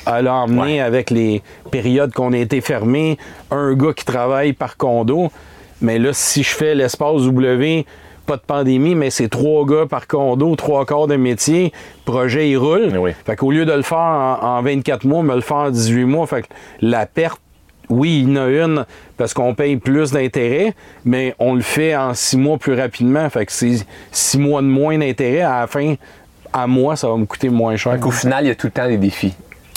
a 0.06 0.22
emmené 0.24 0.62
Ouais. 0.76 0.80
avec 0.80 1.10
les 1.10 1.42
périodes 1.72 2.14
qu'on 2.14 2.32
a 2.34 2.38
été 2.38 2.62
fermés, 2.62 3.18
un 3.52 3.74
gars 3.74 3.94
qui 3.94 4.06
travaille 4.06 4.54
par 4.54 4.78
condo. 4.78 5.32
Mais 5.82 5.98
là, 5.98 6.12
si 6.14 6.44
je 6.44 6.50
fais 6.56 6.76
l'espace 6.76 7.24
W, 7.24 7.86
pas 8.28 8.38
de 8.38 8.42
pandémie, 8.42 8.94
mais 8.96 9.10
c'est 9.10 9.28
trois 9.30 9.66
gars 9.66 9.86
par 9.90 10.06
condo, 10.08 10.56
trois 10.56 10.86
quarts 10.86 11.08
de 11.08 11.16
métier, 11.16 11.72
projet 12.06 12.50
il 12.50 12.58
roule. 12.58 12.96
Oui. 12.98 13.12
Fait 13.26 13.36
qu'au 13.36 13.52
lieu 13.52 13.66
de 13.66 13.72
le 13.74 13.82
faire 13.82 13.98
en, 13.98 14.40
en 14.42 14.62
24 14.62 15.06
mois, 15.06 15.24
me 15.24 15.34
le 15.36 15.42
faire 15.42 15.58
en 15.58 15.70
18 15.72 16.06
mois, 16.06 16.28
fait 16.28 16.44
que 16.44 16.48
la 16.82 17.06
perte, 17.08 17.42
oui, 17.90 18.22
il 18.24 18.30
y 18.30 18.40
en 18.40 18.44
a 18.44 18.48
une 18.48 18.86
parce 19.18 19.34
qu'on 19.34 19.54
paye 19.54 19.78
plus 19.78 20.12
d'intérêt, 20.12 20.74
mais 21.04 21.36
on 21.40 21.54
le 21.56 21.62
fait 21.62 21.96
en 21.96 22.14
six 22.14 22.38
mois 22.38 22.58
plus 22.58 22.74
rapidement. 22.74 23.30
Fait 23.30 23.46
que 23.46 23.52
c'est 23.52 23.86
six 24.12 24.38
mois 24.38 24.62
de 24.62 24.68
moins 24.68 24.98
d'intérêt. 24.98 25.42
À 25.42 25.62
la 25.62 25.68
fin, 25.68 25.96
à 26.52 26.68
moi, 26.68 26.96
ça 26.96 27.08
va 27.08 27.18
me 27.18 27.26
coûter 27.26 27.50
moins 27.50 27.76
cher. 27.76 27.98
Au 28.06 28.12
final, 28.12 28.46
il 28.46 28.48
y 28.48 28.52
a 28.52 28.56
tout 28.56 28.68
le 28.68 28.72
temps 28.72 28.88
des 28.88 28.98
défis. 28.98 29.34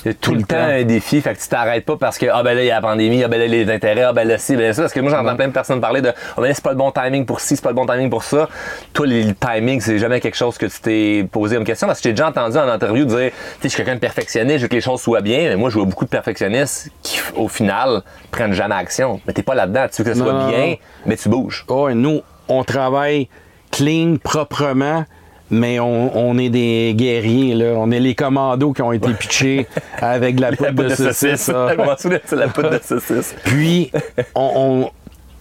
A 0.07 0.15
tout, 0.15 0.31
le 0.31 0.39
le 0.39 0.43
temps, 0.45 0.55
temps. 0.55 0.63
un 0.63 0.85
défi, 0.85 1.21
fait 1.21 1.35
que 1.35 1.41
tu 1.41 1.49
t'arrêtes 1.49 1.85
pas 1.85 1.97
parce 1.97 2.19
que 2.19 2.27
ah 2.33 2.43
ben 2.45 2.55
là 2.55 2.63
il 2.63 2.67
y 2.67 2.71
a 2.71 2.77
la 2.77 2.81
pandémie, 2.81 3.25
ah 3.25 3.29
ben 3.29 3.39
là 3.41 3.47
les 3.49 3.69
intérêts, 3.69 4.03
ah 4.03 4.13
ben 4.13 4.27
là 4.29 4.39
ci, 4.39 4.55
ben 4.55 4.67
là 4.67 4.73
ça. 4.73 4.83
Parce 4.83 4.93
que 4.93 5.01
moi 5.01 5.11
j'entends 5.11 5.35
plein 5.35 5.49
de 5.49 5.53
personnes 5.53 5.81
parler 5.81 6.01
de 6.01 6.11
ah 6.11 6.41
ben 6.41 6.47
là 6.47 6.55
c'est 6.55 6.63
pas 6.63 6.71
le 6.71 6.77
bon 6.77 6.93
timing 6.93 7.27
pour 7.27 7.41
ci, 7.41 7.57
c'est 7.57 7.63
pas 7.63 7.71
le 7.71 7.75
bon 7.75 7.85
timing 7.85 8.09
pour 8.09 8.23
ça. 8.23 8.49
Toi 8.93 9.07
le 9.09 9.35
timing 9.35 9.81
c'est 9.81 9.99
jamais 9.99 10.21
quelque 10.21 10.37
chose 10.37 10.57
que 10.57 10.67
tu 10.67 10.81
t'es 10.81 11.29
posé 11.31 11.57
comme 11.57 11.65
question 11.65 11.89
parce 11.89 11.99
que 12.01 12.09
j'ai 12.09 12.13
déjà 12.13 12.29
entendu 12.29 12.57
en 12.57 12.69
interview 12.69 13.05
dire 13.07 13.17
tu 13.19 13.25
sais 13.25 13.33
je 13.65 13.69
suis 13.69 13.77
quelqu'un 13.77 13.97
de 13.97 14.01
perfectionniste, 14.01 14.59
je 14.59 14.63
veux 14.63 14.69
que 14.69 14.77
les 14.77 14.81
choses 14.81 15.01
soient 15.01 15.21
bien, 15.21 15.49
mais 15.49 15.57
moi 15.57 15.69
je 15.69 15.75
vois 15.75 15.85
beaucoup 15.85 16.05
de 16.05 16.11
perfectionnistes 16.11 16.91
qui 17.03 17.21
au 17.35 17.49
final 17.49 18.03
prennent 18.31 18.53
jamais 18.53 18.77
action. 18.77 19.21
Mais 19.27 19.33
t'es 19.33 19.43
pas 19.43 19.57
là-dedans, 19.57 19.87
tu 19.93 20.03
veux 20.03 20.11
que 20.11 20.17
ce 20.17 20.23
soit 20.23 20.33
Non, 20.33 20.49
bien, 20.49 20.77
mais 21.07 21.17
tu 21.17 21.29
bouges. 21.29 21.65
Oh, 21.69 21.89
et 21.89 21.95
nous, 21.95 22.23
on 22.49 22.63
travaille 22.63 23.29
clean, 23.73 24.17
proprement, 24.23 25.05
mais 25.51 25.81
on, 25.81 26.17
on 26.17 26.39
est 26.39 26.51
des 26.51 26.95
guerriers. 26.97 27.55
Là. 27.55 27.75
On 27.77 27.91
est 27.91 28.01
les 28.01 28.15
commandos 28.15 28.73
qui 28.73 28.83
ont 28.83 28.93
été 28.93 29.13
pitchés 29.13 29.67
avec 30.01 30.37
de 30.37 30.41
la 30.43 30.53
poudre 30.57 30.85
de, 30.85 30.89
saucisse. 30.91 31.49
ah. 31.55 31.69
Je 31.73 31.77
m'en 31.83 31.97
souviens, 31.97 32.21
c'est 32.25 32.37
la 32.37 32.49
poudre 32.49 32.71
de 32.71 32.81
saucisse. 32.83 33.35
Puis, 33.45 33.91
on, 34.35 34.51
on- 34.55 34.91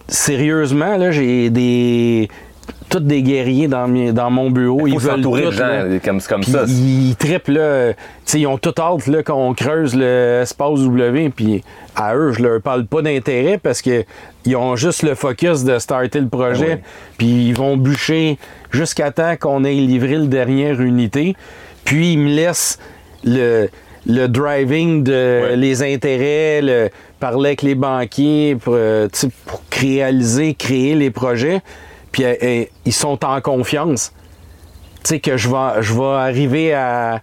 sérieusement, 0.08 0.96
là, 0.96 1.10
j'ai 1.10 1.50
des. 1.50 2.28
Tous 2.88 3.00
des 3.00 3.22
guerriers 3.22 3.68
dans, 3.68 3.86
mon 4.30 4.50
bureau. 4.50 4.86
Il 4.86 4.94
Ils 4.94 4.98
veulent 4.98 5.20
de 5.20 5.22
tout, 5.22 5.50
gens 5.52 5.66
là. 5.66 5.98
comme, 6.02 6.20
comme 6.22 6.40
Puis 6.40 6.52
ça. 6.52 6.64
ils 6.66 7.14
trippent, 7.16 7.48
là. 7.48 7.92
Ils 8.34 8.46
ont 8.46 8.56
tout 8.58 8.74
hâte, 8.78 9.06
là, 9.06 9.22
qu'on 9.22 9.52
creuse 9.52 9.94
l'espace 9.94 10.80
W. 10.80 11.30
Puis 11.30 11.62
à 11.96 12.14
eux, 12.16 12.32
je 12.32 12.42
leur 12.42 12.62
parle 12.62 12.86
pas 12.86 13.02
d'intérêt 13.02 13.58
parce 13.58 13.82
que 13.82 14.04
ils 14.46 14.56
ont 14.56 14.76
juste 14.76 15.02
le 15.02 15.14
focus 15.14 15.64
de 15.64 15.78
starter 15.78 16.20
le 16.20 16.28
projet. 16.28 16.74
Oui. 16.74 16.80
Puis 17.18 17.48
ils 17.48 17.54
vont 17.54 17.76
bûcher 17.76 18.38
jusqu'à 18.70 19.10
temps 19.10 19.36
qu'on 19.38 19.64
ait 19.64 19.74
livré 19.74 20.16
le 20.16 20.26
dernière 20.26 20.80
unité. 20.80 21.36
Puis 21.84 22.14
ils 22.14 22.18
me 22.18 22.30
laissent 22.30 22.78
le, 23.24 23.68
le 24.06 24.26
driving 24.26 25.04
de 25.04 25.54
les 25.54 25.82
intérêts, 25.82 26.60
le 26.62 26.88
parler 27.20 27.50
avec 27.50 27.62
les 27.62 27.74
banquiers 27.74 28.56
pour, 28.56 28.74
euh, 28.76 29.08
pour 29.46 29.62
réaliser, 29.72 30.54
créer 30.54 30.94
les 30.94 31.10
projets. 31.10 31.60
Puis 32.12 32.24
euh, 32.24 32.34
euh, 32.42 32.64
ils 32.84 32.92
sont 32.92 33.24
en 33.24 33.40
confiance 33.40 34.12
tu 35.04 35.10
sais 35.14 35.20
que 35.20 35.36
je 35.36 35.48
vais 35.48 35.80
je 35.82 35.94
vais 35.94 36.04
arriver 36.16 36.74
à, 36.74 37.20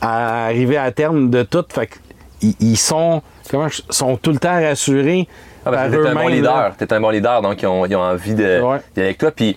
à 0.00 0.44
arriver 0.46 0.76
à 0.76 0.90
terme 0.92 1.28
de 1.30 1.42
tout 1.42 1.64
fait 1.68 1.86
que 1.88 1.96
ils, 2.42 2.54
ils 2.60 2.76
sont 2.76 3.22
comment 3.50 3.66
sont 3.90 4.16
tout 4.16 4.30
le 4.32 4.38
temps 4.38 4.60
rassurés 4.60 5.26
Ah, 5.64 5.70
parce 5.70 5.76
par 5.76 5.90
que 5.90 6.02
t'es 6.04 6.08
un 6.08 6.14
bon 6.14 6.28
leader. 6.28 6.74
T'es 6.76 6.92
un 6.92 7.00
bon 7.00 7.10
leader, 7.10 7.42
donc 7.42 7.62
ils 7.62 7.66
ont, 7.66 7.86
ils 7.86 7.96
ont 7.96 8.00
envie 8.02 8.34
de- 8.34 8.60
Ouais. 8.60 8.78
avec 8.96 9.18
toi. 9.18 9.30
Puis 9.32 9.56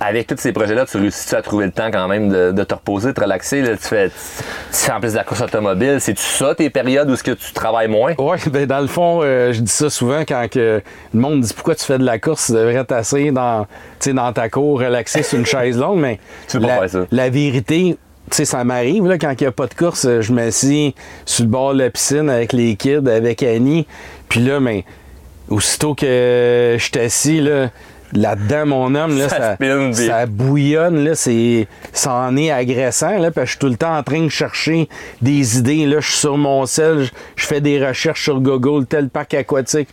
avec 0.00 0.26
tous 0.26 0.36
ces 0.38 0.52
projets-là, 0.52 0.86
tu 0.86 0.96
réussis 0.96 1.34
à 1.34 1.42
trouver 1.42 1.66
le 1.66 1.72
temps 1.72 1.90
quand 1.90 2.08
même 2.08 2.28
de, 2.28 2.52
de 2.52 2.64
te 2.64 2.74
reposer, 2.74 3.08
de 3.08 3.12
te 3.12 3.20
relaxer. 3.20 3.62
là? 3.62 3.76
tu, 3.76 3.84
fais, 3.84 4.08
tu 4.08 4.12
fais 4.72 4.92
en 4.92 5.00
plus 5.00 5.12
de 5.12 5.16
la 5.16 5.24
course 5.24 5.40
automobile. 5.40 5.98
C'est-tu 6.00 6.22
ça 6.22 6.54
tes 6.54 6.70
périodes 6.70 7.08
où 7.10 7.14
est-ce 7.14 7.22
que 7.24 7.32
tu 7.32 7.52
travailles 7.52 7.88
moins? 7.88 8.14
Ouais, 8.18 8.36
ben 8.50 8.66
dans 8.66 8.80
le 8.80 8.86
fond, 8.86 9.20
euh, 9.22 9.52
je 9.52 9.60
dis 9.60 9.70
ça 9.70 9.90
souvent 9.90 10.20
quand 10.20 10.46
que 10.50 10.82
le 11.14 11.20
monde 11.20 11.40
dit 11.40 11.52
pourquoi 11.54 11.74
tu 11.74 11.84
fais 11.84 11.98
de 11.98 12.04
la 12.04 12.18
course, 12.18 12.46
tu 12.46 12.52
devrais 12.52 12.84
t'asseoir 12.84 13.32
dans, 13.32 13.66
tu 14.00 14.12
dans 14.12 14.32
ta 14.32 14.48
cour, 14.48 14.80
relaxer 14.80 15.22
sur 15.22 15.38
une 15.38 15.46
chaise 15.54 15.78
longue, 15.78 16.00
mais 16.00 16.18
Tu 16.48 16.60
pas 16.60 16.66
la, 16.66 16.78
faire 16.78 16.90
ça. 16.90 17.06
la 17.10 17.30
vérité, 17.30 17.96
tu 18.30 18.36
sais, 18.36 18.44
ça 18.44 18.64
m'arrive, 18.64 19.06
là, 19.06 19.18
quand 19.18 19.32
il 19.32 19.44
n'y 19.44 19.48
a 19.48 19.52
pas 19.52 19.66
de 19.66 19.74
course, 19.74 20.06
je 20.20 20.32
m'assieds 20.32 20.94
sur 21.24 21.44
le 21.44 21.50
bord 21.50 21.72
de 21.72 21.78
la 21.78 21.90
piscine 21.90 22.28
avec 22.28 22.52
les 22.52 22.76
kids, 22.76 23.08
avec 23.08 23.42
Annie, 23.42 23.86
puis 24.28 24.40
là, 24.40 24.60
mais 24.60 24.84
aussitôt 25.48 25.94
que 25.94 26.76
je 26.78 26.82
suis 26.82 26.98
assis, 26.98 27.40
là, 27.40 27.70
là-dedans, 28.12 28.66
mon 28.66 28.94
homme, 28.94 29.18
là, 29.18 29.28
Ça 29.28 30.26
bouillonne, 30.26 31.04
là, 31.04 31.14
c'est, 31.14 31.66
ça 31.92 32.12
en 32.14 32.36
est 32.36 32.50
agressant, 32.50 33.18
là, 33.18 33.30
parce 33.30 33.44
que 33.44 33.46
je 33.46 33.50
suis 33.50 33.58
tout 33.58 33.68
le 33.68 33.76
temps 33.76 33.96
en 33.96 34.02
train 34.02 34.22
de 34.22 34.28
chercher 34.28 34.88
des 35.22 35.58
idées, 35.58 35.86
là, 35.86 36.00
je 36.00 36.08
suis 36.08 36.18
sur 36.18 36.36
mon 36.36 36.66
sel, 36.66 37.04
je, 37.04 37.10
je 37.36 37.46
fais 37.46 37.60
des 37.60 37.84
recherches 37.84 38.24
sur 38.24 38.40
Google, 38.40 38.86
tel 38.86 39.08
parc 39.08 39.34
aquatique, 39.34 39.88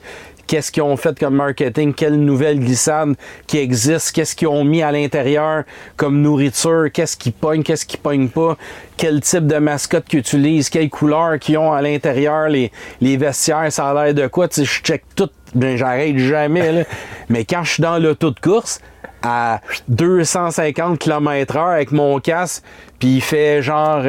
qu'est-ce 0.48 0.72
qu'ils 0.72 0.84
ont 0.84 0.98
fait 0.98 1.18
comme 1.18 1.36
marketing, 1.36 1.94
quelles 1.94 2.20
nouvelles 2.20 2.60
glissades 2.60 3.16
qui 3.48 3.58
existent, 3.58 4.12
qu'est-ce 4.14 4.36
qu'ils 4.36 4.48
ont 4.48 4.64
mis 4.64 4.82
à 4.82 4.92
l'intérieur 4.92 5.64
comme 5.98 6.22
nourriture, 6.22 6.90
qu'est-ce 6.94 7.18
qui 7.18 7.32
pogne, 7.32 7.64
qu'est-ce 7.64 7.86
qui 7.86 7.98
pogne 7.98 8.30
pas, 8.30 8.58
quel 8.98 9.22
type 9.22 9.48
de 9.48 9.58
mascotte 9.58 10.06
qu'ils 10.06 10.20
utilisent, 10.20 10.70
quelles 10.70 10.90
couleurs 10.90 11.40
qu'ils 11.40 11.58
ont 11.58 11.72
à 11.72 11.82
l'intérieur, 11.82 12.48
les, 12.50 12.72
les 13.02 13.18
vestiaires, 13.18 13.72
ça 13.72 13.90
a 13.90 14.06
l'air 14.06 14.14
de 14.14 14.28
quoi? 14.28 14.48
Tu 14.48 14.62
sais, 14.62 14.66
je 14.66 14.82
check 14.82 15.04
tout, 15.16 15.30
ben, 15.54 15.78
j'arrête 15.78 16.18
jamais. 16.18 16.72
Là. 16.72 16.84
Mais 17.30 17.46
quand 17.46 17.64
je 17.64 17.74
suis 17.74 17.84
dans 17.84 17.98
l'auto 17.98 18.32
de 18.32 18.40
course, 18.40 18.80
à 19.26 19.62
250 19.88 21.00
km/h 21.00 21.74
avec 21.74 21.92
mon 21.92 22.20
casque, 22.20 22.64
puis 23.00 23.16
il 23.16 23.22
fait 23.22 23.62
genre 23.62 24.04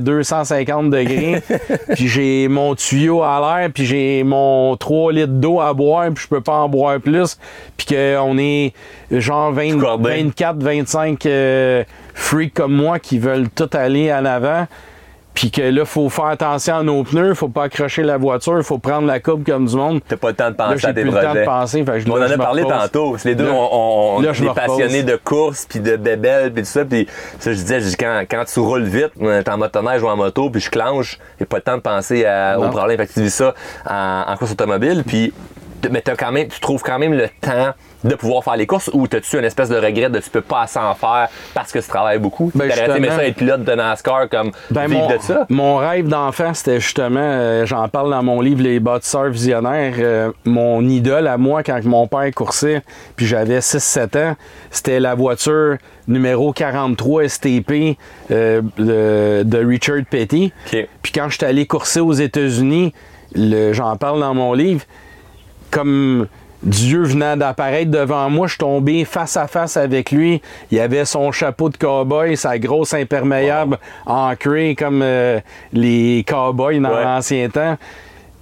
250 0.00 0.90
degrés, 0.90 1.42
puis 1.94 2.08
j'ai 2.08 2.48
mon 2.48 2.74
tuyau 2.74 3.22
à 3.22 3.40
l'air, 3.40 3.70
puis 3.72 3.84
j'ai 3.84 4.24
mon 4.24 4.76
3 4.76 5.12
litres 5.12 5.32
d'eau 5.32 5.60
à 5.60 5.72
boire, 5.74 6.10
puis 6.12 6.24
je 6.24 6.28
peux 6.28 6.40
pas 6.40 6.54
en 6.54 6.68
boire 6.68 6.98
plus, 7.00 7.38
puis 7.76 7.86
qu'on 7.86 8.38
est 8.38 8.72
genre 9.10 9.52
24, 9.52 10.62
25 10.62 11.26
euh, 11.26 11.84
freaks 12.14 12.54
comme 12.54 12.74
moi 12.74 12.98
qui 12.98 13.18
veulent 13.18 13.48
tout 13.50 13.70
aller 13.72 14.10
à 14.10 14.20
l'avant. 14.20 14.66
Puis 15.34 15.50
que 15.50 15.62
là, 15.62 15.84
faut 15.84 16.08
faire 16.08 16.26
attention 16.26 16.76
à 16.76 16.82
nos 16.84 17.02
pneus, 17.02 17.34
faut 17.34 17.48
pas 17.48 17.64
accrocher 17.64 18.04
la 18.04 18.16
voiture, 18.16 18.62
faut 18.64 18.78
prendre 18.78 19.06
la 19.08 19.18
coupe 19.18 19.44
comme 19.44 19.66
du 19.66 19.74
monde. 19.76 20.00
T'as 20.06 20.16
pas 20.16 20.28
le 20.28 20.34
temps 20.34 20.50
de 20.50 20.54
penser 20.54 20.82
là, 20.82 20.88
à 20.88 20.92
tes 20.92 21.02
plus 21.02 21.10
projets. 21.10 21.26
le 21.26 21.32
temps 21.34 21.40
de 21.40 21.44
penser. 21.44 21.84
Fait 21.84 22.04
que 22.04 22.10
on 22.10 22.14
en 22.14 22.22
a 22.22 22.36
parlé 22.38 22.62
tantôt. 22.62 23.16
Les 23.24 23.34
deux, 23.34 23.46
Là- 23.46 23.52
on, 23.52 24.16
on, 24.18 24.20
là, 24.20 24.32
je 24.32 24.44
est 24.44 24.54
passionnés 24.54 25.02
de 25.02 25.16
course 25.16 25.66
puis 25.68 25.80
de 25.80 25.96
bébelles 25.96 26.52
puis 26.52 26.62
tout 26.62 26.68
ça. 26.68 26.84
Puis 26.84 27.08
ça, 27.40 27.52
je 27.52 27.56
disais, 27.58 27.80
je 27.80 27.88
dis, 27.88 27.96
quand, 27.96 28.22
quand 28.30 28.44
tu 28.44 28.60
roules 28.60 28.84
vite, 28.84 29.10
t'es 29.18 29.50
en 29.50 29.58
motoneige 29.58 30.02
ou 30.02 30.08
en 30.08 30.16
moto, 30.16 30.50
puis 30.50 30.60
je 30.60 30.70
clenche, 30.70 31.18
j'ai 31.40 31.46
pas 31.46 31.56
le 31.56 31.62
temps 31.62 31.76
de 31.76 31.82
penser 31.82 32.24
à- 32.24 32.58
aux 32.60 32.68
problèmes. 32.70 32.96
Fait 32.98 33.06
que 33.08 33.12
tu 33.12 33.22
vis 33.22 33.34
ça 33.34 33.54
en, 33.90 34.24
en 34.28 34.36
course 34.36 34.52
automobile. 34.52 35.02
Puis, 35.04 35.32
mais 35.90 36.00
t'as 36.00 36.14
quand 36.14 36.30
même, 36.32 36.46
tu 36.48 36.60
trouves 36.60 36.82
quand 36.82 36.98
même 37.00 37.12
le 37.14 37.28
temps 37.40 37.74
de 38.04 38.14
pouvoir 38.14 38.44
faire 38.44 38.56
les 38.56 38.66
courses 38.66 38.90
ou 38.92 39.06
t'as-tu 39.08 39.38
une 39.38 39.44
espèce 39.44 39.68
de 39.70 39.76
regret 39.76 40.10
de 40.10 40.18
tu 40.20 40.30
peux 40.30 40.40
pas 40.42 40.62
assez 40.62 40.78
en 40.78 40.94
faire 40.94 41.28
parce 41.54 41.72
que 41.72 41.78
tu 41.78 41.88
travailles 41.88 42.18
beaucoup? 42.18 42.50
Ben, 42.54 42.68
T'aurais 42.68 42.98
aimé 42.98 43.08
ça 43.08 43.26
être 43.26 43.36
pilote 43.36 43.64
de 43.64 43.72
NASCAR 43.72 44.28
comme 44.28 44.52
Ben, 44.70 44.86
vivre 44.86 45.08
mon, 45.08 45.16
de 45.16 45.18
ça? 45.20 45.46
mon 45.48 45.76
rêve 45.76 46.06
d'enfant, 46.08 46.52
c'était 46.54 46.80
justement, 46.80 47.18
euh, 47.20 47.66
j'en 47.66 47.88
parle 47.88 48.10
dans 48.10 48.22
mon 48.22 48.40
livre 48.40 48.62
Les 48.62 48.78
bâtisseurs 48.78 49.30
visionnaires, 49.30 49.94
euh, 49.98 50.32
mon 50.44 50.86
idole 50.86 51.26
à 51.26 51.38
moi 51.38 51.62
quand 51.62 51.82
mon 51.84 52.06
père 52.06 52.30
coursait, 52.34 52.82
puis 53.16 53.26
j'avais 53.26 53.58
6-7 53.60 54.18
ans, 54.18 54.36
c'était 54.70 55.00
la 55.00 55.14
voiture 55.14 55.76
numéro 56.06 56.52
43 56.52 57.28
STP 57.28 57.96
euh, 58.30 58.60
de, 58.76 59.42
de 59.44 59.64
Richard 59.66 60.02
Petty. 60.10 60.52
Puis 61.02 61.12
quand 61.14 61.28
j'étais 61.30 61.46
allé 61.46 61.66
courser 61.66 62.00
aux 62.00 62.12
États-Unis, 62.12 62.92
j'en 63.34 63.96
parle 63.96 64.20
dans 64.20 64.34
mon 64.34 64.52
livre, 64.52 64.82
comme 65.70 66.26
Dieu 66.64 67.02
venant 67.02 67.36
d'apparaître 67.36 67.90
devant 67.90 68.28
moi, 68.30 68.46
je 68.46 68.52
suis 68.52 68.58
tombé 68.58 69.04
face 69.04 69.36
à 69.36 69.46
face 69.46 69.76
avec 69.76 70.10
lui. 70.10 70.40
Il 70.70 70.80
avait 70.80 71.04
son 71.04 71.30
chapeau 71.30 71.68
de 71.68 71.76
cowboy, 71.76 72.36
sa 72.36 72.58
grosse 72.58 72.94
imperméable 72.94 73.78
ancrée 74.06 74.74
comme 74.74 75.02
euh, 75.02 75.40
les 75.72 76.24
cowboys 76.26 76.80
dans 76.80 76.88
Ouais. 76.94 77.04
l'ancien 77.04 77.48
temps. 77.50 77.76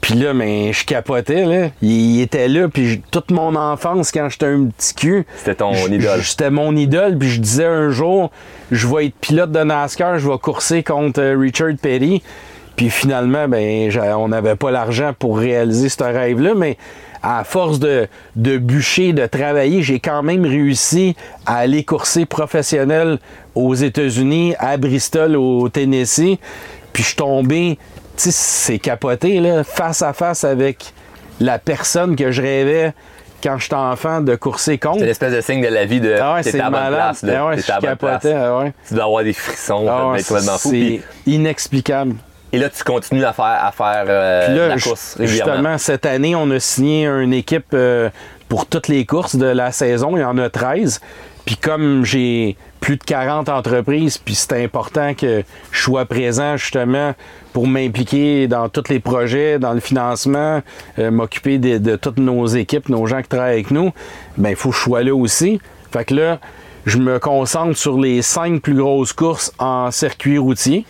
Puis 0.00 0.14
là, 0.14 0.34
mais 0.34 0.72
je 0.72 0.84
capotais, 0.84 1.44
là. 1.44 1.68
Il, 1.80 1.90
il 2.16 2.20
était 2.22 2.48
là, 2.48 2.68
puis 2.68 3.02
toute 3.12 3.30
mon 3.30 3.54
enfance, 3.54 4.10
quand 4.10 4.28
j'étais 4.28 4.46
un 4.46 4.64
petit 4.66 4.94
cul... 4.94 5.26
C'était 5.36 5.54
ton 5.54 5.74
je- 5.74 5.92
idole. 5.92 6.22
C'était 6.22 6.50
mon 6.50 6.74
idole, 6.74 7.16
puis 7.18 7.28
je 7.28 7.40
disais 7.40 7.66
un 7.66 7.90
jour, 7.90 8.32
je 8.72 8.88
vais 8.88 9.06
être 9.06 9.14
pilote 9.20 9.52
de 9.52 9.62
NASCAR, 9.62 10.18
je 10.18 10.28
vais 10.28 10.38
courser 10.38 10.82
contre 10.82 11.20
euh, 11.20 11.36
Richard 11.38 11.74
Petty. 11.80 12.20
Puis 12.74 12.90
finalement, 12.90 13.46
ben, 13.46 13.90
on 14.16 14.28
n'avait 14.28 14.56
pas 14.56 14.70
l'argent 14.72 15.12
pour 15.16 15.38
réaliser 15.38 15.88
ce 15.88 16.02
rêve-là, 16.02 16.54
mais 16.56 16.78
à 17.22 17.44
force 17.44 17.78
de, 17.78 18.08
de 18.36 18.58
bûcher, 18.58 19.12
de 19.12 19.26
travailler, 19.26 19.82
j'ai 19.82 20.00
quand 20.00 20.22
même 20.22 20.44
réussi 20.44 21.14
à 21.46 21.56
aller 21.58 21.84
courser 21.84 22.26
professionnel 22.26 23.18
aux 23.54 23.74
États-Unis, 23.74 24.54
à 24.58 24.76
Bristol, 24.76 25.36
au 25.36 25.68
Tennessee. 25.68 26.38
Puis 26.92 27.02
je 27.02 27.08
suis 27.08 27.16
tombé, 27.16 27.78
tu 28.16 28.24
sais, 28.24 28.30
c'est 28.32 28.78
capoté, 28.78 29.40
là, 29.40 29.64
face 29.64 30.02
à 30.02 30.12
face 30.12 30.44
avec 30.44 30.92
la 31.40 31.58
personne 31.58 32.16
que 32.16 32.30
je 32.30 32.42
rêvais 32.42 32.92
quand 33.42 33.58
j'étais 33.58 33.74
enfant 33.74 34.20
de 34.20 34.36
courser 34.36 34.78
contre. 34.78 35.00
C'est 35.00 35.06
l'espèce 35.06 35.32
de 35.34 35.40
signe 35.40 35.62
de 35.62 35.68
la 35.68 35.84
vie 35.84 36.00
de 36.00 36.14
Ah 36.20 36.34
ouais, 36.34 36.42
t'es 36.42 36.52
c'est 36.52 36.60
à 36.60 36.64
la 36.64 36.70
bonne 36.70 36.80
malade. 36.80 36.98
place. 37.00 37.22
Là. 37.22 37.32
Ah 37.38 37.46
ouais, 37.46 37.56
T'es 37.56 37.62
je 37.62 37.72
à 37.72 37.74
la 37.74 37.80
bonne 37.80 37.96
place. 37.96 38.22
capotais, 38.22 38.34
ah 38.34 38.58
ouais. 38.58 38.72
Tu 38.86 38.94
dois 38.94 39.04
avoir 39.04 39.24
des 39.24 39.32
frissons, 39.32 39.86
Ah 39.88 40.10
ouais, 40.10 40.22
fou. 40.22 40.36
C'est 40.70 41.00
inexplicable. 41.26 42.14
Et 42.52 42.58
là, 42.58 42.68
tu 42.68 42.84
continues 42.84 43.24
à 43.24 43.32
faire, 43.32 43.44
à 43.44 43.72
faire 43.72 44.04
euh, 44.08 44.46
Puis 44.46 44.56
là, 44.56 44.68
la 44.68 44.78
course 44.78 45.16
régulièrement. 45.16 45.54
justement, 45.54 45.78
cette 45.78 46.06
année, 46.06 46.34
on 46.36 46.50
a 46.50 46.60
signé 46.60 47.06
une 47.06 47.32
équipe 47.32 47.72
euh, 47.72 48.10
pour 48.48 48.66
toutes 48.66 48.88
les 48.88 49.06
courses 49.06 49.36
de 49.36 49.46
la 49.46 49.72
saison. 49.72 50.16
Il 50.16 50.20
y 50.20 50.24
en 50.24 50.36
a 50.36 50.50
13. 50.50 51.00
Puis 51.46 51.56
comme 51.56 52.04
j'ai 52.04 52.56
plus 52.80 52.96
de 52.96 53.04
40 53.04 53.48
entreprises, 53.48 54.18
puis 54.18 54.34
c'est 54.34 54.62
important 54.62 55.14
que 55.14 55.44
je 55.70 55.80
sois 55.80 56.04
présent 56.04 56.56
justement 56.56 57.14
pour 57.52 57.66
m'impliquer 57.66 58.48
dans 58.48 58.68
tous 58.68 58.88
les 58.90 59.00
projets, 59.00 59.58
dans 59.58 59.72
le 59.72 59.80
financement, 59.80 60.62
euh, 60.98 61.10
m'occuper 61.10 61.58
de, 61.58 61.78
de 61.78 61.96
toutes 61.96 62.18
nos 62.18 62.46
équipes, 62.46 62.88
nos 62.88 63.06
gens 63.06 63.22
qui 63.22 63.28
travaillent 63.28 63.54
avec 63.54 63.70
nous, 63.70 63.92
ben 64.36 64.50
il 64.50 64.56
faut 64.56 64.70
que 64.70 64.76
je 64.76 64.80
sois 64.80 65.02
là 65.02 65.14
aussi. 65.14 65.60
Fait 65.92 66.04
que 66.04 66.14
là, 66.14 66.38
je 66.86 66.98
me 66.98 67.18
concentre 67.18 67.76
sur 67.76 67.98
les 67.98 68.22
cinq 68.22 68.60
plus 68.60 68.74
grosses 68.74 69.12
courses 69.12 69.52
en 69.58 69.90
circuit 69.90 70.38
routier. 70.38 70.84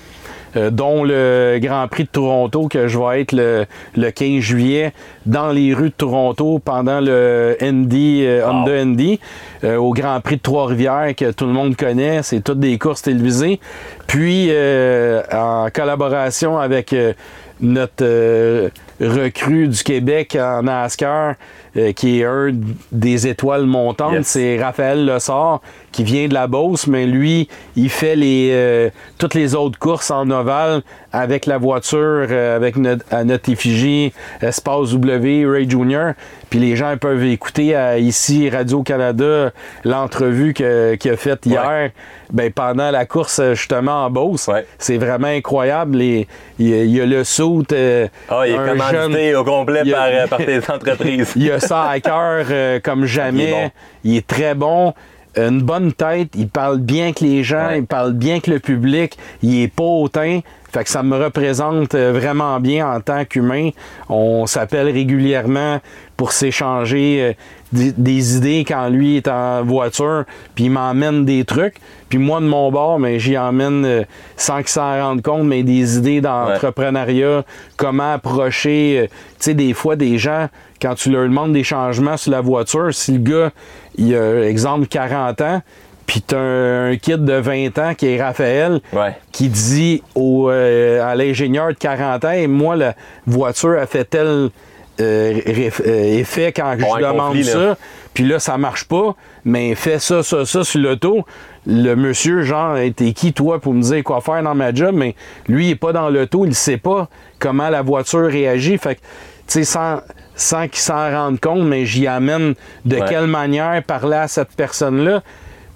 Euh, 0.55 0.71
dont 0.71 1.03
le 1.03 1.59
Grand 1.63 1.89
Prix 1.89 2.05
de 2.05 2.09
Toronto, 2.11 2.69
que 2.69 2.87
je 2.87 2.99
vais 2.99 3.23
être 3.23 3.33
le, 3.33 3.65
le 3.97 4.11
15 4.11 4.41
juillet 4.41 4.93
dans 5.25 5.49
les 5.51 5.73
rues 5.73 5.89
de 5.89 5.95
Toronto 5.95 6.59
pendant 6.63 7.01
le 7.01 7.57
Indy, 7.63 8.25
euh, 8.27 8.43
Wow. 8.47 8.53
Honda 8.53 8.73
Indy, 8.73 9.19
euh, 9.65 9.77
au 9.77 9.93
Grand 9.95 10.21
Prix 10.21 10.37
de 10.37 10.43
Trois-Rivières 10.43 11.15
que 11.17 11.31
tout 11.33 11.47
le 11.47 11.53
monde 11.53 11.75
connaît. 11.75 12.23
C'est 12.23 12.41
toutes 12.45 12.61
des 12.61 12.77
courses 12.79 13.01
télévisées. 13.03 13.61
Puis, 14.07 14.49
euh, 14.51 15.23
en 15.33 15.69
collaboration 15.73 16.59
avec 16.59 16.93
euh, 16.93 17.15
notre 17.61 18.03
euh, 18.05 18.69
recrue 19.01 19.69
du 19.69 19.83
Québec 19.83 20.37
en 20.39 20.65
NASCAR, 20.65 21.35
euh, 21.77 21.93
qui 21.93 22.21
est 22.21 22.25
un 22.25 22.51
des 22.91 23.27
étoiles 23.27 23.67
montantes, 23.67 24.13
Yes. 24.15 24.27
c'est 24.27 24.63
Raphaël 24.63 25.05
Lessard, 25.07 25.61
qui 25.93 26.03
vient 26.05 26.27
de 26.27 26.35
la 26.35 26.47
Beauce, 26.47 26.87
mais 26.87 27.07
lui, 27.07 27.49
il 27.77 27.91
fait 27.91 28.17
les, 28.17 28.51
euh, 28.53 28.91
toutes 29.19 29.35
les 29.35 29.55
autres 29.55 29.79
courses 29.79 30.11
en 30.11 30.29
ovale 30.31 30.83
avec 31.13 31.47
la 31.47 31.59
voiture, 31.59 31.99
euh, 32.31 32.57
avec 32.57 32.77
notre, 32.77 33.05
à 33.11 33.25
notre 33.25 33.51
effigie 33.51 34.13
Espace 34.41 34.93
W, 34.93 35.47
Ray 35.47 35.69
Jr. 35.69 36.13
Puis 36.51 36.59
les 36.59 36.77
gens 36.77 36.97
peuvent 36.99 37.25
écouter 37.25 37.75
à, 37.75 37.99
ici 37.99 38.49
Radio-Canada 38.51 39.53
l'entrevue 39.85 40.53
qu'il 40.55 40.65
a 41.11 41.17
faite 41.17 41.47
hier 41.47 41.91
ben, 42.33 42.51
pendant 42.51 42.91
la 42.91 43.05
course 43.07 43.41
justement 43.53 44.07
en 44.07 44.11
Beauce. 44.11 44.49
Ouais. 44.49 44.67
C'est 44.79 44.97
vraiment 44.99 45.29
incroyable. 45.29 45.97
Les- 45.99 46.27
Il 46.59 46.69
y, 46.69 46.75
a- 46.75 46.85
il 46.85 46.91
y 46.97 47.01
a 47.01 47.07
le 47.07 47.25
saut. 47.25 47.63
euh, 47.73 48.07
Ah, 48.29 48.43
il 48.47 48.53
est 48.55 48.57
commandité 48.57 49.31
jeune- 49.31 49.37
au 49.37 49.45
complet 49.45 49.81
a- 49.81 49.97
par, 49.97 50.07
euh, 50.09 50.27
par 50.27 50.39
tes 50.39 50.59
entreprises. 50.73 51.33
il 51.37 51.51
a 51.51 51.61
ça 51.61 51.89
à 51.91 52.01
cœur 52.01 52.47
comme 52.83 53.05
jamais. 53.05 53.43
Il 53.43 53.49
est 53.49 53.53
bon. 53.53 53.71
Il 54.05 54.17
est 54.17 54.27
très 54.27 54.55
bon. 54.55 54.95
Une 55.37 55.63
bonne 55.63 55.93
tête. 55.93 56.31
Il 56.35 56.49
parle 56.49 56.79
bien 56.79 57.05
avec 57.05 57.21
les 57.21 57.43
gens. 57.43 57.69
Ouais. 57.69 57.79
Il 57.79 57.87
parle 57.87 58.13
bien 58.13 58.33
avec 58.33 58.47
le 58.47 58.59
public. 58.59 59.17
Il 59.43 59.63
est 59.63 59.69
pas 59.69 59.85
hautain. 59.85 60.41
Fait 60.73 60.85
que 60.85 60.91
ça 60.91 61.03
me 61.03 61.23
représente 61.23 61.95
euh, 61.95 62.13
vraiment 62.13 62.59
bien 62.59 62.91
en 62.91 62.99
tant 63.03 63.27
qu'humain. 63.27 63.71
On 64.09 64.47
s'appelle 64.47 64.89
régulièrement 64.89 65.81
pour 66.17 66.33
s'échanger 66.33 67.19
euh, 67.21 67.33
des, 67.73 67.93
des 67.93 68.37
idées 68.39 68.65
quand 68.67 68.89
lui 68.89 69.19
est 69.19 69.29
en 69.29 69.63
voiture, 69.65 70.25
puis 70.55 70.65
il 70.65 70.71
m'emmène 70.71 71.27
des 71.27 71.45
trucs. 71.45 71.75
Puis 72.09 72.17
moi, 72.19 72.41
de 72.41 72.47
mon 72.47 72.71
bord, 72.71 72.99
mais 72.99 73.19
j'y 73.19 73.37
emmène 73.37 73.85
euh, 73.85 74.05
sans 74.39 74.59
qu'il 74.59 74.69
s'en 74.69 74.99
rende 74.99 75.21
compte, 75.21 75.45
mais 75.45 75.63
des 75.63 75.99
idées 75.99 76.23
d'entrepreneuriat, 76.23 77.45
comment 77.77 78.15
approcher, 78.15 79.09
tu 79.11 79.17
sais, 79.41 79.55
des 79.55 79.75
fois, 79.75 79.97
des 79.97 80.17
gens, 80.17 80.49
quand 80.81 80.95
tu 80.95 81.11
leur 81.11 81.25
demandes 81.25 81.53
des 81.53 81.65
changements 81.65 82.17
sur 82.17 82.33
la 82.33 82.41
voiture, 82.41 82.95
si 82.95 83.13
le 83.13 83.19
gars, 83.19 83.51
il 83.97 84.15
a, 84.15 84.45
exemple, 84.49 84.87
40 84.87 85.41
ans, 85.41 85.63
puis 86.07 86.21
t'as 86.21 86.39
un, 86.39 86.91
un 86.93 86.97
kid 86.97 87.25
de 87.25 87.35
20 87.35 87.79
ans 87.79 87.95
qui 87.95 88.07
est 88.09 88.23
Raphaël, 88.23 88.81
Ouais. 88.93 89.17
qui 89.33 89.49
dit 89.49 90.03
au, 90.15 90.51
euh, 90.51 91.03
à 91.05 91.15
l'ingénieur 91.15 91.69
de 91.69 91.75
40 91.75 92.25
ans, 92.25 92.31
et 92.33 92.47
moi, 92.47 92.77
la 92.77 92.95
voiture 93.27 93.79
a 93.79 93.87
fait 93.87 94.05
tel 94.05 94.27
euh, 94.27 95.41
euh, 95.47 96.19
effet 96.19 96.53
quand 96.53 96.75
je 96.79 96.85
Bon, 96.85 96.97
demande 96.97 97.29
conflit, 97.29 97.45
ça, 97.45 97.77
puis 98.13 98.25
là, 98.25 98.39
ça 98.39 98.59
marche 98.59 98.85
pas, 98.87 99.15
mais 99.45 99.75
fais 99.75 99.99
ça, 99.99 100.23
ça, 100.23 100.45
ça 100.45 100.65
sur 100.65 100.81
l'auto. 100.81 101.25
Le 101.67 101.95
monsieur, 101.95 102.43
genre, 102.43 102.77
t'es 102.95 103.13
qui, 103.13 103.33
toi, 103.33 103.59
pour 103.61 103.73
me 103.73 103.81
dire 103.83 104.03
quoi 104.05 104.21
faire 104.21 104.43
dans 104.43 104.55
ma 104.55 104.75
job, 104.75 104.95
mais 104.95 105.15
lui, 105.49 105.69
il 105.69 105.71
est 105.71 105.77
pas 105.77 105.93
dans 105.93 106.11
l'auto, 106.11 106.45
il 106.45 106.55
sait 106.55 106.77
pas 106.77 107.09
comment 107.39 107.69
la 107.71 107.81
voiture 107.83 108.27
réagit. 108.27 108.77
Fait 108.77 108.97
que, 108.97 109.01
tu 109.01 109.07
sais, 109.47 109.65
sans, 109.65 110.01
sans 110.35 110.69
qu'il 110.69 110.81
s'en 110.81 111.11
rende 111.11 111.41
compte, 111.41 111.63
mais 111.63 111.85
j'y 111.87 112.07
amène 112.07 112.55
de 112.85 112.97
Ouais. 112.97 113.05
quelle 113.09 113.27
manière 113.27 113.83
parler 113.83 114.17
à 114.17 114.29
cette 114.29 114.51
personne-là 114.57 115.23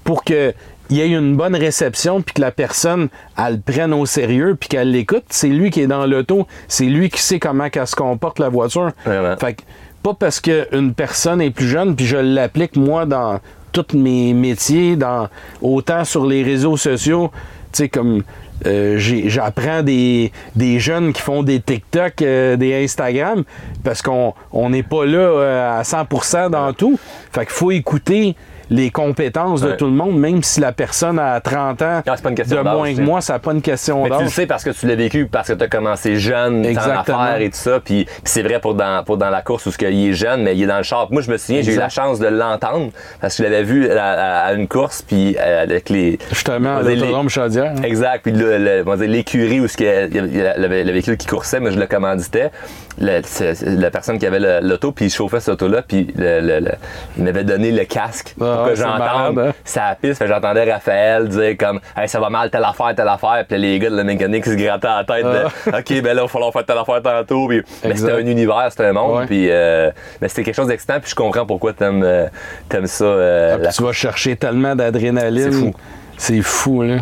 pour 0.04 0.24
que 0.24 0.52
il 0.88 0.98
y 0.98 1.00
ait 1.00 1.08
une 1.10 1.34
bonne 1.36 1.56
réception 1.56 2.22
puis 2.22 2.32
que 2.34 2.40
la 2.40 2.52
personne 2.52 3.08
elle 3.36 3.54
le 3.54 3.60
prenne 3.60 3.92
au 3.92 4.06
sérieux 4.06 4.56
puis 4.58 4.68
qu'elle 4.68 4.92
l'écoute 4.92 5.24
c'est 5.30 5.48
lui 5.48 5.70
qui 5.72 5.80
est 5.80 5.88
dans 5.88 6.06
l'auto 6.06 6.46
c'est 6.68 6.84
lui 6.84 7.10
qui 7.10 7.20
sait 7.20 7.40
comment 7.40 7.68
qu'elle 7.70 7.88
se 7.88 7.96
comporte 7.96 8.38
la 8.38 8.48
voiture 8.48 8.92
Vraiment. 9.04 9.36
fait 9.36 9.54
que 9.54 9.62
pas 10.04 10.14
parce 10.14 10.38
qu'une 10.38 10.94
personne 10.94 11.40
est 11.40 11.50
plus 11.50 11.66
jeune, 11.66 11.96
puis 11.96 12.06
je 12.06 12.16
l'applique 12.18 12.76
moi 12.76 13.04
dans 13.04 13.40
tous 13.72 13.96
mes 13.96 14.32
métiers, 14.32 14.94
dans 14.94 15.28
autant 15.60 16.04
sur 16.04 16.24
les 16.24 16.44
réseaux 16.44 16.76
sociaux, 16.76 17.32
tu 17.72 17.78
sais, 17.78 17.88
comme 17.88 18.22
euh, 18.64 18.96
j'apprends 18.98 19.82
des, 19.82 20.32
des, 20.54 20.78
jeunes 20.78 21.12
qui 21.12 21.20
font 21.20 21.42
des 21.42 21.60
TikTok, 21.60 22.22
euh, 22.22 22.56
des 22.56 22.84
Instagram, 22.84 23.44
parce 23.84 24.00
qu'on 24.00 24.34
n'est 24.70 24.82
pas 24.82 25.04
là 25.04 25.18
euh, 25.18 25.80
à 25.80 25.82
100% 25.82 26.50
dans 26.50 26.72
tout. 26.72 26.98
Fait 27.32 27.40
qu'il 27.40 27.54
faut 27.54 27.70
écouter 27.70 28.34
les 28.70 28.90
compétences 28.90 29.60
de 29.60 29.72
tout 29.72 29.86
le 29.86 29.92
monde, 29.92 30.18
même 30.18 30.42
si 30.42 30.60
la 30.60 30.72
personne 30.72 31.18
a 31.18 31.40
30 31.40 31.82
ans 31.82 32.02
ah, 32.06 32.16
de 32.16 32.62
moins 32.62 32.94
que 32.94 33.00
moi, 33.00 33.20
ça 33.20 33.34
n'a 33.34 33.38
pas 33.38 33.52
une 33.52 33.62
question 33.62 34.06
d'âge. 34.06 34.18
Tu 34.18 34.24
le 34.24 34.30
sais 34.30 34.46
parce 34.46 34.64
que 34.64 34.70
tu 34.70 34.86
l'as 34.86 34.96
vécu, 34.96 35.26
parce 35.26 35.48
que 35.48 35.52
tu 35.52 35.64
as 35.64 35.68
commencé 35.68 36.16
jeune 36.16 36.66
en 36.66 36.90
affaires 36.90 37.40
et 37.40 37.50
tout 37.50 37.56
ça. 37.56 37.80
Puis, 37.80 38.06
c'est 38.24 38.42
vrai 38.42 38.60
pour 38.60 38.74
dans, 38.74 39.04
pour 39.04 39.16
dans 39.16 39.30
la 39.30 39.42
course 39.42 39.66
où 39.66 39.70
ce 39.70 39.76
il 39.84 40.10
est 40.10 40.12
jeune, 40.14 40.42
mais 40.42 40.56
il 40.56 40.64
est 40.64 40.66
dans 40.66 40.78
le 40.78 40.82
char. 40.82 41.08
Moi, 41.10 41.22
je 41.22 41.30
me 41.30 41.36
souviens, 41.36 41.62
j'ai 41.62 41.74
eu 41.74 41.78
la 41.78 41.88
chance 41.88 42.18
de 42.18 42.26
l'entendre 42.26 42.90
parce 43.20 43.36
que 43.36 43.44
je 43.44 43.48
l'avais 43.48 43.62
vu 43.62 43.90
à, 43.90 44.52
une 44.54 44.68
course, 44.68 45.02
puis 45.02 45.36
euh, 45.38 45.62
avec 45.62 45.88
les. 45.88 46.18
Justement, 46.30 46.80
l'autodrome 46.80 47.28
Chaudière. 47.28 47.74
Hein. 47.76 47.82
Exact. 47.82 48.22
Puis 48.22 48.32
l'écurie 48.32 49.60
où 49.60 49.66
il 49.78 49.84
y 49.84 50.40
avait 50.40 50.84
le 50.84 50.92
véhicule 50.92 51.16
qui 51.16 51.26
coursait, 51.26 51.60
mais 51.60 51.70
je 51.70 51.78
le 51.78 51.86
commanditais. 51.86 52.50
La 52.98 53.90
personne 53.90 54.18
qui 54.18 54.26
avait 54.26 54.60
l'auto, 54.60 54.92
puis 54.92 55.06
il 55.06 55.10
chauffait 55.10 55.40
cette 55.40 55.54
auto-là, 55.54 55.82
puis 55.82 56.08
il 56.16 57.24
m'avait 57.24 57.44
donné 57.44 57.70
le 57.70 57.84
casque. 57.84 58.34
Ah 58.40 58.64
que 58.66 58.74
j'entende 58.74 59.38
hein? 59.38 59.52
sa 59.64 59.96
piste. 60.00 60.24
J'entendais 60.26 60.70
Raphaël 60.70 61.28
dire 61.28 61.56
comme 61.58 61.80
hey, 61.96 62.08
ça 62.08 62.20
va 62.20 62.30
mal 62.30 62.50
telle 62.50 62.64
affaire, 62.64 62.94
telle 62.94 63.08
affaire. 63.08 63.44
Puis 63.48 63.58
les 63.58 63.78
gars 63.78 63.90
de 63.90 63.96
la 63.96 64.04
mécanique 64.04 64.44
se 64.44 64.54
grattaient 64.54 64.86
la 64.86 65.04
tête. 65.04 65.26
Ah. 65.26 65.78
OK, 65.78 66.02
ben 66.02 66.04
là, 66.04 66.12
il 66.14 66.20
va 66.20 66.28
falloir 66.28 66.52
faire 66.52 66.64
telle 66.64 66.78
affaire 66.78 67.02
tantôt. 67.02 67.48
Puis, 67.48 67.62
mais 67.84 67.96
c'était 67.96 68.12
un 68.12 68.26
univers, 68.26 68.68
c'était 68.70 68.86
un 68.86 68.92
monde. 68.92 69.26
Puis 69.26 69.48
euh, 69.50 69.90
mais 70.20 70.28
c'était 70.28 70.44
quelque 70.44 70.54
chose 70.54 70.68
d'excitant. 70.68 70.98
Puis 71.00 71.10
je 71.10 71.14
comprends 71.14 71.46
pourquoi 71.46 71.72
t'aimes 71.72 72.02
euh, 72.02 72.26
aimes 72.70 72.86
ça. 72.86 73.04
Euh, 73.04 73.58
ah, 73.64 73.68
tu 73.68 73.82
vas 73.82 73.92
chercher 73.92 74.36
tellement 74.36 74.74
d'adrénaline. 74.74 75.52
C'est 75.52 75.58
fou. 75.58 75.74
C'est 76.16 76.42
fou, 76.42 76.82
là. 76.82 76.96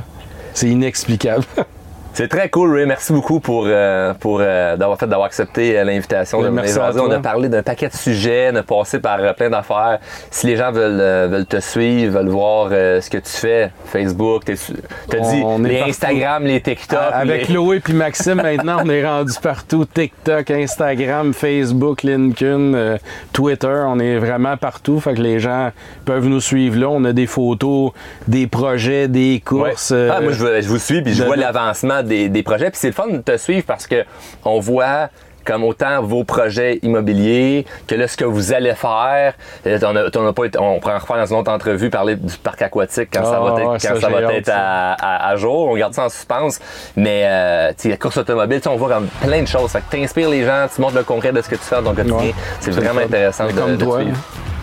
C'est 0.53 0.69
inexplicable. 0.69 1.45
C'est 2.15 2.29
très 2.29 2.49
cool, 2.49 2.73
Ray. 2.73 2.87
Merci 2.87 3.13
beaucoup 3.13 3.41
pour, 3.41 3.65
euh, 3.67 4.15
pour 4.15 4.39
euh, 4.41 4.77
d'avoir 4.77 4.97
fait 4.97 5.09
d'avoir 5.09 5.27
accepté 5.27 5.77
euh, 5.77 5.83
l'invitation 5.83 6.41
de 6.41 6.47
venir 6.47 7.03
On 7.03 7.11
a 7.11 7.19
parlé 7.19 7.49
d'un 7.49 7.65
paquet 7.65 7.89
de 7.89 7.95
sujets, 7.95 8.51
on 8.53 8.57
a 8.57 8.63
passé 8.63 9.01
par 9.01 9.35
plein 9.35 9.51
d'affaires. 9.51 9.99
Si 10.31 10.47
les 10.47 10.55
gens 10.55 10.71
veulent, 10.71 11.29
veulent 11.29 11.45
te 11.45 11.59
suivre, 11.59 12.21
veulent 12.21 12.29
voir 12.29 12.71
ce 12.71 13.11
que 13.11 13.19
tu 13.19 13.31
fais, 13.31 13.73
Facebook, 13.87 14.45
tu 14.45 14.53
as 14.53 15.19
dit 15.19 15.43
les 15.65 15.81
Instagram, 15.81 16.45
les 16.45 16.61
TikTok. 16.61 17.01
Avec 17.13 17.47
Chloé 17.47 17.81
puis 17.81 17.95
Maxime, 17.95 18.35
maintenant, 18.35 18.83
on 18.85 18.89
est 18.89 19.05
rendu 19.05 19.33
partout. 19.43 19.85
TikTok, 19.85 20.53
Instagram, 20.53 21.35
Facebook, 21.35 22.05
LinkedIn, 22.05 22.97
Twitter. 23.33 23.83
On 23.89 23.99
est 23.99 24.19
vraiment 24.19 24.57
partout. 24.57 25.01
Fait 25.01 25.15
que 25.15 25.21
les 25.21 25.41
gens 25.41 25.73
peuvent 26.05 26.29
nous 26.29 26.41
suivre 26.41 26.79
là. 26.79 26.89
On 26.91 27.05
a 27.07 27.13
des 27.13 27.27
photos, 27.27 27.91
des 28.29 28.47
projets, 28.47 29.09
des 29.09 29.43
courses. 29.45 29.91
Ah, 29.91 30.21
moi, 30.21 30.31
je, 30.31 30.69
vous 30.69 30.79
suis 30.79 31.03
puis 31.03 31.13
je 31.13 31.25
vois 31.25 31.35
l'avancement 31.35 32.04
des, 32.05 32.43
projets. 32.43 32.71
Puis 32.71 32.79
c'est 32.81 32.89
le 32.89 32.93
fun 32.93 33.09
de 33.09 33.19
te 33.19 33.37
suivre 33.37 33.65
parce 33.67 33.87
que 33.87 34.05
on 34.45 34.61
voit 34.61 35.09
comme 35.45 35.65
autant 35.65 36.03
vos 36.03 36.25
projets 36.25 36.79
immobiliers 36.83 37.67
que 37.87 37.95
là, 37.95 38.09
ce 38.09 38.17
que 38.17 38.25
vous 38.25 38.53
allez 38.53 38.75
faire. 38.75 39.35
On, 39.67 39.97
a, 39.97 40.33
pas 40.33 40.43
on 40.59 40.81
pourra 40.81 40.97
en 40.97 40.99
refaire 40.99 41.17
dans 41.17 41.27
une 41.27 41.37
autre 41.37 41.53
entrevue, 41.53 41.91
parler 41.91 42.17
du 42.17 42.37
parc 42.39 42.63
aquatique 42.63 43.11
quand 43.13 43.25
ça 43.25 43.41
va 43.41 43.55
ah, 43.57 43.61
être, 43.61 43.89
quand 43.89 44.01
ça, 44.01 44.09
va 44.09 44.35
être 44.35 44.51
à, 44.51 45.37
jour. 45.37 45.69
On 45.69 45.77
garde 45.77 45.95
ça 45.95 46.05
en 46.05 46.09
suspense. 46.09 46.61
Mais 46.97 47.23
euh, 47.25 47.73
la 47.85 47.97
course 47.97 48.17
automobile, 48.17 48.61
on 48.67 48.77
voit 48.77 48.89
comme 48.89 49.09
plein 49.23 49.43
de 49.43 49.49
choses. 49.49 49.71
Ça 49.71 49.81
t'inspires 49.81 50.31
les 50.31 50.45
gens, 50.45 50.67
tu 50.75 50.81
montres 50.81 50.97
le 50.97 51.05
concret 51.05 51.33
de 51.33 51.43
ce 51.43 51.49
que 51.49 51.57
tu 51.57 51.63
fais 51.63 51.77
dans 51.77 51.95
ton 51.95 51.95
quotidien. 51.95 52.33
c'est 52.61 52.71
vraiment 52.71 53.01
intéressant 53.01 53.47
de, 53.47 53.53
comme 53.53 53.79
toi, 53.79 54.01
suivre. 54.01 54.17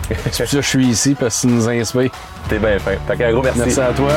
C'est 0.08 0.22
pour 0.22 0.34
ça 0.34 0.44
que 0.44 0.62
je 0.62 0.68
suis 0.68 0.86
ici 0.86 1.16
parce 1.18 1.40
que 1.40 1.46
tu 1.46 1.54
nous 1.54 1.68
inspires. 1.68 2.10
T'es 2.48 2.58
bien 2.58 2.78
fin. 2.78 2.92
Fait 3.06 3.24
un 3.24 3.32
gros 3.32 3.42
merci. 3.42 3.60
Merci 3.60 3.80
à 3.80 3.92
toi. 3.92 4.10